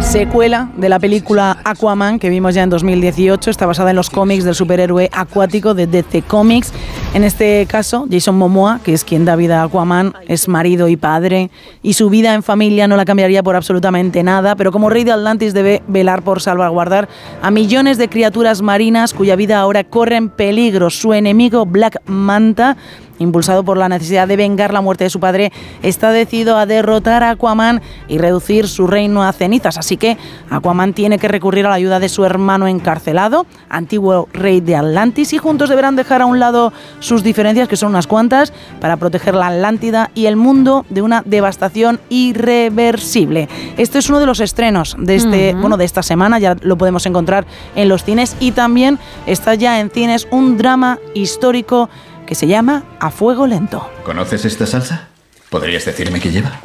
[0.00, 4.44] Secuela de la película Aquaman que vimos ya en 2018, está basada en los cómics
[4.44, 6.72] del superhéroe acuático de DC Comics.
[7.14, 10.96] En este caso, Jason Momoa, que es quien da vida a Aquaman, es marido y
[10.96, 11.50] padre,
[11.82, 15.12] y su vida en familia no la cambiaría por absolutamente nada, pero como rey de
[15.12, 17.08] Atlantis debe velar por salvaguardar
[17.42, 20.90] a millones de criaturas marinas cuya vida ahora corre en peligro.
[20.90, 22.76] Su enemigo Black Manta
[23.18, 27.22] impulsado por la necesidad de vengar la muerte de su padre, está decidido a derrotar
[27.22, 29.78] a Aquaman y reducir su reino a cenizas.
[29.78, 30.16] Así que
[30.50, 35.32] Aquaman tiene que recurrir a la ayuda de su hermano encarcelado, antiguo rey de Atlantis,
[35.32, 39.34] y juntos deberán dejar a un lado sus diferencias, que son unas cuantas, para proteger
[39.34, 43.48] la Atlántida y el mundo de una devastación irreversible.
[43.76, 47.06] Este es uno de los estrenos de este, bueno, de esta semana, ya lo podemos
[47.06, 51.88] encontrar en los cines y también está ya en cines un drama histórico
[52.26, 53.88] que se llama A Fuego Lento.
[54.04, 55.08] ¿Conoces esta salsa?
[55.50, 56.60] ¿Podrías decirme qué lleva?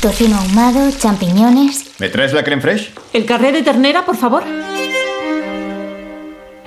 [0.00, 1.90] Tocino ahumado, champiñones.
[1.98, 2.92] ¿Me traes la creme fraiche?
[3.12, 4.44] ¿El carré de ternera, por favor?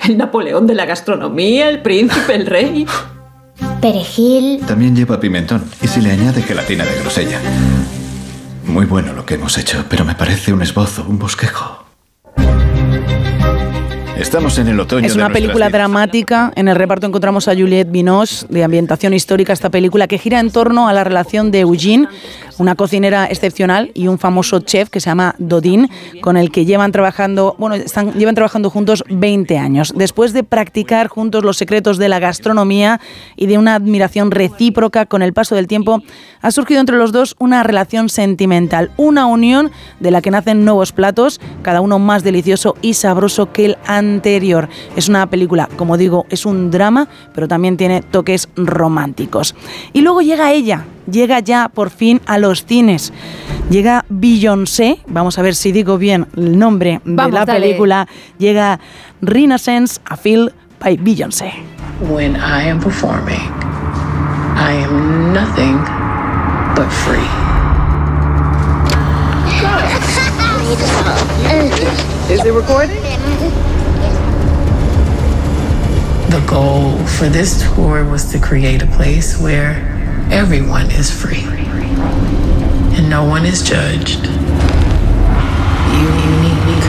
[0.02, 2.86] El Napoleón de la gastronomía, el príncipe, el rey.
[3.80, 4.60] Perejil.
[4.66, 7.40] También lleva pimentón y si le añade gelatina de grosella.
[8.66, 11.89] Muy bueno lo que hemos hecho, pero me parece un esbozo, un bosquejo.
[14.20, 15.80] Estamos en el otoño Es de una nuestras película vidas.
[15.80, 16.52] dramática.
[16.54, 20.50] En el reparto encontramos a Juliette Binoche, de ambientación histórica, esta película que gira en
[20.50, 22.06] torno a la relación de Eugene,
[22.58, 25.88] una cocinera excepcional, y un famoso chef que se llama Dodin,
[26.20, 29.94] con el que llevan trabajando, bueno, están, llevan trabajando juntos 20 años.
[29.96, 33.00] Después de practicar juntos los secretos de la gastronomía
[33.36, 36.02] y de una admiración recíproca con el paso del tiempo,
[36.42, 40.92] ha surgido entre los dos una relación sentimental, una unión de la que nacen nuevos
[40.92, 44.09] platos, cada uno más delicioso y sabroso que el anterior.
[44.96, 49.54] Es una película, como digo, es un drama, pero también tiene toques románticos.
[49.92, 53.12] Y luego llega ella, llega ya por fin a los cines.
[53.70, 57.60] Llega Beyoncé, vamos a ver si digo bien el nombre Vamos, de la dale.
[57.60, 58.08] película,
[58.38, 58.80] llega
[59.22, 61.52] Renaissance a Feel by Beyoncé.
[62.08, 63.38] When I am performing,
[64.56, 65.76] I am nothing
[66.74, 67.28] but free.
[72.30, 73.09] Is it recording?
[76.50, 79.78] Goal for this tour was to create a place where
[80.32, 81.46] everyone is free
[82.96, 84.26] and no one is judged.
[85.94, 86.86] Unique.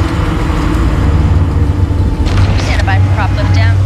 [2.66, 3.78] Stand by for prop lift down.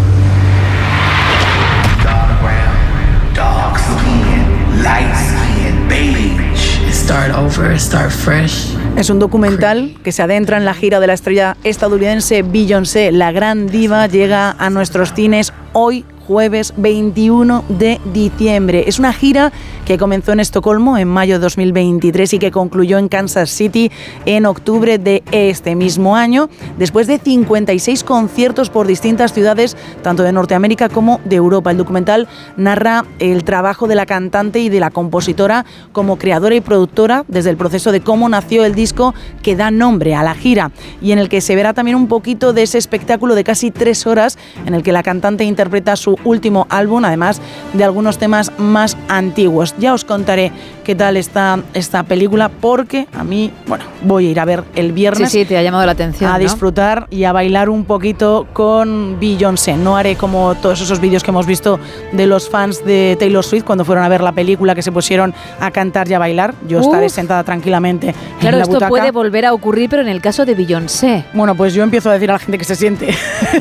[3.34, 6.94] dark skin, light skin, beige.
[6.94, 8.74] Start over, start fresh.
[8.96, 13.12] Es un documental que se adentra en la gira de la estrella estadounidense Beyoncé.
[13.12, 18.86] La gran diva llega a nuestros cines hoy jueves 21 de diciembre.
[18.88, 19.52] Es una gira
[19.86, 23.92] que comenzó en Estocolmo en mayo de 2023 y que concluyó en Kansas City
[24.26, 30.32] en octubre de este mismo año, después de 56 conciertos por distintas ciudades, tanto de
[30.32, 31.72] Norteamérica como de Europa.
[31.72, 36.62] El documental narra el trabajo de la cantante y de la compositora como creadora y
[36.62, 39.14] productora desde el proceso de cómo nació el disco
[39.44, 40.72] que da nombre a la gira
[41.02, 44.08] y en el que se verá también un poquito de ese espectáculo de casi tres
[44.08, 47.42] horas en el que la cantante interpreta su último álbum, además
[47.74, 49.76] de algunos temas más antiguos.
[49.78, 50.52] Ya os contaré
[50.84, 54.92] qué tal está esta película porque a mí, bueno, voy a ir a ver el
[54.92, 55.32] viernes.
[55.32, 56.30] Sí, sí, te ha llamado la atención.
[56.30, 56.40] A ¿no?
[56.40, 59.76] disfrutar y a bailar un poquito con Beyoncé.
[59.78, 61.80] No haré como todos esos vídeos que hemos visto
[62.12, 65.34] de los fans de Taylor Swift cuando fueron a ver la película que se pusieron
[65.60, 66.54] a cantar y a bailar.
[66.68, 68.90] Yo estaré sentada tranquilamente Claro, en la esto butaca.
[68.90, 71.26] puede volver a ocurrir, pero en el caso de Beyoncé.
[71.34, 73.14] Bueno, pues yo empiezo a decir a la gente que se siente.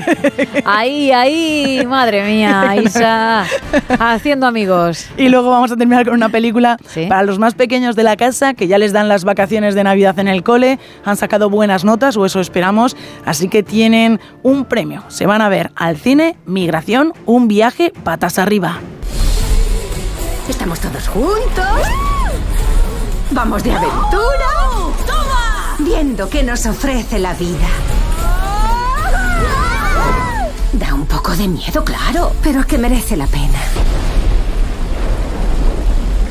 [0.64, 2.43] Ahí, ahí, madre mía,
[2.82, 3.46] Isa,
[3.98, 5.06] haciendo amigos.
[5.16, 6.76] Y luego vamos a terminar con una película
[7.08, 10.18] para los más pequeños de la casa, que ya les dan las vacaciones de Navidad
[10.18, 15.04] en el cole, han sacado buenas notas, o eso esperamos, así que tienen un premio.
[15.08, 18.78] Se van a ver al cine Migración, un viaje patas arriba.
[20.48, 21.88] Estamos todos juntos.
[23.30, 24.44] Vamos de aventura.
[25.78, 27.68] Viendo qué nos ofrece la vida.
[31.34, 33.58] Poco de miedo, claro, pero que merece la pena.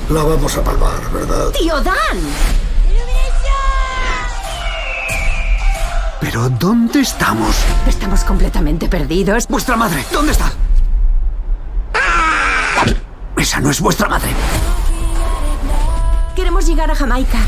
[0.09, 1.49] La vamos a palmar, ¿verdad?
[1.51, 2.19] ¡Tío Dan!
[6.19, 7.55] ¿Pero dónde estamos?
[7.85, 9.47] Estamos completamente perdidos.
[9.47, 10.05] ¡Vuestra madre!
[10.11, 10.51] ¿Dónde está?
[13.35, 14.31] Esa no es vuestra madre.
[16.33, 17.39] Queremos llegar a Jamaica.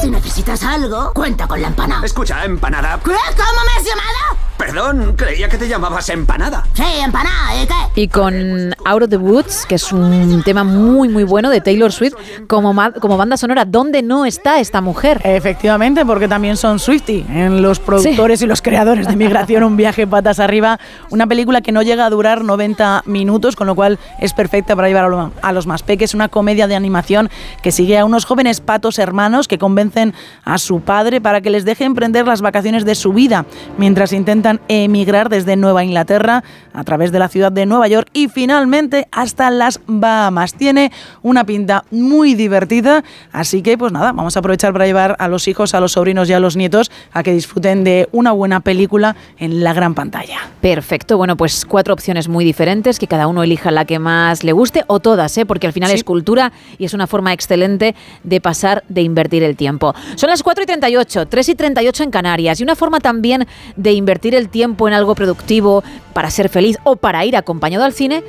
[0.00, 2.06] Si necesitas algo, cuenta con la empanada.
[2.06, 2.98] Escucha, empanada.
[3.04, 3.10] ¿Qué?
[3.10, 4.40] ¿Cómo me has llamado?
[4.56, 6.64] Perdón, creía que te llamabas empanada.
[6.74, 8.02] Sí, empanada, ¿y qué?
[8.02, 11.92] Y con Out of the Woods, que es un tema muy, muy bueno de Taylor
[11.92, 12.14] Swift,
[12.46, 13.64] como, como banda sonora.
[13.64, 15.20] ¿Dónde no está esta mujer?
[15.24, 20.06] Efectivamente, porque también son Swifty, en los productores y los creadores de Migración, un viaje
[20.06, 20.78] patas arriba,
[21.08, 24.88] una película que no llega a durar 90 minutos, con lo cual es perfecta para
[24.88, 27.30] llevar a los más peques, una comedia de animación
[27.62, 31.66] que sigue a unos jóvenes patos hermanos que convencen a su padre para que les
[31.66, 33.44] deje emprender las vacaciones de su vida,
[33.76, 36.42] mientras intentan emigrar desde Nueva Inglaterra
[36.72, 40.54] a través de la ciudad de Nueva York y finalmente hasta las Bahamas.
[40.54, 40.90] Tiene
[41.22, 45.46] una pinta muy divertida, así que pues nada, vamos a aprovechar para llevar a los
[45.46, 49.16] hijos, a los sobrinos y a los nietos a que disfruten de una buena película
[49.38, 50.38] en la gran pantalla.
[50.62, 54.52] Perfecto, bueno, pues cuatro opciones muy diferentes, que cada uno elija la que más le
[54.52, 55.44] guste, o todas, ¿eh?
[55.44, 59.56] porque al final es cultura y es una forma excelente de pasar, de invertir el
[59.56, 59.94] tiempo.
[60.14, 63.92] Son las 4 y 38, 3 y 38 en Canarias, y una forma también de
[63.92, 68.24] invertir el tiempo en algo productivo para ser feliz o para ir acompañado al cine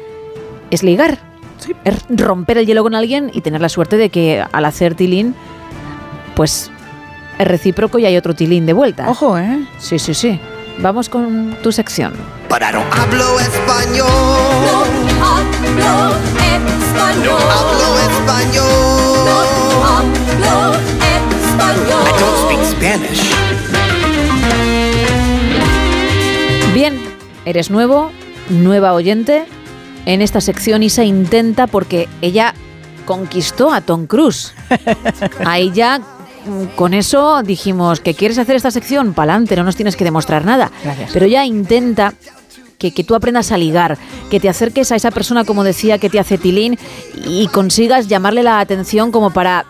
[0.72, 1.20] es ligar.
[1.84, 5.36] Es romper el hielo con alguien y tener la suerte de que al hacer tilín,
[6.36, 6.72] pues
[7.38, 9.08] es recíproco y hay otro tilín de vuelta.
[9.08, 9.60] Ojo, ¿eh?
[9.78, 10.40] Sí, sí, sí.
[10.80, 12.14] Vamos con tu sección.
[12.50, 12.84] Pararon.
[12.92, 14.08] Hablo español.
[15.22, 17.42] hablo español.
[17.52, 19.71] Hablo español.
[22.82, 23.22] Spanish.
[26.74, 27.00] Bien,
[27.46, 28.12] eres nuevo,
[28.50, 29.46] nueva oyente.
[30.08, 32.56] En esta sección Isa intenta porque ella
[33.06, 34.54] conquistó a Tom Cruise.
[35.46, 36.02] Ahí ya
[36.76, 40.72] con eso dijimos que quieres hacer esta sección, pa'lante, no nos tienes que demostrar nada.
[40.84, 41.12] Gracias.
[41.14, 42.16] Pero ya intenta
[42.80, 44.00] que, que tú aprendas a ligar,
[44.32, 46.80] que te acerques a esa persona, como decía, que te hace tilín
[47.28, 49.66] y consigas llamarle la atención como para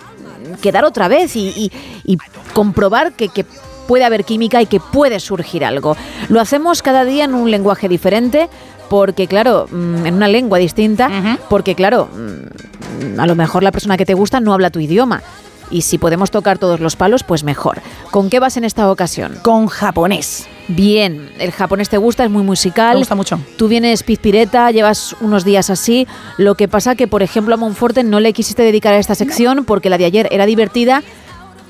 [0.62, 1.72] quedar otra vez y, y-
[2.04, 2.18] y
[2.52, 3.46] comprobar que, que
[3.88, 5.98] puede haber química y que puede surgir algo.
[6.30, 8.50] Lo hacemos cada día en un lenguaje diferente.
[8.90, 13.96] Porque, claro, mm, en una lengua distinta, porque, claro, mm, a lo mejor la persona
[13.96, 15.24] que te gusta no habla tu idioma.
[15.70, 17.82] Y si podemos tocar todos los palos, pues mejor.
[18.12, 19.38] ¿Con qué vas en esta ocasión?
[19.42, 20.48] Con japonés.
[20.68, 22.96] Bien, el japonés te gusta, es muy musical.
[22.96, 23.40] Me gusta mucho.
[23.58, 26.06] Tú vienes pizpireta, llevas unos días así.
[26.38, 29.64] Lo que pasa que, por ejemplo, a Monforte no le quisiste dedicar a esta sección
[29.64, 31.02] porque la de ayer era divertida,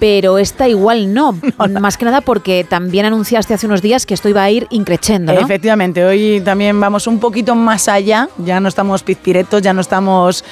[0.02, 1.38] pero esta igual no.
[1.80, 5.32] Más que nada porque también anunciaste hace unos días que esto iba a ir increchendo,
[5.32, 5.40] ¿no?
[5.40, 10.44] Efectivamente, hoy también vamos un poquito más allá, ya no estamos pizpiretos, ya no estamos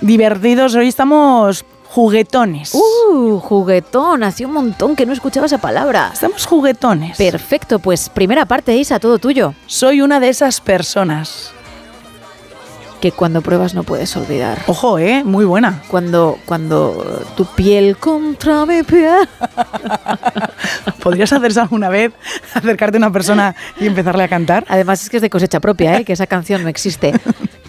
[0.00, 2.74] divertidos, hoy estamos juguetones.
[2.74, 6.12] Uh, juguetón, hacía un montón que no escuchaba esa palabra.
[6.14, 7.18] Estamos juguetones.
[7.18, 9.52] Perfecto, pues primera parte, Isa, todo tuyo.
[9.66, 11.52] Soy una de esas personas.
[13.00, 14.58] Que cuando pruebas no puedes olvidar.
[14.66, 15.22] Ojo, ¿eh?
[15.24, 15.82] Muy buena.
[15.88, 19.28] Cuando, cuando tu piel contra mi piel.
[21.02, 22.12] ¿Podrías hacer eso alguna vez?
[22.54, 24.64] Acercarte a una persona y empezarle a cantar.
[24.68, 26.04] Además es que es de cosecha propia, ¿eh?
[26.04, 27.12] que esa canción no existe.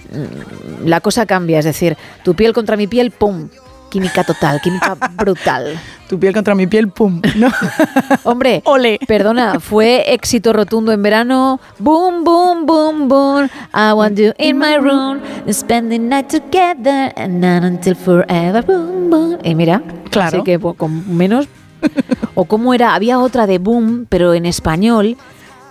[0.86, 3.50] La cosa cambia, es decir, tu piel contra mi piel, ¡pum!
[3.90, 5.80] Química total, química brutal.
[6.10, 7.22] Tu piel contra mi piel, ¡pum!
[7.36, 7.50] ¿no?
[8.24, 8.62] Hombre,
[9.08, 11.60] perdona, fue éxito rotundo en verano.
[11.80, 13.50] Boom, boom, boom, boom.
[13.74, 15.20] I want you in my room.
[15.52, 18.62] Spend the night together and not until forever.
[18.66, 19.38] Boom, boom.
[19.44, 20.38] Y mira, Claro.
[20.40, 21.48] así que pues, con menos.
[22.36, 25.16] O cómo era, había otra de Boom, pero en español,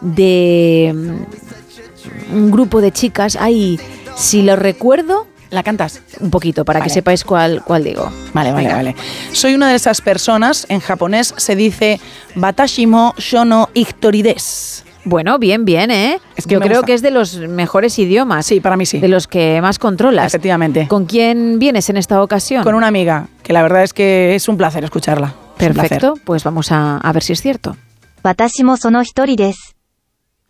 [0.00, 3.36] de mm, un grupo de chicas.
[3.40, 3.78] Ay,
[4.14, 5.26] si lo recuerdo.
[5.50, 8.10] La cantas un poquito para que sepáis cuál, cuál digo.
[8.34, 8.76] Vale, vale, Venga.
[8.76, 8.97] vale.
[9.33, 12.00] Soy una de esas personas, en japonés se dice
[12.34, 14.84] Batashimo Shono Ictorides.
[15.07, 16.18] Bueno, bien, bien, ¿eh?
[16.34, 18.44] Es que Yo creo que es de los mejores idiomas.
[18.44, 18.99] Sí, para mí sí.
[18.99, 20.26] De los que más controlas.
[20.26, 20.89] Efectivamente.
[20.89, 22.65] ¿Con quién vienes en esta ocasión?
[22.65, 25.33] Con una amiga, que la verdad es que es un placer escucharla.
[25.57, 27.76] Perfecto, pues vamos a, ver si es cierto.
[28.25, 29.36] Batashimo sono hitori.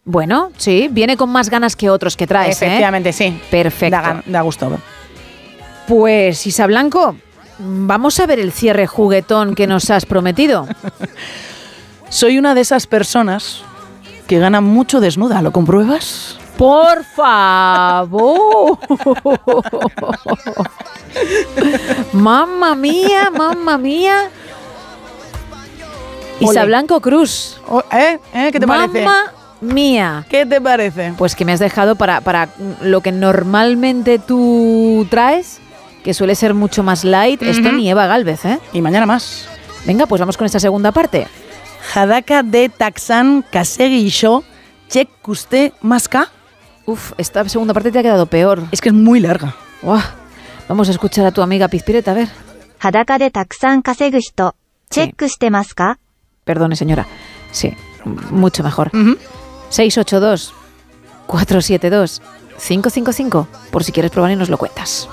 [0.06, 2.66] Bueno, sí, viene con más ganas que otros que traes, ¿eh?
[2.66, 3.40] Efectivamente, sí.
[3.50, 3.96] Perfecto.
[3.96, 4.70] Da, da gusto.
[5.88, 7.16] Pues, Isa Blanco,
[7.58, 10.68] vamos a ver el cierre juguetón que nos has prometido.
[12.08, 13.62] Soy una de esas personas
[14.28, 16.38] que gana mucho desnuda, ¿lo compruebas?
[16.56, 18.78] Por favor.
[22.12, 24.30] mamma mía, mamma mía.
[26.38, 26.64] Isa.
[26.64, 27.60] Blanco Cruz.
[27.90, 28.20] ¿Eh?
[28.32, 28.50] ¿Eh?
[28.52, 29.04] ¿Qué te parece?
[29.60, 30.24] mía.
[30.28, 31.14] ¿Qué te parece?
[31.16, 32.48] Pues que me has dejado para, para
[32.82, 35.60] lo que normalmente tú traes,
[36.04, 37.42] que suele ser mucho más light.
[37.42, 38.58] Esto ni Eva Galvez, ¿eh?
[38.72, 39.48] Y mañana más.
[39.86, 41.26] Venga, pues vamos con esta segunda parte.
[41.94, 44.44] Hadaka de Taxan Kasegisho.
[44.88, 46.30] Check Kuste Maska.
[46.84, 48.62] Uf, esta segunda parte te ha quedado peor.
[48.70, 49.54] Es que es muy larga.
[50.68, 52.28] Vamos a escuchar a tu amiga Pizpireta, a ver.
[52.80, 54.18] Hadaka de Taxan Kasegu
[54.90, 55.98] Check Kuste Maska.
[56.44, 57.06] Perdone, señora.
[57.50, 57.72] Sí,
[58.30, 58.90] mucho mejor.
[58.94, 59.16] Uh.
[59.70, 60.52] 682
[61.26, 62.22] 472
[62.58, 65.08] 555 por si quieres probar y nos lo cuentas.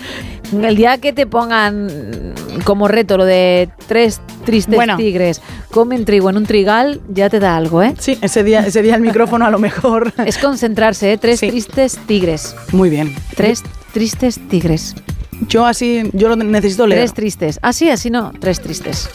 [0.51, 2.33] El día que te pongan
[2.65, 4.97] como reto lo de tres tristes Bueno.
[4.97, 7.93] tigres comen trigo en un trigal, ya te da algo, ¿eh?
[7.97, 10.13] Sí, ese día, ese día el micrófono a lo mejor.
[10.25, 11.17] Es concentrarse, ¿eh?
[11.17, 12.55] Tres tristes tigres.
[12.73, 13.15] Muy bien.
[13.35, 13.63] Tres
[13.93, 14.95] tristes tigres.
[15.47, 16.99] Yo así, yo lo necesito leer.
[17.01, 17.59] Tres tristes.
[17.61, 18.31] Así, así no.
[18.39, 19.09] Tres tristes.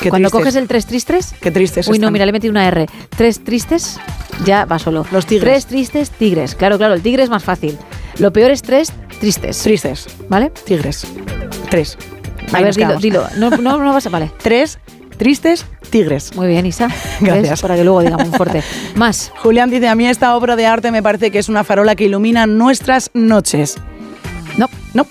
[0.00, 0.40] Qué Cuando tristes.
[0.44, 1.34] coges el tres tristes.
[1.40, 2.86] Qué tristes Uy, no, mira, le he metido una R.
[3.16, 3.98] Tres tristes,
[4.44, 5.04] ya va solo.
[5.10, 5.44] Los tigres.
[5.50, 6.54] Tres tristes tigres.
[6.54, 7.76] Claro, claro, el tigre es más fácil.
[8.18, 9.58] Lo peor es tres tristes.
[9.62, 10.06] Tristes.
[10.28, 10.50] ¿Vale?
[10.50, 11.06] Tigres.
[11.70, 11.96] Tres.
[12.52, 13.26] A Ahí ver, dilo, dilo.
[13.36, 14.10] No, no, no vas a.
[14.10, 14.30] Vale.
[14.42, 14.78] Tres
[15.16, 16.34] tristes tigres.
[16.36, 16.88] Muy bien, Isa.
[17.20, 17.50] Gracias.
[17.50, 17.62] ¿Ves?
[17.62, 18.62] Para que luego digamos un fuerte.
[18.94, 19.32] Más.
[19.42, 22.04] Julián dice, a mí esta obra de arte me parece que es una farola que
[22.04, 23.76] ilumina nuestras noches.
[24.58, 24.68] No.
[24.94, 25.06] No.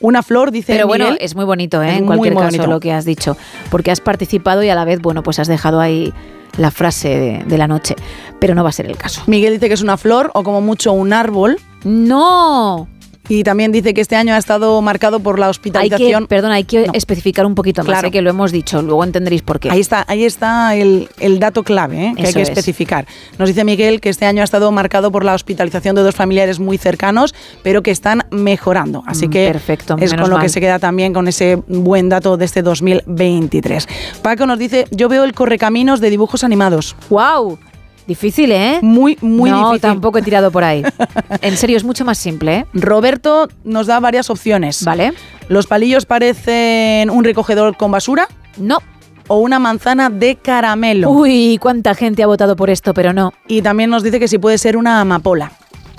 [0.00, 1.18] Una flor, dice Pero bueno, Miguel.
[1.22, 1.96] es muy bonito, ¿eh?
[1.96, 2.66] En cualquier caso, bonito.
[2.66, 3.36] lo que has dicho.
[3.70, 6.12] Porque has participado y a la vez, bueno, pues has dejado ahí
[6.58, 7.94] la frase de, de la noche.
[8.38, 9.22] Pero no va a ser el caso.
[9.26, 11.58] Miguel dice que es una flor o como mucho un árbol.
[11.84, 12.88] ¡No!
[13.28, 16.24] Y también dice que este año ha estado marcado por la Hay hospitalización.
[16.24, 18.08] que, perdona, hay que especificar un poquito más, Claro.
[18.08, 18.10] ¿eh?
[18.10, 19.70] que lo hemos dicho, luego entenderéis por qué.
[19.70, 22.12] Ahí está, ahí está el, el dato clave ¿eh?
[22.16, 22.48] que hay que es.
[22.50, 23.06] especificar.
[23.38, 26.58] Nos dice Miguel que este año ha estado marcado por la hospitalización de dos familiares
[26.60, 29.02] muy cercanos, pero que están mejorando.
[29.06, 32.36] Así Mm, que perfecto, es con lo que se queda también con ese buen dato
[32.36, 33.88] de este 2023.
[34.22, 36.94] Paco nos dice, yo veo el correcaminos de dibujos animados.
[37.08, 37.58] ¡Wow!
[38.06, 38.80] Difícil, ¿eh?
[38.82, 39.80] Muy, muy no, difícil.
[39.80, 40.82] tampoco he tirado por ahí.
[41.40, 42.66] En serio, es mucho más simple, ¿eh?
[42.74, 44.84] Roberto nos da varias opciones.
[44.84, 45.12] Vale.
[45.48, 48.28] Los palillos parecen un recogedor con basura.
[48.56, 48.78] No.
[49.26, 51.10] O una manzana de caramelo.
[51.10, 53.32] Uy, cuánta gente ha votado por esto, pero no.
[53.48, 55.52] Y también nos dice que si puede ser una amapola.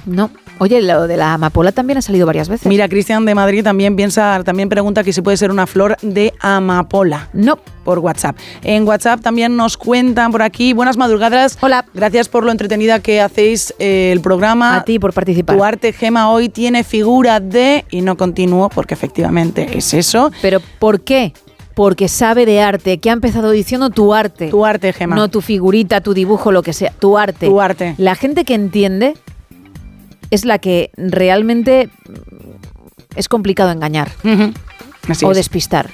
[0.05, 0.29] No.
[0.57, 2.65] Oye, lo de la amapola también ha salido varias veces.
[2.67, 6.33] Mira, Cristian de Madrid también piensa, también pregunta que si puede ser una flor de
[6.39, 7.27] amapola.
[7.33, 7.59] No.
[7.83, 8.37] Por WhatsApp.
[8.63, 10.73] En WhatsApp también nos cuentan por aquí.
[10.73, 11.57] Buenas madrugadas.
[11.61, 11.85] Hola.
[11.93, 14.77] Gracias por lo entretenida que hacéis eh, el programa.
[14.77, 15.57] A ti por participar.
[15.57, 20.31] Tu arte Gema hoy tiene figura de y no continúo porque efectivamente es eso.
[20.41, 21.33] Pero ¿por qué?
[21.75, 24.47] Porque sabe de arte, que ha empezado diciendo tu arte.
[24.47, 25.15] Tu arte, Gema.
[25.15, 26.91] No tu figurita, tu dibujo, lo que sea.
[26.97, 27.47] Tu arte.
[27.47, 27.95] Tu arte.
[27.97, 29.13] La gente que entiende
[30.31, 31.89] es la que realmente
[33.15, 34.11] es complicado engañar
[35.07, 35.37] Así o es.
[35.37, 35.89] despistar.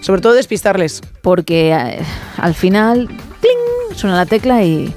[0.00, 1.00] Sobre todo despistarles.
[1.22, 1.98] Porque eh,
[2.36, 3.96] al final, ¡cling!
[3.96, 4.94] suena la tecla y,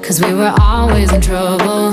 [0.00, 1.92] cause we were always in trouble.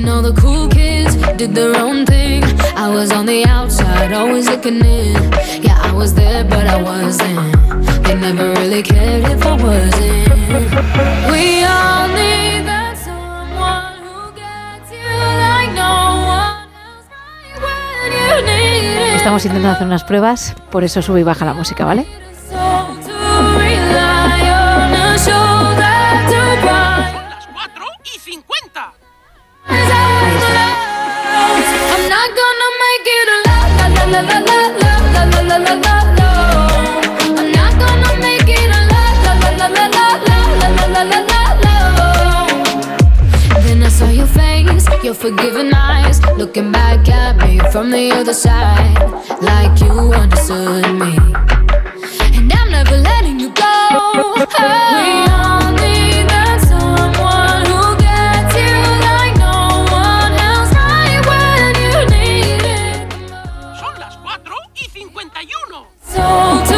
[0.00, 2.42] And all the cool kids did their own thing.
[2.74, 5.12] I was on the outside, always looking in.
[5.60, 7.52] Yeah, I was there, but I wasn't.
[8.04, 10.28] They never really cared if I wasn't.
[11.30, 15.04] We all need that someone who gets you
[15.44, 19.16] like no one else right when you need it.
[19.16, 22.06] Estamos estamos intentando hacer unas pruebas, por eso sube y baja la música, ¿vale?
[34.12, 36.28] La la la la la la la la la la.
[37.36, 40.06] I'm not gonna make it la la la la la la
[40.58, 41.74] la la la la.
[43.62, 48.34] Then I saw your face, your forgiving eyes, looking back at me from the other
[48.34, 48.98] side,
[49.40, 51.14] like you understood me.
[52.36, 53.74] And I'm never letting you go.
[54.34, 55.59] We
[66.12, 66.69] told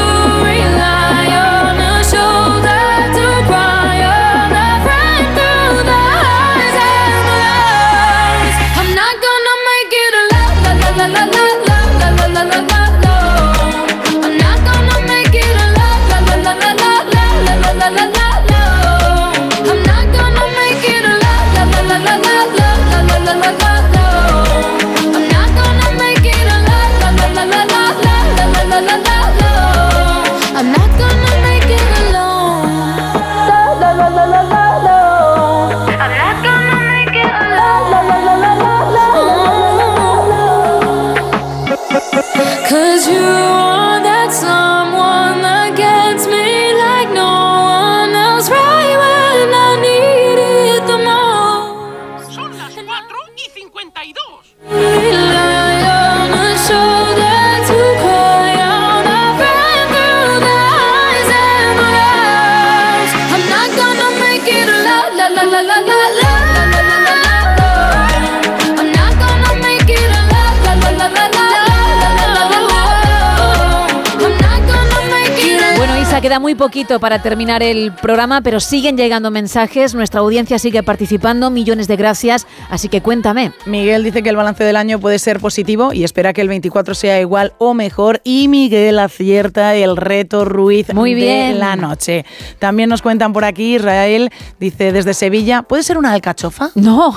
[76.72, 81.96] poquito para terminar el programa, pero siguen llegando mensajes, nuestra audiencia sigue participando, millones de
[81.96, 83.52] gracias, así que cuéntame.
[83.66, 86.94] Miguel dice que el balance del año puede ser positivo y espera que el 24
[86.94, 88.22] sea igual o mejor.
[88.24, 91.52] Y Miguel acierta el reto Ruiz Muy bien.
[91.52, 92.24] de la noche.
[92.58, 96.70] También nos cuentan por aquí, Israel dice desde Sevilla, ¿puede ser una alcachofa?
[96.74, 97.14] No,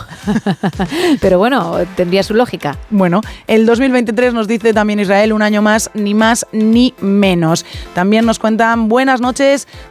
[1.21, 2.77] pero bueno, tendría su lógica.
[2.89, 7.65] Bueno, el 2023 nos dice también Israel, un año más, ni más ni menos.
[7.93, 9.44] También nos cuentan buenas noches,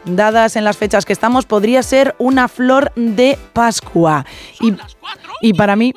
[0.04, 4.24] dadas en las fechas que estamos, podría ser una flor de Pascua.
[4.60, 4.74] Y,
[5.40, 5.92] y para mí...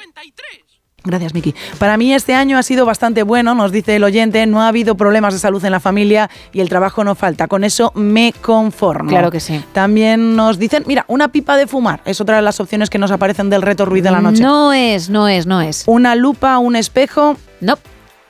[1.07, 1.55] Gracias, Miki.
[1.79, 4.95] Para mí este año ha sido bastante bueno, nos dice el oyente, no ha habido
[4.95, 7.47] problemas de salud en la familia y el trabajo no falta.
[7.47, 9.09] Con eso me conformo.
[9.09, 9.63] Claro que sí.
[9.71, 13.11] También nos dicen, mira, una pipa de fumar es otra de las opciones que nos
[13.11, 14.43] aparecen del reto Ruiz de la noche.
[14.43, 15.83] No es, no es, no es.
[15.87, 17.37] Una lupa, un espejo.
[17.61, 17.77] No.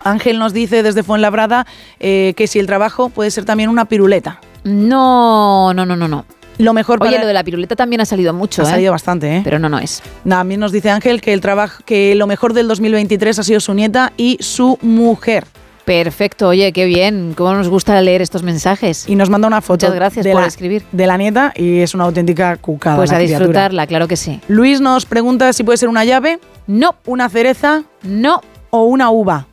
[0.03, 1.65] Ángel nos dice desde Fuenlabrada
[1.99, 4.39] eh, que si el trabajo puede ser también una piruleta.
[4.63, 6.25] No, no, no, no, no.
[6.57, 8.69] Lo mejor Oye, para- lo de la piruleta también ha salido mucho, ha ¿eh?
[8.71, 9.41] salido bastante, ¿eh?
[9.43, 10.01] Pero no, no es.
[10.27, 13.73] También nos dice Ángel que el trabajo, que lo mejor del 2023 ha sido su
[13.75, 15.45] nieta y su mujer.
[15.85, 17.33] Perfecto, oye, qué bien.
[17.37, 19.07] ¿Cómo nos gusta leer estos mensajes?
[19.07, 20.83] Y nos manda una foto Muchas gracias de por la, escribir.
[20.91, 22.97] de la nieta y es una auténtica cucada.
[22.97, 23.39] Pues la a criatura.
[23.39, 24.41] disfrutarla, claro que sí.
[24.49, 26.39] Luis nos pregunta si puede ser una llave.
[26.65, 26.95] No.
[27.05, 27.83] Una cereza.
[28.03, 28.41] No.
[28.71, 29.45] O una uva.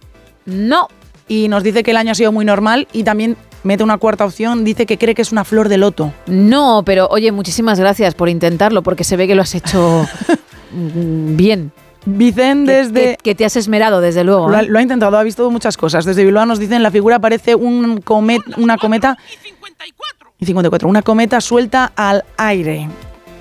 [0.46, 0.88] No.
[1.28, 4.24] Y nos dice que el año ha sido muy normal y también mete una cuarta
[4.24, 6.12] opción, dice que cree que es una flor de loto.
[6.26, 10.06] No, pero oye, muchísimas gracias por intentarlo, porque se ve que lo has hecho
[10.72, 11.72] bien.
[12.06, 13.00] Vicen Que- desde...
[13.02, 14.48] Que, que te has esmerado, desde luego.
[14.48, 14.66] Lo ha, ¿eh?
[14.66, 16.04] lo ha intentado, ha visto muchas cosas.
[16.04, 19.16] Desde Bilbao nos dicen, la figura parece un comet, una cometa...
[20.38, 20.88] Y 54.
[20.88, 22.88] Una cometa suelta al aire.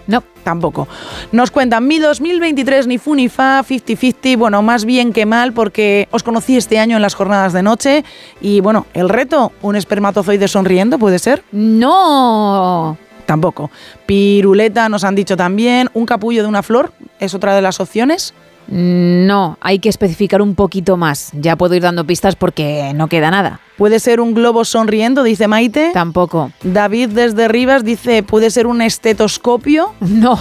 [0.08, 0.24] No.
[0.44, 0.88] Tampoco.
[1.32, 6.10] Nos cuentan, mi 2023 ni fu ni fa, 50-50, bueno, más bien que mal, porque
[6.12, 8.04] os conocí este año en las jornadas de noche.
[8.42, 11.44] Y bueno, el reto, un espermatozoide sonriendo, ¿puede ser?
[11.54, 12.98] No.
[13.26, 13.72] Tampoco.
[14.06, 15.90] Piruleta nos han dicho también.
[15.94, 18.34] Un capullo de una flor es otra de las opciones.
[18.68, 21.32] No, hay que especificar un poquito más.
[21.34, 23.60] Ya puedo ir dando pistas porque no queda nada.
[23.78, 25.92] Puede ser un globo sonriendo, dice Maite.
[25.94, 26.52] Tampoco.
[26.64, 29.94] David desde Rivas dice, puede ser un estetoscopio.
[30.14, 30.40] No.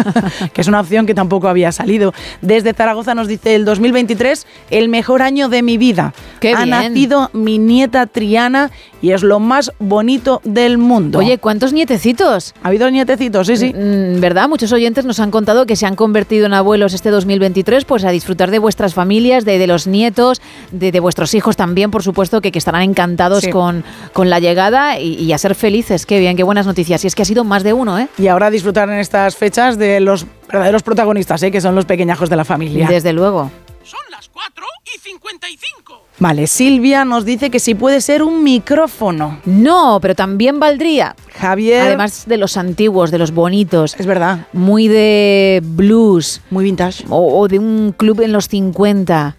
[0.54, 2.14] que es una opción que tampoco había salido.
[2.40, 6.14] Desde Zaragoza nos dice, el 2023, el mejor año de mi vida.
[6.40, 6.70] Qué ha bien.
[6.70, 8.70] nacido mi nieta Triana
[9.02, 11.18] y es lo más bonito del mundo.
[11.20, 12.54] Oye, ¿cuántos nietecitos?
[12.62, 13.72] Ha habido nietecitos, sí, sí.
[13.72, 14.48] Mm, ¿Verdad?
[14.48, 18.10] Muchos oyentes nos han contado que se han convertido en abuelos este 2023, pues a
[18.10, 22.40] disfrutar de vuestras familias, de, de los nietos, de, de vuestros hijos también, por supuesto,
[22.40, 23.50] que, que estarán encantados Sí.
[23.50, 26.04] con, con la llegada y, y a ser felices.
[26.06, 27.02] Qué bien, qué buenas noticias.
[27.04, 28.08] Y es que ha sido más de uno, ¿eh?
[28.18, 31.50] Y ahora a disfrutar en estas fechas de los verdaderos protagonistas, ¿eh?
[31.50, 32.86] que son los pequeñajos de la familia.
[32.88, 33.50] Desde luego.
[33.84, 34.64] Son las 4
[34.94, 35.99] y 55.
[36.20, 39.40] Vale, Silvia nos dice que si puede ser un micrófono.
[39.46, 41.16] No, pero también valdría.
[41.34, 41.80] Javier.
[41.80, 43.96] Además de los antiguos, de los bonitos.
[43.98, 44.46] Es verdad.
[44.52, 46.42] Muy de blues.
[46.50, 47.06] Muy vintage.
[47.08, 49.38] O, o de un club en los 50.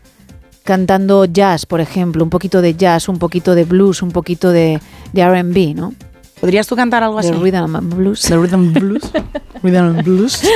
[0.64, 2.24] Cantando jazz, por ejemplo.
[2.24, 4.80] Un poquito de jazz, un poquito de blues, un poquito de,
[5.14, 5.94] de RB, ¿no?
[6.40, 7.30] ¿Podrías tú cantar algo así?
[7.30, 8.22] De rhythm and blues.
[8.24, 9.12] The Rhythm Blues.
[9.62, 10.42] rhythm and Blues.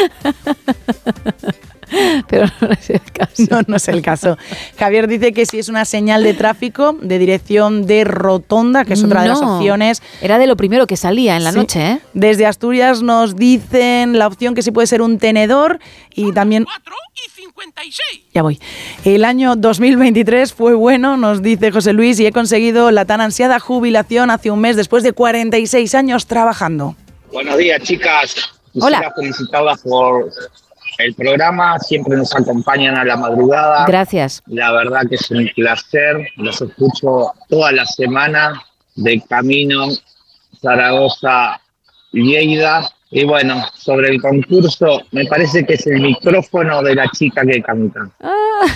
[2.28, 3.44] Pero no es el caso.
[3.50, 4.38] No, no es el caso.
[4.78, 9.04] Javier dice que si es una señal de tráfico de dirección de rotonda, que es
[9.04, 10.02] otra de las opciones.
[10.22, 11.58] Era de lo primero que salía en la Sí.
[11.58, 12.00] noche, ¿eh?
[12.14, 15.80] Desde Asturias nos dicen la opción que sí puede ser un tenedor
[16.14, 16.66] y también...
[18.34, 18.60] Ya voy.
[19.06, 23.60] El año 2023 fue bueno, nos dice José Luis, y he conseguido la tan ansiada
[23.60, 26.96] jubilación hace un mes después de 46 años trabajando.
[27.32, 28.36] Buenos días, chicas.
[28.80, 28.98] Hola.
[28.98, 30.30] Quisiera felicitarlas por
[30.98, 31.80] el programa.
[31.80, 33.86] Siempre nos acompañan a la madrugada.
[33.86, 34.44] Gracias.
[34.48, 36.28] La verdad que es un placer.
[36.38, 38.62] Los escucho toda la semana
[38.96, 39.88] de camino
[40.62, 41.60] Zaragoza,
[42.12, 42.90] Lleida.
[43.12, 47.62] Y bueno, sobre el concurso, me parece que es el micrófono de la chica que
[47.62, 48.10] canta.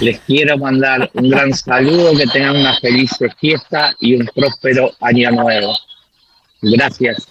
[0.02, 5.32] Les quiero mandar un gran saludo, que tengan una feliz fiesta y un próspero año
[5.32, 5.74] nuevo.
[6.62, 7.28] Gracias.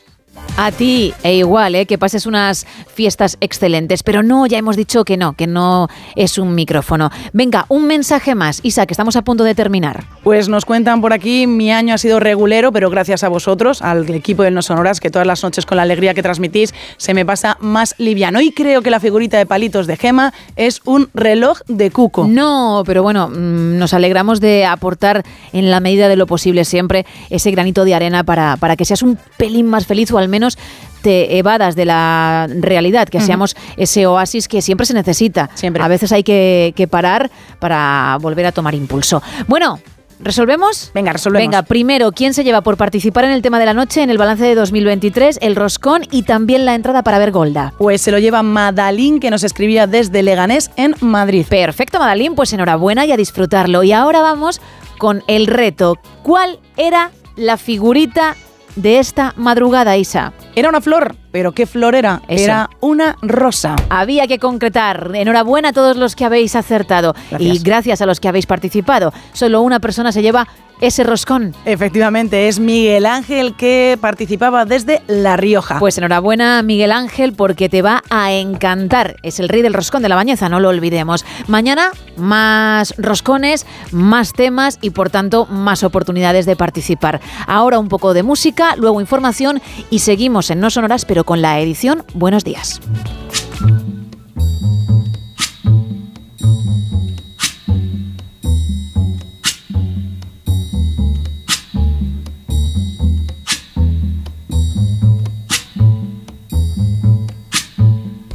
[0.56, 1.86] A ti, e igual, ¿eh?
[1.86, 4.02] que pases unas fiestas excelentes.
[4.02, 7.10] Pero no, ya hemos dicho que no, que no es un micrófono.
[7.32, 8.58] Venga, un mensaje más.
[8.64, 10.04] Isa, que estamos a punto de terminar.
[10.24, 14.10] Pues nos cuentan por aquí, mi año ha sido regulero, pero gracias a vosotros, al
[14.10, 17.24] equipo del No Sonoras, que todas las noches con la alegría que transmitís se me
[17.24, 18.40] pasa más liviano.
[18.40, 22.26] Y creo que la figurita de palitos de Gema es un reloj de cuco.
[22.28, 27.06] No, pero bueno, mm, nos alegramos de aportar en la medida de lo posible siempre
[27.30, 30.58] ese granito de arena para, para que seas un pelín más feliz o al menos
[31.02, 33.26] te evadas de la realidad, que Ujú.
[33.26, 35.50] seamos ese oasis que siempre se necesita.
[35.54, 35.82] Siempre.
[35.82, 39.22] A veces hay que, que parar para volver a tomar impulso.
[39.46, 39.78] Bueno.
[40.20, 40.90] ¿Resolvemos?
[40.94, 41.46] Venga, resolvemos.
[41.46, 44.18] Venga, primero, ¿quién se lleva por participar en el tema de la noche en el
[44.18, 45.38] balance de 2023?
[45.40, 47.72] El roscón y también la entrada para ver Golda.
[47.78, 51.46] Pues se lo lleva Madalín, que nos escribía desde Leganés, en Madrid.
[51.48, 53.84] Perfecto, Madalín, pues enhorabuena y a disfrutarlo.
[53.84, 54.60] Y ahora vamos
[54.98, 56.00] con el reto.
[56.24, 58.34] ¿Cuál era la figurita
[58.82, 60.32] de esta madrugada, Isa?
[60.54, 62.22] Era una flor, pero ¿qué flor era?
[62.28, 62.44] Eso.
[62.44, 63.74] Era una rosa.
[63.90, 65.10] Había que concretar.
[65.14, 67.56] Enhorabuena a todos los que habéis acertado Gracias.
[67.56, 69.12] y gracias a los que habéis participado.
[69.32, 70.46] Solo una persona se lleva
[70.80, 71.54] ese roscón.
[71.64, 75.78] Efectivamente, es Miguel Ángel que participaba desde La Rioja.
[75.78, 79.16] Pues enhorabuena, Miguel Ángel, porque te va a encantar.
[79.22, 81.24] Es el rey del roscón de la bañeza, no lo olvidemos.
[81.46, 87.20] Mañana, más roscones, más temas y, por tanto, más oportunidades de participar.
[87.46, 91.60] Ahora un poco de música, luego información y seguimos en No Sonoras, pero con la
[91.60, 92.80] edición Buenos Días.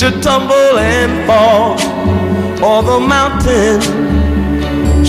[0.00, 1.72] Should tumble and fall,
[2.64, 4.09] or the mountain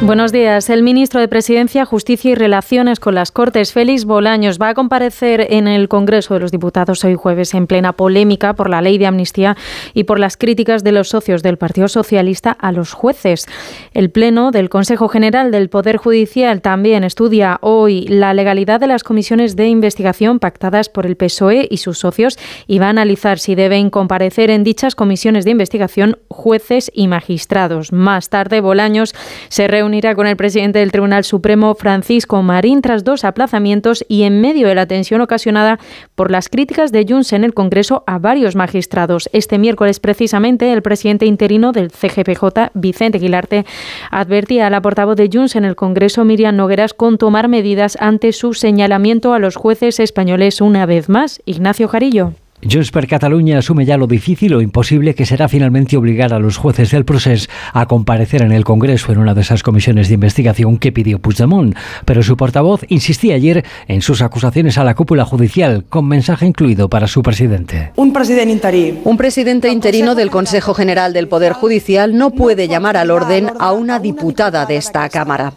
[0.00, 0.70] Buenos días.
[0.70, 5.48] El ministro de Presidencia, Justicia y Relaciones con las Cortes, Félix Bolaños, va a comparecer
[5.50, 9.06] en el Congreso de los Diputados hoy jueves en plena polémica por la ley de
[9.06, 9.56] amnistía
[9.94, 13.46] y por las críticas de los socios del Partido Socialista a los jueces.
[13.92, 19.02] El Pleno del Consejo General del Poder Judicial también estudia hoy la legalidad de las
[19.02, 23.56] comisiones de investigación pactadas por el PSOE y sus socios y va a analizar si
[23.56, 27.92] deben comparecer en dichas comisiones de investigación jueces y magistrados.
[27.92, 29.12] Más tarde, Bolaños
[29.48, 34.22] se reúne unirá con el presidente del Tribunal Supremo, Francisco Marín, tras dos aplazamientos y
[34.22, 35.80] en medio de la tensión ocasionada
[36.14, 39.28] por las críticas de Junts en el Congreso a varios magistrados.
[39.32, 43.66] Este miércoles, precisamente, el presidente interino del CGPJ, Vicente Guilarte,
[44.10, 48.32] advertía a la portavoz de Junts en el Congreso, Miriam Nogueras, con tomar medidas ante
[48.32, 51.40] su señalamiento a los jueces españoles una vez más.
[51.46, 52.34] Ignacio Jarillo.
[52.60, 56.56] Junts per Cataluña asume ya lo difícil o imposible que será finalmente obligar a los
[56.56, 60.76] jueces del proceso a comparecer en el Congreso en una de esas comisiones de investigación
[60.78, 61.76] que pidió Puigdemont.
[62.04, 66.88] Pero su portavoz insistía ayer en sus acusaciones a la cúpula judicial, con mensaje incluido
[66.88, 67.92] para su presidente.
[67.94, 69.00] Un presidente interino.
[69.04, 73.72] Un presidente interino del Consejo General del Poder Judicial no puede llamar al orden a
[73.72, 75.52] una diputada de esta Cámara.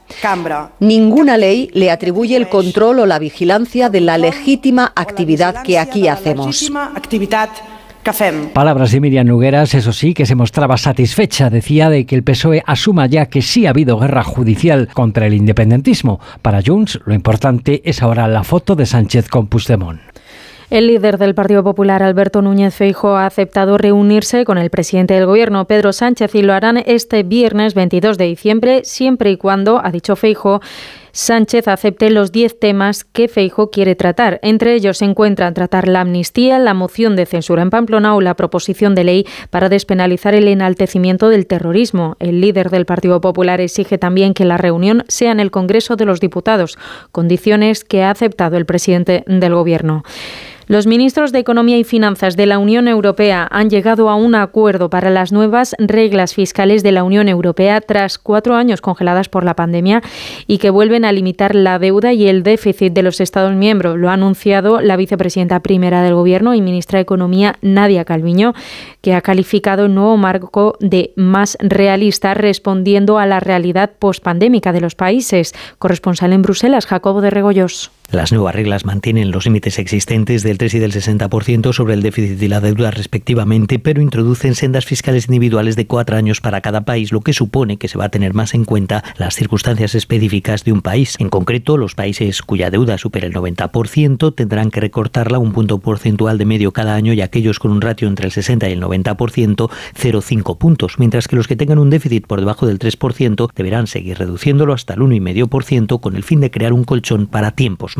[0.79, 6.07] Ninguna ley le atribuye el control o la vigilancia de la legítima actividad que aquí
[6.07, 7.49] hacemos actividad
[8.03, 11.51] que Palabras de Miriam Nugueras, eso sí, que se mostraba satisfecha.
[11.51, 15.35] Decía de que el PSOE asuma ya que sí ha habido guerra judicial contra el
[15.35, 16.19] independentismo.
[16.41, 20.01] Para Junts, lo importante es ahora la foto de Sánchez con Puigdemont.
[20.71, 25.27] El líder del Partido Popular, Alberto Núñez Feijo, ha aceptado reunirse con el presidente del
[25.27, 29.91] Gobierno, Pedro Sánchez, y lo harán este viernes 22 de diciembre, siempre y cuando, ha
[29.91, 30.61] dicho Feijo,
[31.11, 34.39] Sánchez acepte los 10 temas que Feijo quiere tratar.
[34.43, 38.35] Entre ellos se encuentran tratar la amnistía, la moción de censura en Pamplona o la
[38.35, 42.15] proposición de ley para despenalizar el enaltecimiento del terrorismo.
[42.19, 46.05] El líder del Partido Popular exige también que la reunión sea en el Congreso de
[46.05, 46.77] los Diputados,
[47.11, 50.03] condiciones que ha aceptado el presidente del Gobierno.
[50.71, 54.89] Los ministros de Economía y Finanzas de la Unión Europea han llegado a un acuerdo
[54.89, 59.57] para las nuevas reglas fiscales de la Unión Europea tras cuatro años congeladas por la
[59.57, 60.01] pandemia
[60.47, 63.97] y que vuelven a limitar la deuda y el déficit de los Estados miembros.
[63.97, 68.53] Lo ha anunciado la vicepresidenta primera del Gobierno y ministra de Economía, Nadia Calviño,
[69.01, 74.79] que ha calificado el nuevo marco de más realista respondiendo a la realidad pospandémica de
[74.79, 75.53] los países.
[75.79, 77.91] Corresponsal en Bruselas, Jacobo de Regoyos.
[78.11, 82.41] Las nuevas reglas mantienen los límites existentes del 3 y del 60% sobre el déficit
[82.41, 87.13] y la deuda respectivamente, pero introducen sendas fiscales individuales de cuatro años para cada país,
[87.13, 90.73] lo que supone que se va a tener más en cuenta las circunstancias específicas de
[90.73, 91.15] un país.
[91.19, 96.37] En concreto, los países cuya deuda supera el 90% tendrán que recortarla un punto porcentual
[96.37, 99.15] de medio cada año y aquellos con un ratio entre el 60 y el 90%,
[99.15, 104.17] 0,5 puntos, mientras que los que tengan un déficit por debajo del 3% deberán seguir
[104.17, 107.95] reduciéndolo hasta el 1,5% con el fin de crear un colchón para tiempos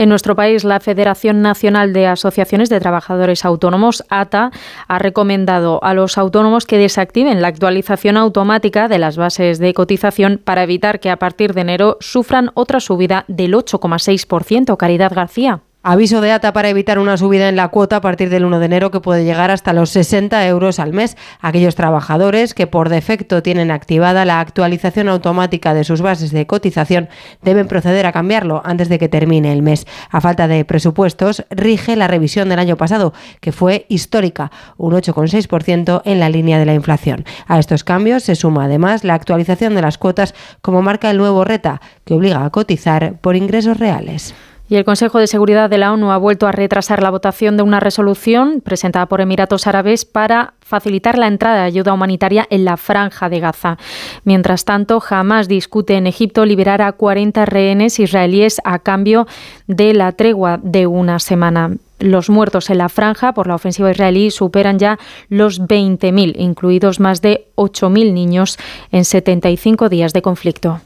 [0.00, 4.50] En nuestro país, la Federación Nacional de Asociaciones de Trabajadores Autónomos, ATA,
[4.88, 10.40] ha recomendado a los autónomos que desactiven la actualización automática de las bases de cotización
[10.42, 14.78] para evitar que a partir de enero sufran otra subida del 8,6%.
[14.78, 15.60] Caridad García.
[15.82, 18.66] Aviso de ATA para evitar una subida en la cuota a partir del 1 de
[18.66, 21.16] enero que puede llegar hasta los 60 euros al mes.
[21.40, 27.08] Aquellos trabajadores que por defecto tienen activada la actualización automática de sus bases de cotización
[27.40, 29.86] deben proceder a cambiarlo antes de que termine el mes.
[30.10, 36.02] A falta de presupuestos, rige la revisión del año pasado, que fue histórica, un 8,6%
[36.04, 37.24] en la línea de la inflación.
[37.46, 41.42] A estos cambios se suma además la actualización de las cuotas como marca el nuevo
[41.42, 44.34] RETA, que obliga a cotizar por ingresos reales.
[44.70, 47.64] Y el Consejo de Seguridad de la ONU ha vuelto a retrasar la votación de
[47.64, 52.76] una resolución presentada por Emiratos Árabes para facilitar la entrada de ayuda humanitaria en la
[52.76, 53.78] franja de Gaza.
[54.22, 59.26] Mientras tanto, jamás discute en Egipto liberar a 40 rehenes israelíes a cambio
[59.66, 61.72] de la tregua de una semana.
[61.98, 67.22] Los muertos en la franja por la ofensiva israelí superan ya los 20.000, incluidos más
[67.22, 68.56] de 8.000 niños
[68.92, 70.80] en 75 días de conflicto.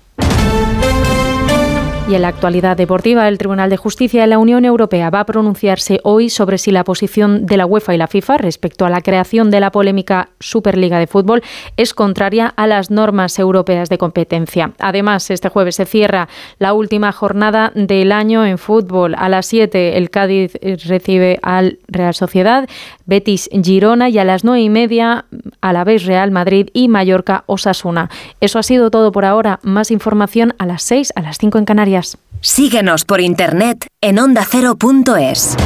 [2.06, 5.24] Y en la actualidad deportiva, el Tribunal de Justicia de la Unión Europea va a
[5.24, 9.00] pronunciarse hoy sobre si la posición de la UEFA y la FIFA respecto a la
[9.00, 11.42] creación de la polémica Superliga de Fútbol
[11.78, 14.72] es contraria a las normas europeas de competencia.
[14.80, 19.14] Además, este jueves se cierra la última jornada del año en fútbol.
[19.16, 22.68] A las 7 el Cádiz recibe al Real Sociedad,
[23.06, 25.24] Betis Girona y a las 9 y media
[25.62, 28.10] a la vez Real Madrid y Mallorca Osasuna.
[28.42, 29.58] Eso ha sido todo por ahora.
[29.62, 31.93] Más información a las 6, a las 5 en Canarias.
[32.40, 35.56] Síguenos por internet en ondacero.es.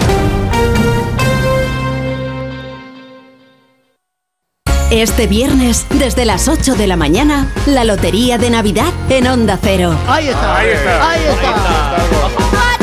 [4.90, 9.94] Este viernes, desde las 8 de la mañana, la Lotería de Navidad en Onda Cero.
[10.06, 10.56] Ahí está.
[10.56, 11.10] Ahí está.
[11.10, 12.77] Ahí está.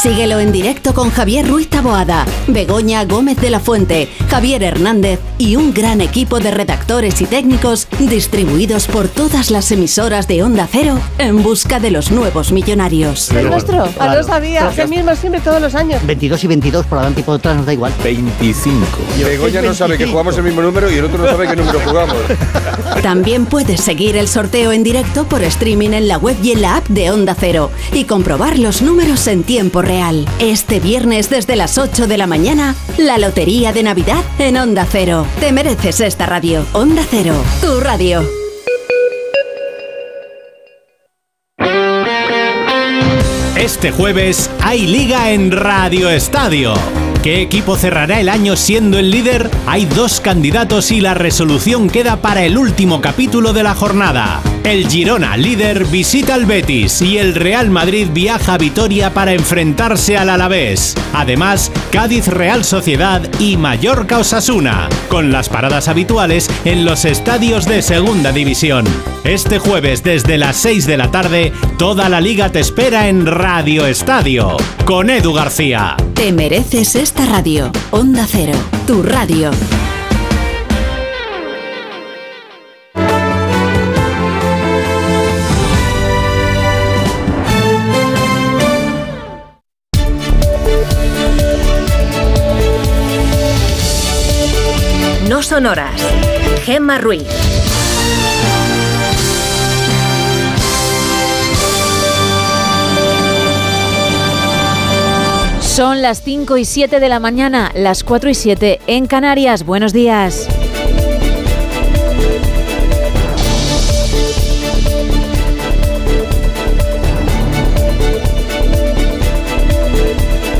[0.00, 5.56] Síguelo en directo con Javier Ruiz Taboada, Begoña Gómez de la Fuente, Javier Hernández y
[5.56, 10.98] un gran equipo de redactores y técnicos distribuidos por todas las emisoras de Onda Cero
[11.18, 13.30] en busca de los nuevos millonarios.
[13.30, 13.84] ¿Es nuestro?
[13.84, 14.22] Ah, Claro.
[14.22, 14.70] no sabía.
[14.70, 16.00] Es el mismo siempre todos los años.
[16.06, 17.92] 22 y 22, por adelante y por detrás nos da igual.
[18.02, 18.86] 25.
[19.18, 21.56] Y Begoña no sabe que jugamos el mismo número y el otro no sabe qué
[21.56, 22.16] número jugamos.
[23.02, 26.76] También puedes seguir el sorteo en directo por streaming en la web y en la
[26.76, 29.89] app de Onda Cero y comprobar los números en tiempo real.
[30.38, 35.26] Este viernes desde las 8 de la mañana, la Lotería de Navidad en Onda Cero.
[35.40, 36.64] Te mereces esta radio.
[36.72, 38.24] Onda Cero, tu radio.
[43.56, 46.74] Este jueves hay liga en Radio Estadio.
[47.24, 49.50] ¿Qué equipo cerrará el año siendo el líder?
[49.66, 54.40] Hay dos candidatos y la resolución queda para el último capítulo de la jornada.
[54.64, 60.18] El Girona, líder, visita al Betis y el Real Madrid viaja a Vitoria para enfrentarse
[60.18, 60.94] al Alavés.
[61.14, 67.80] Además, Cádiz Real Sociedad y Mallorca Osasuna, con las paradas habituales en los estadios de
[67.80, 68.84] Segunda División.
[69.24, 73.86] Este jueves desde las 6 de la tarde, toda la liga te espera en Radio
[73.86, 75.96] Estadio, con Edu García.
[76.14, 77.72] Te mereces esta radio.
[77.90, 79.50] Onda Cero, tu radio.
[95.60, 96.00] No son horas.
[96.64, 97.26] Gemma Ruiz.
[105.60, 109.66] Son las 5 y 7 de la mañana, las 4 y 7 en Canarias.
[109.66, 110.48] Buenos días.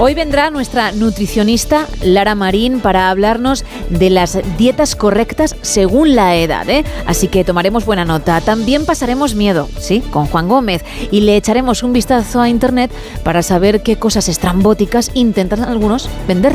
[0.02, 6.66] Hoy vendrá nuestra nutricionista Lara Marín para hablarnos de las dietas correctas según la edad.
[6.70, 6.86] ¿eh?
[7.04, 8.40] Así que tomaremos buena nota.
[8.40, 10.00] También pasaremos miedo, ¿sí?
[10.00, 10.86] Con Juan Gómez.
[11.10, 12.90] Y le echaremos un vistazo a Internet
[13.24, 16.54] para saber qué cosas estrambóticas intentan algunos vender.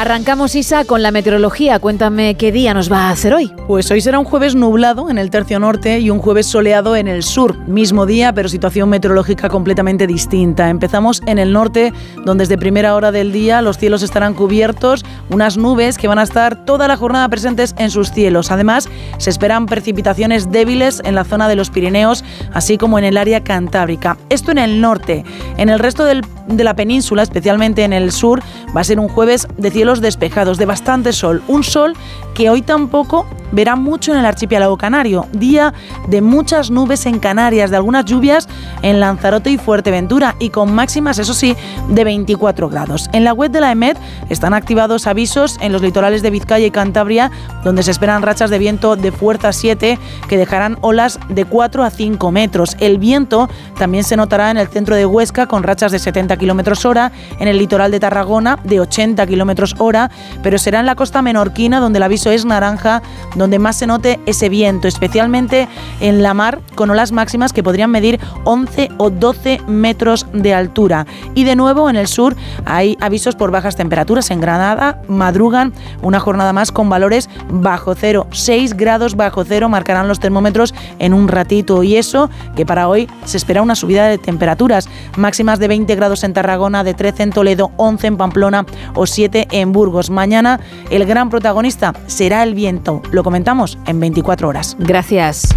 [0.00, 1.78] Arrancamos, Isa, con la meteorología.
[1.78, 3.52] Cuéntame qué día nos va a hacer hoy.
[3.66, 7.06] Pues hoy será un jueves nublado en el tercio norte y un jueves soleado en
[7.06, 7.58] el sur.
[7.68, 10.70] Mismo día, pero situación meteorológica completamente distinta.
[10.70, 11.92] Empezamos en el norte,
[12.24, 16.22] donde desde primera hora del día los cielos estarán cubiertos, unas nubes que van a
[16.22, 18.50] estar toda la jornada presentes en sus cielos.
[18.50, 18.88] Además,
[19.18, 23.44] se esperan precipitaciones débiles en la zona de los Pirineos, así como en el área
[23.44, 24.16] cantábrica.
[24.30, 25.26] Esto en el norte.
[25.58, 28.42] En el resto de la península, especialmente en el sur,
[28.74, 31.42] va a ser un jueves de despejados, de bastante sol.
[31.48, 31.94] Un sol
[32.34, 35.26] que hoy tampoco verá mucho en el archipiélago canario.
[35.32, 35.74] Día
[36.08, 38.48] de muchas nubes en Canarias, de algunas lluvias
[38.82, 41.56] en Lanzarote y Fuerteventura y con máximas, eso sí,
[41.88, 43.10] de 24 grados.
[43.12, 46.70] En la web de la EMET están activados avisos en los litorales de Vizcaya y
[46.70, 47.30] Cantabria,
[47.64, 51.90] donde se esperan rachas de viento de fuerza 7 que dejarán olas de 4 a
[51.90, 52.76] 5 metros.
[52.78, 56.84] El viento también se notará en el centro de Huesca con rachas de 70 kilómetros
[56.84, 60.10] hora, en el litoral de Tarragona de 80 kilómetros hora,
[60.42, 63.02] pero será en la costa menorquina donde el aviso es naranja,
[63.34, 65.68] donde más se note ese viento, especialmente
[66.00, 71.06] en la mar con olas máximas que podrían medir 11 o 12 metros de altura.
[71.34, 74.30] Y de nuevo en el sur hay avisos por bajas temperaturas.
[74.30, 78.26] En Granada madrugan una jornada más con valores bajo cero.
[78.30, 81.82] 6 grados bajo cero marcarán los termómetros en un ratito.
[81.82, 84.88] Y eso que para hoy se espera una subida de temperaturas.
[85.16, 89.48] Máximas de 20 grados en Tarragona, de 13 en Toledo, 11 en Pamplona o 7
[89.50, 90.10] en Burgos.
[90.10, 93.02] Mañana el gran protagonista será el viento.
[93.12, 94.76] Lo comentamos en 24 horas.
[94.78, 95.54] Gracias.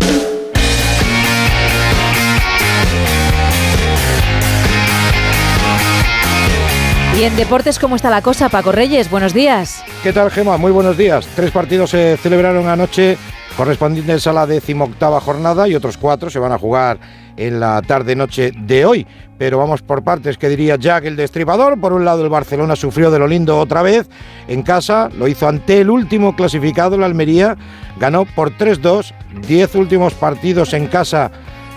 [7.19, 9.11] Y en deportes, ¿cómo está la cosa, Paco Reyes?
[9.11, 9.83] Buenos días.
[10.01, 10.58] ¿Qué tal, Gema?
[10.58, 11.27] Muy buenos días.
[11.35, 13.17] Tres partidos se celebraron anoche
[13.56, 16.98] correspondientes a la decimoctava jornada y otros cuatro se van a jugar
[17.37, 19.07] en la tarde-noche de hoy.
[19.37, 21.79] Pero vamos por partes, que diría Jack el Destripador.
[21.79, 24.09] Por un lado, el Barcelona sufrió de lo lindo otra vez
[24.47, 27.57] en casa, lo hizo ante el último clasificado, la Almería,
[27.99, 29.13] ganó por 3-2,
[29.47, 31.31] 10 últimos partidos en casa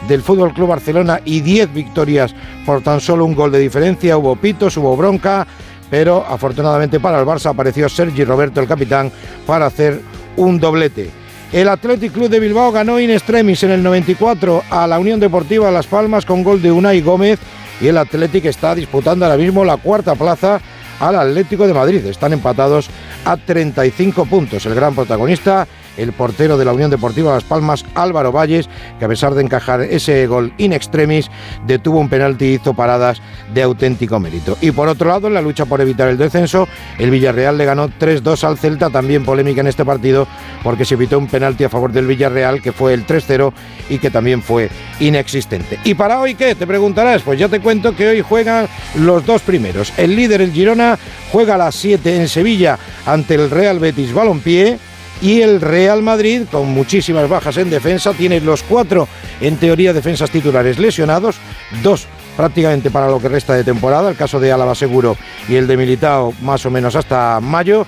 [0.09, 4.17] del Fútbol Club Barcelona y 10 victorias por tan solo un gol de diferencia.
[4.17, 5.47] Hubo pitos, hubo bronca,
[5.91, 9.11] pero afortunadamente para el Barça apareció Sergi Roberto, el capitán,
[9.47, 10.01] para hacer
[10.37, 11.11] un doblete.
[11.53, 15.71] El Athletic Club de Bilbao ganó in extremis en el 94 a la Unión Deportiva
[15.71, 17.39] Las Palmas con gol de Unai Gómez
[17.81, 20.61] y el Athletic está disputando ahora mismo la cuarta plaza
[20.99, 22.05] al Atlético de Madrid.
[22.07, 22.91] Están empatados
[23.25, 24.67] a 35 puntos.
[24.67, 28.69] El gran protagonista el portero de la Unión Deportiva Las Palmas, Álvaro Valles,
[28.99, 31.31] que a pesar de encajar ese gol in extremis,
[31.67, 33.21] detuvo un penalti y hizo paradas
[33.53, 34.57] de auténtico mérito.
[34.61, 36.69] Y por otro lado, en la lucha por evitar el descenso,
[36.99, 40.27] el Villarreal le ganó 3-2 al Celta, también polémica en este partido,
[40.63, 43.53] porque se evitó un penalti a favor del Villarreal, que fue el 3-0
[43.89, 45.79] y que también fue inexistente.
[45.85, 46.55] ¿Y para hoy qué?
[46.55, 47.23] Te preguntarás.
[47.23, 49.93] Pues ya te cuento que hoy juegan los dos primeros.
[49.97, 50.99] El líder, el Girona,
[51.33, 54.79] juega a las 7 en Sevilla ante el Real Betis Balompié
[55.23, 59.09] y el Real Madrid, con muchísimas bajas en defensa, tiene los cuatro,
[59.41, 61.37] en teoría, defensas titulares lesionados,
[61.83, 65.17] dos prácticamente para lo que resta de temporada, el caso de Álava Seguro
[65.49, 67.87] y el de Militao más o menos hasta mayo,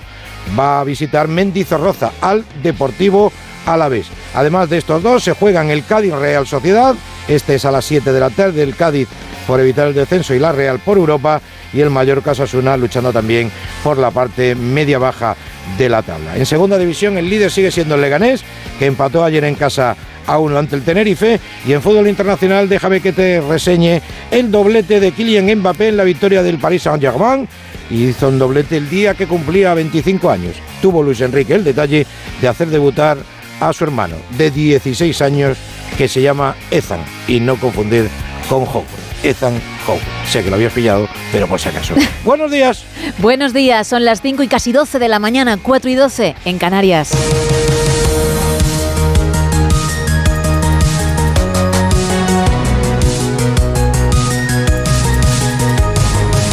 [0.57, 3.31] va a visitar Mendizorroza al Deportivo
[3.65, 4.07] Alavés.
[4.33, 6.95] Además de estos dos, se juegan el Cádiz Real Sociedad,
[7.27, 9.07] este es a las 7 de la tarde, el Cádiz
[9.45, 11.41] por evitar el descenso y la Real por Europa,
[11.73, 13.51] y el Mallorca Osasuna luchando también
[13.83, 15.35] por la parte media-baja
[15.77, 16.37] de la tabla.
[16.37, 18.43] En segunda división el líder sigue siendo el Leganés,
[18.77, 21.39] que empató ayer en casa a uno ante el Tenerife.
[21.65, 26.03] Y en fútbol internacional déjame que te reseñe el doblete de Kylian Mbappé en la
[26.03, 27.47] victoria del Paris Saint-Germain.
[27.89, 30.55] Y hizo un doblete el día que cumplía 25 años.
[30.81, 32.05] Tuvo Luis Enrique el detalle
[32.39, 33.17] de hacer debutar
[33.59, 35.57] a su hermano de 16 años
[35.97, 38.07] que se llama Ethan y no confundir
[38.47, 39.08] con Howard.
[39.23, 40.01] Ethan Howard.
[40.27, 41.95] Sé que lo habías pillado, pero por si acaso.
[42.23, 42.83] Buenos días.
[43.17, 46.57] Buenos días, son las 5 y casi 12 de la mañana, 4 y 12 en
[46.57, 47.11] Canarias.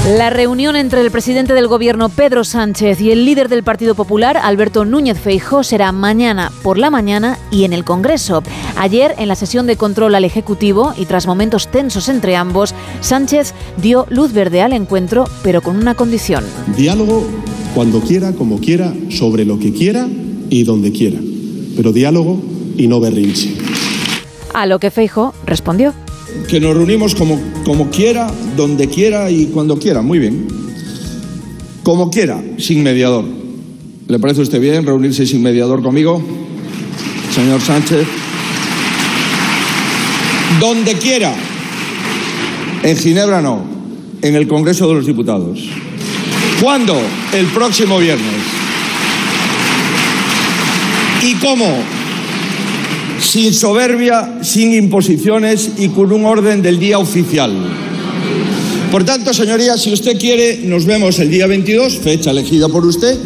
[0.06, 4.36] La reunión entre el presidente del gobierno Pedro Sánchez y el líder del Partido Popular
[4.36, 8.44] Alberto Núñez Feijó será mañana por la mañana y en el Congreso.
[8.76, 13.52] Ayer, en la sesión de control al Ejecutivo y tras momentos tensos entre ambos, Sánchez
[13.82, 16.44] dio luz verde al encuentro, pero con una condición.
[16.76, 17.26] Diálogo
[17.74, 20.06] cuando quiera, como quiera, sobre lo que quiera
[20.50, 21.18] y donde quiera.
[21.74, 22.40] Pero diálogo
[22.76, 23.56] y no berrinche.
[24.54, 25.94] A lo que Feijó respondió
[26.48, 30.02] que nos reunimos como, como quiera, donde quiera y cuando quiera.
[30.02, 30.46] Muy bien.
[31.82, 33.24] Como quiera, sin mediador.
[34.08, 36.22] ¿Le parece a usted bien reunirse sin mediador conmigo,
[37.34, 38.06] señor Sánchez?
[40.60, 41.34] Donde quiera.
[42.82, 43.64] En Ginebra no,
[44.22, 45.60] en el Congreso de los Diputados.
[46.60, 46.96] ¿Cuándo?
[47.32, 48.34] El próximo viernes.
[51.22, 51.95] ¿Y cómo?
[53.26, 57.52] Sin soberbia, sin imposiciones y con un orden del día oficial.
[58.90, 63.18] Por tanto, señorías, si usted quiere, nos vemos el día 22, fecha elegida por usted.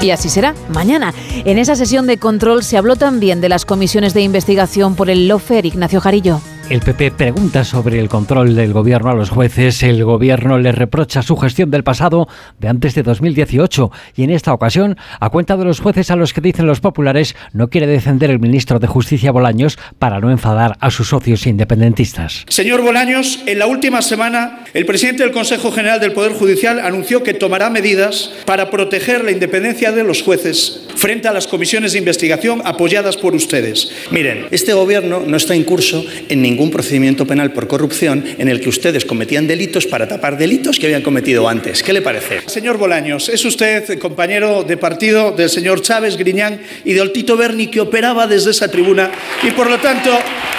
[0.00, 1.14] Y así será, mañana.
[1.44, 5.28] En esa sesión de control se habló también de las comisiones de investigación por el
[5.28, 6.40] Lofer Ignacio Jarillo.
[6.72, 9.82] El PP pregunta sobre el control del gobierno a los jueces.
[9.82, 12.28] El gobierno le reprocha su gestión del pasado
[12.60, 16.32] de antes de 2018 y en esta ocasión, a cuenta de los jueces a los
[16.32, 20.78] que dicen los populares, no quiere defender el ministro de Justicia Bolaños para no enfadar
[20.80, 22.46] a sus socios independentistas.
[22.48, 27.22] Señor Bolaños, en la última semana, el presidente del Consejo General del Poder Judicial anunció
[27.22, 31.98] que tomará medidas para proteger la independencia de los jueces frente a las comisiones de
[31.98, 33.92] investigación apoyadas por ustedes.
[34.10, 38.48] Miren, este gobierno no está en curso en ningún un procedimiento penal por corrupción en
[38.48, 41.82] el que ustedes cometían delitos para tapar delitos que habían cometido antes.
[41.82, 42.42] ¿Qué le parece?
[42.46, 47.66] Señor Bolaños, es usted compañero de partido del señor Chávez Griñán y del Tito Berni
[47.66, 49.10] que operaba desde esa tribuna
[49.42, 50.10] y por lo tanto,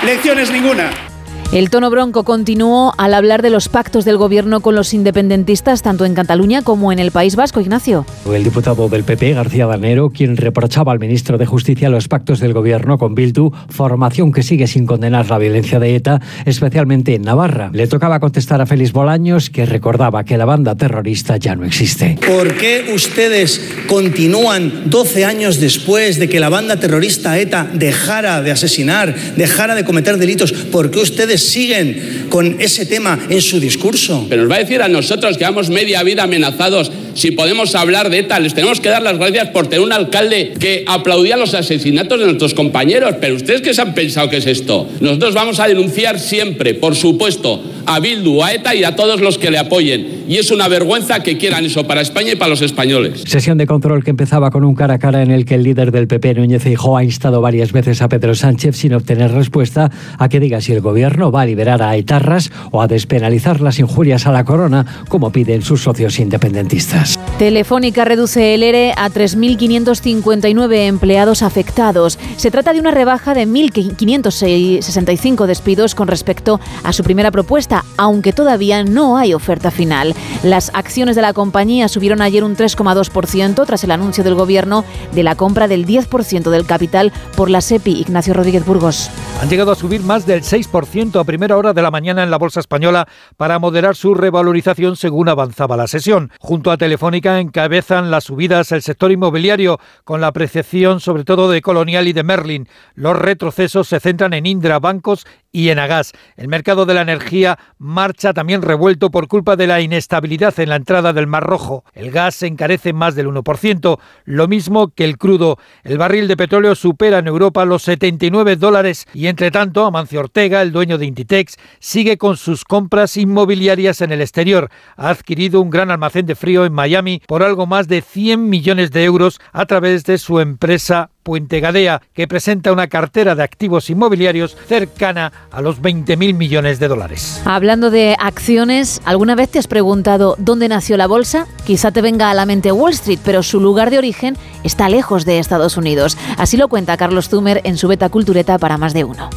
[0.05, 1.12] lecciones ninguna.
[1.53, 6.03] El tono bronco continuó al hablar de los pactos del gobierno con los independentistas tanto
[6.03, 8.07] en Cataluña como en el País Vasco, Ignacio.
[8.25, 12.53] El diputado del PP, García Danero, quien reprochaba al ministro de Justicia los pactos del
[12.53, 17.69] gobierno con Bildu, formación que sigue sin condenar la violencia de ETA, especialmente en Navarra.
[17.71, 22.17] Le tocaba contestar a Félix Bolaños, que recordaba que la banda terrorista ya no existe.
[22.25, 28.49] ¿Por qué ustedes continúan 12 años después de que la banda terrorista ETA dejara de
[28.49, 30.51] asesinar, dejara de cometer delitos?
[30.51, 34.25] ¿Por qué ustedes siguen con ese tema en su discurso.
[34.29, 38.09] Pero nos va a decir a nosotros que vamos media vida amenazados si podemos hablar
[38.09, 38.39] de ETA.
[38.39, 42.25] Les tenemos que dar las gracias por tener un alcalde que aplaudía los asesinatos de
[42.25, 43.15] nuestros compañeros.
[43.19, 44.87] Pero ustedes qué se han pensado que es esto?
[44.99, 49.37] Nosotros vamos a denunciar siempre, por supuesto, a Bildu, a ETA y a todos los
[49.37, 50.23] que le apoyen.
[50.27, 53.23] Y es una vergüenza que quieran eso para España y para los españoles.
[53.25, 55.91] Sesión de control que empezaba con un cara a cara en el que el líder
[55.91, 60.29] del PP, Núñez Feijóo, ha instado varias veces a Pedro Sánchez sin obtener respuesta a
[60.29, 64.25] que diga si el gobierno va a liberar a etarras o a despenalizar las injurias
[64.25, 67.02] a la corona, como piden sus socios independentistas.
[67.03, 67.19] Días.
[67.37, 72.17] Telefónica reduce el ERE a 3.559 empleados afectados.
[72.37, 78.33] Se trata de una rebaja de 1.565 despidos con respecto a su primera propuesta, aunque
[78.33, 80.13] todavía no hay oferta final.
[80.43, 85.23] Las acciones de la compañía subieron ayer un 3,2% tras el anuncio del gobierno de
[85.23, 87.99] la compra del 10% del capital por la SEPI.
[87.99, 89.09] Ignacio Rodríguez Burgos.
[89.41, 92.37] Han llegado a subir más del 6% a primera hora de la mañana en la
[92.37, 96.31] bolsa española para moderar su revalorización según avanzaba la sesión.
[96.39, 101.61] Junto a Telefónica encabezan las subidas el sector inmobiliario, con la apreciación sobre todo de
[101.61, 102.67] Colonial y de Merlin.
[102.95, 106.13] Los retrocesos se centran en Indra, bancos y en Agas.
[106.35, 110.75] El mercado de la energía marcha también revuelto por culpa de la inestabilidad en la
[110.75, 111.85] entrada del Mar Rojo.
[111.93, 115.59] El gas se encarece más del 1%, lo mismo que el crudo.
[115.83, 120.61] El barril de petróleo supera en Europa los 79 dólares y entre tanto Amancio Ortega,
[120.61, 124.69] el dueño de Inditex, sigue con sus compras inmobiliarias en el exterior.
[124.97, 128.91] Ha adquirido un gran almacén de frío en Miami por algo más de 100 millones
[128.91, 133.89] de euros a través de su empresa Puente Gadea, que presenta una cartera de activos
[133.89, 137.41] inmobiliarios cercana a los 20.000 millones de dólares.
[137.45, 141.47] Hablando de acciones, ¿alguna vez te has preguntado dónde nació la bolsa?
[141.65, 145.23] Quizá te venga a la mente Wall Street, pero su lugar de origen está lejos
[145.23, 146.17] de Estados Unidos.
[146.37, 149.29] Así lo cuenta Carlos Zumer en su beta cultureta para más de uno.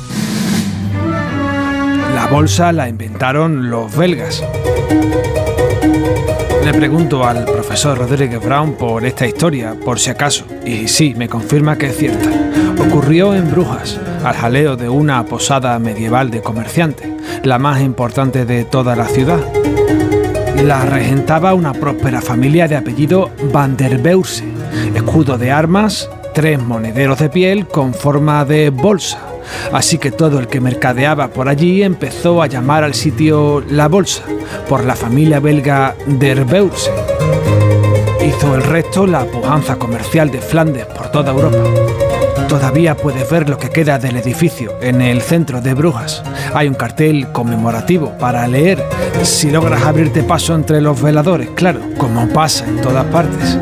[2.12, 4.42] La bolsa la inventaron los belgas.
[6.66, 11.28] Le pregunto al profesor Rodríguez Brown por esta historia, por si acaso, y sí, me
[11.28, 12.28] confirma que es cierta.
[12.76, 17.08] Ocurrió en Brujas, al jaleo de una posada medieval de comerciantes,
[17.44, 19.38] la más importante de toda la ciudad.
[20.64, 24.42] La regentaba una próspera familia de apellido Van der Beurse,
[24.92, 29.35] escudo de armas, tres monederos de piel con forma de bolsa.
[29.72, 34.22] Así que todo el que mercadeaba por allí empezó a llamar al sitio La Bolsa,
[34.68, 36.90] por la familia belga Der Beurse.
[38.26, 41.58] Hizo el resto la pujanza comercial de Flandes por toda Europa.
[42.48, 46.22] Todavía puedes ver lo que queda del edificio en el centro de Brujas.
[46.54, 48.82] Hay un cartel conmemorativo para leer
[49.22, 53.58] si logras abrirte paso entre los veladores, claro, como pasa en todas partes.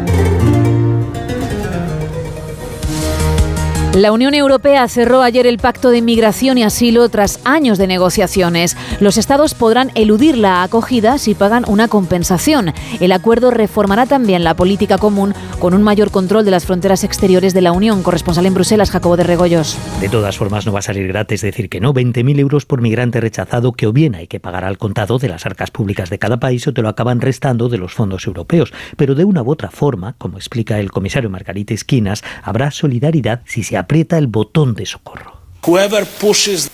[3.94, 8.76] La Unión Europea cerró ayer el pacto de inmigración y asilo tras años de negociaciones.
[8.98, 12.72] Los estados podrán eludir la acogida si pagan una compensación.
[12.98, 17.54] El acuerdo reformará también la política común con un mayor control de las fronteras exteriores
[17.54, 18.02] de la Unión.
[18.02, 19.78] Corresponsal en Bruselas, Jacobo de Regoyos.
[20.00, 21.94] De todas formas, no va a salir gratis decir que no.
[21.94, 25.46] 20.000 euros por migrante rechazado que o bien hay que pagar al contado de las
[25.46, 28.72] arcas públicas de cada país o te lo acaban restando de los fondos europeos.
[28.96, 33.62] Pero de una u otra forma, como explica el comisario Margarita Esquinas, habrá solidaridad si
[33.62, 35.34] se aprieta el botón de socorro.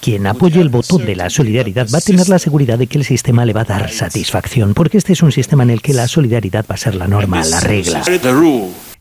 [0.00, 3.04] Quien apoye el botón de la solidaridad va a tener la seguridad de que el
[3.04, 6.08] sistema le va a dar satisfacción, porque este es un sistema en el que la
[6.08, 8.02] solidaridad va a ser la norma, la regla.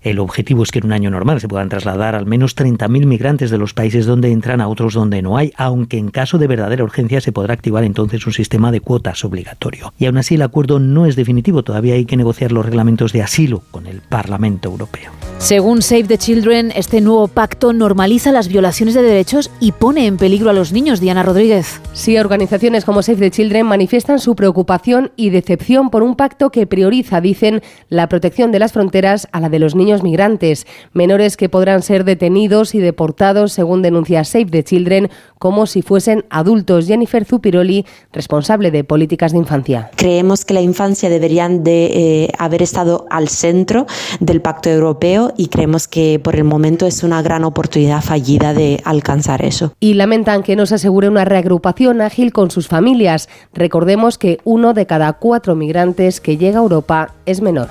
[0.02, 3.52] El objetivo es que en un año normal se puedan trasladar al menos 30.000 migrantes
[3.52, 6.86] de los países donde entran a otros donde no hay, aunque en caso de verdadera
[6.86, 9.94] urgencia se podrá activar entonces un sistema de cuotas obligatorio.
[10.00, 13.24] Y aún así el acuerdo no es definitivo, todavía hay que negociar los reglamentos de
[13.24, 15.11] asilo con el Parlamento Europeo.
[15.38, 20.16] Según Save the Children, este nuevo pacto normaliza las violaciones de derechos y pone en
[20.16, 21.02] peligro a los niños.
[21.02, 21.82] Diana Rodríguez.
[21.92, 26.68] Sí, organizaciones como Save the Children manifiestan su preocupación y decepción por un pacto que
[26.68, 31.50] prioriza, dicen, la protección de las fronteras a la de los niños migrantes, menores que
[31.50, 36.88] podrán ser detenidos y deportados, según denuncia Save the Children, como si fuesen adultos.
[36.88, 39.92] Jennifer Zupiroli, responsable de políticas de infancia.
[39.95, 43.85] Creemos que la infancia deberían de eh, haber estado al centro
[44.19, 48.82] del pacto europeo y creemos que por el momento es una gran oportunidad fallida de
[48.85, 49.74] alcanzar eso.
[49.80, 53.30] Y lamentan que no se asegure una reagrupación ágil con sus familias.
[53.53, 57.69] Recordemos que uno de cada cuatro migrantes que llega a Europa es menor.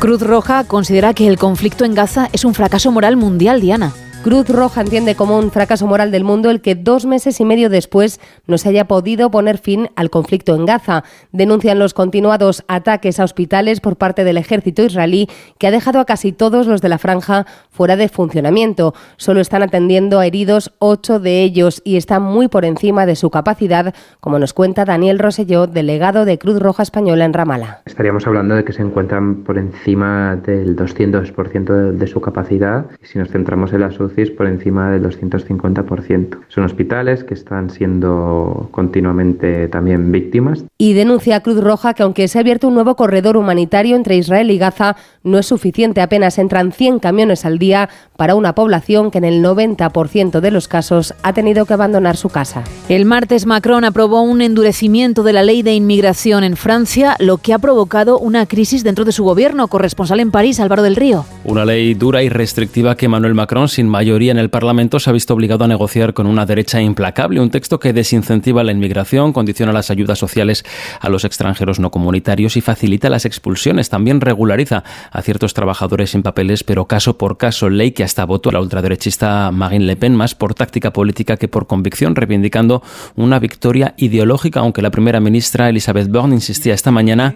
[0.00, 3.92] Cruz Roja considera que el conflicto en Gaza es un fracaso moral mundial, Diana.
[4.22, 7.70] Cruz Roja entiende como un fracaso moral del mundo el que dos meses y medio
[7.70, 11.04] después no se haya podido poner fin al conflicto en Gaza.
[11.32, 15.26] Denuncian los continuados ataques a hospitales por parte del ejército israelí
[15.56, 18.92] que ha dejado a casi todos los de la franja fuera de funcionamiento.
[19.16, 23.30] Solo están atendiendo a heridos ocho de ellos y están muy por encima de su
[23.30, 27.80] capacidad, como nos cuenta Daniel Roselló, delegado de Cruz Roja Española en Ramala.
[27.86, 32.84] Estaríamos hablando de que se encuentran por encima del 200% de su capacidad.
[33.00, 33.90] Si nos centramos en la
[34.36, 36.38] por encima del 250%.
[36.48, 40.64] Son hospitales que están siendo continuamente también víctimas.
[40.78, 44.16] Y denuncia a Cruz Roja que aunque se ha abierto un nuevo corredor humanitario entre
[44.16, 46.00] Israel y Gaza, no es suficiente.
[46.00, 50.68] Apenas entran 100 camiones al día para una población que en el 90% de los
[50.68, 52.64] casos ha tenido que abandonar su casa.
[52.88, 57.54] El martes Macron aprobó un endurecimiento de la ley de inmigración en Francia, lo que
[57.54, 59.68] ha provocado una crisis dentro de su gobierno.
[59.68, 61.24] Corresponsal en París, Álvaro del Río.
[61.44, 65.12] Una ley dura y restrictiva que Emmanuel Macron, sin mayoría en el Parlamento, se ha
[65.12, 67.38] visto obligado a negociar con una derecha implacable.
[67.38, 70.64] Un texto que desincentiva la inmigración, condiciona las ayudas sociales
[71.00, 73.90] a los extranjeros no comunitarios y facilita las expulsiones.
[73.90, 77.68] También regulariza a ciertos trabajadores sin papeles, pero caso por caso.
[77.68, 81.66] Ley que hasta votó la ultraderechista Marine Le Pen, más por táctica política que por
[81.66, 82.82] convicción, reivindicando
[83.16, 87.34] una victoria ideológica, aunque la primera ministra Elisabeth Borne insistía esta mañana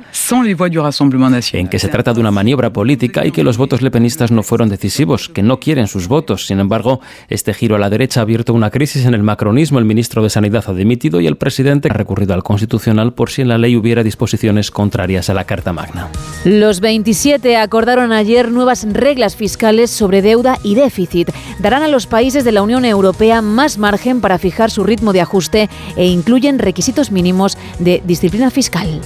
[1.53, 4.71] en que se trata de una maniobra política y que los votos lepenistas no fueron
[4.71, 6.47] decisivos, que no quieren sus votos.
[6.55, 9.81] Sin embargo, este giro a la derecha ha abierto una crisis en el macronismo.
[9.81, 13.43] El ministro de Sanidad ha dimitido y el presidente ha recurrido al Constitucional por si
[13.43, 16.11] en la ley hubiera disposiciones contrarias a la Carta Magna.
[16.45, 21.31] Los 27 acordaron ayer nuevas reglas fiscales sobre deuda y déficit.
[21.59, 25.23] Darán a los países de la Unión Europea más margen para fijar su ritmo de
[25.23, 29.01] ajuste e incluyen requisitos mínimos de disciplina fiscal.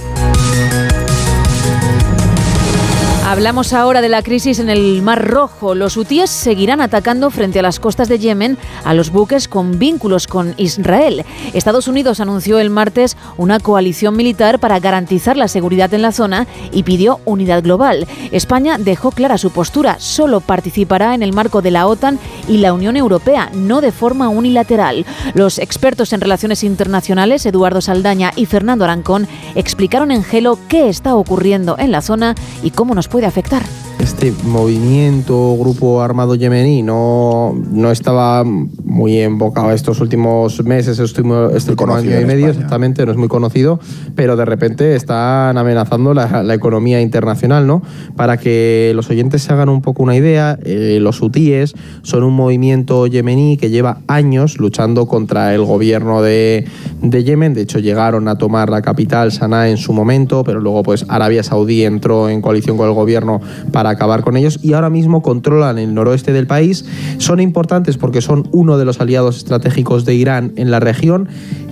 [3.29, 5.75] Hablamos ahora de la crisis en el Mar Rojo.
[5.75, 10.25] Los hutíes seguirán atacando frente a las costas de Yemen a los buques con vínculos
[10.25, 11.23] con Israel.
[11.53, 16.47] Estados Unidos anunció el martes una coalición militar para garantizar la seguridad en la zona
[16.71, 18.07] y pidió unidad global.
[18.31, 22.17] España dejó clara su postura, solo participará en el marco de la OTAN
[22.47, 25.05] y la Unión Europea, no de forma unilateral.
[25.35, 31.13] Los expertos en relaciones internacionales, Eduardo Saldaña y Fernando Arancón, explicaron en Gelo qué está
[31.13, 32.33] ocurriendo en la zona
[32.63, 33.88] y cómo nos puede puede afectar
[34.21, 41.95] este movimiento, grupo armado yemení, no, no estaba muy embocado estos últimos meses, este último
[41.95, 43.79] año y medio, exactamente, no es muy conocido,
[44.15, 47.81] pero de repente están amenazando la, la, economía internacional, ¿no?
[48.17, 52.33] Para que los oyentes se hagan un poco una idea, eh, los hutíes son un
[52.33, 56.67] movimiento yemení que lleva años luchando contra el gobierno de,
[57.01, 60.83] de Yemen, de hecho llegaron a tomar la capital, Sanaa, en su momento, pero luego
[60.83, 63.39] pues Arabia Saudí entró en coalición con el gobierno
[63.71, 66.85] para acabar con ellos y ahora mismo controlan el noroeste del país.
[67.17, 71.29] Son importantes porque son uno de los aliados estratégicos de Irán en la región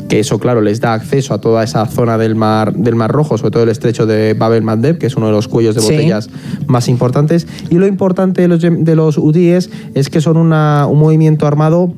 [0.07, 3.37] que eso, claro, les da acceso a toda esa zona del mar, del mar Rojo,
[3.37, 5.81] sobre todo el estrecho de Bab el Mandeb, que es uno de los cuellos de
[5.81, 6.29] botellas
[6.65, 7.45] más importantes.
[7.69, 11.93] Y lo importante de los, de los UDIs es que son una, un movimiento armado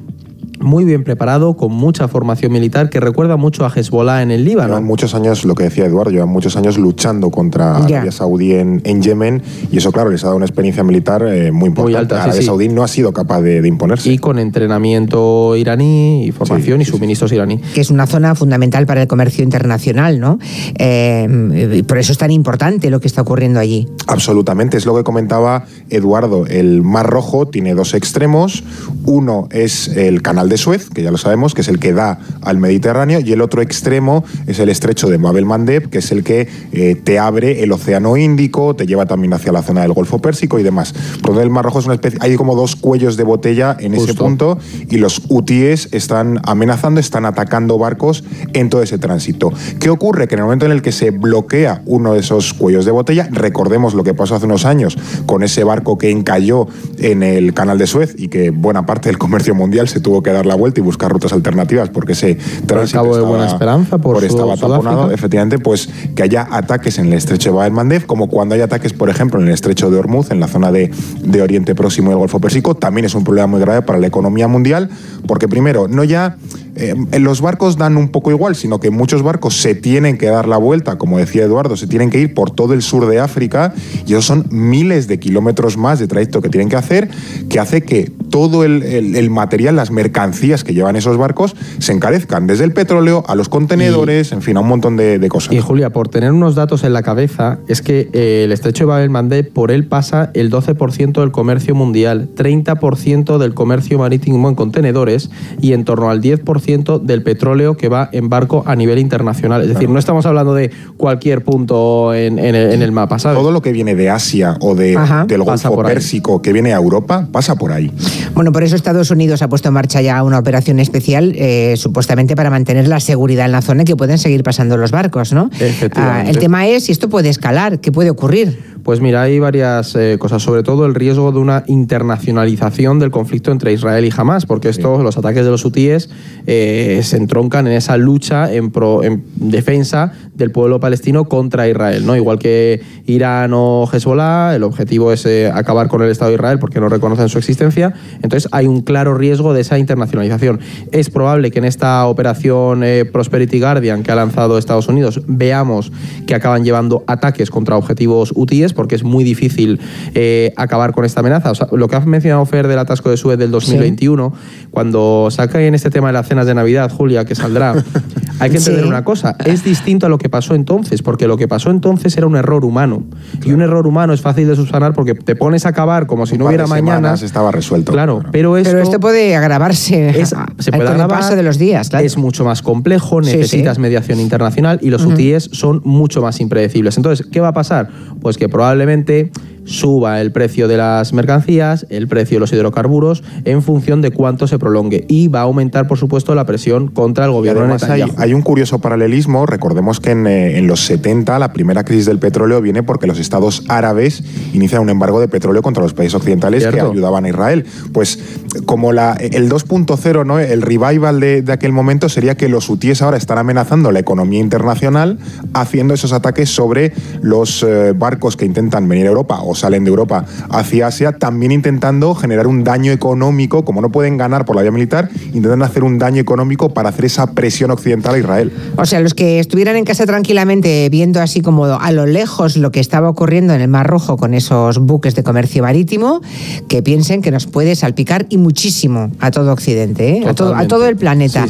[0.59, 4.69] muy bien preparado, con mucha formación militar, que recuerda mucho a Hezbollah en el Líbano.
[4.69, 8.79] Llevan muchos años, lo que decía Eduardo, llevan muchos años luchando contra Arabia Saudí en,
[9.01, 11.81] Yemen y eso, claro, les ha dado una experiencia militar eh, muy importante.
[11.81, 14.11] Muy alta, Arabia Saudí no ha sido capaz de, imponerse.
[14.11, 17.57] Y con entrenamiento iraní y formación y suministros iraní.
[17.73, 20.39] Que es una zona fundamental para el comercio internacional, ¿no?
[20.77, 23.87] Eh, por eso es tan importante lo que está ocurriendo allí.
[24.07, 26.45] Absolutamente, es lo que comentaba Eduardo.
[26.45, 28.63] El Mar Rojo tiene dos extremos.
[29.05, 32.19] Uno es el canal de Suez, que ya lo sabemos, que es el que da
[32.41, 36.23] al Mediterráneo, y el otro extremo es el estrecho de Babel Mandeb, que es el
[36.23, 40.19] que eh, te abre el Océano Índico, te lleva también hacia la zona del Golfo
[40.19, 40.93] Pérsico y demás.
[41.21, 44.13] Por el Mar Rojo es una especie, hay como dos cuellos de botella en ese
[44.13, 44.57] punto
[44.89, 49.51] y los hutíes están amenazando, están atacando barcos en todo ese tránsito.
[49.79, 50.27] ¿Qué ocurre?
[50.27, 53.29] Que en el momento en el que se bloquea uno de esos cuellos de botella,
[53.31, 57.77] recordemos lo que pasó hace unos años con ese barco que encalló en el canal
[57.77, 60.79] de Suez y que buena parte del comercio mundial se tuvo que dar la vuelta
[60.79, 65.59] y buscar rutas alternativas porque ese tránsito Cabo de Buena Esperanza por, estaba taponado, efectivamente,
[65.59, 69.09] pues que haya ataques en el estrecho de Bab el como cuando hay ataques, por
[69.09, 70.91] ejemplo, en el estrecho de Hormuz, en la zona de,
[71.23, 74.07] de Oriente Próximo y el Golfo Pérsico, también es un problema muy grave para la
[74.07, 74.89] economía mundial,
[75.27, 76.37] porque primero, no ya
[76.75, 80.47] eh, los barcos dan un poco igual, sino que muchos barcos se tienen que dar
[80.47, 83.73] la vuelta, como decía Eduardo, se tienen que ir por todo el sur de África
[84.05, 87.09] y esos son miles de kilómetros más de trayecto que tienen que hacer,
[87.49, 92.63] que hace que todo el, material, las mercancías que llevan esos barcos se encarezcan, desde
[92.63, 95.53] el petróleo a los contenedores, en fin, a un montón de, cosas.
[95.53, 98.89] Y Julia, por tener unos datos en la cabeza, es que eh, el estrecho de
[98.89, 104.55] Babel Mandeb, por él pasa el 12% del comercio mundial, 30% del comercio marítimo en
[104.55, 105.29] contenedores
[105.61, 106.58] y en torno al 10%
[106.99, 109.61] del petróleo que va en barco a nivel internacional.
[109.61, 113.95] Es decir, no estamos hablando de cualquier punto en, el, mapa, Todo lo que viene
[113.95, 114.97] de Asia o de,
[115.27, 117.91] del Golfo Pérsico que viene a Europa pasa por ahí.
[118.33, 122.35] Bueno, por eso Estados Unidos ha puesto en marcha ya una operación especial, eh, supuestamente
[122.35, 125.49] para mantener la seguridad en la zona y que puedan seguir pasando los barcos, ¿no?
[125.95, 128.79] Ah, el tema es si esto puede escalar, ¿qué puede ocurrir?
[128.83, 133.51] Pues mira, hay varias eh, cosas, sobre todo el riesgo de una internacionalización del conflicto
[133.51, 136.09] entre Israel y Hamas, porque estos, los ataques de los hutíes
[136.51, 138.71] eh, se entroncan en esa lucha en,
[139.03, 142.15] en defensa del pueblo palestino contra Israel, ¿no?
[142.15, 146.57] Igual que Irán o Hezbollah, el objetivo es eh, acabar con el Estado de Israel
[146.57, 147.93] porque no reconocen su existencia.
[148.23, 150.59] Entonces hay un claro riesgo de esa internacionalización.
[150.91, 155.91] Es probable que en esta operación eh, Prosperity Guardian que ha lanzado Estados Unidos veamos
[156.25, 159.79] que acaban llevando ataques contra objetivos UTIs porque es muy difícil
[160.15, 161.51] eh, acabar con esta amenaza.
[161.73, 164.33] lo que ha mencionado Fer del atasco de Suez del 2021,
[164.71, 167.73] cuando saca en este tema de las cenas de Navidad, Julia, que saldrá,
[168.39, 171.47] hay que entender una cosa, es distinto a lo que pasó entonces, porque lo que
[171.47, 173.03] pasó entonces era un error humano.
[173.43, 176.37] Y un error humano es fácil de subsanar porque te pones a acabar como si
[176.37, 177.13] no hubiera mañana.
[177.13, 177.91] estaba resuelto.
[177.91, 180.25] Claro, pero esto, pero esto puede agravarse.
[180.59, 181.19] se puede agravar.
[181.19, 181.89] paso de los días.
[181.93, 186.97] Es mucho más complejo, necesitas mediación internacional y los UTIs son mucho más impredecibles.
[186.97, 187.89] Entonces, ¿qué va a pasar?
[188.21, 189.31] Pues que probablemente
[189.69, 194.47] suba el precio de las mercancías, el precio de los hidrocarburos, en función de cuánto
[194.47, 195.05] se prolongue.
[195.07, 197.61] Y va a aumentar, por supuesto, la presión contra el gobierno.
[197.61, 199.45] Además, hay, hay, un curioso paralelismo.
[199.45, 203.19] Recordemos que en, eh, en, los 70 la primera crisis del petróleo viene porque los
[203.19, 204.23] estados árabes
[204.53, 207.65] inician un embargo de petróleo contra los países occidentales que ayudaban a Israel.
[207.93, 208.19] Pues
[208.65, 210.39] como la, el 2.0, ¿no?
[210.39, 214.39] el revival de, de, aquel momento sería que los hutíes ahora están amenazando la economía
[214.39, 215.19] internacional
[215.53, 219.89] haciendo esos ataques sobre los eh, barcos que intentan venir a Europa o salen de
[219.89, 224.61] Europa hacia Asia, también intentando generar un daño económico, como no pueden ganar por la
[224.61, 228.51] vía militar, intentan hacer un daño económico para hacer esa presión occidental a Israel.
[228.77, 232.71] O sea, los que estuvieran en casa tranquilamente viendo así como a lo lejos lo
[232.71, 236.21] que estaba ocurriendo en el Mar Rojo con esos buques de comercio marítimo,
[236.67, 240.23] que piensen que nos puede salpicar y muchísimo a todo Occidente, ¿eh?
[240.27, 241.45] a, todo, a, todo, el planeta.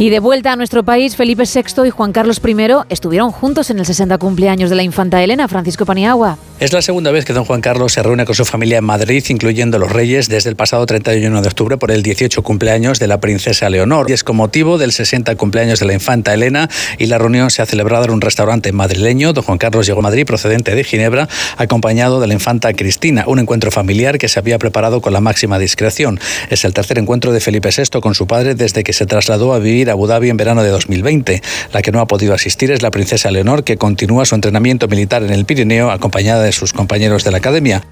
[0.00, 2.56] Y de vuelta a nuestro país, Felipe VI y Juan Carlos I
[2.88, 6.38] estuvieron juntos en el 60 cumpleaños de la infanta Elena, Francisco Paniagua.
[6.58, 9.24] Es la segunda vez que don Juan Carlos se reúne con su familia en Madrid,
[9.28, 13.18] incluyendo los reyes, desde el pasado 31 de octubre por el 18 cumpleaños de la
[13.18, 14.10] princesa Leonor.
[14.10, 17.60] Y es con motivo del 60 cumpleaños de la infanta Elena y la reunión se
[17.60, 19.32] ha celebrado en un restaurante madrileño.
[19.34, 23.38] Don Juan Carlos llegó a Madrid procedente de Ginebra, acompañado de la infanta Cristina, un
[23.38, 26.20] encuentro familiar que se había preparado con la máxima discreción.
[26.50, 29.58] Es el tercer encuentro de Felipe VI con su padre desde que se trasladó a
[29.58, 31.42] vivir a Abu Dhabi en verano de 2020.
[31.72, 35.22] La que no ha podido asistir es la princesa Leonor, que continúa su entrenamiento militar
[35.22, 37.84] en el Pirineo acompañada de sus compañeros de la academia.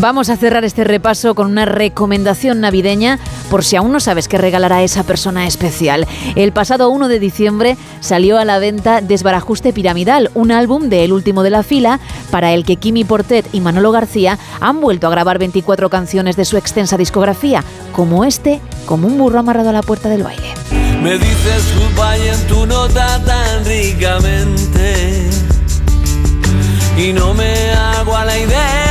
[0.00, 3.20] Vamos a cerrar este repaso con una recomendación navideña
[3.50, 6.08] por si aún no sabes qué regalar a esa persona especial.
[6.34, 11.12] El pasado 1 de diciembre salió a la venta Desbarajuste Piramidal, un álbum de El
[11.12, 12.00] último de la fila
[12.32, 16.44] para el que Kimi Portet y Manolo García han vuelto a grabar 24 canciones de
[16.44, 17.62] su extensa discografía,
[17.92, 20.48] como este, como un burro amarrado a la puerta del baile.
[21.00, 25.30] Me dices goodbye en tu nota tan ricamente
[26.98, 28.85] y no me hago a la idea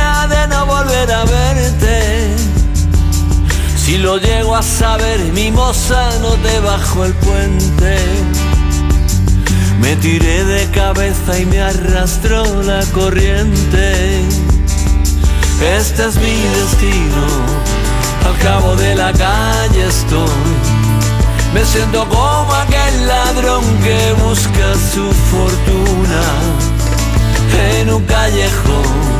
[3.86, 7.96] Si lo llego a saber, mi moza, no te bajo el puente.
[9.80, 14.22] Me tiré de cabeza y me arrastró la corriente.
[15.78, 17.26] Este es mi destino,
[18.26, 20.28] al cabo de la calle estoy.
[21.54, 26.22] Me siento como aquel ladrón que busca su fortuna
[27.78, 29.15] en un callejón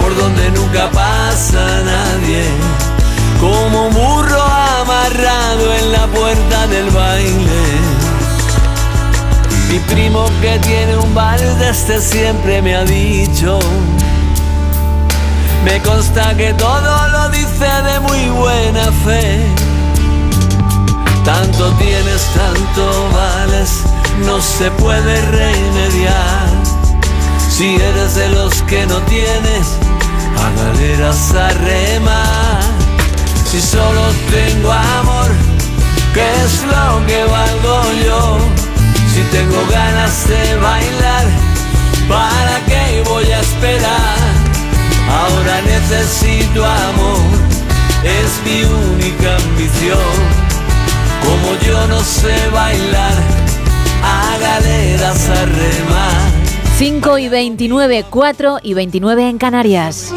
[0.00, 2.44] por donde nunca pasa nadie,
[3.40, 4.42] como un burro
[4.80, 7.62] amarrado en la puerta del baile.
[9.70, 13.58] Mi primo que tiene un bar de este siempre me ha dicho,
[15.64, 19.46] me consta que todo lo dice de muy buena fe.
[21.24, 23.82] Tanto tienes, tanto vales,
[24.26, 26.71] no se puede remediar
[27.62, 29.78] si eres de los que no tienes
[30.44, 32.60] a galeras a remar.
[33.48, 35.30] Si solo tengo amor,
[36.12, 38.38] ¿qué es lo que valgo yo?
[39.12, 41.26] Si tengo ganas de bailar,
[42.08, 44.18] ¿para qué voy a esperar?
[45.20, 47.22] Ahora necesito amor,
[48.02, 50.16] es mi única ambición.
[51.24, 53.18] Como yo no sé bailar,
[54.02, 56.41] a galeras a remar.
[56.76, 60.12] 5 y 29, 4 y 29 en Canarias.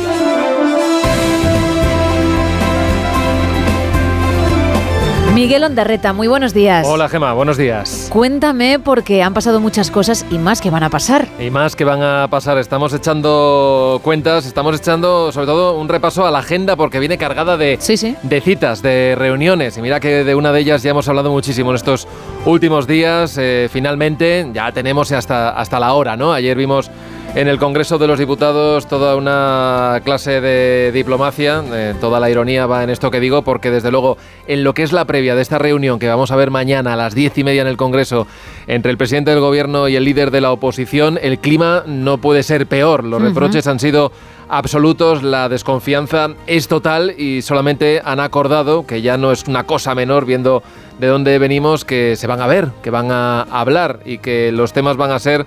[5.36, 6.88] Miguel Ondarreta, muy buenos días.
[6.88, 8.08] Hola Gema, buenos días.
[8.10, 11.28] Cuéntame porque han pasado muchas cosas y más que van a pasar.
[11.38, 12.58] Y más que van a pasar.
[12.58, 17.58] Estamos echando cuentas, estamos echando sobre todo un repaso a la agenda porque viene cargada
[17.58, 17.78] de,
[18.24, 19.78] de citas, de reuniones.
[19.78, 22.08] Y mira que de una de ellas ya hemos hablado muchísimo en estos
[22.46, 23.38] últimos días.
[23.38, 26.32] Eh, finalmente ya tenemos hasta, hasta la hora, ¿no?
[26.32, 26.90] Ayer vimos
[27.36, 32.66] En el Congreso de los Diputados toda una clase de diplomacia, eh, toda la ironía
[32.66, 35.42] va en esto que digo, porque desde luego en lo que es la previa de
[35.42, 38.26] esta reunión que vamos a ver mañana a las diez y media en el Congreso
[38.68, 42.42] entre el presidente del Gobierno y el líder de la oposición, el clima no puede
[42.42, 43.04] ser peor.
[43.04, 44.14] Los reproches han sido
[44.48, 49.94] absolutos, la desconfianza es total y solamente han acordado, que ya no es una cosa
[49.94, 50.64] menor viendo
[51.00, 54.72] de dónde venimos, que se van a ver, que van a hablar y que los
[54.72, 55.46] temas van a ser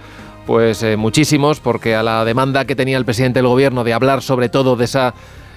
[0.49, 4.23] pues eh, muchísimos, porque a la demanda que tenía el presidente del gobierno de hablar
[4.23, 5.13] sobre todo de esa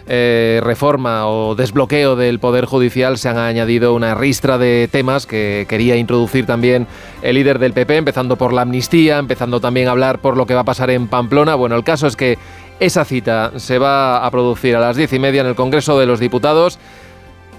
[0.05, 5.65] eh, reforma o desbloqueo del Poder Judicial se han añadido una ristra de temas que
[5.69, 6.87] quería introducir también
[7.21, 10.55] el líder del PP, empezando por la amnistía, empezando también a hablar por lo que
[10.55, 11.55] va a pasar en Pamplona.
[11.55, 12.37] Bueno, el caso es que
[12.81, 16.05] esa cita se va a producir a las diez y media en el Congreso de
[16.05, 16.79] los Diputados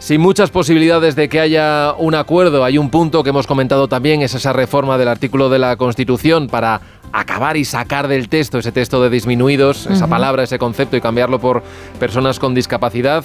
[0.03, 2.65] sin muchas posibilidades de que haya un acuerdo.
[2.65, 6.49] Hay un punto que hemos comentado también, es esa reforma del artículo de la Constitución
[6.49, 6.81] para
[7.13, 11.39] acabar y sacar del texto ese texto de disminuidos, esa palabra, ese concepto y cambiarlo
[11.39, 11.63] por
[12.01, 13.23] personas con discapacidad.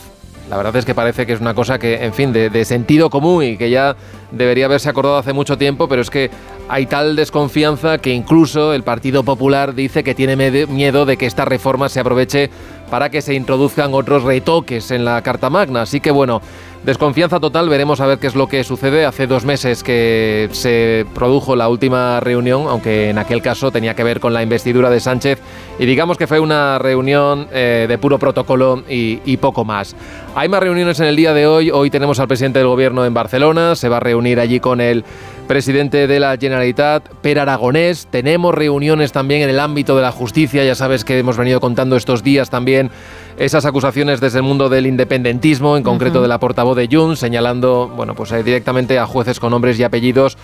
[0.49, 3.43] La verdad es que parece que es una cosa que, en fin, de, sentido común
[3.43, 3.97] y que ya
[4.31, 6.31] debería haberse acordado hace mucho tiempo, pero es que
[6.69, 11.43] hay tal desconfianza que incluso el Partido Popular dice que tiene miedo de que esta
[11.43, 12.49] reforma se aproveche
[12.89, 15.81] para que se introduzcan otros retoques en la Carta Magna.
[15.81, 16.41] Así que bueno,
[16.83, 19.05] Desconfianza total, veremos a ver qué es lo que sucede.
[19.05, 24.03] Hace dos meses que se produjo la última reunión, aunque en aquel caso tenía que
[24.03, 25.39] ver con la investidura de Sánchez,
[25.79, 29.95] y digamos que fue una reunión eh, de puro protocolo y, y, poco más.
[30.33, 31.71] Hay más reuniones en el día de hoy.
[31.71, 35.03] Hoy tenemos al presidente del gobierno en Barcelona, se va a reunir allí con el
[35.47, 38.07] presidente de la Generalitat, Per Aragonés.
[38.09, 41.95] Tenemos reuniones también en el ámbito de la justicia, ya sabes que hemos venido contando
[41.95, 42.91] estos días también
[43.37, 47.91] esas acusaciones desde el mundo del independentismo, en concreto de la portavoz de Junts, señalando
[47.95, 50.37] bueno, pues, eh, directamente a jueces con nombres y apellidos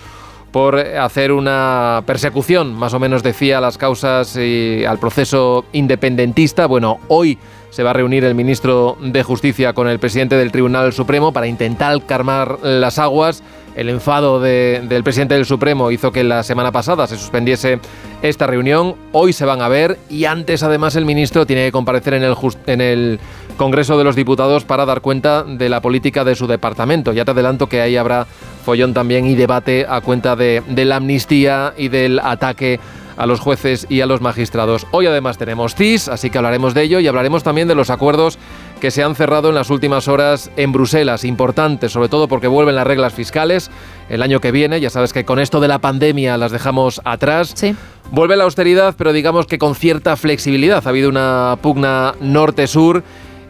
[0.52, 6.66] por hacer una persecución, más o menos decía, a las causas y al proceso independentista.
[6.66, 7.38] Bueno, hoy
[7.74, 11.48] se va a reunir el ministro de Justicia con el presidente del Tribunal Supremo para
[11.48, 13.42] intentar calmar las aguas
[13.74, 17.80] el enfado del presidente del Supremo hizo que la semana pasada se suspendiese
[18.22, 18.94] esta reunión.
[19.10, 23.18] Hoy se van a ver y antes además el ministro tiene que comparecer en el,
[23.56, 27.12] Congreso de los Diputados para dar cuenta de la política de su departamento.
[27.12, 28.26] Ya te adelanto que ahí habrá
[28.64, 32.80] follón también y debate a cuenta de la amnistía y del ataque
[33.16, 34.86] a los jueces y a los magistrados.
[34.90, 38.38] Hoy además tenemos CIS, así que hablaremos de ello y hablaremos también de los acuerdos
[38.80, 41.24] que se han cerrado en las últimas horas en Bruselas.
[41.24, 43.70] Importante, sobre todo porque vuelven las reglas fiscales
[44.08, 44.80] el año que viene.
[44.80, 47.52] Ya sabes que con esto de la pandemia las dejamos atrás.
[47.54, 47.74] Sí.
[48.10, 50.82] Vuelve la austeridad, pero digamos que con cierta flexibilidad.
[50.84, 53.02] Ha habido una pugna norte-sur.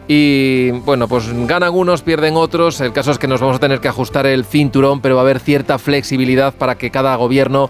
[0.07, 2.79] Y bueno, pues ganan unos, pierden otros.
[2.79, 5.23] El caso es que nos vamos a tener que ajustar el cinturón, pero va a
[5.23, 7.69] haber cierta flexibilidad para que cada gobierno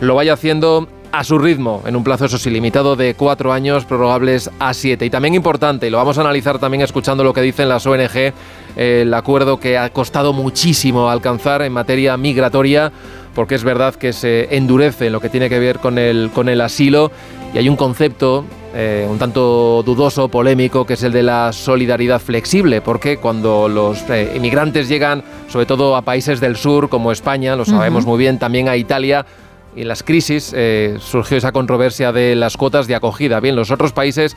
[0.00, 3.84] lo vaya haciendo a su ritmo, en un plazo eso sí limitado de cuatro años,
[3.84, 5.04] prorrogables a siete.
[5.04, 8.32] Y también importante, y lo vamos a analizar también escuchando lo que dicen las ONG,
[8.76, 12.90] el acuerdo que ha costado muchísimo alcanzar en materia migratoria,
[13.34, 16.48] porque es verdad que se endurece en lo que tiene que ver con el, con
[16.48, 17.12] el asilo,
[17.54, 22.18] y hay un concepto eh, un tanto dudoso, polémico, que es el de la solidaridad
[22.20, 27.54] flexible, porque cuando los eh, inmigrantes llegan, sobre todo a países del sur como España,
[27.54, 29.26] lo sabemos muy bien, también a Italia,
[29.74, 33.40] y en las crisis eh, surgió esa controversia de las cuotas de acogida.
[33.40, 34.36] Bien, los otros países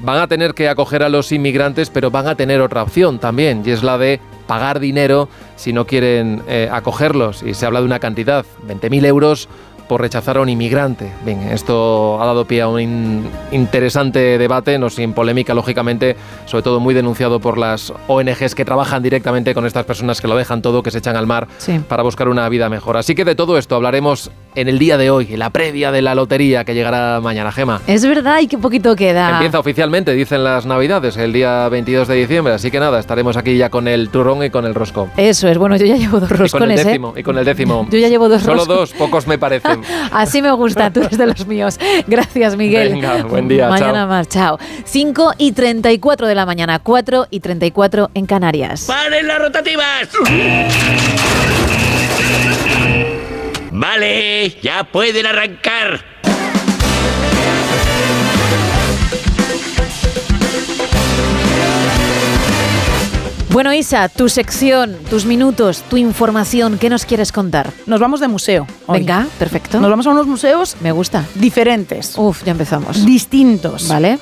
[0.00, 3.62] van a tener que acoger a los inmigrantes, pero van a tener otra opción también,
[3.64, 7.42] y es la de pagar dinero si no quieren eh, acogerlos.
[7.42, 9.48] Y se habla de una cantidad, 20.000 euros
[9.88, 11.10] por rechazar a un inmigrante.
[11.24, 16.80] Bien, esto ha dado pie a un interesante debate, no sin polémica, lógicamente, sobre todo
[16.80, 20.82] muy denunciado por las ONGs que trabajan directamente con estas personas que lo dejan todo,
[20.82, 21.48] que se echan al mar
[21.88, 22.96] para buscar una vida mejor.
[22.96, 26.02] Así que de todo esto hablaremos en el día de hoy, en la previa de
[26.02, 27.80] la lotería que llegará mañana, Gema.
[27.86, 29.30] Es verdad, y qué poquito queda.
[29.30, 33.56] Empieza oficialmente, dicen las Navidades, el día 22 de diciembre, así que nada, estaremos aquí
[33.56, 35.08] ya con el turrón y con el rosco.
[35.16, 36.84] Eso es, bueno, yo ya llevo dos roscones, y con el ¿eh?
[36.84, 37.86] décimo, Y con el décimo.
[37.90, 39.73] Yo ya llevo dos Solo dos, pocos me parecen.
[40.12, 41.78] Así me gusta, tú eres de los míos.
[42.06, 42.94] Gracias, Miguel.
[42.94, 44.58] Venga, buen día, Mañana más, chao.
[44.84, 48.84] 5 y 34 de la mañana, 4 y 34 en Canarias.
[48.86, 50.08] ¡Paren las rotativas!
[53.72, 56.13] Vale, ya pueden arrancar.
[63.54, 67.70] Bueno, Isa, tu sección, tus minutos, tu información, ¿qué nos quieres contar?
[67.86, 68.66] Nos vamos de museo.
[68.86, 68.98] hoy.
[68.98, 69.80] Venga, perfecto.
[69.80, 71.24] Nos vamos a unos museos Me gusta.
[71.36, 73.06] diferentes, Uf, ya empezamos.
[73.06, 74.18] distintos, ¿Vale?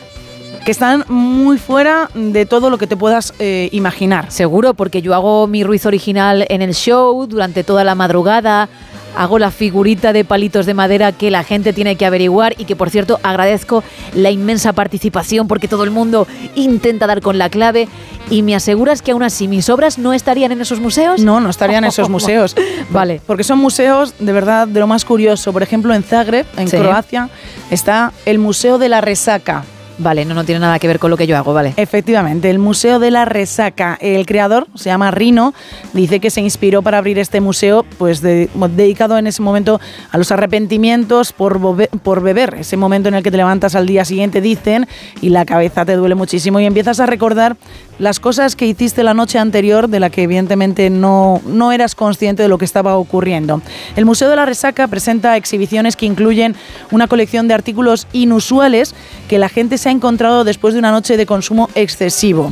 [0.67, 4.31] que están muy fuera de todo lo que te puedas eh, imaginar.
[4.31, 8.69] Seguro, porque yo hago mi ruiz original en el show durante toda la madrugada.
[9.17, 12.77] Hago la figurita de palitos de madera que la gente tiene que averiguar y que
[12.77, 13.83] por cierto agradezco
[14.15, 17.89] la inmensa participación porque todo el mundo intenta dar con la clave
[18.31, 21.21] y me aseguras que aún así mis obras no estarían en esos museos.
[21.23, 22.55] No, no estarían en esos museos.
[22.91, 23.21] Vale.
[23.27, 25.53] Porque son museos de verdad de lo más curioso.
[25.53, 26.77] Por ejemplo, en Zagreb, en Sí.
[26.79, 27.29] Croacia,
[27.71, 29.65] está el Museo de la Resaca.
[29.99, 31.75] Vale, no, no tiene nada que ver con lo que yo hago, vale.
[31.77, 33.99] Efectivamente, el Museo de la Resaca.
[34.01, 35.55] El creador se llama Rino,
[35.93, 39.81] dice que se inspiró para abrir este museo, pues de- dedicado en ese momento
[40.11, 41.61] a los arrepentimientos por,
[42.03, 42.55] por beber.
[42.59, 44.87] Ese momento en el que te levantas al día siguiente, dicen,
[45.21, 47.57] y la cabeza te duele muchísimo y empiezas a recordar
[48.03, 52.43] las cosas que hiciste la noche anterior, de la que evidentemente no, no eras consciente
[52.43, 53.63] de lo que estaba ocurriendo.
[53.95, 56.57] El Museo de la Resaca presenta exhibiciones que incluyen
[56.91, 58.97] una colección de artículos inusuales
[59.29, 62.51] que la gente se ha encontrado después de una noche de consumo excesivo.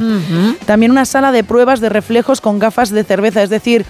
[0.66, 3.84] También una sala de pruebas de reflejos con gafas de cerveza, es decir,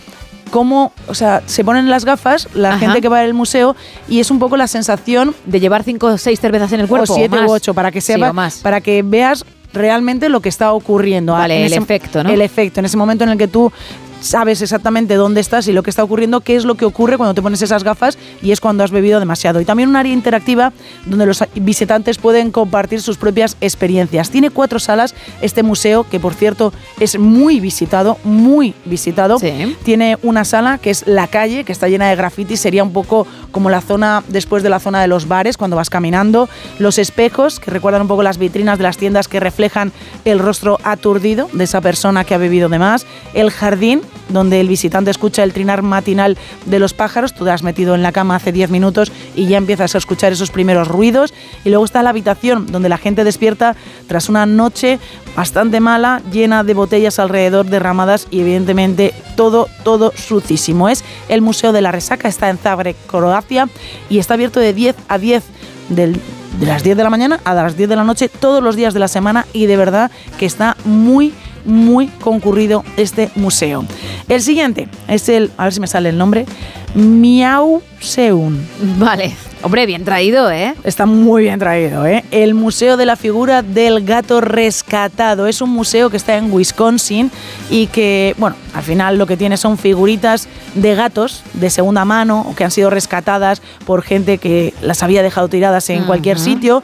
[0.51, 2.79] cómo, o sea, se ponen las gafas la Ajá.
[2.79, 3.77] gente que va al museo
[4.09, 7.13] y es un poco la sensación de llevar cinco o seis cervezas en el cuerpo.
[7.13, 7.51] o siete o más.
[7.51, 8.57] u ocho para que sepa, más.
[8.61, 11.33] para que veas realmente lo que está ocurriendo.
[11.33, 12.31] Vale, En el efecto, ¿no?
[12.31, 13.73] El efecto, en ese momento en el que tú
[14.21, 17.35] sabes exactamente dónde estás y lo que está ocurriendo, qué es lo que ocurre cuando
[17.35, 19.61] te pones esas gafas y es cuando has bebido demasiado.
[19.61, 20.73] Y también un área interactiva
[21.07, 24.31] donde los visitantes pueden compartir sus propias experiencias.
[24.31, 29.39] Tiene cuatro salas este museo, que por cierto es muy visitado, muy visitado.
[29.83, 33.27] Tiene una sala que es la calle, que está llena de grafitis, sería un poco
[33.51, 36.49] como la zona después de la zona de los bares cuando vas caminando.
[36.79, 39.93] Los espejos, que recuerdan un poco las vitrinas de las tiendas que reflejan
[40.25, 43.07] el rostro aturdido de esa persona que ha bebido de más.
[43.35, 47.35] El jardín, donde el visitante escucha el trinar matinal de los pájaros.
[47.35, 50.33] Tú te has metido en la cama hace 10 minutos y ya empiezas a escuchar
[50.33, 51.35] esos primeros ruidos.
[51.65, 53.75] Y luego está la habitación, donde la gente despierta
[54.07, 54.99] tras una noche
[55.37, 60.89] bastante mala, llena de botellas alrededor derramadas y evidentemente todo, todo sucísimo.
[60.89, 63.69] Es el Museo de la Resaca, está en Zagreb, Croacia
[64.09, 65.45] y está abierto de 10 a 10
[65.89, 66.21] del-
[66.59, 68.93] de las 10 de la mañana a las 10 de la noche todos los días
[68.93, 71.33] de la semana y de verdad que está muy
[71.65, 73.85] muy concurrido este museo.
[74.29, 76.47] El siguiente es el, a ver si me sale el nombre,
[76.95, 78.59] Miauseum.
[78.99, 80.75] Vale, hombre, bien traído, ¿eh?
[80.83, 82.25] Está muy bien traído, ¿eh?
[82.33, 85.47] El Museo de la Figura del Gato Rescatado.
[85.47, 87.31] Es un museo que está en Wisconsin
[87.71, 92.45] y que, bueno, al final lo que tiene son figuritas de gatos de segunda mano
[92.49, 96.83] o que han sido rescatadas por gente que las había dejado tiradas en cualquier sitio.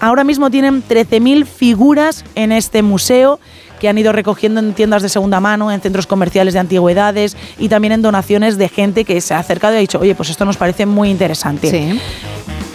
[0.00, 3.38] Ahora mismo tienen 13.000 figuras en este museo
[3.80, 7.68] que han ido recogiendo en tiendas de segunda mano, en centros comerciales de antigüedades y
[7.68, 10.44] también en donaciones de gente que se ha acercado y ha dicho, oye, pues esto
[10.44, 11.98] nos parece muy interesante.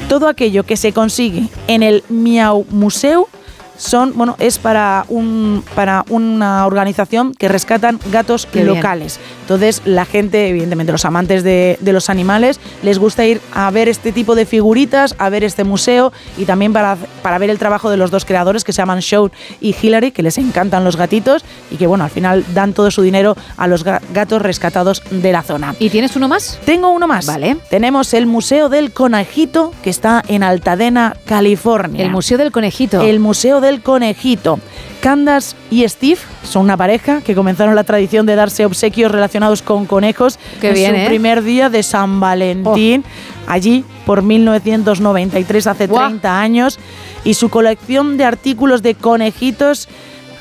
[0.09, 3.29] Todo aquello que se consigue en el Miau Museo
[3.77, 8.75] son, bueno, es para un para una organización que rescatan gatos Qué bien.
[8.75, 9.19] locales.
[9.41, 13.89] Entonces, la gente, evidentemente, los amantes de, de los animales, les gusta ir a ver
[13.89, 17.89] este tipo de figuritas, a ver este museo y también para, para ver el trabajo
[17.89, 19.31] de los dos creadores que se llaman Sean
[19.61, 23.01] y Hillary, que les encantan los gatitos y que, bueno, al final dan todo su
[23.01, 25.75] dinero a los ga- gatos rescatados de la zona.
[25.79, 26.59] ¿Y tienes uno más?
[26.65, 27.25] Tengo uno más.
[27.25, 27.57] Vale.
[27.69, 32.03] Tenemos el Museo del Conejito, que está en Altadena, California.
[32.03, 33.01] El Museo del Conejito.
[33.01, 34.59] El Museo del Conejito.
[35.01, 39.85] Candace y Steve son una pareja que comenzaron la tradición de darse obsequios relacionados con
[39.85, 41.05] conejos Qué en bien, su ¿eh?
[41.07, 43.03] primer día de San Valentín,
[43.45, 46.79] allí por 1993, hace 30 años,
[47.23, 49.87] y su colección de artículos de conejitos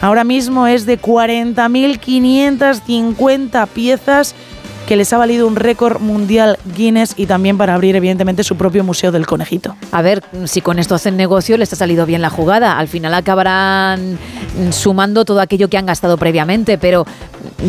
[0.01, 4.35] ahora mismo es de 40.550 piezas
[4.87, 8.85] que les ha valido un récord mundial Guinness y también para abrir evidentemente su propio
[8.85, 9.77] museo del conejito.
[9.93, 12.79] A ver, si con esto hacen negocio, les ha salido bien la jugada.
[12.79, 14.19] Al final acabarán
[14.71, 17.07] sumando todo aquello que han gastado previamente, pero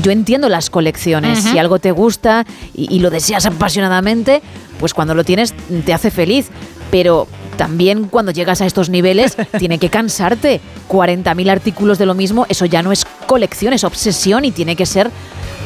[0.01, 1.39] yo entiendo las colecciones.
[1.39, 4.41] Si algo te gusta y, y lo deseas apasionadamente,
[4.79, 5.53] pues cuando lo tienes
[5.85, 6.49] te hace feliz.
[6.91, 10.61] Pero también cuando llegas a estos niveles tiene que cansarte.
[10.89, 14.85] 40.000 artículos de lo mismo, eso ya no es colección, es obsesión y tiene que
[14.85, 15.09] ser,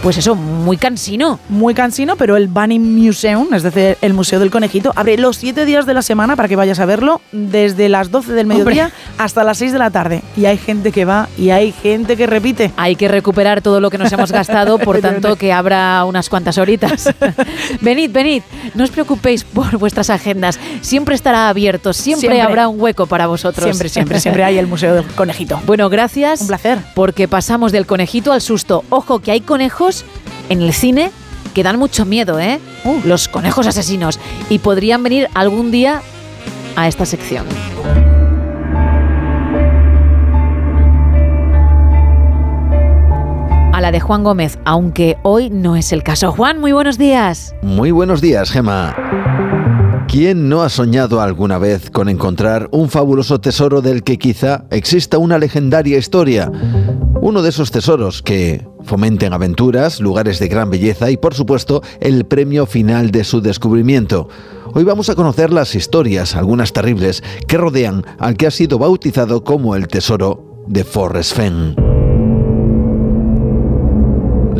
[0.01, 1.39] pues eso, muy cansino.
[1.49, 5.65] Muy cansino, pero el Bunny Museum, es decir, el Museo del Conejito, abre los siete
[5.65, 8.97] días de la semana para que vayas a verlo, desde las 12 del mediodía Hombre.
[9.17, 10.21] hasta las 6 de la tarde.
[10.37, 12.71] Y hay gente que va y hay gente que repite.
[12.77, 16.57] Hay que recuperar todo lo que nos hemos gastado, por tanto que habrá unas cuantas
[16.57, 17.13] horitas.
[17.81, 18.43] venid, venid,
[18.75, 22.41] no os preocupéis por vuestras agendas, siempre estará abierto, siempre, Siempre.
[22.41, 23.65] habrá un hueco para vosotros.
[23.65, 25.61] Siempre, siempre, siempre hay el Museo del Conejito.
[25.65, 26.41] Bueno, gracias.
[26.41, 26.79] Un placer.
[26.95, 28.83] Porque pasamos del conejito al susto.
[28.89, 29.88] Ojo, que hay conejos
[30.49, 31.11] en el cine
[31.53, 32.59] que dan mucho miedo, ¿eh?
[32.83, 33.01] Uh.
[33.05, 34.19] Los conejos asesinos.
[34.49, 36.01] Y podrían venir algún día
[36.75, 37.45] a esta sección.
[43.73, 46.31] A la de Juan Gómez, aunque hoy no es el caso.
[46.31, 47.55] Juan, muy buenos días.
[47.61, 48.95] Muy buenos días, Gema.
[50.09, 55.17] ¿Quién no ha soñado alguna vez con encontrar un fabuloso tesoro del que quizá exista
[55.17, 56.51] una legendaria historia?
[57.21, 62.25] Uno de esos tesoros que fomenten aventuras, lugares de gran belleza y por supuesto el
[62.25, 64.29] premio final de su descubrimiento.
[64.73, 69.43] Hoy vamos a conocer las historias, algunas terribles, que rodean al que ha sido bautizado
[69.43, 71.88] como el tesoro de Forrest Fenn.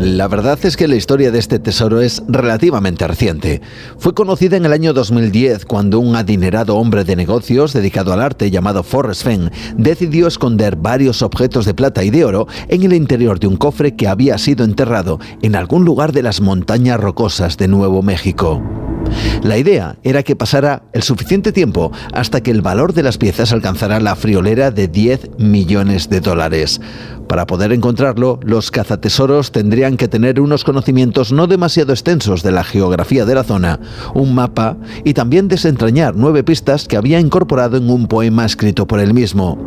[0.02, 3.60] La verdad es que la historia de este tesoro es relativamente reciente.
[3.98, 8.50] Fue conocida en el año 2010 cuando un adinerado hombre de negocios dedicado al arte
[8.50, 13.38] llamado Forrest Fenn decidió esconder varios objetos de plata y de oro en el interior
[13.40, 17.68] de un cofre que había sido enterrado en algún lugar de las montañas rocosas de
[17.68, 18.62] Nuevo México.
[19.42, 23.52] La idea era que pasara el suficiente tiempo hasta que el valor de las piezas
[23.52, 26.80] alcanzara la friolera de 10 millones de dólares.
[27.30, 32.64] Para poder encontrarlo, los cazatesoros tendrían que tener unos conocimientos no demasiado extensos de la
[32.64, 33.78] geografía de la zona,
[34.14, 38.98] un mapa y también desentrañar nueve pistas que había incorporado en un poema escrito por
[38.98, 39.58] él mismo.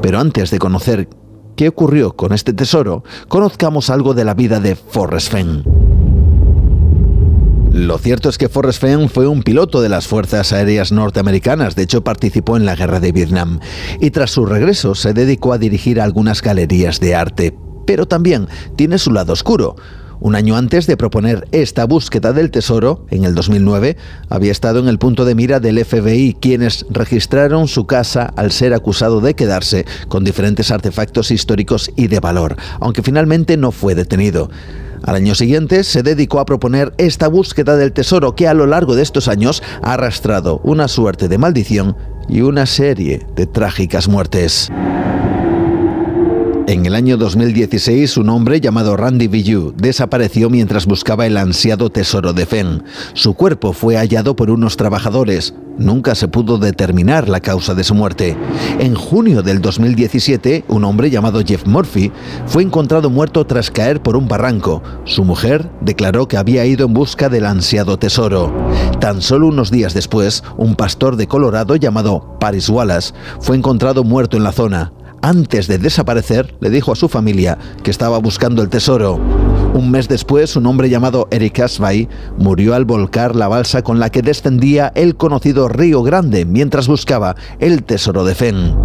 [0.00, 1.08] Pero antes de conocer
[1.56, 5.93] qué ocurrió con este tesoro, conozcamos algo de la vida de Forrest Fenn.
[7.74, 11.82] Lo cierto es que Forrest Fenn fue un piloto de las Fuerzas Aéreas Norteamericanas, de
[11.82, 13.58] hecho participó en la Guerra de Vietnam,
[13.98, 17.52] y tras su regreso se dedicó a dirigir algunas galerías de arte.
[17.84, 18.46] Pero también
[18.76, 19.74] tiene su lado oscuro.
[20.20, 23.96] Un año antes de proponer esta búsqueda del tesoro, en el 2009,
[24.28, 28.72] había estado en el punto de mira del FBI, quienes registraron su casa al ser
[28.72, 34.48] acusado de quedarse con diferentes artefactos históricos y de valor, aunque finalmente no fue detenido.
[35.06, 38.94] Al año siguiente se dedicó a proponer esta búsqueda del tesoro que a lo largo
[38.94, 41.94] de estos años ha arrastrado una suerte de maldición
[42.26, 44.70] y una serie de trágicas muertes.
[46.66, 52.32] En el año 2016, un hombre llamado Randy Villu desapareció mientras buscaba el ansiado tesoro
[52.32, 52.82] de Fenn.
[53.12, 55.52] Su cuerpo fue hallado por unos trabajadores.
[55.76, 58.34] Nunca se pudo determinar la causa de su muerte.
[58.78, 62.10] En junio del 2017, un hombre llamado Jeff Murphy
[62.46, 64.82] fue encontrado muerto tras caer por un barranco.
[65.04, 68.54] Su mujer declaró que había ido en busca del ansiado tesoro.
[69.00, 74.38] Tan solo unos días después, un pastor de Colorado llamado Paris Wallace fue encontrado muerto
[74.38, 78.68] en la zona antes de desaparecer, le dijo a su familia que estaba buscando el
[78.68, 79.20] tesoro.
[79.74, 84.10] Un mes después, un hombre llamado Eric Asbay murió al volcar la balsa con la
[84.10, 88.76] que descendía el conocido Río Grande mientras buscaba el tesoro de Fenn.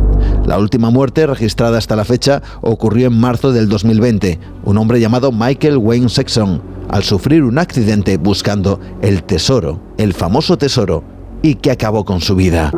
[0.45, 4.40] La última muerte registrada hasta la fecha ocurrió en marzo del 2020.
[4.64, 10.58] Un hombre llamado Michael Wayne Sexton, al sufrir un accidente buscando el tesoro, el famoso
[10.58, 11.03] tesoro,
[11.43, 12.72] y que acabó con su vida.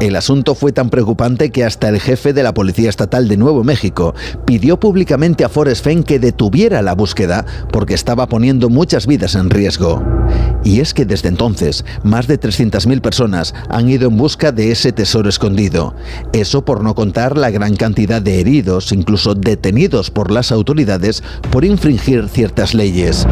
[0.00, 3.64] El asunto fue tan preocupante que hasta el jefe de la Policía Estatal de Nuevo
[3.64, 4.14] México
[4.46, 9.50] pidió públicamente a Forrest Fenn que detuviera la búsqueda porque estaba poniendo muchas vidas en
[9.50, 10.02] riesgo.
[10.64, 14.92] Y es que desde entonces, más de 300.000 personas han ido en busca de ese
[14.92, 15.94] tesoro escondido.
[16.32, 21.62] Eso por no contar la gran cantidad de heridos, incluso detenidos por las autoridades por
[21.66, 23.26] infringir ciertas leyes.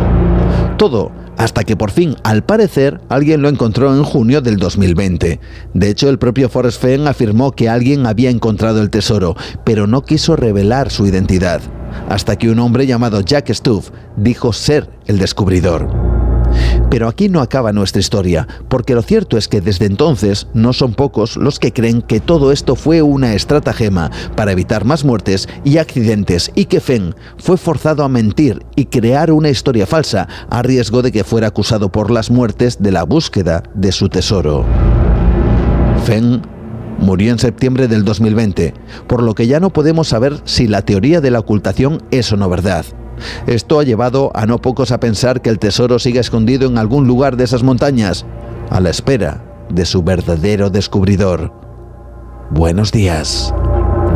[0.77, 5.41] Todo hasta que por fin, al parecer, alguien lo encontró en junio del 2020.
[5.73, 10.05] De hecho, el propio Forrest Fenn afirmó que alguien había encontrado el tesoro, pero no
[10.05, 11.63] quiso revelar su identidad,
[12.09, 16.08] hasta que un hombre llamado Jack Stuff dijo ser el descubridor.
[16.91, 20.95] Pero aquí no acaba nuestra historia, porque lo cierto es que desde entonces no son
[20.95, 25.79] pocos los que creen que todo esto fue una estratagema para evitar más muertes y
[25.79, 31.03] accidentes y que Fenn fue forzado a mentir y crear una historia falsa a riesgo
[31.03, 34.65] de que fuera acusado por las muertes de la búsqueda de su tesoro.
[36.05, 36.43] Fenn
[36.99, 38.75] murió en septiembre del 2020,
[39.07, 42.37] por lo que ya no podemos saber si la teoría de la ocultación es o
[42.37, 42.85] no verdad.
[43.47, 47.07] Esto ha llevado a no pocos a pensar que el tesoro sigue escondido en algún
[47.07, 48.27] lugar de esas montañas,
[48.71, 51.53] a la espera de su verdadero descubridor.
[52.51, 53.55] Buenos días.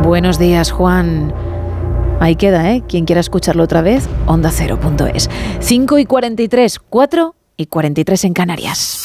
[0.03, 1.33] Buenos días, Juan.
[2.19, 2.83] Ahí queda, ¿eh?
[2.87, 5.29] Quien quiera escucharlo otra vez, onda 0.es.
[5.59, 9.03] 5 y 43, 4 y 43 en Canarias.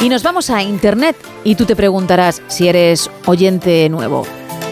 [0.00, 4.26] Y nos vamos a Internet y tú te preguntarás si eres oyente nuevo.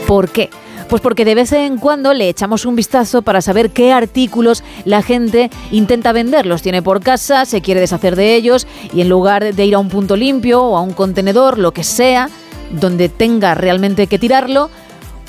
[0.06, 0.50] ¿Por qué?
[0.88, 5.02] Pues porque de vez en cuando le echamos un vistazo para saber qué artículos la
[5.02, 6.44] gente intenta vender.
[6.44, 9.78] Los tiene por casa, se quiere deshacer de ellos y en lugar de ir a
[9.78, 12.28] un punto limpio o a un contenedor, lo que sea,
[12.70, 14.68] donde tenga realmente que tirarlo,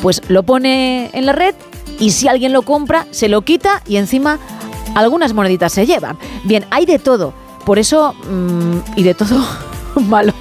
[0.02, 1.56] pues lo pone en la red
[2.00, 4.40] y si alguien lo compra, se lo quita y encima
[4.94, 6.18] algunas moneditas se llevan.
[6.44, 7.34] Bien, hay de todo.
[7.66, 9.42] Por eso, mm, y de todo
[10.08, 10.34] malo.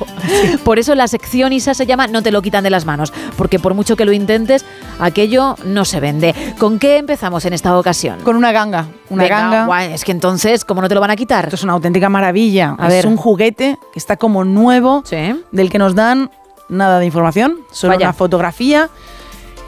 [0.65, 3.59] Por eso la sección ISA se llama No te lo quitan de las manos, porque
[3.59, 4.65] por mucho que lo intentes,
[4.99, 6.35] aquello no se vende.
[6.59, 8.21] ¿Con qué empezamos en esta ocasión?
[8.21, 8.87] Con una ganga.
[9.11, 9.67] Una Venga, ganga.
[9.67, 11.45] guay, es que entonces, ¿cómo no te lo van a quitar?
[11.45, 12.75] Esto es una auténtica maravilla.
[12.79, 13.07] A es ver.
[13.07, 15.03] un juguete que está como nuevo,
[15.53, 16.31] del que nos dan
[16.69, 18.07] nada de información, solo Vaya.
[18.07, 18.89] una fotografía.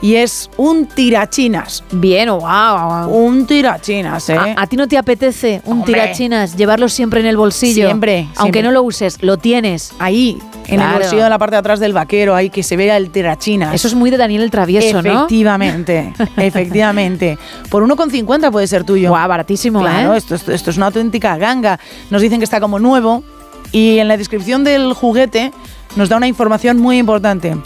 [0.01, 1.83] Y es un tirachinas.
[1.91, 3.07] Bien, wow.
[3.09, 4.37] Un tirachinas, ¿eh?
[4.37, 5.93] ¿A, a ti no te apetece un Hombre.
[5.93, 7.87] tirachinas, llevarlo siempre en el bolsillo?
[7.87, 8.63] Siempre, Aunque siempre.
[8.63, 9.93] no lo uses, lo tienes.
[9.97, 10.97] Ahí, en Claro.
[10.97, 13.73] el bolsillo de la parte de atrás del vaquero, ahí que se vea el tirachinas.
[13.73, 15.09] Eso es muy de Daniel el Travieso, ¿no?
[15.25, 17.37] Efectivamente, efectivamente.
[17.69, 19.09] Por 1,50 puede ser tuyo.
[19.09, 20.17] Guau, baratísimo, Claro, ¿eh?
[20.17, 21.79] esto, esto, esto es una auténtica ganga.
[22.11, 23.23] Nos dicen que está como nuevo
[23.71, 25.51] y en la descripción del juguete
[25.95, 27.57] nos da una información muy importante.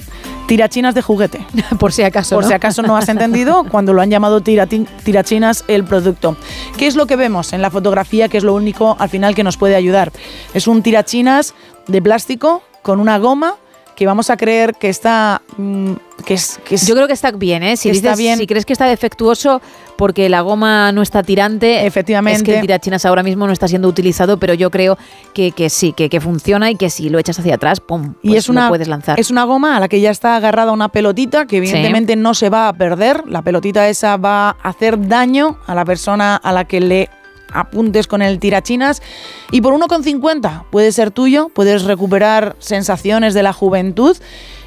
[0.51, 1.47] Tirachinas de juguete.
[1.79, 2.35] Por si acaso.
[2.35, 2.49] Por ¿no?
[2.49, 6.35] si acaso no has entendido cuando lo han llamado tirachinas el producto.
[6.77, 8.27] ¿Qué es lo que vemos en la fotografía?
[8.27, 10.11] Que es lo único al final que nos puede ayudar.
[10.53, 11.53] Es un tirachinas
[11.87, 13.55] de plástico con una goma
[13.95, 15.93] que vamos a creer que está mm,
[16.25, 17.77] que es, que es- Yo creo que está bien, ¿eh?
[17.77, 18.37] Si, está bien.
[18.37, 19.61] si crees que está defectuoso
[19.97, 22.37] porque la goma no está tirante, Efectivamente.
[22.37, 24.97] es que el tirachinas ahora mismo no está siendo utilizado, pero yo creo
[25.33, 28.13] que, que sí, que, que funciona y que si lo echas hacia atrás, ¡pum!
[28.21, 29.19] y pues es una lo puedes lanzar.
[29.19, 32.49] es una goma a la que ya está agarrada una pelotita que evidentemente no se
[32.49, 33.23] va a perder.
[33.27, 37.09] La pelotita esa va a hacer daño a la persona a la que le
[37.53, 39.01] apuntes con el tirachinas
[39.51, 44.17] y por 1,50 puede ser tuyo, puedes recuperar sensaciones de la juventud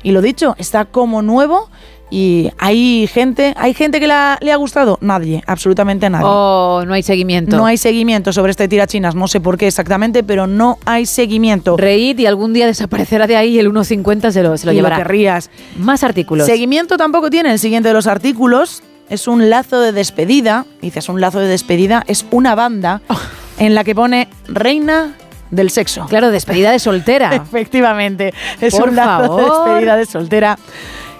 [0.03, 1.69] y lo dicho, está como nuevo
[2.11, 6.27] y hay gente, hay gente que la- le ha gustado, nadie, absolutamente nadie.
[6.29, 7.57] Oh, no hay seguimiento.
[7.57, 11.77] No hay seguimiento sobre este tirachinas, no sé por qué exactamente, pero no hay seguimiento.
[11.77, 14.77] Reíd y algún día desaparecerá de ahí y el 1.50 se lo, se lo Y
[14.77, 14.99] lo llevará.
[14.99, 15.51] querrías.
[15.79, 16.47] Más artículos.
[16.47, 18.83] Seguimiento tampoco tiene el siguiente de los artículos.
[19.09, 20.67] Es un lazo de despedida.
[20.81, 22.05] Dices, un lazo de despedida.
[22.07, 23.01] Es una banda
[23.59, 25.15] en la que pone reina
[25.51, 26.07] del sexo.
[26.07, 27.35] Claro, despedida de soltera.
[27.35, 28.33] Efectivamente.
[28.61, 30.59] Es Por un lazo de despedida de soltera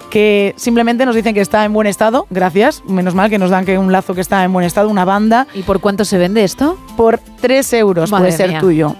[0.09, 2.25] que simplemente nos dicen que está en buen estado.
[2.29, 2.83] Gracias.
[2.85, 5.47] Menos mal que nos dan que un lazo que está en buen estado, una banda.
[5.53, 6.77] ¿Y por cuánto se vende esto?
[6.95, 8.59] Por 3 euros Madre puede ser mía.
[8.59, 8.95] tuyo.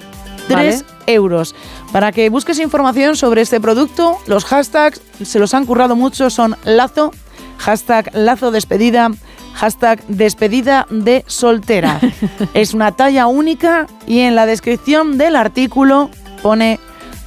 [0.48, 0.86] 3 Vale.
[1.08, 1.56] euros.
[1.92, 6.56] Para que busques información sobre este producto, los hashtags se los han currado mucho, son
[6.66, 7.12] lazo,
[7.58, 9.12] hashtag lazo despedida,
[9.54, 12.00] hashtag despedida de soltera.
[12.54, 16.10] es una talla única y en la descripción del artículo
[16.42, 16.80] pone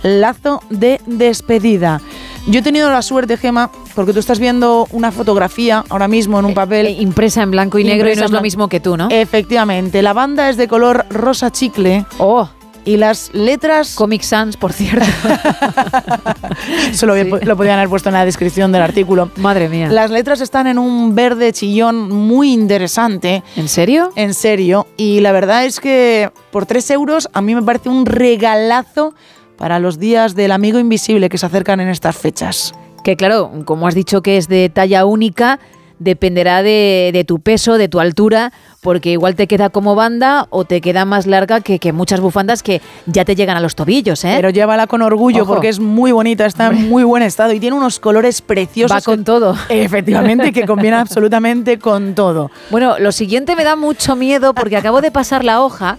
[0.03, 2.01] lazo de despedida.
[2.47, 6.47] Yo he tenido la suerte, Gema, porque tú estás viendo una fotografía ahora mismo en
[6.47, 6.87] un papel.
[6.87, 9.09] Eh, impresa en blanco y negro y no es lo mismo que tú, ¿no?
[9.11, 12.07] Efectivamente, la banda es de color rosa chicle.
[12.19, 12.49] Oh.
[12.89, 13.95] Y las letras.
[13.97, 15.05] Comic Sans, por cierto.
[16.91, 19.31] Eso lo, lo podían haber puesto en la descripción del artículo.
[19.37, 19.89] Madre mía.
[19.91, 23.43] Las letras están en un verde chillón muy interesante.
[23.57, 24.11] ¿En serio?
[24.17, 24.87] En serio.
[24.97, 29.13] Y la verdad es que por 3 euros a mí me parece un regalazo
[29.59, 32.73] para los días del amigo invisible que se acercan en estas fechas.
[33.05, 35.61] Que claro, como has dicho que es de talla única,
[35.99, 40.65] dependerá de, de tu peso, de tu altura, porque igual te queda como banda o
[40.65, 44.25] te queda más larga que, que muchas bufandas que ya te llegan a los tobillos,
[44.25, 44.35] ¿eh?
[44.37, 45.55] Pero llévala con orgullo Ojo.
[45.55, 48.97] porque es muy bonita, está en muy buen estado y tiene unos colores preciosos.
[48.97, 49.57] Va con que- todo.
[49.69, 52.51] Efectivamente, que combina absolutamente con todo.
[52.71, 55.99] Bueno, lo siguiente me da mucho miedo porque acabo de pasar la hoja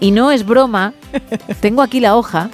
[0.00, 0.94] y no es broma.
[1.60, 2.48] Tengo aquí la hoja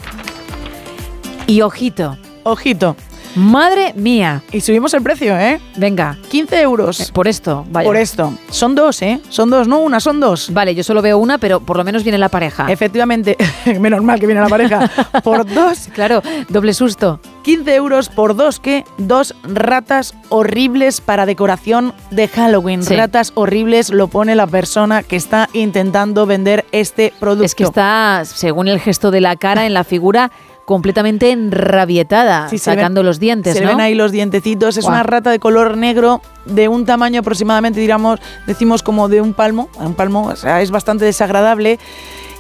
[1.46, 2.16] y ojito.
[2.42, 2.96] Ojito.
[3.36, 4.42] Madre mía.
[4.50, 5.60] Y subimos el precio, ¿eh?
[5.76, 6.16] Venga.
[6.30, 7.00] 15 euros.
[7.00, 7.86] Eh, Por esto, vaya.
[7.86, 8.32] Por esto.
[8.50, 9.20] Son dos, ¿eh?
[9.28, 10.50] Son dos, no una, son dos.
[10.54, 12.66] Vale, yo solo veo una, pero por lo menos viene la pareja.
[12.72, 13.36] Efectivamente,
[13.78, 14.90] menos mal que viene la pareja.
[15.22, 17.20] Por dos, Claro, doble susto.
[17.42, 18.84] 15 euros por dos, ¿qué?
[18.98, 22.82] Dos ratas horribles para decoración de Halloween.
[22.82, 22.96] Sí.
[22.96, 27.44] Ratas horribles lo pone la persona que está intentando vender este producto.
[27.44, 30.32] Es que está, según el gesto de la cara, en la figura,
[30.66, 34.76] completamente enrabietada, Sí, sacando ven- los dientes, Se ven ahí los dientecitos.
[34.76, 39.32] Es una rata de color negro de un tamaño aproximadamente, digamos, decimos como de un
[39.32, 39.68] palmo.
[39.78, 41.78] Un palmo, o sea, es bastante desagradable.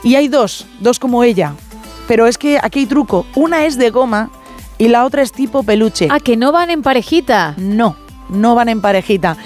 [0.02, 1.54] Y hay dos, dos como ella.
[2.06, 3.26] Pero es que aquí hay truco.
[3.34, 4.30] Una es de goma
[4.78, 6.08] y la otra es tipo peluche.
[6.10, 7.54] Ah, que no van en parejita.
[7.56, 7.96] No,
[8.28, 9.36] no van en parejita.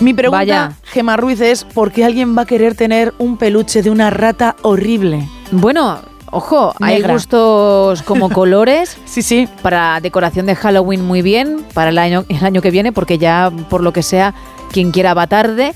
[0.00, 0.72] Mi pregunta, Vaya.
[0.84, 4.54] Gema Ruiz, es ¿por qué alguien va a querer tener un peluche de una rata
[4.62, 5.28] horrible?
[5.50, 5.98] Bueno,
[6.30, 8.98] ojo, hay gustos como colores.
[9.04, 9.48] Sí, sí.
[9.62, 13.50] Para decoración de Halloween muy bien, para el año, el año que viene, porque ya
[13.68, 14.34] por lo que sea,
[14.72, 15.74] quien quiera va tarde.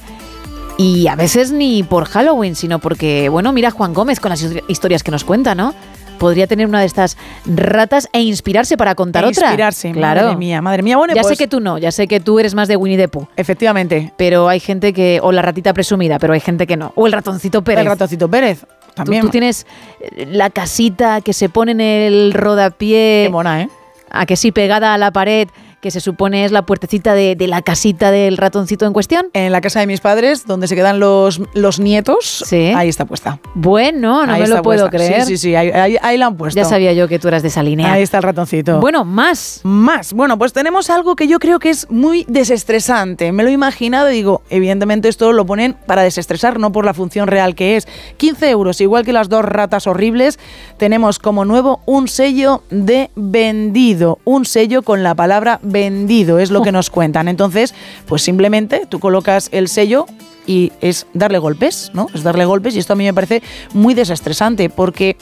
[0.79, 4.63] Y a veces ni por Halloween, sino porque, bueno, mira Juan Gómez con las his-
[4.69, 5.75] historias que nos cuenta, ¿no?
[6.19, 9.49] Podría tener una de estas ratas e inspirarse para contar E otra.
[9.49, 10.23] inspirarse, claro.
[10.23, 10.97] madre mía, madre mía.
[10.97, 12.97] Bueno, ya pues- sé que tú no, ya sé que tú eres más de Winnie
[12.97, 13.27] the Pooh.
[13.37, 14.13] Efectivamente.
[14.17, 16.93] Pero hay gente que, o la ratita presumida, pero hay gente que no.
[16.95, 17.81] O el ratoncito Pérez.
[17.81, 18.65] El ratoncito Pérez.
[18.95, 19.23] También.
[19.23, 19.67] Tú, tú tienes
[20.01, 23.25] eh, la casita que se pone en el rodapié.
[23.27, 23.69] Qué mona, ¿eh?
[24.11, 25.49] A que sí, pegada a la pared,
[25.83, 29.27] que se supone es la puertecita de, de la casita del ratoncito en cuestión.
[29.33, 32.73] En la casa de mis padres, donde se quedan los, los nietos, Sí.
[32.77, 33.41] ahí está puesta.
[33.55, 34.97] Bueno, no Ahí me lo puedo puesta.
[34.97, 35.25] creer.
[35.25, 36.57] Sí, sí, sí, ahí, ahí- ahí la han puesto.
[36.57, 37.93] Ya sabía yo que tú eras de esa línea.
[37.93, 38.79] Ahí está el ratoncito.
[38.79, 39.61] Bueno, más.
[39.65, 40.13] Más.
[40.13, 43.33] Bueno, pues tenemos algo que yo creo que es muy desestresante.
[43.33, 46.95] Me lo he imaginado y digo, evidentemente esto lo ponen para desestresar, no por la
[46.95, 47.89] función real que es.
[48.19, 50.39] 15 euros, igual que las dos ratas horribles,
[50.79, 54.21] tenemos como nuevo un sello de vendido.
[54.25, 57.29] Un sello con la palabra vendido, es lo que nos cuentan.
[57.29, 57.75] Entonces,
[58.07, 60.07] pues simplemente tú colocas el sello
[60.47, 62.09] y es darle golpes, ¿no?
[62.15, 63.43] Es darle golpes y esto a mí me parece
[63.73, 65.17] muy desestresante porque...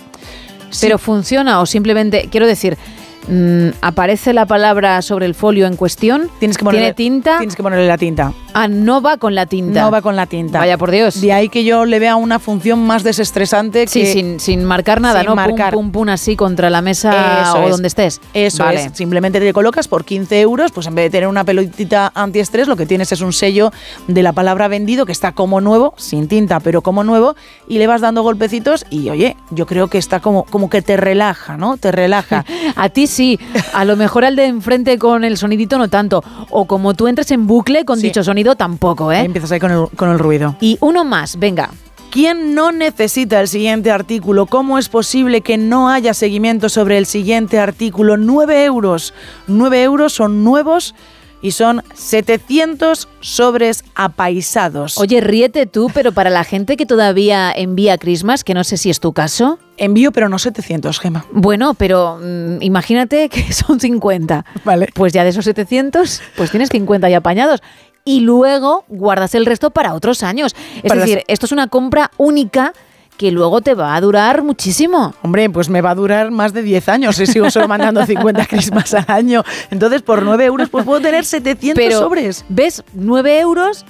[0.80, 2.78] Pero funciona o simplemente, quiero decir,
[3.28, 6.30] mm, aparece la palabra sobre el folio en cuestión.
[6.38, 7.38] Tienes que ponerle, ¿Tiene tinta?
[7.38, 8.32] Tienes que ponerle la tinta.
[8.54, 9.82] Ah, no va con la tinta.
[9.82, 10.58] No va con la tinta.
[10.58, 11.20] Vaya por Dios.
[11.20, 14.12] De ahí que yo le vea una función más desestresante Sí, que...
[14.12, 15.36] sin, sin marcar nada, sin ¿no?
[15.36, 15.72] marcar.
[15.74, 17.70] Pum, pum, pum, así contra la mesa Eso o es.
[17.70, 18.20] donde estés.
[18.34, 18.84] Eso Vale.
[18.86, 18.92] es.
[18.94, 22.76] Simplemente te colocas por 15 euros, pues en vez de tener una pelotita antiestrés, lo
[22.76, 23.70] que tienes es un sello
[24.08, 27.36] de la palabra vendido que está como nuevo, sin tinta, pero como nuevo,
[27.68, 30.96] y le vas dando golpecitos y oye, yo creo que está como, como que te
[30.96, 31.76] relaja, ¿no?
[31.76, 32.44] Te relaja.
[32.76, 33.38] A ti sí,
[33.74, 36.24] a lo mejor al de enfrente con el sonidito no tanto.
[36.50, 38.06] O como tú entres en bucle con Sí.
[38.06, 39.20] dicho sonido tampoco, ¿eh?
[39.20, 40.56] Empiezas ahí con el, con el ruido.
[40.60, 41.70] Y uno más, venga.
[42.10, 44.46] ¿Quién no necesita el siguiente artículo?
[44.46, 48.16] ¿Cómo es posible que no haya seguimiento sobre el siguiente artículo?
[48.16, 49.14] 9 euros.
[49.46, 50.94] 9 euros son nuevos
[51.42, 54.98] y son 700 sobres apaisados.
[54.98, 58.90] Oye, ríete tú, pero para la gente que todavía envía Christmas, que no sé si
[58.90, 59.58] es tu caso.
[59.76, 61.24] Envío, pero no 700, Gema.
[61.32, 64.44] Bueno, pero mm, imagínate que son 50.
[64.64, 64.88] Vale.
[64.94, 67.60] Pues ya de esos 700, pues tienes 50 ya apañados.
[68.04, 70.54] Y luego guardas el resto para otros años.
[70.76, 72.72] Es Para las- decir, esto es una compra única
[73.20, 75.12] que luego te va a durar muchísimo.
[75.20, 78.46] Hombre, pues me va a durar más de 10 años si sigo solo mandando 50
[78.46, 79.44] Christmas al año.
[79.70, 82.46] Entonces, por 9 euros, pues puedo tener 700 Pero, sobres.
[82.48, 82.82] ¿ves?
[82.94, 83.84] 9 euros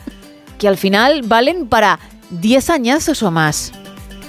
[0.58, 2.00] que al final valen para
[2.30, 3.70] 10 añazos o más.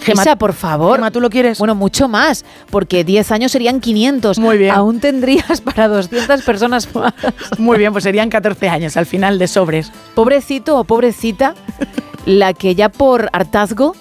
[0.03, 0.97] Gema, Isa, por favor.
[0.97, 1.57] Gema, ¿tú lo quieres?
[1.57, 4.37] Bueno, mucho más, porque 10 años serían 500.
[4.37, 4.69] Muy bien.
[4.69, 7.11] Aún tendrías para 200 personas más.
[7.57, 9.91] Muy bien, pues serían 14 años al final de sobres.
[10.13, 11.55] Pobrecito o pobrecita,
[12.27, 13.95] la que ya por hartazgo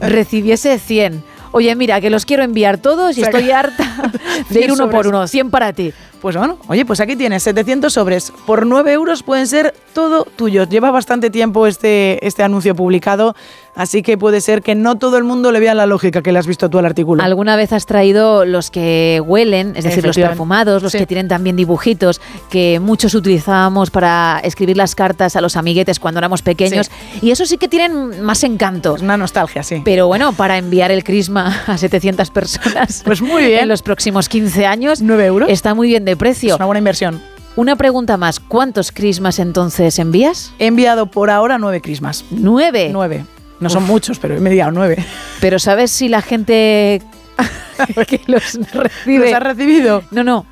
[0.00, 1.22] recibiese 100.
[1.52, 4.12] Oye, mira, que los quiero enviar todos y estoy harta
[4.48, 5.26] de 100 ir uno por uno.
[5.26, 5.92] 100 para ti.
[6.20, 8.32] Pues bueno, oye, pues aquí tienes 700 sobres.
[8.46, 10.68] Por 9 euros pueden ser todo tuyos.
[10.68, 13.34] Lleva bastante tiempo este, este anuncio publicado,
[13.74, 16.38] así que puede ser que no todo el mundo le vea la lógica que le
[16.38, 17.22] has visto tú al artículo.
[17.22, 20.98] ¿Alguna vez has traído los que huelen, es decir, los perfumados, los Sí.
[20.98, 26.18] que tienen también dibujitos, que muchos utilizábamos para escribir las cartas a los amiguetes cuando
[26.18, 26.90] éramos pequeños?
[27.22, 28.96] Y eso sí que tienen más encanto.
[28.96, 29.82] Es una nostalgia, sí.
[29.84, 33.60] Pero bueno, para enviar el crisma a 700 personas Pues muy bien.
[33.60, 35.48] en los próximos 15 años, 9 euros.
[35.50, 36.50] está muy bien de precio.
[36.54, 37.20] Es una buena inversión.
[37.56, 40.52] Una pregunta más, ¿cuántos crismas entonces envías?
[40.58, 42.24] He enviado por ahora 9 Christmas.
[42.30, 42.90] ¿Nueve?
[42.92, 43.24] 9.
[43.60, 44.96] No son muchos, pero he enviado 9.
[45.40, 47.02] Pero ¿sabes si la gente
[48.08, 49.26] que los recibe...
[49.26, 50.02] ¿Los has recibido?
[50.10, 50.46] No, no.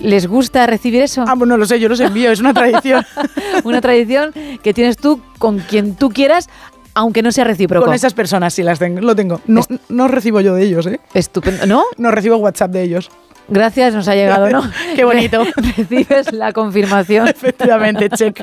[0.00, 1.24] ¿Les gusta recibir eso?
[1.26, 3.04] Ah, pues no lo sé, yo los envío, es una tradición.
[3.64, 6.48] Una tradición que tienes tú con quien tú quieras,
[6.94, 7.84] aunque no sea recíproco.
[7.84, 9.40] Con esas personas sí las tengo, lo tengo.
[9.46, 11.00] No, no recibo yo de ellos, ¿eh?
[11.14, 11.66] Estupendo.
[11.66, 11.84] ¿No?
[11.96, 13.10] No recibo WhatsApp de ellos.
[13.48, 14.62] Gracias, nos ha llegado, ¿no?
[14.94, 15.42] Qué bonito.
[15.56, 17.28] Recibes la confirmación.
[17.28, 18.42] Efectivamente, check.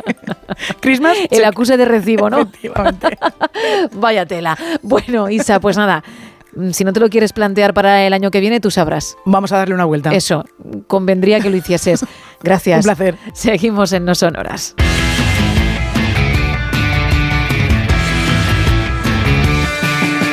[0.80, 2.42] Christmas, El acuse de recibo, ¿no?
[2.42, 3.18] Efectivamente.
[3.94, 4.58] Vaya tela.
[4.82, 6.04] Bueno, Isa, pues nada.
[6.56, 9.16] mm, Si no te lo quieres plantear para el año que viene, tú sabrás.
[9.26, 10.12] Vamos a darle una vuelta.
[10.14, 10.44] Eso,
[10.88, 12.06] convendría que lo hicieses.
[12.42, 12.80] Gracias.
[12.80, 13.16] Un placer.
[13.34, 14.76] Seguimos en No Sonoras.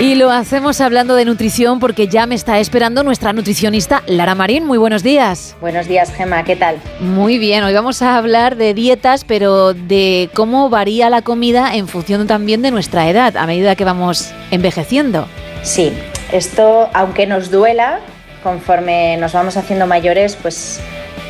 [0.02, 4.64] Y lo hacemos hablando de nutrición porque ya me está esperando nuestra nutricionista Lara Marín.
[4.64, 5.54] Muy buenos días.
[5.60, 6.80] Buenos días, Gema, ¿qué tal?
[6.98, 11.86] Muy bien, hoy vamos a hablar de dietas, pero de cómo varía la comida en
[11.86, 15.28] función también de nuestra edad, a medida que vamos envejeciendo.
[15.62, 15.92] Sí,
[16.32, 18.00] esto, aunque nos duela,
[18.42, 20.80] conforme nos vamos haciendo mayores, pues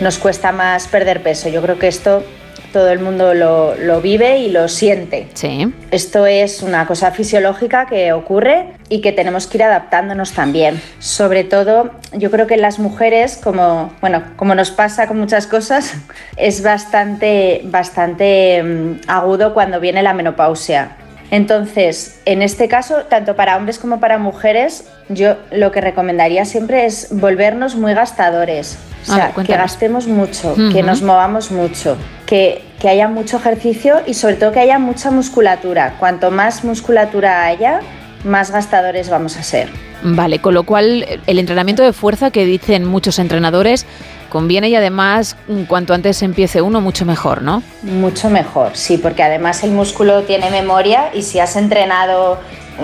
[0.01, 1.51] nos cuesta más perder peso.
[1.51, 2.25] Yo creo que esto
[2.73, 5.29] todo el mundo lo, lo vive y lo siente.
[5.35, 5.73] Sí.
[5.91, 10.81] Esto es una cosa fisiológica que ocurre y que tenemos que ir adaptándonos también.
[10.99, 15.95] Sobre todo, yo creo que las mujeres, como, bueno, como nos pasa con muchas cosas,
[16.37, 20.97] es bastante, bastante mm, agudo cuando viene la menopausia.
[21.31, 26.87] Entonces, en este caso, tanto para hombres como para mujeres, yo lo que recomendaría siempre
[26.87, 28.79] es volvernos muy gastadores.
[29.03, 34.01] O sea, ver, que gastemos mucho, que nos movamos mucho, que, que haya mucho ejercicio
[34.07, 35.97] y sobre todo que haya mucha musculatura.
[35.99, 37.81] Cuanto más musculatura haya,
[38.25, 39.69] más gastadores vamos a ser.
[40.05, 43.87] Vale, con lo cual el entrenamiento de fuerza que dicen muchos entrenadores
[44.33, 45.37] conviene y además
[45.69, 47.63] cuanto antes empiece uno mucho mejor, ¿no?
[47.83, 52.39] Mucho mejor, sí, porque además el músculo tiene memoria y si has entrenado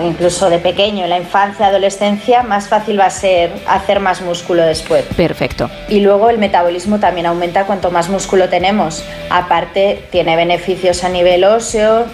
[0.05, 4.61] incluso de pequeño, en la infancia, adolescencia, más fácil va a ser hacer más músculo
[4.61, 5.03] después.
[5.17, 5.71] Perfecto.
[5.89, 9.03] Y luego el metabolismo también aumenta cuanto más músculo tenemos.
[9.31, 12.05] Aparte, tiene beneficios a nivel óseo,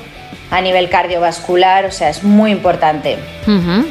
[0.49, 3.17] a nivel cardiovascular, o sea, es muy importante.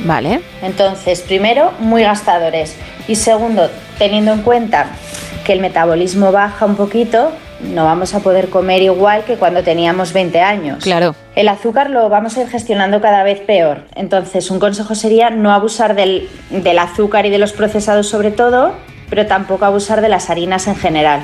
[0.06, 0.40] vale.
[0.62, 2.76] Entonces, primero, muy gastadores.
[3.06, 4.86] Y segundo, teniendo en cuenta
[5.44, 10.12] que el metabolismo baja un poquito, no vamos a poder comer igual que cuando teníamos
[10.12, 10.82] 20 años.
[10.82, 11.14] Claro.
[11.34, 13.82] El azúcar lo vamos a ir gestionando cada vez peor.
[13.94, 18.72] Entonces, un consejo sería no abusar del, del azúcar y de los procesados sobre todo,
[19.08, 21.22] pero tampoco abusar de las harinas en general.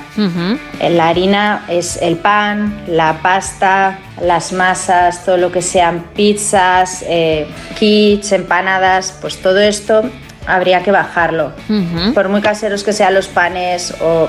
[0.80, 7.48] La harina es el pan, la pasta, las masas, todo lo que sean pizzas, eh,
[7.78, 10.04] kits, empanadas, pues todo esto
[10.46, 11.52] habría que bajarlo.
[12.14, 14.28] Por muy caseros que sean los panes o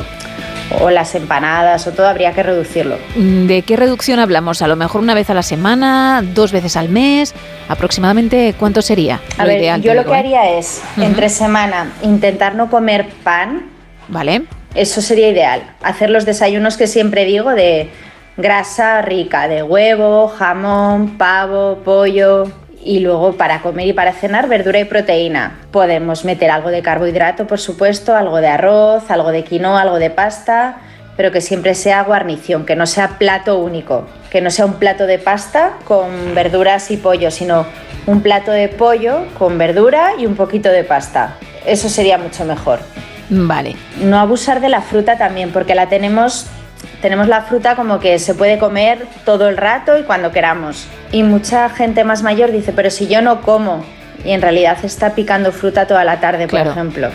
[0.79, 2.97] o las empanadas o todo, habría que reducirlo.
[3.15, 4.61] ¿De qué reducción hablamos?
[4.61, 7.33] A lo mejor una vez a la semana, dos veces al mes,
[7.67, 9.19] aproximadamente cuánto sería?
[9.37, 13.69] A ver, yo lo que haría es, entre semana, intentar no comer pan.
[14.07, 14.43] Vale.
[14.75, 15.63] Eso sería ideal.
[15.83, 17.89] Hacer los desayunos que siempre digo de
[18.37, 22.45] grasa rica, de huevo, jamón, pavo, pollo,
[22.83, 25.59] y luego para comer y para cenar verdura y proteína.
[25.71, 30.09] Podemos meter algo de carbohidrato, por supuesto, algo de arroz, algo de quinoa, algo de
[30.09, 30.77] pasta,
[31.17, 35.05] pero que siempre sea guarnición, que no sea plato único, que no sea un plato
[35.05, 37.65] de pasta con verduras y pollo, sino
[38.07, 41.35] un plato de pollo con verdura y un poquito de pasta.
[41.65, 42.79] Eso sería mucho mejor.
[43.29, 43.75] Vale.
[44.01, 46.47] No abusar de la fruta también, porque la tenemos
[47.01, 50.87] tenemos la fruta como que se puede comer todo el rato y cuando queramos.
[51.11, 53.83] Y mucha gente más mayor dice, pero si yo no como,
[54.23, 57.09] y en realidad está picando fruta toda la tarde, por ejemplo.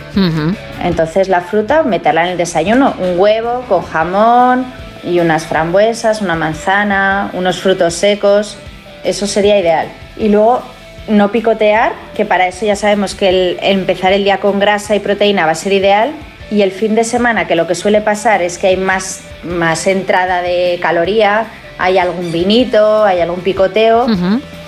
[0.83, 4.67] Entonces la fruta, meterla en el desayuno, un huevo con jamón
[5.05, 8.59] y unas frambuesas, una manzana, unos frutos secos,
[9.05, 9.89] eso sería ideal.
[10.17, 10.63] Y luego
[11.09, 15.01] no picotear, que para eso ya sabemos que el empezar el día con grasa y
[15.01, 16.11] proteína va a ser ideal,
[16.51, 19.87] y el fin de semana, que lo que suele pasar es que hay más, más
[19.87, 21.47] entrada de caloría,
[21.79, 24.07] hay algún vinito, hay algún picoteo,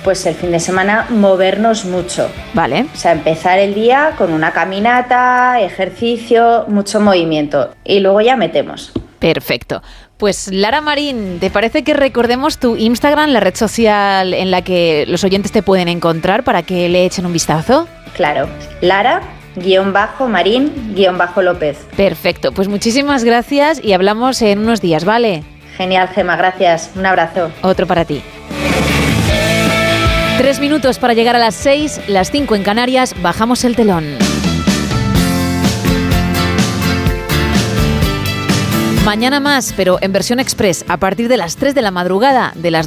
[0.05, 2.31] pues el fin de semana movernos mucho.
[2.55, 2.87] Vale.
[2.93, 8.93] O sea, empezar el día con una caminata, ejercicio, mucho movimiento y luego ya metemos.
[9.19, 9.83] Perfecto.
[10.17, 15.05] Pues Lara Marín, ¿te parece que recordemos tu Instagram, la red social en la que
[15.07, 17.87] los oyentes te pueden encontrar para que le echen un vistazo?
[18.15, 18.49] Claro,
[18.81, 19.23] Lara
[19.57, 21.87] guion bajo Marín, guion bajo López.
[21.97, 25.43] Perfecto, pues muchísimas gracias y hablamos en unos días, ¿vale?
[25.77, 26.91] Genial, Gema, gracias.
[26.97, 27.51] Un abrazo.
[27.63, 28.23] Otro para ti.
[30.39, 34.19] Tres minutos para llegar a las seis, las cinco en Canarias, bajamos el telón.
[39.09, 42.71] Mañana más, pero en versión express, a partir de las 3 de la madrugada, de
[42.71, 42.87] las